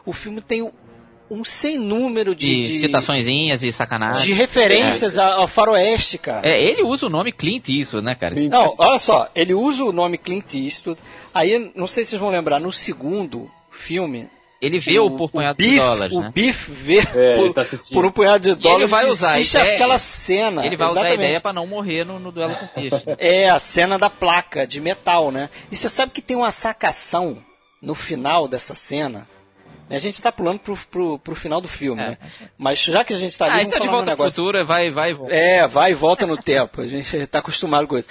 O 0.06 0.12
filme 0.12 0.42
tem 0.42 0.70
um- 1.34 1.44
sem 1.46 1.78
número 1.78 2.36
de, 2.36 2.46
De, 2.48 2.68
de, 2.74 2.80
citaçõezinhas 2.80 3.64
e 3.64 3.72
sacanagem. 3.72 4.24
de 4.26 4.34
referências 4.34 5.18
a- 5.18 5.36
ao 5.36 5.48
faroeste, 5.48 6.18
cara. 6.18 6.48
É, 6.48 6.62
ele 6.64 6.84
usa 6.84 7.06
o 7.06 7.10
nome 7.10 7.32
Clint 7.32 7.68
Eastwood, 7.70 8.06
né, 8.06 8.16
cara? 8.16 8.34
Clint 8.36 8.52
Não, 8.52 8.74
olha 8.78 9.00
só, 9.00 9.30
ele 9.36 9.54
usa 9.54 9.84
o 9.84 9.92
nome 9.92 10.18
Clint 10.18 10.54
Eastwood. 10.54 11.00
Aí, 11.34 11.72
não 11.76 11.88
sei 11.88 12.04
se 12.04 12.12
vocês 12.12 12.22
vão 12.22 12.30
lembrar, 12.30 12.60
no 12.60 12.72
segundo 12.72 13.50
filme. 13.72 14.30
Ele 14.62 14.80
vê 14.80 14.98
o, 14.98 15.12
por 15.12 15.30
punhado 15.30 15.58
de 15.58 15.66
Biff, 15.66 15.78
dólares, 15.78 16.14
o 16.16 16.22
né? 16.22 16.32
Biff 16.34 16.72
vê 16.72 17.00
É, 17.14 17.32
ele 17.38 17.50
por, 17.50 17.54
tá 17.54 17.64
por 17.92 18.06
um 18.06 18.12
punhado 18.12 18.56
de 18.56 18.62
dólares. 18.62 18.90
vai 18.90 19.10
usar 19.10 19.32
a 19.32 19.40
existe 19.42 19.58
ideia- 19.58 19.74
aquela 19.76 19.98
cena. 19.98 20.66
Ele 20.66 20.78
vai 20.78 20.88
usar 20.88 21.00
a 21.00 21.04
exatamente. 21.04 21.26
ideia 21.26 21.42
pra 21.42 21.52
não 21.52 21.68
morrer 21.68 22.06
no, 22.06 22.18
no 22.18 22.32
duelo 22.32 22.56
com 22.56 22.64
o 22.64 22.68
Fish. 22.70 23.04
É 23.20 23.50
a 23.50 23.60
cena 23.60 24.00
da 24.00 24.10
placa 24.10 24.66
de 24.66 24.80
metal, 24.80 25.32
né? 25.32 25.50
E 25.70 25.76
você 25.76 25.90
sabe 25.90 26.14
que 26.14 26.22
tem 26.22 26.38
uma 26.38 26.50
sacação 26.50 27.40
no 27.82 27.94
final 27.94 28.48
dessa 28.48 28.74
cena. 28.74 29.28
A 29.96 30.00
gente 30.00 30.22
tá 30.22 30.32
pulando 30.32 30.60
pro, 30.60 30.78
pro, 30.90 31.20
pro 31.20 31.36
final 31.36 31.62
do 31.62 31.68
filme, 31.68 32.02
É. 32.02 32.10
né? 32.10 32.18
Mas 32.58 32.80
já 32.80 33.04
que 33.04 33.14
a 33.14 33.18
gente 33.18 33.38
tá 33.38 33.46
ali, 33.46 33.60
ah, 33.60 33.64
isso 33.64 33.76
é 33.76 33.80
de 33.80 33.88
um 33.88 33.92
volta 33.92 34.06
pro 34.06 34.12
negócio. 34.12 34.32
futuro, 34.44 34.66
vai, 34.66 34.92
vai, 34.92 35.14
volta. 35.14 35.34
É, 35.34 35.68
vai 35.68 35.92
e 35.92 35.96
volta 35.96 36.26
no 36.26 36.36
tempo. 36.38 36.82
A 36.82 36.88
gente 36.88 37.28
tá 37.28 37.40
acostumado 37.40 37.88
com 37.88 37.98
isso. 37.98 38.10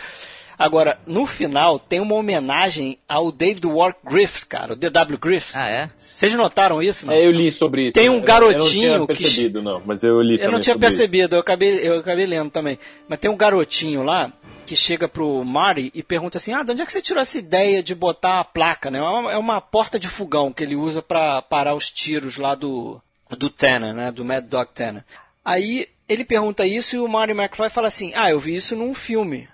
Agora, 0.65 0.99
no 1.07 1.27
final, 1.27 1.79
tem 1.79 2.01
uma 2.01 2.15
homenagem 2.15 2.99
ao 3.09 3.33
David 3.33 3.67
Wark 3.67 3.99
Griffith, 4.05 4.47
cara, 4.47 4.73
o 4.73 4.77
D.W. 4.77 5.19
Griffith. 5.19 5.57
Ah, 5.57 5.69
é? 5.69 5.91
Vocês 5.97 6.33
notaram 6.35 6.83
isso? 6.83 7.07
Não? 7.07 7.13
É, 7.15 7.27
eu 7.27 7.31
li 7.33 7.51
sobre 7.51 7.89
isso. 7.89 7.95
Tem 7.99 8.09
um 8.09 8.17
Eu- 8.17 8.23
garotinho 8.23 8.89
Eu 8.93 8.99
não 9.01 9.07
que- 9.07 9.15
tinha 9.15 9.29
percebido, 9.29 9.63
não, 9.63 9.83
mas 9.85 10.03
eu 10.03 10.21
li 10.23 10.41
Eu 10.41 10.51
não 10.53 10.61
tinha 10.61 10.73
isso. 10.75 10.81
percebido, 10.81 11.37
eu 11.37 11.41
acabei, 11.41 11.79
eu 11.83 11.99
acabei 11.99 12.27
lendo 12.27 12.51
também. 12.51 12.79
Mas 13.09 13.19
tem 13.19 13.31
um 13.31 13.37
garotinho 13.37 14.03
lá 14.03 14.33
que 14.67 14.77
chega 14.77 15.09
pro 15.09 15.45
Mari 15.45 15.91
e 15.95 16.03
pergunta 16.03 16.39
assim: 16.39 16.53
Ah, 16.53 16.63
de 16.63 16.71
onde 16.73 16.83
é 16.83 16.87
que 16.87 16.93
você 16.93 17.03
tirou 17.03 17.21
essa 17.21 17.39
ideia 17.39 17.83
de 17.83 17.95
botar 17.95 18.39
a 18.41 18.45
placa, 18.45 18.91
né? 18.91 18.99
É 18.99 19.03
uma, 19.03 19.33
é 19.33 19.37
uma 19.37 19.61
porta 19.61 19.99
de 19.99 20.07
fogão 20.09 20.53
que 20.53 20.63
ele 20.63 20.77
usa 20.77 21.03
para 21.03 21.43
parar 21.43 21.75
os 21.75 21.91
tiros 21.91 22.37
lá 22.37 22.55
do, 22.55 23.01
do 23.37 23.51
Tanner, 23.51 23.93
né? 23.93 24.13
Do 24.13 24.25
Mad 24.25 24.45
Dog 24.45 24.71
Tanner. 24.73 25.05
Aí 25.45 25.87
ele 26.09 26.25
pergunta 26.25 26.65
isso 26.67 26.95
e 26.95 26.99
o 27.01 27.09
Mari 27.09 27.33
McFly 27.33 27.69
fala 27.71 27.89
assim: 27.89 28.13
Ah, 28.15 28.31
eu 28.31 28.39
vi 28.39 28.55
isso 28.55 28.77
num 28.77 28.95
filme. 28.95 29.49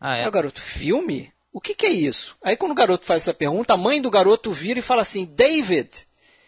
Ah, 0.00 0.12
Aí 0.14 0.24
é? 0.24 0.28
o 0.28 0.30
garoto, 0.30 0.60
filme? 0.60 1.30
O 1.52 1.60
que, 1.60 1.74
que 1.74 1.84
é 1.86 1.90
isso? 1.90 2.36
Aí 2.42 2.56
quando 2.56 2.72
o 2.72 2.76
garoto 2.76 3.04
faz 3.04 3.22
essa 3.22 3.34
pergunta, 3.34 3.74
a 3.74 3.76
mãe 3.76 4.00
do 4.00 4.10
garoto 4.10 4.50
vira 4.52 4.78
e 4.78 4.82
fala 4.82 5.02
assim, 5.02 5.24
David. 5.24 5.90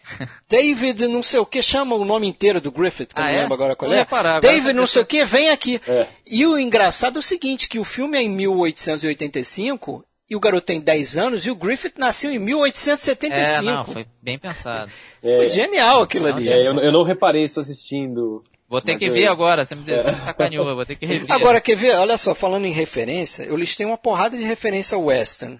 David 0.49 1.07
não 1.07 1.21
sei 1.23 1.39
o 1.39 1.45
que, 1.45 1.61
chama 1.61 1.95
o 1.95 2.03
nome 2.05 2.27
inteiro 2.27 2.59
do 2.59 2.71
Griffith, 2.71 3.13
que 3.13 3.19
eu 3.19 3.23
Ah, 3.23 3.27
não 3.27 3.33
é? 3.35 3.39
lembro 3.41 3.53
agora 3.53 3.75
qual 3.75 3.91
é. 3.93 3.97
reparar, 3.99 4.37
agora 4.37 4.53
David 4.53 4.73
não 4.73 4.87
sei 4.87 5.01
o 5.01 5.05
que, 5.05 5.23
vem 5.25 5.49
aqui. 5.49 5.79
É. 5.87 6.07
E 6.25 6.45
o 6.45 6.57
engraçado 6.57 7.17
é 7.17 7.19
o 7.19 7.23
seguinte, 7.23 7.69
que 7.69 7.79
o 7.79 7.83
filme 7.83 8.17
é 8.17 8.21
em 8.21 8.29
1885 8.29 10.03
e 10.29 10.35
o 10.35 10.39
garoto 10.39 10.65
tem 10.65 10.79
10 10.81 11.17
anos 11.17 11.45
e 11.45 11.51
o 11.51 11.55
Griffith 11.55 11.93
nasceu 11.97 12.31
em 12.31 12.39
1875. 12.39 13.45
É, 13.45 13.61
não, 13.61 13.85
foi 13.85 14.05
bem 14.21 14.37
pensado. 14.37 14.91
Foi 15.21 15.47
genial 15.47 16.01
aquilo 16.01 16.27
ali. 16.27 16.49
É, 16.49 16.67
eu, 16.67 16.73
eu 16.79 16.91
não 16.91 17.03
reparei 17.03 17.43
isso 17.43 17.59
assistindo. 17.59 18.41
Vou 18.73 18.81
ter 18.81 18.93
Mas 18.93 18.99
que 19.01 19.05
eu- 19.07 19.13
ver 19.13 19.27
agora, 19.27 19.63
você 19.63 19.75
me, 19.75 19.83
você 19.85 20.11
me 20.11 20.19
sacaneou, 20.19 20.65
vou 20.75 20.83
ter 20.83 20.95
que 20.95 21.05
rever. 21.05 21.31
Agora, 21.31 21.61
quer 21.61 21.75
ver? 21.75 21.95
Olha 21.95 22.17
só, 22.17 22.33
falando 22.33 22.65
em 22.65 22.71
referência, 22.71 23.43
eu 23.43 23.55
listei 23.55 23.85
uma 23.85 23.99
porrada 23.99 24.35
de 24.35 24.43
referência 24.43 24.95
ao 24.95 25.03
western. 25.05 25.59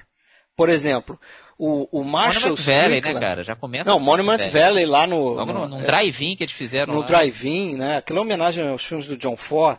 Por 0.55 0.68
exemplo, 0.68 1.20
o, 1.55 1.88
o 1.99 2.03
Marshall 2.03 2.49
Monument 2.55 2.66
Valley, 2.66 2.97
Strickland... 2.97 3.14
né, 3.14 3.20
cara? 3.22 3.43
Já 3.43 3.55
começa 3.55 3.88
Não, 3.89 3.99
Monument 3.99 4.39
Valley 4.51 4.86
lá 4.88 5.05
no... 5.05 5.30
Logo 5.30 5.53
no- 5.53 5.68
no, 5.68 5.78
drive-in 5.84 6.36
que 6.36 6.43
eles 6.43 6.53
fizeram 6.53 6.91
no 6.91 7.01
lá. 7.01 7.05
drive-in, 7.05 7.76
né? 7.76 7.97
Aquela 7.97 8.22
homenagem 8.22 8.68
aos 8.68 8.84
filmes 8.84 9.05
do 9.05 9.16
John 9.16 9.38
Ford. 9.38 9.78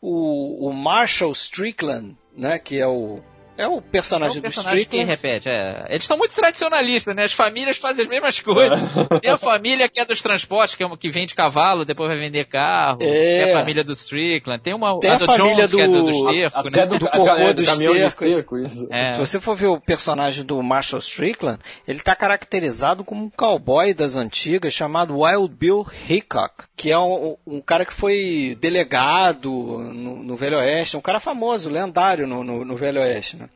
O, 0.00 0.68
o 0.68 0.72
Marshall 0.72 1.32
Strickland, 1.32 2.16
né? 2.36 2.60
Que 2.60 2.78
é 2.78 2.86
o 2.86 3.20
é 3.58 3.68
o 3.68 3.78
É 3.78 3.80
personagem, 3.80 4.38
um 4.38 4.42
personagem 4.42 4.76
do 4.78 4.80
Strickland. 4.82 5.10
repete, 5.10 5.48
é. 5.48 5.86
Eles 5.90 6.04
são 6.06 6.16
muito 6.16 6.34
tradicionalistas, 6.34 7.14
né? 7.14 7.24
As 7.24 7.32
famílias 7.32 7.76
fazem 7.76 8.04
as 8.04 8.08
mesmas 8.10 8.40
coisas. 8.40 8.78
Tem 9.20 9.30
a 9.30 9.36
família 9.36 9.88
que 9.88 10.00
é 10.00 10.04
dos 10.04 10.22
transportes, 10.22 10.74
que, 10.74 10.82
é 10.82 10.86
uma, 10.86 10.96
que 10.96 11.10
vende 11.10 11.34
cavalo, 11.34 11.84
depois 11.84 12.08
vai 12.08 12.18
vender 12.18 12.46
carro. 12.46 12.98
É. 13.02 13.44
Tem 13.44 13.52
a 13.54 13.58
família 13.58 13.84
do 13.84 13.92
Strickland. 13.92 14.62
Tem 14.62 14.74
uma 14.74 14.98
Tem 15.00 15.10
a 15.10 15.14
a 15.14 15.18
do 15.18 15.26
família 15.26 15.66
Jones, 15.66 15.72
que 15.74 15.80
é 15.82 15.86
do, 15.86 15.92
do- 15.92 16.02
do 16.04 16.10
esterco, 16.10 16.58
Até 16.58 16.80
né? 16.80 16.86
do, 16.86 16.98
Do 16.98 17.06
é, 17.06 17.52
do 17.54 17.64
caminhão 17.64 17.94
de 17.94 18.00
esterco, 18.02 18.24
esterco, 18.24 18.58
isso. 18.58 18.86
É. 18.90 19.12
Se 19.12 19.18
você 19.18 19.40
for 19.40 19.54
ver 19.56 19.66
o 19.66 19.80
personagem 19.80 20.44
do 20.44 20.62
Marshall 20.62 21.00
Strickland, 21.00 21.58
ele 21.86 21.98
está 21.98 22.14
caracterizado 22.14 23.04
como 23.04 23.24
um 23.24 23.30
cowboy 23.30 23.92
das 23.92 24.16
antigas 24.16 24.72
chamado 24.72 25.18
Wild 25.20 25.54
Bill 25.54 25.86
Hickok, 26.08 26.64
que 26.76 26.90
é 26.90 26.98
um, 26.98 27.36
um 27.46 27.60
cara 27.60 27.84
que 27.84 27.92
foi 27.92 28.56
delegado 28.60 29.50
no, 29.50 30.22
no 30.22 30.36
Velho 30.36 30.58
Oeste, 30.58 30.96
um 30.96 31.00
cara 31.00 31.18
famoso, 31.20 31.68
lendário 31.68 32.26
no, 32.26 32.44
no, 32.44 32.64
no 32.64 32.76
Velho 32.76 33.00
Oeste. 33.00 33.36
Né? 33.36 33.47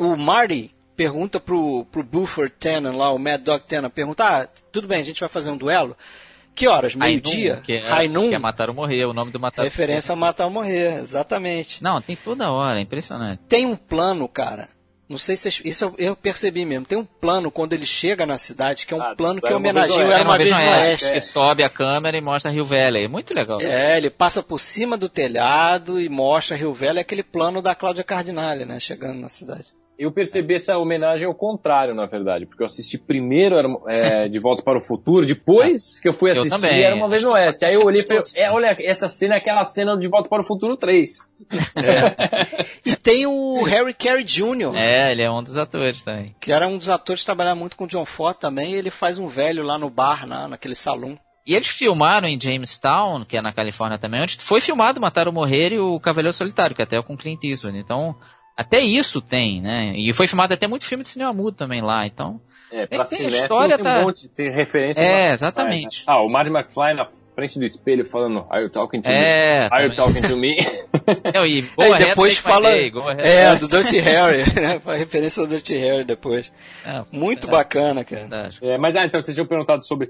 O 0.00 0.16
Marty 0.16 0.74
pergunta 0.96 1.38
pro, 1.38 1.84
pro 1.92 2.02
Buford 2.02 2.52
Tannen 2.58 2.96
lá, 2.96 3.10
o 3.12 3.18
Mad 3.18 3.40
Dog 3.42 3.62
Tannen, 3.68 3.90
pergunta, 3.90 4.24
ah, 4.24 4.46
tudo 4.72 4.88
bem, 4.88 5.00
a 5.00 5.04
gente 5.04 5.20
vai 5.20 5.28
fazer 5.28 5.50
um 5.50 5.56
duelo? 5.56 5.96
Que 6.54 6.66
horas? 6.66 6.94
Meio-dia? 6.94 7.60
Que 7.62 7.74
é, 7.74 7.82
que 8.08 8.34
é 8.34 8.38
Matar 8.38 8.68
ou 8.68 8.74
Morrer, 8.74 9.04
o 9.04 9.12
nome 9.14 9.30
do 9.30 9.38
Matar 9.38 9.62
Referência 9.62 10.12
a 10.12 10.16
Matar 10.16 10.44
ou 10.46 10.50
Morrer, 10.50 10.98
exatamente. 10.98 11.82
Não, 11.82 12.02
tem 12.02 12.16
toda 12.16 12.50
hora, 12.50 12.78
é 12.78 12.82
impressionante. 12.82 13.40
Tem 13.48 13.64
um 13.66 13.76
plano, 13.76 14.26
cara. 14.28 14.68
Não 15.08 15.18
sei 15.18 15.34
se 15.36 15.50
vocês- 15.50 15.62
isso 15.64 15.84
eu, 15.86 15.94
eu 16.10 16.16
percebi 16.16 16.64
mesmo. 16.64 16.86
Tem 16.86 16.96
um 16.96 17.04
plano 17.04 17.50
quando 17.50 17.72
ele 17.72 17.84
chega 17.86 18.24
na 18.24 18.38
cidade 18.38 18.86
que 18.86 18.94
é 18.94 18.96
um 18.96 19.02
Ah, 19.02 19.14
plano 19.16 19.40
que 19.40 19.46
Era 19.48 19.56
Uma 19.56 19.72
Vez 19.72 19.74
homenageia 19.90 20.06
o 20.06 20.12
Era 20.12 20.20
É 20.20 20.24
uma 20.24 20.38
vez 20.38 20.50
no 20.50 20.56
Oeste. 20.56 21.12
que 21.12 21.20
sobe 21.20 21.64
a 21.64 21.68
câmera 21.70 22.16
e 22.16 22.20
mostra 22.20 22.50
Rio 22.52 22.64
Valley. 22.64 23.06
É 23.06 23.08
muito 23.08 23.34
legal. 23.34 23.60
É, 23.60 23.96
ele 23.96 24.08
passa 24.08 24.40
por 24.40 24.60
cima 24.60 24.96
do 24.96 25.08
telhado 25.08 26.00
e 26.00 26.08
mostra 26.08 26.56
Rio 26.56 26.72
Velho, 26.72 26.98
é 26.98 27.00
aquele 27.00 27.24
plano 27.24 27.60
da 27.60 27.74
Cláudia 27.74 28.04
Cardinale, 28.04 28.64
né, 28.64 28.78
chegando 28.78 29.18
na 29.20 29.28
cidade. 29.28 29.66
Eu 30.02 30.10
percebi 30.10 30.54
essa 30.54 30.78
homenagem 30.78 31.26
ao 31.26 31.34
contrário, 31.34 31.94
na 31.94 32.06
verdade, 32.06 32.46
porque 32.46 32.62
eu 32.62 32.66
assisti 32.66 32.96
primeiro 32.96 33.54
era, 33.56 33.68
é, 33.86 34.28
De 34.28 34.38
Volta 34.38 34.62
para 34.62 34.78
o 34.78 34.82
Futuro, 34.82 35.26
depois 35.26 36.00
que 36.00 36.08
eu 36.08 36.14
fui 36.14 36.30
Eu 36.30 36.40
assistir 36.40 36.50
também. 36.58 36.82
era 36.82 36.96
Uma 36.96 37.06
Vez 37.06 37.22
no 37.22 37.32
Oeste. 37.32 37.66
Aí 37.66 37.74
eu 37.74 37.82
olhei 37.84 38.00
e 38.00 38.04
falei, 38.06 38.22
é, 38.34 38.50
olha, 38.50 38.74
essa 38.80 39.08
cena 39.08 39.34
é 39.34 39.38
aquela 39.38 39.62
cena 39.62 39.98
de 39.98 40.08
Volta 40.08 40.26
para 40.30 40.40
o 40.40 40.46
Futuro 40.46 40.74
3. 40.78 41.30
E 42.86 42.96
tem 42.96 43.26
o 43.26 43.62
Harry 43.64 43.92
Carey 43.94 44.24
Jr., 44.24 44.74
É, 44.74 45.12
ele 45.12 45.22
é 45.22 45.30
um 45.30 45.42
dos 45.42 45.56
atores 45.58 46.02
também. 46.02 46.34
que 46.40 46.50
era 46.50 46.66
um 46.66 46.78
dos 46.78 46.88
atores 46.88 47.20
que 47.20 47.26
trabalhava 47.26 47.58
muito 47.58 47.76
com 47.76 47.84
o 47.84 47.86
John 47.86 48.04
Ford 48.06 48.36
também, 48.38 48.72
e 48.72 48.76
ele 48.76 48.90
faz 48.90 49.18
um 49.18 49.26
velho 49.26 49.62
lá 49.62 49.78
no 49.78 49.90
bar, 49.90 50.26
na, 50.26 50.48
naquele 50.48 50.74
salão. 50.74 51.18
E 51.46 51.54
eles 51.54 51.68
filmaram 51.68 52.26
em 52.28 52.40
Jamestown, 52.40 53.24
que 53.24 53.36
é 53.36 53.42
na 53.42 53.52
Califórnia 53.52 53.98
também, 53.98 54.22
onde 54.22 54.36
foi 54.38 54.60
filmado 54.60 55.00
Mataram 55.00 55.32
Morrer 55.32 55.72
e 55.72 55.78
o 55.78 55.98
Cavaleiro 56.00 56.32
Solitário, 56.32 56.76
que 56.76 56.82
até 56.82 56.96
é 56.96 57.02
com 57.02 57.16
Clint 57.16 57.42
Eastwood. 57.44 57.76
Então, 57.78 58.14
até 58.60 58.80
isso 58.80 59.20
tem, 59.20 59.60
né? 59.60 59.92
E 59.96 60.12
foi 60.12 60.26
filmado 60.26 60.54
até 60.54 60.66
muito 60.66 60.84
filme 60.84 61.02
de 61.02 61.08
cinema 61.10 61.32
mudo 61.32 61.56
também 61.56 61.80
lá, 61.80 62.06
então... 62.06 62.40
É, 62.72 62.86
pra 62.86 63.02
Tem- 63.02 63.18
tem 63.18 63.26
história, 63.26 63.74
tem 63.74 63.84
tá- 63.84 63.98
um 63.98 64.04
monte, 64.04 64.28
tem 64.28 64.48
referência. 64.48 65.02
É, 65.04 65.26
lá. 65.26 65.32
exatamente. 65.32 66.04
Ah, 66.06 66.22
o 66.22 66.28
Marty 66.28 66.50
McFly 66.52 66.94
na 66.94 67.04
frente 67.34 67.58
do 67.58 67.64
espelho 67.64 68.04
falando 68.06 68.46
Are 68.48 68.62
you 68.62 68.70
talking 68.70 69.00
to 69.02 69.10
É, 69.10 69.62
me? 69.64 69.68
Are 69.72 69.84
you 69.88 69.92
talking 69.96 70.22
to 70.22 70.36
me? 70.36 70.56
Não, 71.34 71.44
e, 71.44 71.64
É, 71.78 71.88
e 71.90 71.98
depois 72.04 72.38
fala. 72.38 72.70
day. 72.70 72.92
É, 73.18 73.56
do 73.56 73.66
Dirty 73.66 73.98
Harry, 73.98 74.44
né? 74.54 74.78
Faz 74.78 75.00
referência 75.00 75.40
ao 75.40 75.48
Dirty 75.48 75.76
Harry 75.78 76.04
depois. 76.04 76.52
É, 76.86 77.02
Muito 77.10 77.48
é, 77.48 77.50
bacana, 77.50 78.04
cara. 78.04 78.50
É, 78.62 78.78
mas, 78.78 78.94
ah, 78.94 79.04
então, 79.04 79.20
vocês 79.20 79.34
tinham 79.34 79.48
perguntado 79.48 79.84
sobre... 79.84 80.08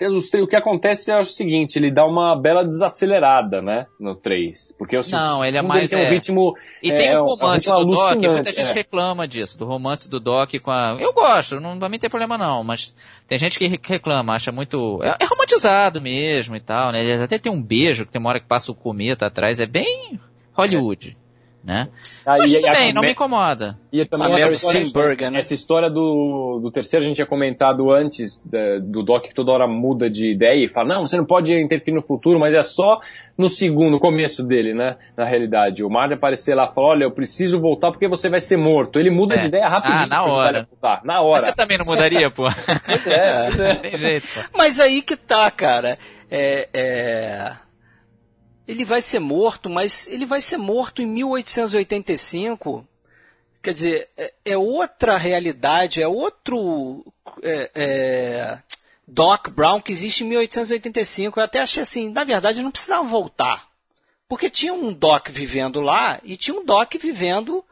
O 0.00 0.46
que 0.46 0.54
acontece 0.54 1.10
é 1.10 1.18
o 1.18 1.24
seguinte, 1.24 1.76
ele 1.76 1.90
dá 1.92 2.06
uma 2.06 2.40
bela 2.40 2.64
desacelerada, 2.64 3.60
né, 3.60 3.86
no 3.98 4.14
3. 4.14 4.76
Porque 4.78 4.96
o 4.96 5.00
Não, 5.10 5.44
ele 5.44 5.58
é 5.58 5.62
mais, 5.62 5.90
tem 5.90 5.98
um 5.98 6.02
é. 6.02 6.10
ritmo... 6.10 6.54
E 6.80 6.92
é, 6.92 6.94
tem 6.94 7.08
é 7.08 7.20
o 7.20 7.24
um- 7.24 7.26
romance 7.26 7.68
é 7.68 7.74
um 7.74 7.84
do 7.84 7.90
Doc, 7.92 8.16
muita 8.16 8.52
gente 8.52 8.70
é. 8.70 8.72
reclama 8.72 9.26
disso, 9.26 9.58
do 9.58 9.64
romance 9.64 10.08
do 10.08 10.20
Doc 10.20 10.50
com 10.62 10.70
a... 10.70 10.96
Eu 11.00 11.12
gosto, 11.12 11.58
não 11.58 11.80
vai 11.80 11.88
me 11.88 11.98
ter 11.98 12.08
problema 12.08 12.38
não, 12.38 12.62
mas 12.62 12.94
tem 13.26 13.36
gente 13.38 13.58
que 13.58 13.66
re- 13.66 13.80
reclama, 13.82 14.34
acha 14.34 14.52
muito... 14.52 15.02
É, 15.02 15.16
é 15.20 15.26
romantizado 15.26 16.00
mesmo 16.00 16.54
e 16.54 16.60
tal, 16.60 16.92
né? 16.92 17.02
Ele 17.02 17.22
até 17.24 17.36
tem 17.38 17.50
um 17.52 17.60
beijo, 17.60 18.06
que 18.06 18.12
tem 18.12 18.20
uma 18.20 18.30
hora 18.30 18.40
que 18.40 18.46
passa 18.46 18.70
o 18.70 18.76
cometa 18.76 19.26
atrás, 19.26 19.58
é 19.58 19.66
bem 19.66 20.20
Hollywood, 20.52 21.16
né? 21.64 21.88
Ah, 22.24 22.36
Mas 22.38 22.50
e- 22.50 22.54
tudo 22.56 22.66
e 22.66 22.68
a- 22.68 22.72
bem, 22.72 22.92
não 22.92 23.02
me 23.02 23.10
incomoda. 23.12 23.78
E 23.92 24.04
também 24.06 24.26
A 24.26 24.30
essa 24.48 24.66
Mary 24.68 24.84
história- 24.86 25.30
né? 25.30 25.38
Essa 25.40 25.54
história 25.54 25.90
do, 25.90 26.60
do 26.62 26.70
terceiro 26.70 27.04
a 27.04 27.06
gente 27.06 27.16
tinha 27.16 27.26
comentado 27.26 27.90
antes 27.90 28.42
da- 28.44 28.78
do 28.80 29.02
Doc 29.02 29.24
que 29.24 29.34
toda 29.34 29.52
hora 29.52 29.66
muda 29.66 30.08
de 30.08 30.30
ideia 30.32 30.64
e 30.64 30.68
fala, 30.68 30.94
não, 30.94 31.06
você 31.06 31.16
não 31.16 31.26
pode 31.26 31.52
interferir 31.54 31.94
no 31.96 32.02
futuro, 32.02 32.38
mas 32.38 32.54
é 32.54 32.62
só 32.62 33.00
no 33.36 33.48
segundo, 33.48 33.90
no 33.92 34.00
começo 34.00 34.46
dele, 34.46 34.72
né? 34.74 34.96
Na 35.16 35.24
realidade. 35.24 35.82
O 35.84 35.90
Marty 35.90 36.14
aparecer 36.14 36.54
lá 36.54 36.68
e 36.70 36.74
fala, 36.74 36.88
olha, 36.88 37.04
eu 37.04 37.10
preciso 37.12 37.60
voltar 37.60 37.90
porque 37.90 38.08
você 38.08 38.28
vai 38.28 38.40
ser 38.40 38.56
morto. 38.56 38.98
Ele 38.98 39.10
muda 39.10 39.34
É. 39.34 39.38
de 39.38 39.46
ideia 39.46 39.68
rapidinho. 39.68 40.04
Ah, 40.04 40.06
na 40.06 40.24
hora. 40.24 40.68
Na 40.82 41.00
Mas 41.04 41.22
hora. 41.22 41.40
Você 41.42 41.52
também 41.52 41.76
não 41.78 41.84
mudaria, 41.84 42.30
pô? 42.30 42.46
É, 42.48 43.70
é. 43.70 43.74
tem 43.76 43.96
jeito, 43.98 44.26
pô. 44.34 44.40
Mas 44.58 44.80
aí 44.80 45.02
que 45.02 45.16
tá, 45.16 45.50
cara. 45.50 45.98
É, 46.30 46.68
é, 46.74 47.52
Ele 48.68 48.84
vai 48.84 49.00
ser 49.00 49.18
morto, 49.18 49.70
mas 49.70 50.06
ele 50.08 50.26
vai 50.26 50.42
ser 50.42 50.58
morto 50.58 51.00
em 51.00 51.06
1885. 51.06 52.86
Quer 53.62 53.72
dizer, 53.72 54.08
é, 54.16 54.32
é 54.44 54.58
outra 54.58 55.16
realidade, 55.16 56.02
é 56.02 56.06
outro 56.06 57.02
é, 57.42 57.70
é, 57.74 58.58
Doc 59.06 59.48
Brown 59.48 59.80
que 59.80 59.90
existe 59.90 60.22
em 60.22 60.28
1885. 60.28 61.40
Eu 61.40 61.44
até 61.44 61.60
achei 61.60 61.82
assim, 61.82 62.10
na 62.10 62.24
verdade, 62.24 62.62
não 62.62 62.70
precisava 62.70 63.02
voltar. 63.08 63.66
Porque 64.28 64.50
tinha 64.50 64.74
um 64.74 64.92
Doc 64.92 65.28
vivendo 65.30 65.80
lá 65.80 66.20
e 66.22 66.36
tinha 66.36 66.54
um 66.54 66.64
Doc 66.64 66.94
vivendo 67.00 67.64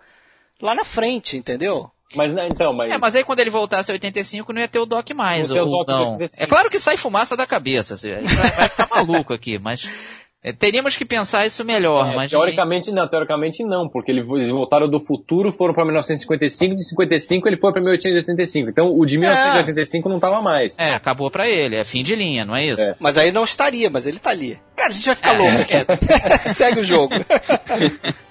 lá 0.61 0.75
na 0.75 0.85
frente, 0.85 1.37
entendeu? 1.37 1.91
Mas, 2.15 2.33
né, 2.33 2.49
então, 2.51 2.73
mas... 2.73 2.91
É, 2.91 2.97
mas 2.97 3.15
aí 3.15 3.23
quando 3.23 3.41
ele 3.41 3.51
voltasse 3.51 3.91
em 3.91 3.95
85 3.95 4.53
não 4.53 4.61
ia 4.61 4.69
ter 4.69 4.79
o 4.79 4.87
Doc 4.87 5.11
mais, 5.11 5.51
Não 5.51 5.57
ia 5.57 5.63
ter 5.63 5.69
o 5.69 5.71
ou 5.71 5.85
Doc 5.85 5.89
não. 5.89 6.13
85. 6.13 6.43
É 6.43 6.47
claro 6.47 6.71
que 6.71 6.81
sai 6.81 6.97
fumaça 6.97 7.37
da 7.37 7.47
cabeça, 7.47 7.95
assim, 7.95 8.13
a 8.13 8.21
vai, 8.21 8.51
vai 8.53 8.69
ficar 8.69 8.89
maluco 8.89 9.35
aqui, 9.35 9.59
mas 9.59 9.87
teríamos 10.53 10.97
que 10.97 11.05
pensar 11.05 11.45
isso 11.45 11.65
melhor, 11.65 12.13
É, 12.13 12.17
mas 12.17 12.31
teoricamente 12.31 12.91
não, 12.93 13.09
teoricamente 13.09 13.65
não, 13.65 13.89
porque 13.89 14.11
ele- 14.11 14.21
eles 14.35 14.49
voltaram 14.49 14.89
do 14.89 15.01
futuro, 15.01 15.51
foram 15.51 15.73
para 15.75 15.85
1955, 15.85 16.75
de 16.77 16.85
55 16.89 17.49
ele 17.49 17.57
foi 17.57 17.73
para 17.73 17.81
1885. 17.83 18.71
Então 18.71 18.93
o 18.97 19.05
de 19.07 19.19
1985 19.19 20.09
não 20.09 20.19
tava 20.21 20.41
mais. 20.43 20.79
É, 20.79 20.95
acabou 20.95 21.31
pra 21.31 21.49
ele, 21.49 21.77
é 21.77 21.85
fim 21.85 22.03
de 22.03 22.15
linha, 22.15 22.45
não 22.45 22.55
é 22.57 22.67
isso? 22.71 22.81
É. 22.83 22.95
Mas 23.01 23.17
aí 23.19 23.33
não 23.33 23.45
estaria, 23.45 23.89
mas 23.91 24.07
ele 24.07 24.19
tá 24.19 24.31
ali. 24.31 24.59
Cara, 24.77 24.91
a 24.91 24.93
gente 24.93 25.07
vai 25.07 25.15
ficar 25.15 25.35
É, 25.35 25.39
louco 25.39 25.57
aqui. 25.59 25.75
Segue 26.49 26.81
o 26.81 26.85
jogo. 26.85 27.15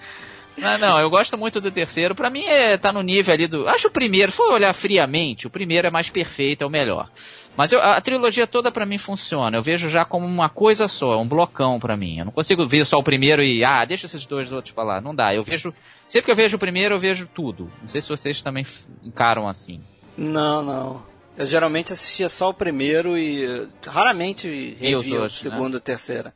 Não, 0.58 0.78
não, 0.78 1.00
eu 1.00 1.10
gosto 1.10 1.38
muito 1.38 1.60
do 1.60 1.70
terceiro. 1.72 2.16
Pra 2.16 2.30
mim 2.30 2.44
é, 2.46 2.78
tá 2.78 2.92
no 2.92 3.02
nível 3.02 3.34
ali 3.34 3.48
do. 3.48 3.68
Acho 3.68 3.88
o 3.90 3.92
primeiro, 3.92 4.32
se 4.32 4.38
for 4.38 4.54
olhar 4.54 4.74
friamente, 4.74 5.48
o 5.48 5.50
primeiro 5.50 5.88
é 5.88 5.92
mais 5.92 6.10
perfeito, 6.10 6.64
é 6.64 6.68
o 6.68 6.70
melhor. 6.70 7.10
Mas 7.58 7.72
eu- 7.72 7.80
a, 7.82 8.00
trilogia 8.02 8.46
toda 8.46 8.72
pra 8.72 8.86
mim 8.86 8.98
funciona. 8.98 9.56
Eu 9.58 9.62
vejo 9.62 9.90
já 9.90 10.04
como 10.04 10.26
uma 10.26 10.50
coisa 10.50 10.88
só, 10.88 11.14
é 11.14 11.18
um 11.18 11.28
blocão 11.28 11.80
pra 11.80 11.96
mim. 11.96 12.20
Eu 12.20 12.26
não 12.26 12.32
consigo 12.32 12.66
ver 12.66 12.86
só 12.86 12.98
o 13.00 13.04
primeiro 13.04 13.42
e 13.42 13.64
ah, 13.64 13.84
deixa 13.86 14.06
esses 14.08 14.26
dois 14.26 14.52
outros 14.52 14.74
falar. 14.74 15.02
Não 15.02 15.16
dá. 15.16 15.34
Eu 15.34 15.42
vejo 15.44 15.74
sempre 16.08 16.26
que 16.26 16.32
eu 16.32 16.36
vejo 16.36 16.58
o 16.58 16.60
primeiro, 16.60 16.96
eu 16.96 17.00
vejo 17.00 17.28
tudo. 17.34 17.72
Não 17.82 17.88
sei 17.88 18.02
se 18.02 18.10
vocês 18.10 18.42
também 18.42 18.66
encaram 19.04 19.48
assim. 19.48 19.82
Não, 20.18 20.62
não. 20.62 21.04
Eu 21.38 21.46
geralmente 21.46 21.92
assistia 21.92 22.30
só 22.30 22.50
o 22.50 22.54
primeiro 22.54 23.18
e 23.18 23.68
raramente 23.86 24.48
E 24.48 24.96
os 24.96 25.04
revia 25.04 25.20
o 25.20 25.24
né? 25.24 25.30
segundo 25.30 25.74
e 25.76 25.78
o 25.78 25.82
terceiro. 25.82 26.32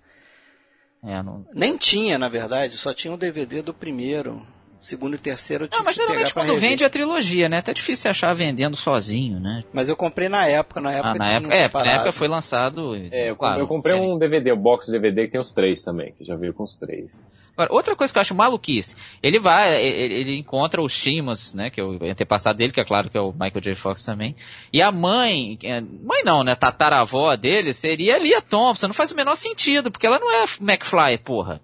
É, 1.03 1.23
não... 1.23 1.45
Nem 1.53 1.77
tinha, 1.77 2.17
na 2.17 2.27
verdade, 2.27 2.77
só 2.77 2.93
tinha 2.93 3.13
o 3.13 3.17
DVD 3.17 3.61
do 3.61 3.73
primeiro. 3.73 4.45
Segundo 4.79 5.13
e 5.13 5.17
terceiro 5.17 5.65
eu 5.65 5.67
tive 5.67 5.77
Não, 5.77 5.85
mas 5.85 5.95
que 5.95 6.01
pegar 6.01 6.13
geralmente 6.13 6.33
quando 6.33 6.55
vende 6.55 6.85
a 6.85 6.89
trilogia, 6.89 7.49
né? 7.49 7.57
Até 7.57 7.73
difícil 7.73 8.09
achar 8.09 8.33
vendendo 8.33 8.77
sozinho, 8.77 9.37
né? 9.37 9.61
Mas 9.73 9.89
eu 9.89 9.95
comprei 9.95 10.29
na 10.29 10.45
época, 10.47 10.79
na 10.79 10.93
época 10.93 11.09
Ah, 11.09 11.15
na 11.15 11.25
tinha 11.25 11.37
época, 11.37 11.81
é, 11.81 11.83
na 11.83 11.91
época 11.95 12.11
foi 12.13 12.29
lançado. 12.29 12.95
É, 12.95 13.29
eu, 13.29 13.35
claro, 13.35 13.59
eu 13.59 13.67
comprei 13.67 13.93
um 13.99 14.17
DVD, 14.17 14.53
o 14.53 14.55
box 14.55 14.89
DVD 14.89 15.25
que 15.25 15.31
tem 15.31 15.41
os 15.41 15.51
três 15.51 15.83
também, 15.83 16.13
que 16.13 16.23
já 16.23 16.37
veio 16.37 16.53
com 16.53 16.63
os 16.63 16.77
três. 16.77 17.21
Agora, 17.55 17.73
outra 17.73 17.95
coisa 17.95 18.11
que 18.11 18.17
eu 18.17 18.21
acho 18.21 18.35
maluquice, 18.35 18.95
ele 19.21 19.39
vai, 19.39 19.81
ele, 19.81 20.13
ele 20.13 20.37
encontra 20.37 20.81
o 20.81 20.89
Shimas, 20.89 21.53
né, 21.53 21.69
que 21.69 21.79
é 21.79 21.83
o 21.83 22.03
antepassado 22.03 22.57
dele, 22.57 22.71
que 22.71 22.79
é 22.79 22.85
claro 22.85 23.09
que 23.09 23.17
é 23.17 23.21
o 23.21 23.31
Michael 23.31 23.61
J. 23.61 23.75
Fox 23.75 24.03
também, 24.03 24.35
e 24.71 24.81
a 24.81 24.91
mãe, 24.91 25.57
é, 25.63 25.81
mãe 25.81 26.23
não, 26.23 26.43
né, 26.43 26.55
tataravó 26.55 27.35
dele 27.35 27.73
seria 27.73 28.17
Lia 28.17 28.41
Thompson, 28.41 28.87
não 28.87 28.93
faz 28.93 29.11
o 29.11 29.15
menor 29.15 29.35
sentido, 29.35 29.91
porque 29.91 30.07
ela 30.07 30.19
não 30.19 30.31
é 30.31 30.45
McFly, 30.61 31.17
porra. 31.23 31.61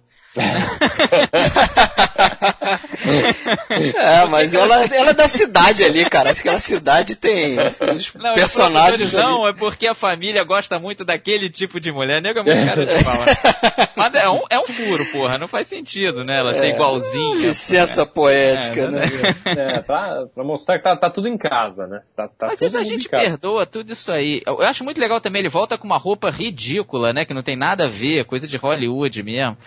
É, 3.95 4.25
mas 4.25 4.53
ela, 4.53 4.83
ela 4.85 5.11
é 5.11 5.13
da 5.13 5.27
cidade 5.27 5.83
ali, 5.83 6.09
cara. 6.09 6.31
Acho 6.31 6.41
que 6.41 6.47
aquela 6.49 6.59
cidade 6.59 7.15
tem 7.15 7.57
os 7.59 8.13
Não, 8.15 8.35
personagens. 8.35 9.13
Não, 9.13 9.47
é 9.47 9.53
porque 9.53 9.87
a 9.87 9.93
família 9.93 10.43
gosta 10.43 10.77
muito 10.79 11.05
daquele 11.05 11.49
tipo 11.49 11.79
de 11.79 11.91
mulher, 11.91 12.21
nego 12.21 12.39
é 12.39 12.43
muito 12.43 12.65
cara 12.65 12.85
de 12.85 13.03
falar. 13.03 13.25
Mas 13.95 14.13
é 14.15 14.29
um, 14.29 14.41
é 14.49 14.59
um 14.59 14.65
furo, 14.65 15.05
porra, 15.11 15.37
não 15.37 15.47
faz 15.47 15.67
sentido, 15.67 16.23
né, 16.23 16.39
ela 16.39 16.53
ser 16.53 16.73
igualzinha. 16.73 17.47
Licença 17.47 18.05
poética, 18.05 18.81
É, 18.81 18.87
né? 18.89 19.05
É, 19.45 19.81
pra, 19.81 20.25
pra 20.33 20.43
mostrar 20.43 20.77
que 20.77 20.83
tá, 20.83 20.95
tá 20.95 21.09
tudo 21.09 21.27
em 21.27 21.37
casa, 21.37 21.87
né? 21.87 22.01
Tá, 22.15 22.27
tá 22.27 22.47
Mas 22.47 22.61
isso 22.61 22.77
a 22.77 22.83
gente 22.83 23.07
perdoa 23.07 23.65
tudo 23.65 23.91
isso 23.91 24.11
aí. 24.11 24.41
Eu 24.45 24.55
eu 24.65 24.69
acho 24.69 24.83
muito 24.83 24.99
legal 24.99 25.21
também, 25.21 25.41
ele 25.41 25.49
volta 25.49 25.77
com 25.77 25.85
uma 25.85 25.97
roupa 25.97 26.29
ridícula, 26.29 27.13
né? 27.13 27.23
Que 27.25 27.33
não 27.33 27.43
tem 27.43 27.55
nada 27.55 27.85
a 27.85 27.89
ver, 27.89 28.25
coisa 28.25 28.47
de 28.47 28.57
Hollywood 28.57 29.21
mesmo. 29.21 29.57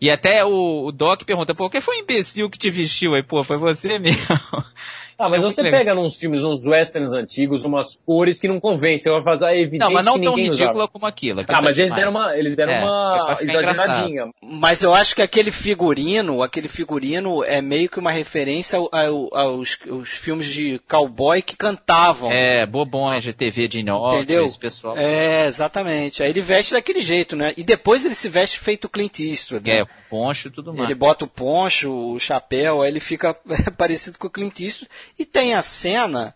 E 0.00 0.10
até 0.18 0.44
o, 0.44 0.86
o 0.86 0.92
Doc 0.92 1.22
pergunta, 1.24 1.54
pô, 1.54 1.70
quem 1.70 1.80
foi 1.80 1.96
o 1.96 2.00
imbecil 2.00 2.50
que 2.50 2.58
te 2.58 2.70
vestiu 2.70 3.14
aí? 3.14 3.22
Pô, 3.22 3.42
foi 3.44 3.56
você 3.56 3.98
mesmo. 3.98 4.20
Ah, 5.18 5.28
mas 5.28 5.42
É 5.42 5.46
você 5.46 5.62
legal. 5.62 5.80
pega 5.80 5.94
nos 5.94 6.14
filmes, 6.16 6.44
uns 6.44 6.64
westerns 6.64 7.12
antigos, 7.12 7.64
umas 7.64 7.96
cores 8.06 8.38
que 8.40 8.46
não 8.46 8.60
convencem. 8.60 9.12
Eu 9.12 9.20
falo, 9.22 9.44
ah, 9.44 9.52
é 9.52 9.60
evidente 9.60 9.80
Não, 9.80 9.90
mas 9.92 10.06
não 10.06 10.14
que 10.14 10.22
tão 10.24 10.34
ninguém 10.36 10.50
usava. 10.50 10.64
ridícula 10.70 10.88
como 10.88 11.06
aquilo. 11.06 11.40
aquilo 11.40 11.58
Ah, 11.58 11.60
mas 11.62 11.76
eles 11.78 11.92
deram 11.92 12.10
uma, 12.12 12.36
eles 12.36 12.54
deram 12.54 12.72
É, 12.72 12.84
uma 12.84 13.36
exageradinha. 13.40 14.28
Mas 14.42 14.82
eu 14.82 14.94
acho 14.94 15.16
que 15.16 15.22
aquele 15.22 15.50
figurino, 15.50 16.42
aquele 16.42 16.68
figurino 16.68 17.42
é 17.42 17.60
meio 17.60 17.88
que 17.88 17.98
uma 17.98 18.12
referência 18.12 18.78
ao- 18.78 18.88
ao- 18.92 19.34
aos, 19.36 19.78
aos 19.90 20.08
filmes 20.10 20.46
de 20.46 20.80
cowboy 20.88 21.42
que 21.42 21.56
cantavam. 21.56 22.30
É, 22.30 22.64
bobões 22.66 23.24
de 23.24 23.32
TV 23.32 23.66
de 23.66 23.82
Entendeu? 24.18 24.44
esse 24.44 24.58
pessoal. 24.58 24.96
É, 24.96 25.46
exatamente. 25.46 26.22
Aí 26.22 26.30
ele 26.30 26.40
veste 26.40 26.74
daquele 26.74 27.00
jeito, 27.00 27.34
né? 27.34 27.52
E 27.56 27.64
depois 27.64 28.04
ele 28.04 28.14
se 28.14 28.28
veste 28.28 28.58
feito 28.58 28.88
Clint 28.88 29.18
Eastwood. 29.20 29.68
né? 29.68 29.80
É, 29.80 29.84
poncho 30.08 30.48
e 30.48 30.50
tudo 30.50 30.72
mais. 30.72 30.84
Ele 30.84 30.94
bota 30.94 31.24
o 31.24 31.28
poncho, 31.28 31.90
o 32.12 32.18
chapéu, 32.20 32.82
aí 32.82 32.88
ele 32.90 33.00
fica 33.00 33.34
parecido 33.76 34.16
com 34.18 34.26
o 34.28 34.30
Clint 34.30 34.60
Eastwood. 34.60 34.90
E 35.18 35.24
tem 35.24 35.54
a 35.54 35.62
cena 35.62 36.34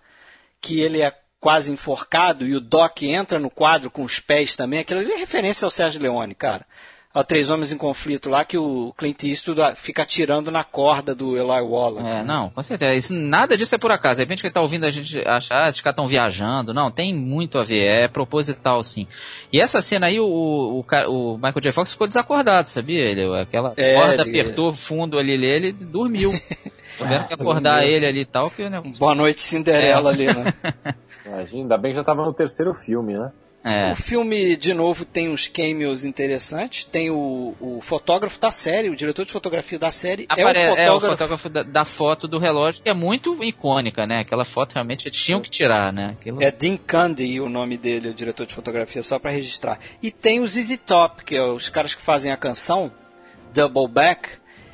que 0.61 0.81
ele 0.81 1.03
é 1.03 1.13
quase 1.41 1.73
enforcado 1.73 2.47
e 2.47 2.55
o 2.55 2.61
Doc 2.61 3.03
entra 3.03 3.41
no 3.41 3.51
quadro 3.51 3.91
com 3.91 4.05
os 4.05 4.21
pés 4.21 4.55
também. 4.55 4.79
Aquilo 4.79 5.01
ali 5.01 5.11
é 5.11 5.17
referência 5.17 5.65
ao 5.65 5.71
Sérgio 5.73 6.01
Leone, 6.01 6.37
cara. 6.37 6.65
Ao 7.15 7.23
Três 7.23 7.51
Homens 7.51 7.71
em 7.71 7.77
Conflito 7.77 8.31
lá, 8.31 8.43
que 8.43 8.57
o 8.57 8.95
Clint 8.97 9.23
Eastwood 9.25 9.61
fica 9.77 10.01
atirando 10.03 10.51
na 10.51 10.65
corda 10.65 11.15
do 11.15 11.37
Eli 11.37 11.61
Waller. 11.61 12.03
É, 12.07 12.25
não, 12.25 12.49
com 12.49 12.63
certeza. 12.63 12.95
Isso, 12.95 13.13
nada 13.13 13.55
disso 13.55 13.75
é 13.75 13.79
por 13.79 13.91
acaso. 13.91 14.17
De 14.17 14.23
repente 14.25 14.41
que 14.41 14.47
ele 14.47 14.55
tá 14.55 14.63
ouvindo 14.63 14.87
a 14.87 14.91
gente 14.91 15.19
achar, 15.29 15.65
ah, 15.65 15.69
esses 15.69 15.81
caras 15.83 15.93
estão 15.95 16.07
viajando. 16.07 16.73
Não, 16.73 16.91
tem 16.91 17.15
muito 17.15 17.59
a 17.59 17.63
ver, 17.65 17.85
é 17.85 18.09
proposital, 18.09 18.83
sim. 18.83 19.07
E 19.53 19.61
essa 19.61 19.83
cena 19.83 20.07
aí, 20.07 20.19
o, 20.19 20.25
o, 20.27 20.81
o 21.11 21.35
Michael 21.37 21.61
J. 21.61 21.73
Fox 21.73 21.93
ficou 21.93 22.07
desacordado, 22.09 22.71
sabia? 22.71 23.01
Ele, 23.03 23.41
aquela 23.41 23.75
É, 23.77 23.95
corda 23.95 24.23
ele- 24.23 24.41
apertou 24.41 24.73
fundo 24.73 25.19
ali, 25.19 25.33
ele, 25.33 25.47
ele 25.47 25.73
dormiu. 25.73 26.31
Tiveram 26.97 27.27
que 27.27 27.35
acordar 27.35 27.85
ele 27.85 28.07
ali 28.07 28.21
e 28.21 28.25
tal, 28.27 28.51
que 28.51 28.69
né, 28.71 28.83
Boa 28.99 29.15
noite, 29.15 29.43
Cinderela 29.43 30.11
É. 30.11 30.15
ali, 30.15 30.27
né? 30.27 30.55
Imagina, 31.27 31.63
ainda 31.63 31.77
bem 31.79 31.93
que 31.93 31.97
já 31.97 32.05
tava 32.05 32.25
no 32.25 32.33
terceiro 32.33 32.73
filme, 32.75 33.15
né? 33.15 33.31
É. 33.65 33.93
O 33.93 33.95
filme, 33.95 34.57
de 34.57 34.75
novo, 34.75 35.05
tem 35.05 35.29
uns 35.29 35.47
cameos 35.47 36.05
interessantes. 36.05 36.85
Tem 36.85 37.11
o, 37.11 37.55
o 37.61 37.81
fotógrafo 37.81 38.41
da 38.41 38.51
série, 38.51 38.91
o 38.91 38.97
diretor 38.97 39.25
de 39.25 39.31
fotografia 39.31 39.79
da 39.79 39.93
série. 39.93 40.27
Apare- 40.29 40.59
é 40.59 40.73
o 40.73 40.77
é 40.77 40.91
o 40.91 41.01
fotógrafo. 41.01 41.11
fotógrafo 41.11 41.49
da, 41.49 41.63
da 41.63 41.85
foto 41.85 42.27
do 42.27 42.39
relógio, 42.39 42.83
que 42.83 42.89
é 42.89 42.95
muito 42.95 43.43
icônica, 43.45 44.05
né? 44.05 44.21
Aquela 44.21 44.45
foto 44.45 44.75
realmente 44.75 45.09
tinham 45.11 45.41
que 45.41 45.49
tirar, 45.49 45.93
né? 45.93 46.17
Aquilo... 46.19 46.43
É 46.43 46.51
Dean 46.51 46.77
Candy 46.77 47.41
o 47.41 47.49
nome 47.49 47.77
dele, 47.77 48.09
o 48.09 48.15
diretor 48.15 48.47
de 48.47 48.55
fotografia, 48.55 49.03
só 49.03 49.19
pra 49.19 49.31
registrar. 49.31 49.79
E 50.03 50.11
tem 50.11 50.41
o 50.41 50.47
ZZ 50.47 50.79
Top, 50.85 51.25
que 51.25 51.37
é 51.37 51.45
os 51.45 51.69
caras 51.69 51.95
que 51.95 52.03
fazem 52.03 52.33
a 52.33 52.37
canção, 52.37 52.91
Double 53.55 53.87
Back, 53.87 54.29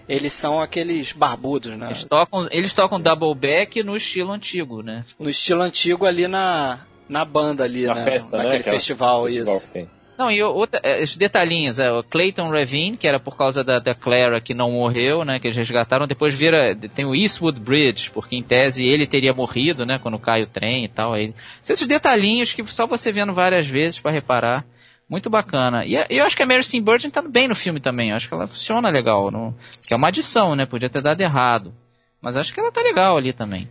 eles 0.09 0.33
são 0.33 0.63
aqueles 0.63 1.13
barbudos, 1.13 1.77
né? 1.77 1.89
Eles 1.89 2.05
tocam, 2.05 2.49
eles 2.51 2.73
tocam 2.73 2.99
double 2.99 3.35
back 3.35 3.83
no 3.83 3.95
estilo 3.95 4.33
antigo, 4.33 4.83
né? 4.83 5.05
No 5.19 5.29
estilo 5.29 5.61
antigo 5.61 6.07
ali 6.07 6.27
na, 6.27 6.81
na 7.09 7.25
banda 7.25 7.65
ali, 7.65 7.87
Na 7.87 7.95
né? 7.95 8.05
festa, 8.05 8.37
né? 8.37 8.45
Naquele 8.45 8.61
Aquela 8.61 8.77
festival, 8.77 9.25
festival 9.25 9.55
isso. 9.55 9.67
que 9.67 9.73
tem. 9.73 9.99
Não, 10.19 10.29
e 10.33 10.43
outra, 10.43 10.81
é, 10.83 11.01
esses 11.01 11.17
detalhinhos, 11.17 11.79
é, 11.79 11.93
o 11.93 12.03
Clayton 12.03 12.51
Ravine, 12.51 12.97
que 12.97 13.07
era 13.07 13.21
por 13.21 13.37
causa 13.37 13.63
da, 13.63 13.79
da 13.79 13.95
Clara 13.95 14.41
que 14.41 14.53
não 14.53 14.73
morreu, 14.73 15.25
né, 15.25 15.39
que 15.39 15.47
eles 15.47 15.57
resgataram, 15.57 16.09
depois 16.09 16.37
vira, 16.37 16.75
tem 16.93 17.05
o 17.05 17.15
Eastwood 17.15 17.61
Bridge, 17.61 18.11
porque 18.11 18.35
em 18.35 18.43
tese 18.43 18.85
ele 18.85 19.07
teria 19.07 19.33
morrido, 19.33 19.87
né, 19.87 19.97
quando 20.03 20.19
cai 20.19 20.43
o 20.43 20.47
trem 20.49 20.85
e 20.85 20.89
tal, 20.89 21.13
aí, 21.13 21.33
esses 21.63 21.87
detalhinhos 21.87 22.53
que 22.53 22.67
só 22.67 22.85
você 22.85 23.13
vendo 23.13 23.33
várias 23.33 23.69
vezes 23.69 24.01
pra 24.01 24.11
reparar, 24.11 24.67
muito 25.09 25.31
bacana. 25.31 25.85
E 25.87 25.95
eu 26.11 26.25
acho 26.25 26.37
que 26.37 26.43
a 26.43 26.47
Mary 26.47 26.65
Steenburgen 26.65 27.13
tá 27.13 27.23
bem 27.23 27.47
no 27.47 27.55
filme 27.55 27.79
também, 27.79 28.11
eu 28.11 28.17
acho 28.17 28.29
que 28.29 28.35
ela 28.35 28.49
funciona 28.49 28.89
legal, 28.91 29.31
não, 29.31 29.55
que 29.87 29.95
é 29.95 29.97
uma 29.97 30.09
adição, 30.09 30.57
né, 30.57 30.67
podia 30.67 30.91
ter 30.91 31.01
dado 31.01 31.21
errado, 31.21 31.73
mas 32.21 32.37
acho 32.37 32.53
que 32.53 32.59
ela 32.59 32.73
tá 32.73 32.81
legal 32.83 33.17
ali 33.17 33.33
também. 33.33 33.69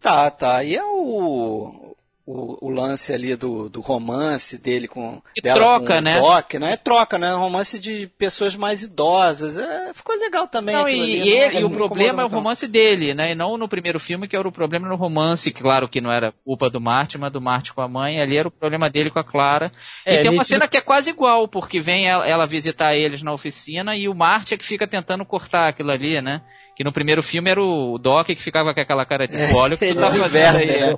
Tá, 0.00 0.30
tá. 0.32 0.64
E 0.64 0.74
é 0.74 0.84
o, 0.84 1.85
o, 2.26 2.66
o 2.66 2.70
lance 2.70 3.12
ali 3.14 3.36
do, 3.36 3.68
do 3.68 3.80
romance 3.80 4.60
dele 4.60 4.88
com. 4.88 5.22
E 5.36 5.40
dela 5.40 5.54
troca, 5.60 5.86
com 5.94 5.98
o 6.00 6.02
né? 6.02 6.20
Doc, 6.20 6.54
né? 6.54 6.72
É 6.72 6.76
troca, 6.76 7.16
né? 7.18 7.32
Romance 7.32 7.78
de 7.78 8.08
pessoas 8.18 8.56
mais 8.56 8.82
idosas. 8.82 9.56
É, 9.56 9.94
ficou 9.94 10.16
legal 10.18 10.48
também. 10.48 10.74
Não, 10.74 10.88
e, 10.88 11.00
ali, 11.00 11.16
e 11.16 11.18
não- 11.20 11.26
ele- 11.26 11.54
não 11.54 11.60
e 11.60 11.64
o 11.64 11.70
problema 11.70 12.22
é 12.22 12.24
o 12.24 12.28
romance 12.28 12.66
dele, 12.66 13.14
né? 13.14 13.30
E 13.30 13.34
não 13.36 13.56
no 13.56 13.68
primeiro 13.68 14.00
filme, 14.00 14.26
que 14.26 14.34
era 14.36 14.46
o 14.48 14.50
problema 14.52 14.88
no 14.88 14.96
romance, 14.96 15.52
claro 15.52 15.88
que 15.88 16.00
não 16.00 16.10
era 16.10 16.32
culpa 16.44 16.68
do 16.68 16.80
Marty, 16.80 17.16
mas 17.16 17.30
do 17.30 17.40
Marty 17.40 17.72
com 17.72 17.80
a 17.80 17.86
mãe, 17.88 18.20
ali 18.20 18.36
era 18.36 18.48
o 18.48 18.50
problema 18.50 18.90
dele 18.90 19.10
com 19.10 19.20
a 19.20 19.24
Clara. 19.24 19.70
É, 20.04 20.16
e 20.16 20.22
tem 20.22 20.30
uma 20.32 20.42
cena 20.42 20.66
que 20.66 20.76
é 20.76 20.80
quase 20.80 21.10
igual, 21.10 21.46
porque 21.46 21.80
vem 21.80 22.08
ela, 22.08 22.26
ela 22.28 22.46
visitar 22.46 22.94
eles 22.96 23.22
na 23.22 23.32
oficina 23.32 23.96
e 23.96 24.08
o 24.08 24.14
Marty 24.14 24.54
é 24.54 24.56
que 24.56 24.64
fica 24.64 24.86
tentando 24.88 25.24
cortar 25.24 25.68
aquilo 25.68 25.92
ali, 25.92 26.20
né? 26.20 26.42
Que 26.76 26.84
no 26.84 26.92
primeiro 26.92 27.22
filme 27.22 27.50
era 27.50 27.60
o 27.62 27.96
Doc 27.96 28.26
que 28.26 28.36
ficava 28.36 28.74
com 28.74 28.80
aquela 28.80 29.06
cara 29.06 29.26
de 29.26 29.34
óleo 29.54 29.78
que 29.78 29.84
Eles 29.86 30.10
tá 30.10 30.18
invertem, 30.18 30.70
aí, 30.70 30.80
né? 30.90 30.96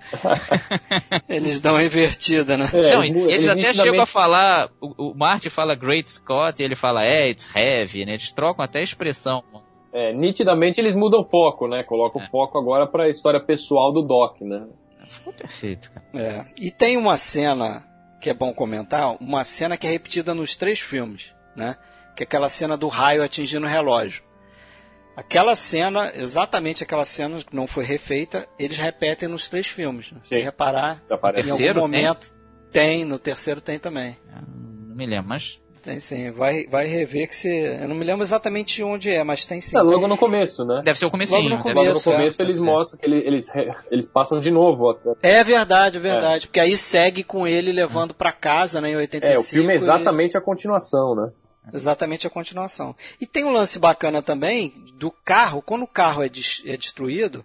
Eles 1.28 1.60
dão 1.60 1.74
uma 1.74 1.84
invertida, 1.84 2.56
né? 2.56 2.68
É, 2.74 2.96
Não, 2.96 3.04
eles, 3.04 3.16
eles, 3.16 3.44
até 3.48 3.54
nitidamente- 3.54 3.76
chegam 3.82 4.00
a 4.02 4.06
falar, 4.06 4.68
o, 4.80 5.10
o 5.12 5.14
Marty 5.16 5.48
fala 5.48 5.76
Great 5.76 6.10
Scott 6.10 6.60
e 6.60 6.64
ele 6.64 6.74
fala, 6.74 7.04
é, 7.04 7.30
it's 7.30 7.48
heavy, 7.54 8.04
né? 8.04 8.12
Eles 8.14 8.32
trocam 8.32 8.64
até 8.64 8.80
a 8.80 8.82
expressão. 8.82 9.44
É, 9.92 10.12
nitidamente 10.12 10.80
eles 10.80 10.96
mudam 10.96 11.20
o 11.20 11.24
foco, 11.24 11.68
né? 11.68 11.84
Colocam 11.84 12.20
É. 12.20 12.24
o 12.24 12.28
foco 12.28 12.58
agora 12.58 12.84
pra 12.86 13.08
história 13.08 13.38
pessoal 13.40 13.92
do 13.92 14.02
Doc, 14.02 14.40
né? 14.40 14.66
Ficou 15.08 15.32
perfeito, 15.32 15.92
cara. 15.92 16.06
É. 16.12 16.44
E 16.60 16.72
tem 16.72 16.96
uma 16.96 17.16
cena 17.16 17.84
que 18.20 18.28
é 18.28 18.34
bom 18.34 18.52
comentar, 18.52 19.16
uma 19.20 19.44
cena 19.44 19.76
que 19.76 19.86
é 19.86 19.90
repetida 19.90 20.34
nos 20.34 20.56
três 20.56 20.80
filmes, 20.80 21.32
né? 21.54 21.76
Que 22.16 22.24
é 22.24 22.26
aquela 22.26 22.48
cena 22.48 22.76
do 22.76 22.88
raio 22.88 23.22
atingindo 23.22 23.64
o 23.64 23.68
relógio. 23.68 24.26
Aquela 25.18 25.56
cena, 25.56 26.12
exatamente 26.14 26.84
aquela 26.84 27.04
cena 27.04 27.38
que 27.38 27.54
não 27.54 27.66
foi 27.66 27.82
refeita, 27.84 28.46
eles 28.56 28.78
repetem 28.78 29.28
nos 29.28 29.48
três 29.48 29.66
filmes. 29.66 30.12
né? 30.12 30.18
Se 30.22 30.38
reparar, 30.38 31.02
aparece. 31.10 31.48
em 31.48 31.52
algum 31.52 31.80
momento 31.80 32.32
tem, 32.70 33.04
no 33.04 33.18
terceiro 33.18 33.60
tem 33.60 33.78
também. 33.80 34.16
Não 34.88 34.94
me 34.94 35.04
lembro, 35.06 35.28
mas 35.28 35.60
Tem 35.82 35.98
sim, 36.00 36.30
vai, 36.30 36.66
vai 36.66 36.86
rever 36.86 37.28
que 37.28 37.34
você. 37.34 37.78
Eu 37.82 37.88
não 37.88 37.96
me 37.96 38.04
lembro 38.04 38.22
exatamente 38.22 38.82
onde 38.82 39.10
é, 39.10 39.24
mas 39.24 39.44
tem 39.46 39.60
sim. 39.60 39.76
É, 39.76 39.80
logo 39.80 40.06
no 40.06 40.16
começo, 40.16 40.64
né? 40.64 40.82
deve 40.84 40.98
ser 40.98 41.06
o 41.06 41.10
comecinho. 41.10 41.40
Logo 41.48 41.56
no 41.56 41.62
deve 41.64 41.74
Logo 41.74 41.82
ser- 41.86 41.92
no 41.92 41.98
Isso, 41.98 42.10
é. 42.10 42.16
começo 42.16 42.42
eles 42.42 42.60
mostram 42.60 43.00
que 43.00 43.06
ele- 43.06 43.26
eles, 43.26 43.48
re- 43.48 43.72
eles 43.90 44.04
passam 44.06 44.38
de 44.40 44.50
novo. 44.50 44.90
até- 44.90 45.14
É 45.22 45.42
verdade, 45.42 45.96
é 45.96 46.00
verdade. 46.00 46.46
Porque 46.46 46.60
aí 46.60 46.76
segue 46.76 47.22
com 47.24 47.46
ele 47.46 47.72
levando 47.72 48.12
pra 48.14 48.30
casa, 48.32 48.80
né, 48.80 48.90
em 48.90 48.96
85. 48.96 49.36
É, 49.36 49.40
o 49.40 49.42
filme 49.44 49.70
é 49.70 49.72
e- 49.72 49.76
exatamente 49.76 50.36
a 50.36 50.40
continuação, 50.40 51.14
né? 51.14 51.30
Exatamente 51.72 52.26
a 52.26 52.30
continuação. 52.30 52.94
E 53.20 53.26
tem 53.26 53.44
um 53.44 53.52
lance 53.52 53.78
bacana 53.78 54.22
também 54.22 54.72
do 54.98 55.10
carro, 55.10 55.62
quando 55.62 55.82
o 55.82 55.86
carro 55.88 56.22
é, 56.22 56.28
des- 56.28 56.62
é 56.66 56.76
destruído, 56.76 57.44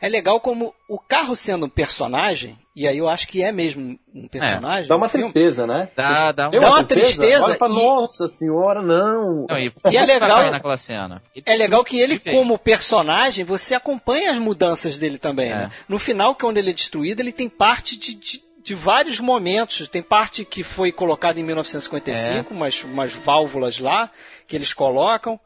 é 0.00 0.08
legal 0.08 0.38
como 0.40 0.74
o 0.88 0.98
carro 0.98 1.34
sendo 1.34 1.64
um 1.66 1.70
personagem, 1.70 2.58
e 2.76 2.86
aí 2.86 2.98
eu 2.98 3.08
acho 3.08 3.26
que 3.26 3.42
é 3.42 3.50
mesmo 3.50 3.98
um 4.14 4.28
personagem. 4.28 4.86
Dá 4.88 4.94
uma 4.96 5.08
tristeza, 5.08 5.66
né? 5.66 5.88
Dá, 5.96 6.32
dá 6.32 6.48
um... 6.48 6.50
Deu 6.50 6.60
Dá 6.60 6.68
uma 6.70 6.84
tristeza 6.84 7.44
Olha 7.46 7.54
e 7.54 7.58
fala, 7.58 7.72
e- 7.72 7.76
nossa 7.82 8.28
senhora, 8.28 8.82
não. 8.82 9.46
Não, 9.48 9.58
e, 9.58 9.72
E 9.90 9.96
é 9.96 10.04
legal- 10.04 10.50
naquela 10.50 10.76
cena. 10.76 11.22
É 11.46 11.56
legal 11.56 11.82
que 11.82 11.98
ele, 11.98 12.18
como 12.18 12.58
personagem, 12.58 13.42
você 13.42 13.74
acompanha 13.74 14.30
as 14.30 14.38
mudanças 14.38 14.98
dele 14.98 15.16
também, 15.16 15.50
É. 15.50 15.54
né? 15.56 15.70
No 15.88 15.98
final, 15.98 16.34
quando 16.34 16.58
ele 16.58 16.70
é 16.70 16.74
destruído, 16.74 17.20
ele 17.20 17.32
tem 17.32 17.48
parte 17.48 17.98
de, 17.98 18.14
de, 18.14 18.42
de 18.66 18.74
vários 18.74 19.20
momentos. 19.20 19.88
Tem 19.88 20.02
parte 20.02 20.44
que 20.44 20.62
foi 20.64 20.90
colocada 20.92 21.38
em 21.40 21.44
1955, 21.44 22.52
É. 22.52 22.56
umas, 22.56 22.82
umas 22.84 23.12
válvulas 23.12 23.78
lá 23.78 24.10
que 24.46 24.56
eles 24.56 24.74
colocam. 24.74 25.38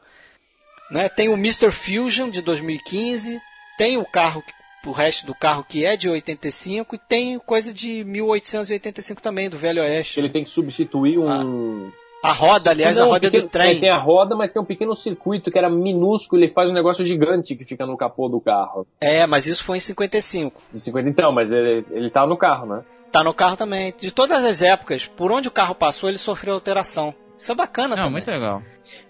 Né? 0.89 1.07
Tem 1.07 1.29
o 1.29 1.33
Mr. 1.35 1.71
Fusion 1.71 2.29
de 2.29 2.41
2015, 2.41 3.39
tem 3.77 3.97
o 3.97 4.03
carro, 4.03 4.43
o 4.85 4.91
resto 4.91 5.25
do 5.25 5.33
carro 5.35 5.63
que 5.63 5.85
é 5.85 5.95
de 5.95 6.09
85 6.09 6.95
e 6.95 6.97
tem 6.97 7.39
coisa 7.39 7.71
de 7.73 8.03
1885 8.03 9.21
também, 9.21 9.49
do 9.49 9.57
Velho 9.57 9.81
Oeste. 9.81 10.19
Ele 10.19 10.29
tem 10.29 10.43
que 10.43 10.49
substituir 10.49 11.17
um. 11.17 11.91
A 12.23 12.31
roda, 12.33 12.69
aliás, 12.69 12.97
Não, 12.97 13.05
a 13.05 13.07
um 13.07 13.11
roda 13.11 13.21
pequeno- 13.31 13.43
do 13.43 13.49
trem. 13.49 13.77
é, 13.77 13.79
tem 13.79 13.89
a 13.89 13.97
roda, 13.97 14.35
mas 14.35 14.51
tem 14.51 14.61
um 14.61 14.65
pequeno 14.65 14.93
circuito 14.95 15.49
que 15.49 15.57
era 15.57 15.69
minúsculo. 15.71 16.39
Ele 16.43 16.51
faz 16.51 16.69
um 16.69 16.73
negócio 16.73 17.03
gigante 17.03 17.55
que 17.55 17.65
fica 17.65 17.83
no 17.85 17.97
capô 17.97 18.27
do 18.29 18.39
carro. 18.39 18.85
É, 18.99 19.25
mas 19.25 19.47
isso 19.47 19.63
foi 19.63 19.77
em 19.77 19.79
55. 19.79 20.61
De 20.71 20.79
50 20.79 21.09
então, 21.09 21.31
mas 21.31 21.51
ele, 21.51 21.83
ele 21.89 22.09
tá 22.11 22.27
no 22.27 22.37
carro, 22.37 22.67
né? 22.67 22.83
Tá 23.11 23.23
no 23.23 23.33
carro 23.33 23.57
também. 23.57 23.93
De 23.99 24.09
todas 24.09 24.43
as 24.43 24.61
épocas, 24.61 25.05
por 25.05 25.31
onde 25.31 25.47
o 25.47 25.51
carro 25.51 25.75
passou, 25.75 26.07
ele 26.07 26.17
sofreu 26.17 26.53
alteração. 26.53 27.13
Isso 27.41 27.51
é 27.51 27.55
bacana 27.55 27.89
Não, 27.89 27.95
também. 27.95 28.11
muito 28.11 28.29
legal. 28.29 28.61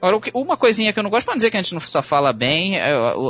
Agora, 0.02 0.22
uma 0.34 0.56
coisinha 0.56 0.94
que 0.94 1.00
eu 1.00 1.04
não 1.04 1.10
gosto, 1.10 1.26
pra 1.26 1.34
não 1.34 1.38
dizer 1.38 1.50
que 1.50 1.58
a 1.58 1.62
gente 1.62 1.74
não 1.74 1.80
só 1.80 2.02
fala 2.04 2.32
bem, 2.32 2.76
eu, 2.76 2.84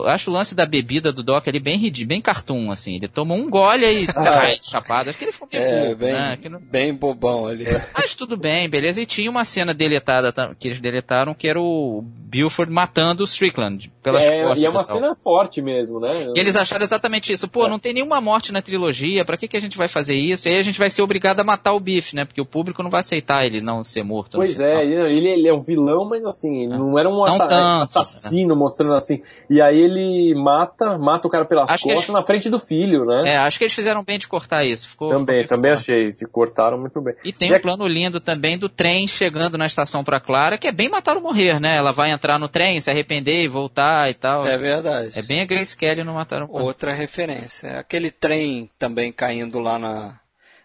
eu 0.03 0.07
acho 0.07 0.30
o 0.30 0.34
lance 0.34 0.53
da 0.53 0.65
bebida 0.65 1.11
do 1.11 1.23
Doc 1.23 1.48
ali 1.48 1.60
bem 1.60 1.78
ridículo, 1.78 2.10
bem 2.10 2.22
cartoon, 2.22 2.72
assim. 2.72 2.95
Ele 2.95 3.07
toma 3.07 3.34
um 3.34 3.49
gole 3.49 3.86
e 3.86 4.06
cai 4.07 4.57
chapado. 4.61 5.10
Acho 5.10 5.18
que 5.18 5.26
ele 5.26 5.32
foi 5.32 5.48
meio 5.52 5.64
É, 5.64 5.84
bobo, 5.86 5.95
bem, 5.95 6.14
né? 6.14 6.38
Que 6.41 6.49
não- 6.49 6.60
bem 6.60 6.94
bobão 6.94 7.48
ali. 7.48 7.65
Mas 7.95 8.15
tudo 8.15 8.36
bem, 8.38 8.69
beleza. 8.69 9.02
E 9.02 9.06
tinha 9.06 9.30
uma 9.32 9.45
cena 9.45 9.73
deletada 9.73 10.34
que 10.60 10.68
eles 10.68 10.80
deletaram, 10.82 11.34
que 11.34 11.48
era 11.48 11.60
o 11.60 12.03
Buford 12.03 12.72
matando 12.72 13.22
o 13.23 13.26
Strickland 13.26 13.91
pelas 14.03 14.23
É, 14.26 14.44
costas. 14.44 14.61
e 14.61 14.65
é 14.65 14.69
uma 14.69 14.82
tal. 14.84 14.98
cena 14.98 15.15
forte 15.15 15.61
mesmo, 15.61 15.99
né? 15.99 16.32
E 16.36 16.40
eles 16.40 16.56
acharam 16.56 16.84
exatamente 16.84 17.32
isso. 17.32 17.48
Pô, 17.48 17.68
não 17.69 17.80
tem 17.80 17.94
nenhuma 17.94 18.19
morte 18.19 18.52
na 18.52 18.61
trilogia, 18.61 19.23
pra 19.26 19.38
que, 19.38 19.48
que 19.48 19.57
a 19.57 19.61
gente 19.61 19.78
vai 19.78 19.88
fazer 19.88 20.15
isso? 20.15 20.48
E 20.48 20.52
aí 20.52 20.57
a 20.57 20.61
gente 20.64 20.78
vai 20.80 20.90
ser 20.90 21.02
obrigado 21.02 21.40
a 21.40 21.44
matar 21.44 21.73
o 21.73 21.80
Biff, 21.80 22.15
né? 22.15 22.26
Porque 22.26 22.41
o 22.41 22.45
público 22.45 22.84
não 22.84 22.90
vai 22.90 22.99
aceitar 22.99 23.45
ele 23.45 23.61
não 23.61 23.84
ser 23.84 24.03
morto. 24.03 24.38
no 24.38 24.44
Pois 24.44 24.60
é, 24.60 24.86
ele, 24.94 25.30
ele 25.30 25.48
é 25.48 25.54
um 25.54 25.60
vilão, 25.62 26.06
mas 26.08 26.24
assim, 26.26 26.68
não 26.68 26.98
era 26.98 27.08
um 27.10 27.14
Não 27.18 27.24
assa- 27.26 27.48
tanto, 27.48 27.82
assassino 27.84 28.56
mostrando 28.56 28.94
assim. 28.94 29.22
E 29.50 29.62
aí 29.62 29.78
ele 29.78 30.34
mata, 30.36 30.98
mata 30.98 31.28
o 31.28 31.32
cara 31.32 31.46
pelas 31.46 31.70
Acho 31.70 31.84
costas 31.84 32.04
eles- 32.10 32.14
na 32.14 32.24
frente 32.26 32.50
do 32.50 32.60
filho, 32.60 33.06
né? 33.06 33.34
É, 33.34 33.38
acho 33.38 33.58
que 33.58 33.64
eles 33.66 33.74
fizeram 33.74 34.04
bem 34.04 34.18
de 34.20 34.28
cortar 34.28 34.64
isso. 34.66 34.88
Ficou, 34.90 35.10
também, 35.10 35.44
ficou 35.44 35.58
também 35.58 35.72
achei. 35.72 36.12
Se 36.12 36.26
cortaram 36.26 36.78
muito 36.80 37.02
bem. 37.02 37.16
E 37.24 37.32
tem 37.34 37.50
E 37.50 37.52
um 37.52 37.56
é- 37.56 37.60
plano 37.60 37.88
lindo 37.88 38.20
também 38.20 38.58
do 38.58 38.70
trem 38.70 39.08
chegando 39.08 39.58
na 39.58 39.66
estação 39.66 40.04
pra 40.04 40.20
Clara, 40.20 40.58
que 40.58 40.68
é 40.68 40.72
bem 40.72 40.90
matar 40.90 41.16
ou 41.16 41.22
morrer, 41.22 41.60
né? 41.60 41.78
Ela 41.78 41.92
vai 41.92 42.12
entrar 42.12 42.38
no 42.40 42.48
trem, 42.50 42.80
se 42.80 42.90
arrepender 42.90 43.44
e 43.44 43.48
voltar 43.48 44.10
e 44.10 44.14
tal. 44.14 44.46
É 44.46 44.58
verdade. 44.58 45.12
É 45.18 45.22
bem 45.22 45.42
a 45.42 45.46
Grace 45.46 45.76
Kelly 45.76 46.04
no 46.04 46.14
Matar 46.14 46.42
ou 46.42 46.48
Morrer. 46.48 46.64
Outra 46.64 46.94
referência. 46.94 47.68
É 47.68 47.78
Aquele 47.80 48.10
trem 48.12 48.70
também 48.80 49.12
caindo 49.12 49.60
lá 49.60 49.78
na, 49.78 50.20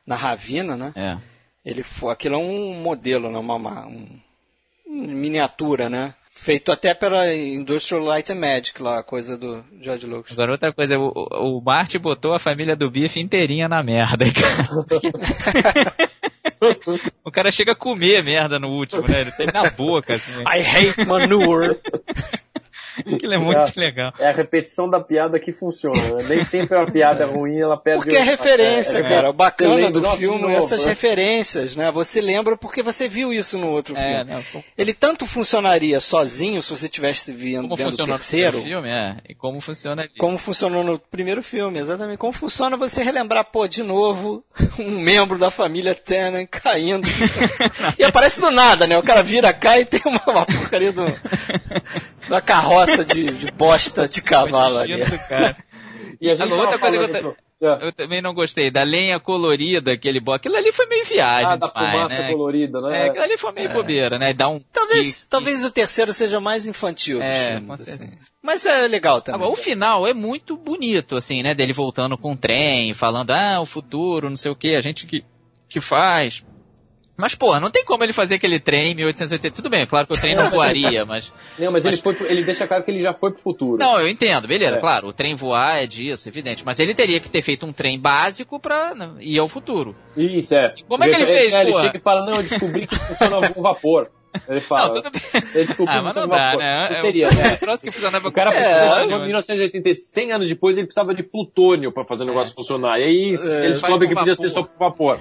na 0.06 0.14
Ravina, 0.14 0.76
né? 0.76 0.92
É. 0.94 1.16
Ele 1.66 1.82
foi, 1.82 2.12
aquilo 2.12 2.36
é 2.36 2.38
um 2.38 2.74
modelo, 2.74 3.28
né? 3.28 3.36
uma, 3.36 3.56
uma 3.56 3.86
um, 3.88 4.06
um 4.86 5.02
miniatura, 5.08 5.90
né? 5.90 6.14
Feito 6.30 6.70
até 6.70 6.94
pela 6.94 7.34
Industrial 7.34 8.04
Light 8.04 8.30
and 8.30 8.36
Magic, 8.36 8.80
lá, 8.80 9.00
a 9.00 9.02
coisa 9.02 9.36
do 9.36 9.64
George 9.80 10.06
Lucas. 10.06 10.30
Agora 10.32 10.52
outra 10.52 10.72
coisa, 10.72 10.96
o, 10.96 11.10
o 11.12 11.58
o 11.58 11.60
Marty 11.60 11.98
botou 11.98 12.34
a 12.34 12.38
família 12.38 12.76
do 12.76 12.88
Biff 12.88 13.18
inteirinha 13.18 13.68
na 13.68 13.82
merda, 13.82 14.26
cara. 14.30 14.68
o 17.24 17.32
cara 17.32 17.50
chega 17.50 17.72
a 17.72 17.76
comer 17.76 18.22
merda 18.22 18.60
no 18.60 18.68
último, 18.68 19.02
né? 19.08 19.22
Ele 19.22 19.32
tem 19.32 19.46
na 19.46 19.68
boca, 19.70 20.14
assim. 20.14 20.42
I 20.42 20.60
hate 20.60 21.04
manure. 21.04 21.80
Aquilo 23.14 23.34
é 23.34 23.38
muito 23.38 23.58
É. 23.60 23.72
legal. 23.76 24.12
É 24.18 24.28
a 24.28 24.32
repetição 24.32 24.88
da 24.88 25.00
piada 25.00 25.38
que 25.38 25.52
funciona. 25.52 25.96
né? 26.14 26.24
Nem 26.28 26.44
sempre 26.44 26.76
a 26.76 26.86
piada 26.86 27.24
é 27.24 27.26
ruim, 27.26 27.58
ela 27.60 27.76
perde 27.76 28.02
Porque 28.04 28.16
é 28.16 28.20
o- 28.20 28.24
referência, 28.24 28.98
é, 28.98 29.02
cara. 29.02 29.30
O 29.30 29.32
bacana 29.32 29.90
do 29.90 30.02
filme 30.12 30.40
novo, 30.42 30.52
é 30.52 30.56
essas 30.56 30.82
né? 30.84 30.88
referências, 30.90 31.76
né? 31.76 31.90
Você 31.90 32.20
lembra 32.20 32.56
porque 32.56 32.82
você 32.82 33.08
viu 33.08 33.32
isso 33.32 33.58
no 33.58 33.68
outro 33.70 33.94
É, 33.96 34.24
filme. 34.24 34.42
como 34.52 34.64
Ele 34.76 34.94
tanto 34.94 35.26
funcionaria 35.26 36.00
sozinho 36.00 36.62
se 36.62 36.70
você 36.70 36.88
tivesse 36.88 37.32
vindo 37.32 37.62
como 37.68 37.76
vendo 37.76 38.02
o 38.02 38.06
terceiro, 38.06 38.62
filme, 38.62 38.88
é, 38.88 39.16
e 39.28 39.34
como 39.34 39.60
funciona 39.60 40.02
ali. 40.02 40.10
como 40.18 40.38
funcionou 40.38 40.82
no 40.84 40.98
primeiro 40.98 41.42
filme, 41.42 41.78
exatamente. 41.78 42.18
Como 42.18 42.32
funciona 42.32 42.76
você 42.76 43.02
relembrar, 43.02 43.44
pô, 43.44 43.66
de 43.68 43.82
novo, 43.82 44.44
um 44.78 44.90
membro 45.00 45.38
da 45.38 45.50
família 45.50 45.94
Tannen 45.94 46.46
caindo. 46.46 47.06
e 47.98 48.04
aparece 48.04 48.40
do 48.40 48.50
nada, 48.50 48.86
né? 48.86 48.96
O 48.98 49.02
cara 49.02 49.22
vira 49.22 49.52
cá 49.52 49.78
e 49.78 49.84
tem 49.84 50.00
uma, 50.06 50.20
uma 50.26 50.46
porcaria 50.46 50.92
do, 50.92 51.04
da 52.28 52.40
carroça 52.40 53.04
de, 53.04 53.30
de 53.30 53.50
bosta 53.52 54.08
de 54.08 54.20
cavalo 54.22 54.78
ali. 54.78 55.00
Cara. 55.28 55.56
E 56.18 56.30
a 56.30 56.34
gente 56.34 56.46
Agora, 56.46 56.62
outra 56.62 56.78
coisa 56.78 56.96
que 56.96 57.26
eu 57.26 57.36
é. 57.60 57.86
Eu 57.86 57.92
também 57.92 58.20
não 58.20 58.34
gostei 58.34 58.70
da 58.70 58.82
lenha 58.82 59.18
colorida, 59.18 59.92
aquele 59.92 60.20
bloco. 60.20 60.36
Aquilo 60.36 60.56
ali 60.56 60.72
foi 60.72 60.86
meio 60.86 61.04
viagem. 61.06 61.52
Ah, 61.52 61.56
da 61.56 61.68
demais, 61.68 61.92
fumaça 61.92 62.22
né? 62.22 62.32
colorida, 62.32 62.80
né? 62.82 62.98
É, 62.98 63.08
aquilo 63.08 63.24
ali 63.24 63.38
foi 63.38 63.52
meio 63.52 63.72
bobeira, 63.72 64.18
né? 64.18 64.34
Dá 64.34 64.48
um. 64.48 64.60
Talvez, 64.72 65.18
pique. 65.18 65.30
talvez 65.30 65.64
o 65.64 65.70
terceiro 65.70 66.12
seja 66.12 66.38
mais 66.38 66.66
infantil 66.66 67.22
É, 67.22 67.56
filmes, 67.56 67.80
assim. 67.80 68.12
Mas 68.42 68.66
é 68.66 68.86
legal 68.86 69.22
também. 69.22 69.40
Agora, 69.40 69.52
o 69.52 69.56
final 69.56 70.06
é 70.06 70.12
muito 70.12 70.56
bonito, 70.56 71.16
assim, 71.16 71.42
né? 71.42 71.54
Dele 71.54 71.72
voltando 71.72 72.18
com 72.18 72.34
o 72.34 72.36
trem, 72.36 72.92
falando, 72.92 73.30
ah, 73.30 73.60
o 73.60 73.66
futuro, 73.66 74.28
não 74.28 74.36
sei 74.36 74.52
o 74.52 74.56
que, 74.56 74.76
a 74.76 74.80
gente 74.80 75.06
que, 75.06 75.24
que 75.66 75.80
faz. 75.80 76.44
Mas, 77.16 77.34
porra, 77.34 77.58
não 77.60 77.70
tem 77.70 77.84
como 77.84 78.04
ele 78.04 78.12
fazer 78.12 78.34
aquele 78.34 78.60
trem 78.60 78.92
em 78.92 78.94
1880. 78.94 79.54
Tudo 79.56 79.70
bem, 79.70 79.82
é 79.82 79.86
claro 79.86 80.06
que 80.06 80.12
o 80.12 80.20
trem 80.20 80.34
não 80.36 80.48
voaria, 80.50 81.04
mas. 81.04 81.32
Não, 81.58 81.72
mas, 81.72 81.84
Mas- 81.84 81.94
Ele, 81.94 82.02
foi 82.02 82.14
pro- 82.14 82.26
ele 82.26 82.44
deixa 82.44 82.66
claro 82.66 82.84
que 82.84 82.90
ele 82.90 83.00
já 83.02 83.12
foi 83.14 83.32
pro 83.32 83.40
futuro. 83.40 83.78
Não, 83.78 83.98
eu 84.00 84.06
entendo, 84.08 84.46
beleza, 84.46 84.76
É. 84.76 84.80
claro, 84.80 85.08
o 85.08 85.12
trem 85.12 85.34
voar 85.34 85.76
é 85.82 85.86
disso, 85.86 86.28
evidente. 86.28 86.62
Mas 86.64 86.78
ele 86.78 86.94
teria 86.94 87.18
que 87.20 87.30
ter 87.30 87.40
feito 87.42 87.64
um 87.64 87.72
trem 87.72 87.98
básico 87.98 88.60
pra 88.60 88.94
né, 88.94 89.10
ir 89.20 89.38
ao 89.38 89.48
futuro. 89.48 89.96
Isso, 90.16 90.54
é. 90.54 90.74
Como 90.88 91.02
é 91.04 91.08
que 91.08 91.14
ele 91.14 91.26
fez, 91.26 91.54
é, 91.54 91.62
Ele 91.62 91.70
porra? 91.70 91.82
chega 91.84 91.96
e 91.96 92.00
fala, 92.00 92.26
não, 92.26 92.36
eu 92.36 92.42
descobri 92.42 92.86
que 92.86 92.94
funciona 92.96 93.48
com 93.52 93.62
vapor. 93.62 94.10
Ele 94.48 94.60
fala. 94.60 94.94
Não, 94.94 95.02
tudo 95.02 95.10
bem. 95.12 95.42
Ele 95.54 95.64
descobriu 95.66 95.98
Ah, 95.98 96.02
mas 96.02 96.14
não 96.16 96.28
dá, 96.28 96.56
né? 96.56 96.88
É 96.90 97.00
teria, 97.02 97.28
um 97.28 97.34
né? 97.34 97.56
que 97.82 97.90
funcionava 97.90 98.28
O 98.28 98.32
cara 98.32 98.50
precisava, 98.50 99.00
É, 99.00 99.04
em 99.04 99.22
1980, 99.22 99.94
100 99.94 100.32
anos 100.32 100.48
depois, 100.48 100.76
ele 100.76 100.86
precisava 100.86 101.14
de 101.14 101.22
plutônio 101.22 101.92
pra 101.92 102.04
fazer 102.04 102.24
o 102.24 102.26
negócio 102.26 102.54
funcionar. 102.54 102.98
E 102.98 103.04
aí 103.04 103.34
É, 103.34 103.64
ele 103.64 103.72
descobre 103.72 104.08
que 104.08 104.14
podia 104.14 104.34
ser 104.34 104.50
só 104.50 104.62
por 104.62 104.76
vapor. 104.78 105.18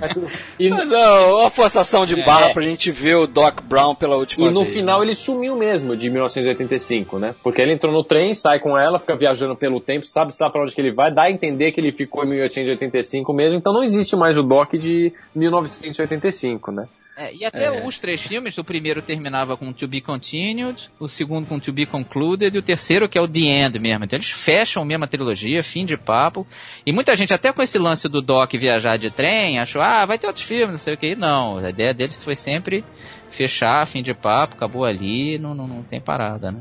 Mas, 0.00 0.20
e, 0.58 0.68
Mas 0.70 0.92
é 0.92 1.08
uma 1.34 1.50
forçação 1.50 2.04
de 2.06 2.16
barra 2.24 2.46
É. 2.50 2.52
pra 2.52 2.62
gente 2.62 2.90
ver 2.90 3.16
o 3.16 3.26
Doc 3.26 3.60
Brown 3.62 3.94
pela 3.94 4.16
última 4.16 4.46
e 4.46 4.50
no 4.50 4.62
vez. 4.62 4.74
final 4.74 5.02
ele 5.02 5.14
sumiu 5.14 5.56
mesmo, 5.56 5.96
de 5.96 6.08
1985, 6.10 7.18
né? 7.18 7.34
Porque 7.42 7.60
ele 7.60 7.72
entrou 7.74 7.92
no 7.92 8.04
trem, 8.04 8.34
sai 8.34 8.58
com 8.58 8.76
ela, 8.78 8.98
fica 8.98 9.14
viajando 9.16 9.56
pelo 9.56 9.80
tempo, 9.80 10.06
sabe 10.06 10.32
sabe 10.34 10.52
pra 10.52 10.62
onde 10.62 10.74
que 10.74 10.80
ele 10.80 10.92
vai, 10.92 11.12
dá 11.12 11.22
a 11.24 11.30
entender 11.30 11.72
que 11.72 11.80
ele 11.80 11.92
ficou 11.92 12.24
em 12.24 12.28
1885 12.28 13.32
mesmo, 13.32 13.58
então 13.58 13.72
não 13.72 13.82
existe 13.82 14.16
mais 14.16 14.36
o 14.38 14.42
Doc 14.42 14.72
de 14.74 15.12
1985, 15.34 16.72
né? 16.72 16.86
É, 17.22 17.32
e 17.32 17.44
até 17.44 17.70
os 17.86 18.00
três 18.00 18.20
filmes, 18.20 18.58
o 18.58 18.64
primeiro 18.64 19.00
terminava 19.00 19.56
com 19.56 19.72
To 19.72 19.86
Be 19.86 20.00
Continued, 20.00 20.90
o 20.98 21.06
segundo 21.06 21.46
com 21.46 21.60
To 21.60 21.72
Be 21.72 21.86
Concluded, 21.86 22.52
e 22.52 22.58
o 22.58 22.62
terceiro 22.62 23.08
que 23.08 23.16
é 23.16 23.22
o 23.22 23.28
The 23.28 23.40
End 23.40 23.78
mesmo. 23.78 24.04
Então 24.04 24.16
eles 24.16 24.30
fecham 24.30 24.84
mesmo 24.84 25.04
a 25.04 25.08
trilogia, 25.08 25.62
fim 25.62 25.84
de 25.84 25.96
papo. 25.96 26.44
E 26.84 26.92
muita 26.92 27.14
gente, 27.14 27.32
até 27.32 27.52
com 27.52 27.62
esse 27.62 27.78
lance 27.78 28.08
do 28.08 28.20
Doc 28.20 28.52
viajar 28.54 28.96
de 28.96 29.08
trem, 29.08 29.60
achou, 29.60 29.80
ah, 29.80 30.04
vai 30.04 30.18
ter 30.18 30.26
outros 30.26 30.44
filmes, 30.44 30.70
não 30.70 30.78
sei 30.78 30.94
o 30.94 30.98
que. 30.98 31.14
Não, 31.14 31.58
a 31.58 31.70
ideia 31.70 31.94
deles 31.94 32.24
foi 32.24 32.34
sempre 32.34 32.84
fechar, 33.30 33.86
fim 33.86 34.02
de 34.02 34.12
papo, 34.12 34.54
acabou 34.54 34.84
ali, 34.84 35.38
não, 35.38 35.54
não, 35.54 35.66
não 35.66 35.82
tem 35.82 36.00
parada, 36.00 36.50
né? 36.50 36.60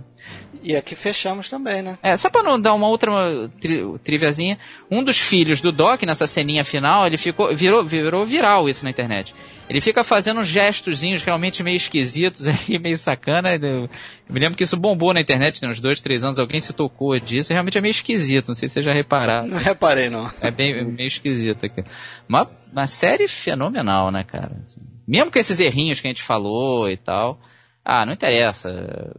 E 0.63 0.75
aqui 0.75 0.95
fechamos 0.95 1.49
também, 1.49 1.81
né? 1.81 1.97
É, 2.03 2.15
só 2.15 2.29
pra 2.29 2.43
não 2.43 2.59
dar 2.59 2.73
uma 2.73 2.87
outra 2.87 3.11
tri, 3.59 3.83
triviazinha, 4.03 4.59
um 4.89 5.03
dos 5.03 5.17
filhos 5.17 5.59
do 5.59 5.71
Doc, 5.71 6.03
nessa 6.03 6.27
ceninha 6.27 6.63
final, 6.63 7.05
ele 7.05 7.17
ficou, 7.17 7.53
virou, 7.55 7.83
virou 7.83 8.23
viral 8.25 8.69
isso 8.69 8.83
na 8.83 8.91
internet. 8.91 9.33
Ele 9.71 9.79
fica 9.79 10.03
fazendo 10.03 10.41
uns 10.41 10.49
gestozinhos 10.49 11.23
realmente 11.23 11.63
meio 11.63 11.77
esquisitos 11.77 12.43
ali, 12.45 12.77
meio 12.77 12.97
sacana. 12.97 13.55
Eu, 13.55 13.83
eu 13.83 13.89
me 14.29 14.37
lembro 14.37 14.57
que 14.57 14.63
isso 14.63 14.75
bombou 14.75 15.13
na 15.13 15.21
internet, 15.21 15.61
tem 15.61 15.69
uns 15.69 15.79
dois, 15.79 16.01
três 16.01 16.25
anos, 16.25 16.37
alguém 16.37 16.59
se 16.59 16.73
tocou 16.73 17.17
disso, 17.17 17.53
e 17.53 17.53
realmente 17.53 17.77
é 17.77 17.81
meio 17.81 17.91
esquisito, 17.91 18.49
não 18.49 18.55
sei 18.55 18.67
se 18.67 18.73
vocês 18.73 18.85
já 18.85 18.91
repararam. 18.91 19.47
Não 19.47 19.57
reparei, 19.57 20.09
não. 20.09 20.29
É 20.41 20.51
bem, 20.51 20.83
meio 20.83 21.07
esquisito 21.07 21.65
aqui. 21.65 21.85
Uma, 22.27 22.51
uma 22.69 22.85
série 22.85 23.29
fenomenal, 23.29 24.11
né, 24.11 24.25
cara? 24.25 24.51
Mesmo 25.07 25.31
com 25.31 25.39
esses 25.39 25.57
errinhos 25.61 26.01
que 26.01 26.07
a 26.07 26.09
gente 26.09 26.21
falou 26.21 26.89
e 26.89 26.97
tal. 26.97 27.39
Ah, 27.83 28.05
não 28.05 28.11
interessa. 28.11 28.69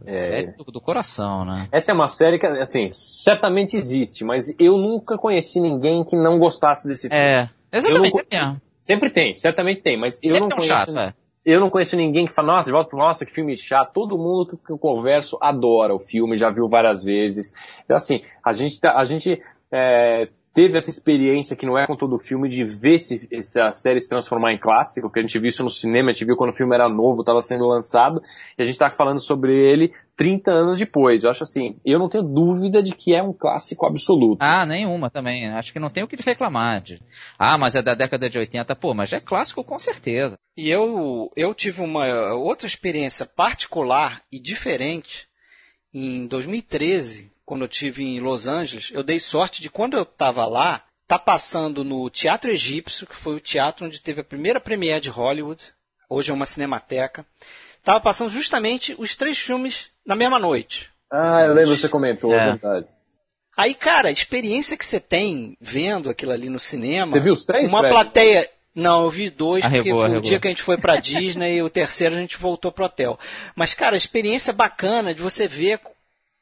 É. 0.05 0.11
Série 0.11 0.51
do, 0.55 0.65
do 0.65 0.79
coração, 0.79 1.43
né? 1.45 1.67
Essa 1.71 1.91
é 1.91 1.95
uma 1.95 2.07
série 2.07 2.37
que, 2.37 2.45
assim, 2.45 2.89
certamente 2.91 3.75
existe, 3.75 4.23
mas 4.23 4.55
eu 4.59 4.77
nunca 4.77 5.17
conheci 5.17 5.59
ninguém 5.59 6.05
que 6.05 6.15
não 6.15 6.37
gostasse 6.37 6.87
desse 6.87 7.09
filme. 7.09 7.17
É, 7.17 7.49
exatamente, 7.71 8.19
Eu 8.19 8.25
é 8.31 8.45
mesmo. 8.45 8.61
Sempre 8.83 9.09
tem, 9.09 9.33
certamente 9.35 9.81
tem, 9.81 9.97
mas 9.97 10.19
eu 10.21 10.33
Sempre 10.33 10.39
não 10.41 10.49
conheço. 10.49 10.67
chato, 10.75 10.97
é. 10.99 11.13
Eu 11.45 11.59
não 11.59 11.69
conheço 11.69 11.97
ninguém 11.97 12.25
que 12.25 12.31
fala, 12.31 12.53
nossa, 12.53 12.71
volta, 12.71 12.95
nossa, 12.95 13.25
que 13.25 13.31
filme 13.31 13.57
chato. 13.57 13.91
Todo 13.93 14.17
mundo 14.17 14.45
que, 14.45 14.57
que 14.57 14.71
eu 14.71 14.77
converso 14.77 15.37
adora 15.41 15.93
o 15.93 15.99
filme, 15.99 16.37
já 16.37 16.49
viu 16.49 16.69
várias 16.69 17.03
vezes. 17.03 17.53
Então, 17.83 17.97
assim, 17.97 18.21
a 18.43 18.53
gente, 18.53 18.79
tá- 18.79 18.95
a 18.95 19.03
gente 19.03 19.41
é, 19.71 20.29
teve 20.53 20.77
essa 20.77 20.89
experiência 20.89 21.55
que 21.55 21.65
não 21.65 21.77
é 21.77 21.87
com 21.87 21.95
todo 21.95 22.15
o 22.15 22.19
filme 22.19 22.47
de 22.47 22.63
ver 22.63 22.95
esse, 22.95 23.27
essa 23.31 23.71
série 23.71 23.99
se 23.99 24.07
transformar 24.07 24.53
em 24.53 24.59
clássico, 24.59 25.09
que 25.09 25.19
a 25.19 25.21
gente 25.21 25.39
viu 25.39 25.49
isso 25.49 25.63
no 25.63 25.69
cinema, 25.69 26.09
a 26.09 26.13
gente 26.13 26.25
viu 26.25 26.37
quando 26.37 26.51
o 26.51 26.55
filme 26.55 26.75
era 26.75 26.87
novo, 26.87 27.21
estava 27.21 27.41
sendo 27.41 27.65
lançado, 27.65 28.21
e 28.57 28.61
a 28.61 28.65
gente 28.65 28.77
tá 28.77 28.91
falando 28.91 29.19
sobre 29.19 29.53
ele 29.53 29.91
30 30.15 30.51
anos 30.51 30.77
depois. 30.77 31.23
Eu 31.23 31.31
acho 31.31 31.43
assim, 31.43 31.79
eu 31.83 31.97
não 31.97 32.07
tenho 32.07 32.23
dúvida 32.23 32.83
de 32.83 32.93
que 32.95 33.15
é 33.15 33.23
um 33.23 33.33
clássico 33.33 33.87
absoluto. 33.87 34.37
Ah, 34.41 34.65
nenhuma 34.65 35.09
também. 35.09 35.47
Acho 35.49 35.73
que 35.73 35.79
não 35.79 35.89
tem 35.89 36.03
o 36.03 36.07
que 36.07 36.15
reclamar. 36.23 36.81
De... 36.81 37.01
Ah, 37.37 37.57
mas 37.57 37.75
é 37.75 37.81
da 37.81 37.95
década 37.95 38.29
de 38.29 38.37
80. 38.37 38.75
Pô, 38.75 38.93
mas 38.93 39.11
é 39.11 39.19
clássico 39.19 39.63
com 39.63 39.79
certeza. 39.79 40.37
E 40.55 40.69
eu, 40.69 41.31
eu 41.35 41.53
tive 41.55 41.81
uma 41.81 42.33
outra 42.33 42.67
experiência 42.67 43.25
particular 43.25 44.21
e 44.31 44.39
diferente 44.39 45.27
em 45.91 46.27
2013, 46.27 47.32
quando 47.45 47.63
eu 47.63 47.67
tive 47.67 48.03
em 48.03 48.19
Los 48.19 48.47
Angeles. 48.47 48.89
Eu 48.91 49.03
dei 49.03 49.19
sorte 49.19 49.61
de 49.61 49.69
quando 49.69 49.95
eu 49.97 50.03
estava 50.03 50.45
lá, 50.45 50.83
tá 51.07 51.19
passando 51.19 51.83
no 51.83 52.09
Teatro 52.09 52.49
Egípcio, 52.51 53.05
que 53.07 53.15
foi 53.15 53.35
o 53.35 53.39
teatro 53.39 53.85
onde 53.85 54.01
teve 54.01 54.21
a 54.21 54.23
primeira 54.23 54.59
premiere 54.59 55.01
de 55.01 55.09
Hollywood. 55.09 55.63
Hoje 56.09 56.31
é 56.31 56.33
uma 56.33 56.45
cinemateca. 56.45 57.25
Tava 57.83 57.99
passando 57.99 58.29
justamente 58.29 58.95
os 58.97 59.15
três 59.15 59.37
filmes 59.37 59.87
na 60.05 60.15
mesma 60.15 60.39
noite. 60.39 60.89
Ah, 61.11 61.41
eu 61.41 61.53
lembro 61.53 61.75
que 61.75 61.81
você 61.81 61.89
comentou, 61.89 62.31
é 62.33 62.37
É. 62.37 62.45
verdade. 62.51 62.87
Aí, 63.55 63.75
cara, 63.75 64.07
a 64.07 64.11
experiência 64.11 64.75
que 64.75 64.85
você 64.85 64.99
tem 64.99 65.55
vendo 65.61 66.09
aquilo 66.09 66.31
ali 66.31 66.49
no 66.49 66.59
cinema. 66.59 67.11
Você 67.11 67.19
viu 67.19 67.33
os 67.33 67.43
três, 67.43 67.69
Uma 67.69 67.81
Fred? 67.81 67.93
plateia. 67.93 68.49
Não, 68.73 69.03
eu 69.03 69.09
vi 69.11 69.29
dois, 69.29 69.63
porque 69.63 69.77
Arregou, 69.77 69.99
foi 69.99 70.01
o 70.01 70.05
arregou. 70.05 70.21
dia 70.21 70.39
que 70.39 70.47
a 70.47 70.49
gente 70.49 70.63
foi 70.63 70.77
pra 70.77 70.95
Disney 70.95 71.57
e 71.57 71.61
o 71.61 71.69
terceiro 71.69 72.15
a 72.15 72.17
gente 72.17 72.35
voltou 72.37 72.71
pro 72.71 72.85
hotel. 72.85 73.19
Mas, 73.55 73.75
cara, 73.75 73.95
a 73.95 73.97
experiência 73.97 74.51
bacana 74.51 75.13
de 75.13 75.21
você 75.21 75.47
ver 75.47 75.79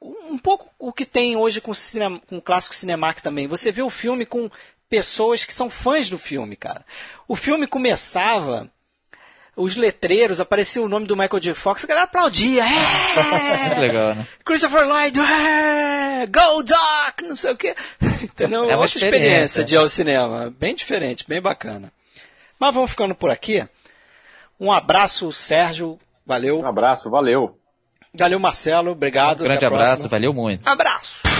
um 0.01 0.37
pouco 0.37 0.67
o 0.79 0.91
que 0.91 1.05
tem 1.05 1.35
hoje 1.35 1.61
com, 1.61 1.71
o 1.71 1.75
cinema, 1.75 2.19
com 2.27 2.37
o 2.37 2.41
clássico 2.41 2.75
Cinemark 2.75 3.21
também. 3.21 3.47
Você 3.47 3.71
vê 3.71 3.81
o 3.81 3.89
filme 3.89 4.25
com 4.25 4.49
pessoas 4.89 5.45
que 5.45 5.53
são 5.53 5.69
fãs 5.69 6.09
do 6.09 6.17
filme, 6.17 6.55
cara. 6.55 6.83
O 7.27 7.35
filme 7.35 7.67
começava 7.67 8.69
os 9.55 9.75
letreiros, 9.75 10.39
aparecia 10.39 10.81
o 10.81 10.87
nome 10.89 11.05
do 11.05 11.15
Michael 11.15 11.39
J. 11.39 11.53
Fox, 11.53 11.83
a 11.83 11.87
galera 11.87 12.05
aplaudia. 12.05 12.63
É! 12.63 13.67
Muito 13.67 13.81
legal, 13.81 14.15
né? 14.15 14.27
Christopher 14.43 14.87
Lloyd, 14.87 15.19
é! 15.19 16.25
Go 16.25 16.63
Doc, 16.63 17.21
não 17.23 17.35
sei 17.35 17.51
o 17.51 17.57
quê. 17.57 17.75
Entendeu? 18.23 18.63
É 18.63 18.75
uma 18.75 18.81
Outra 18.81 18.97
experiência 18.97 19.61
experiência. 19.61 19.63
de 19.63 19.75
ir 19.75 19.77
ao 19.77 19.87
cinema. 19.89 20.53
Bem 20.57 20.73
diferente, 20.73 21.25
bem 21.27 21.41
bacana. 21.41 21.91
Mas 22.59 22.73
vamos 22.73 22.91
ficando 22.91 23.13
por 23.13 23.29
aqui. 23.29 23.67
Um 24.59 24.71
abraço, 24.71 25.31
Sérgio. 25.31 25.99
Valeu. 26.25 26.59
Um 26.59 26.67
abraço, 26.67 27.09
valeu. 27.09 27.57
Valeu, 28.13 28.39
Marcelo. 28.39 28.91
Obrigado. 28.91 29.41
Um 29.41 29.43
grande 29.45 29.65
abraço, 29.65 29.85
próxima. 29.85 30.09
valeu 30.09 30.33
muito. 30.33 30.67
Abraço. 30.67 31.30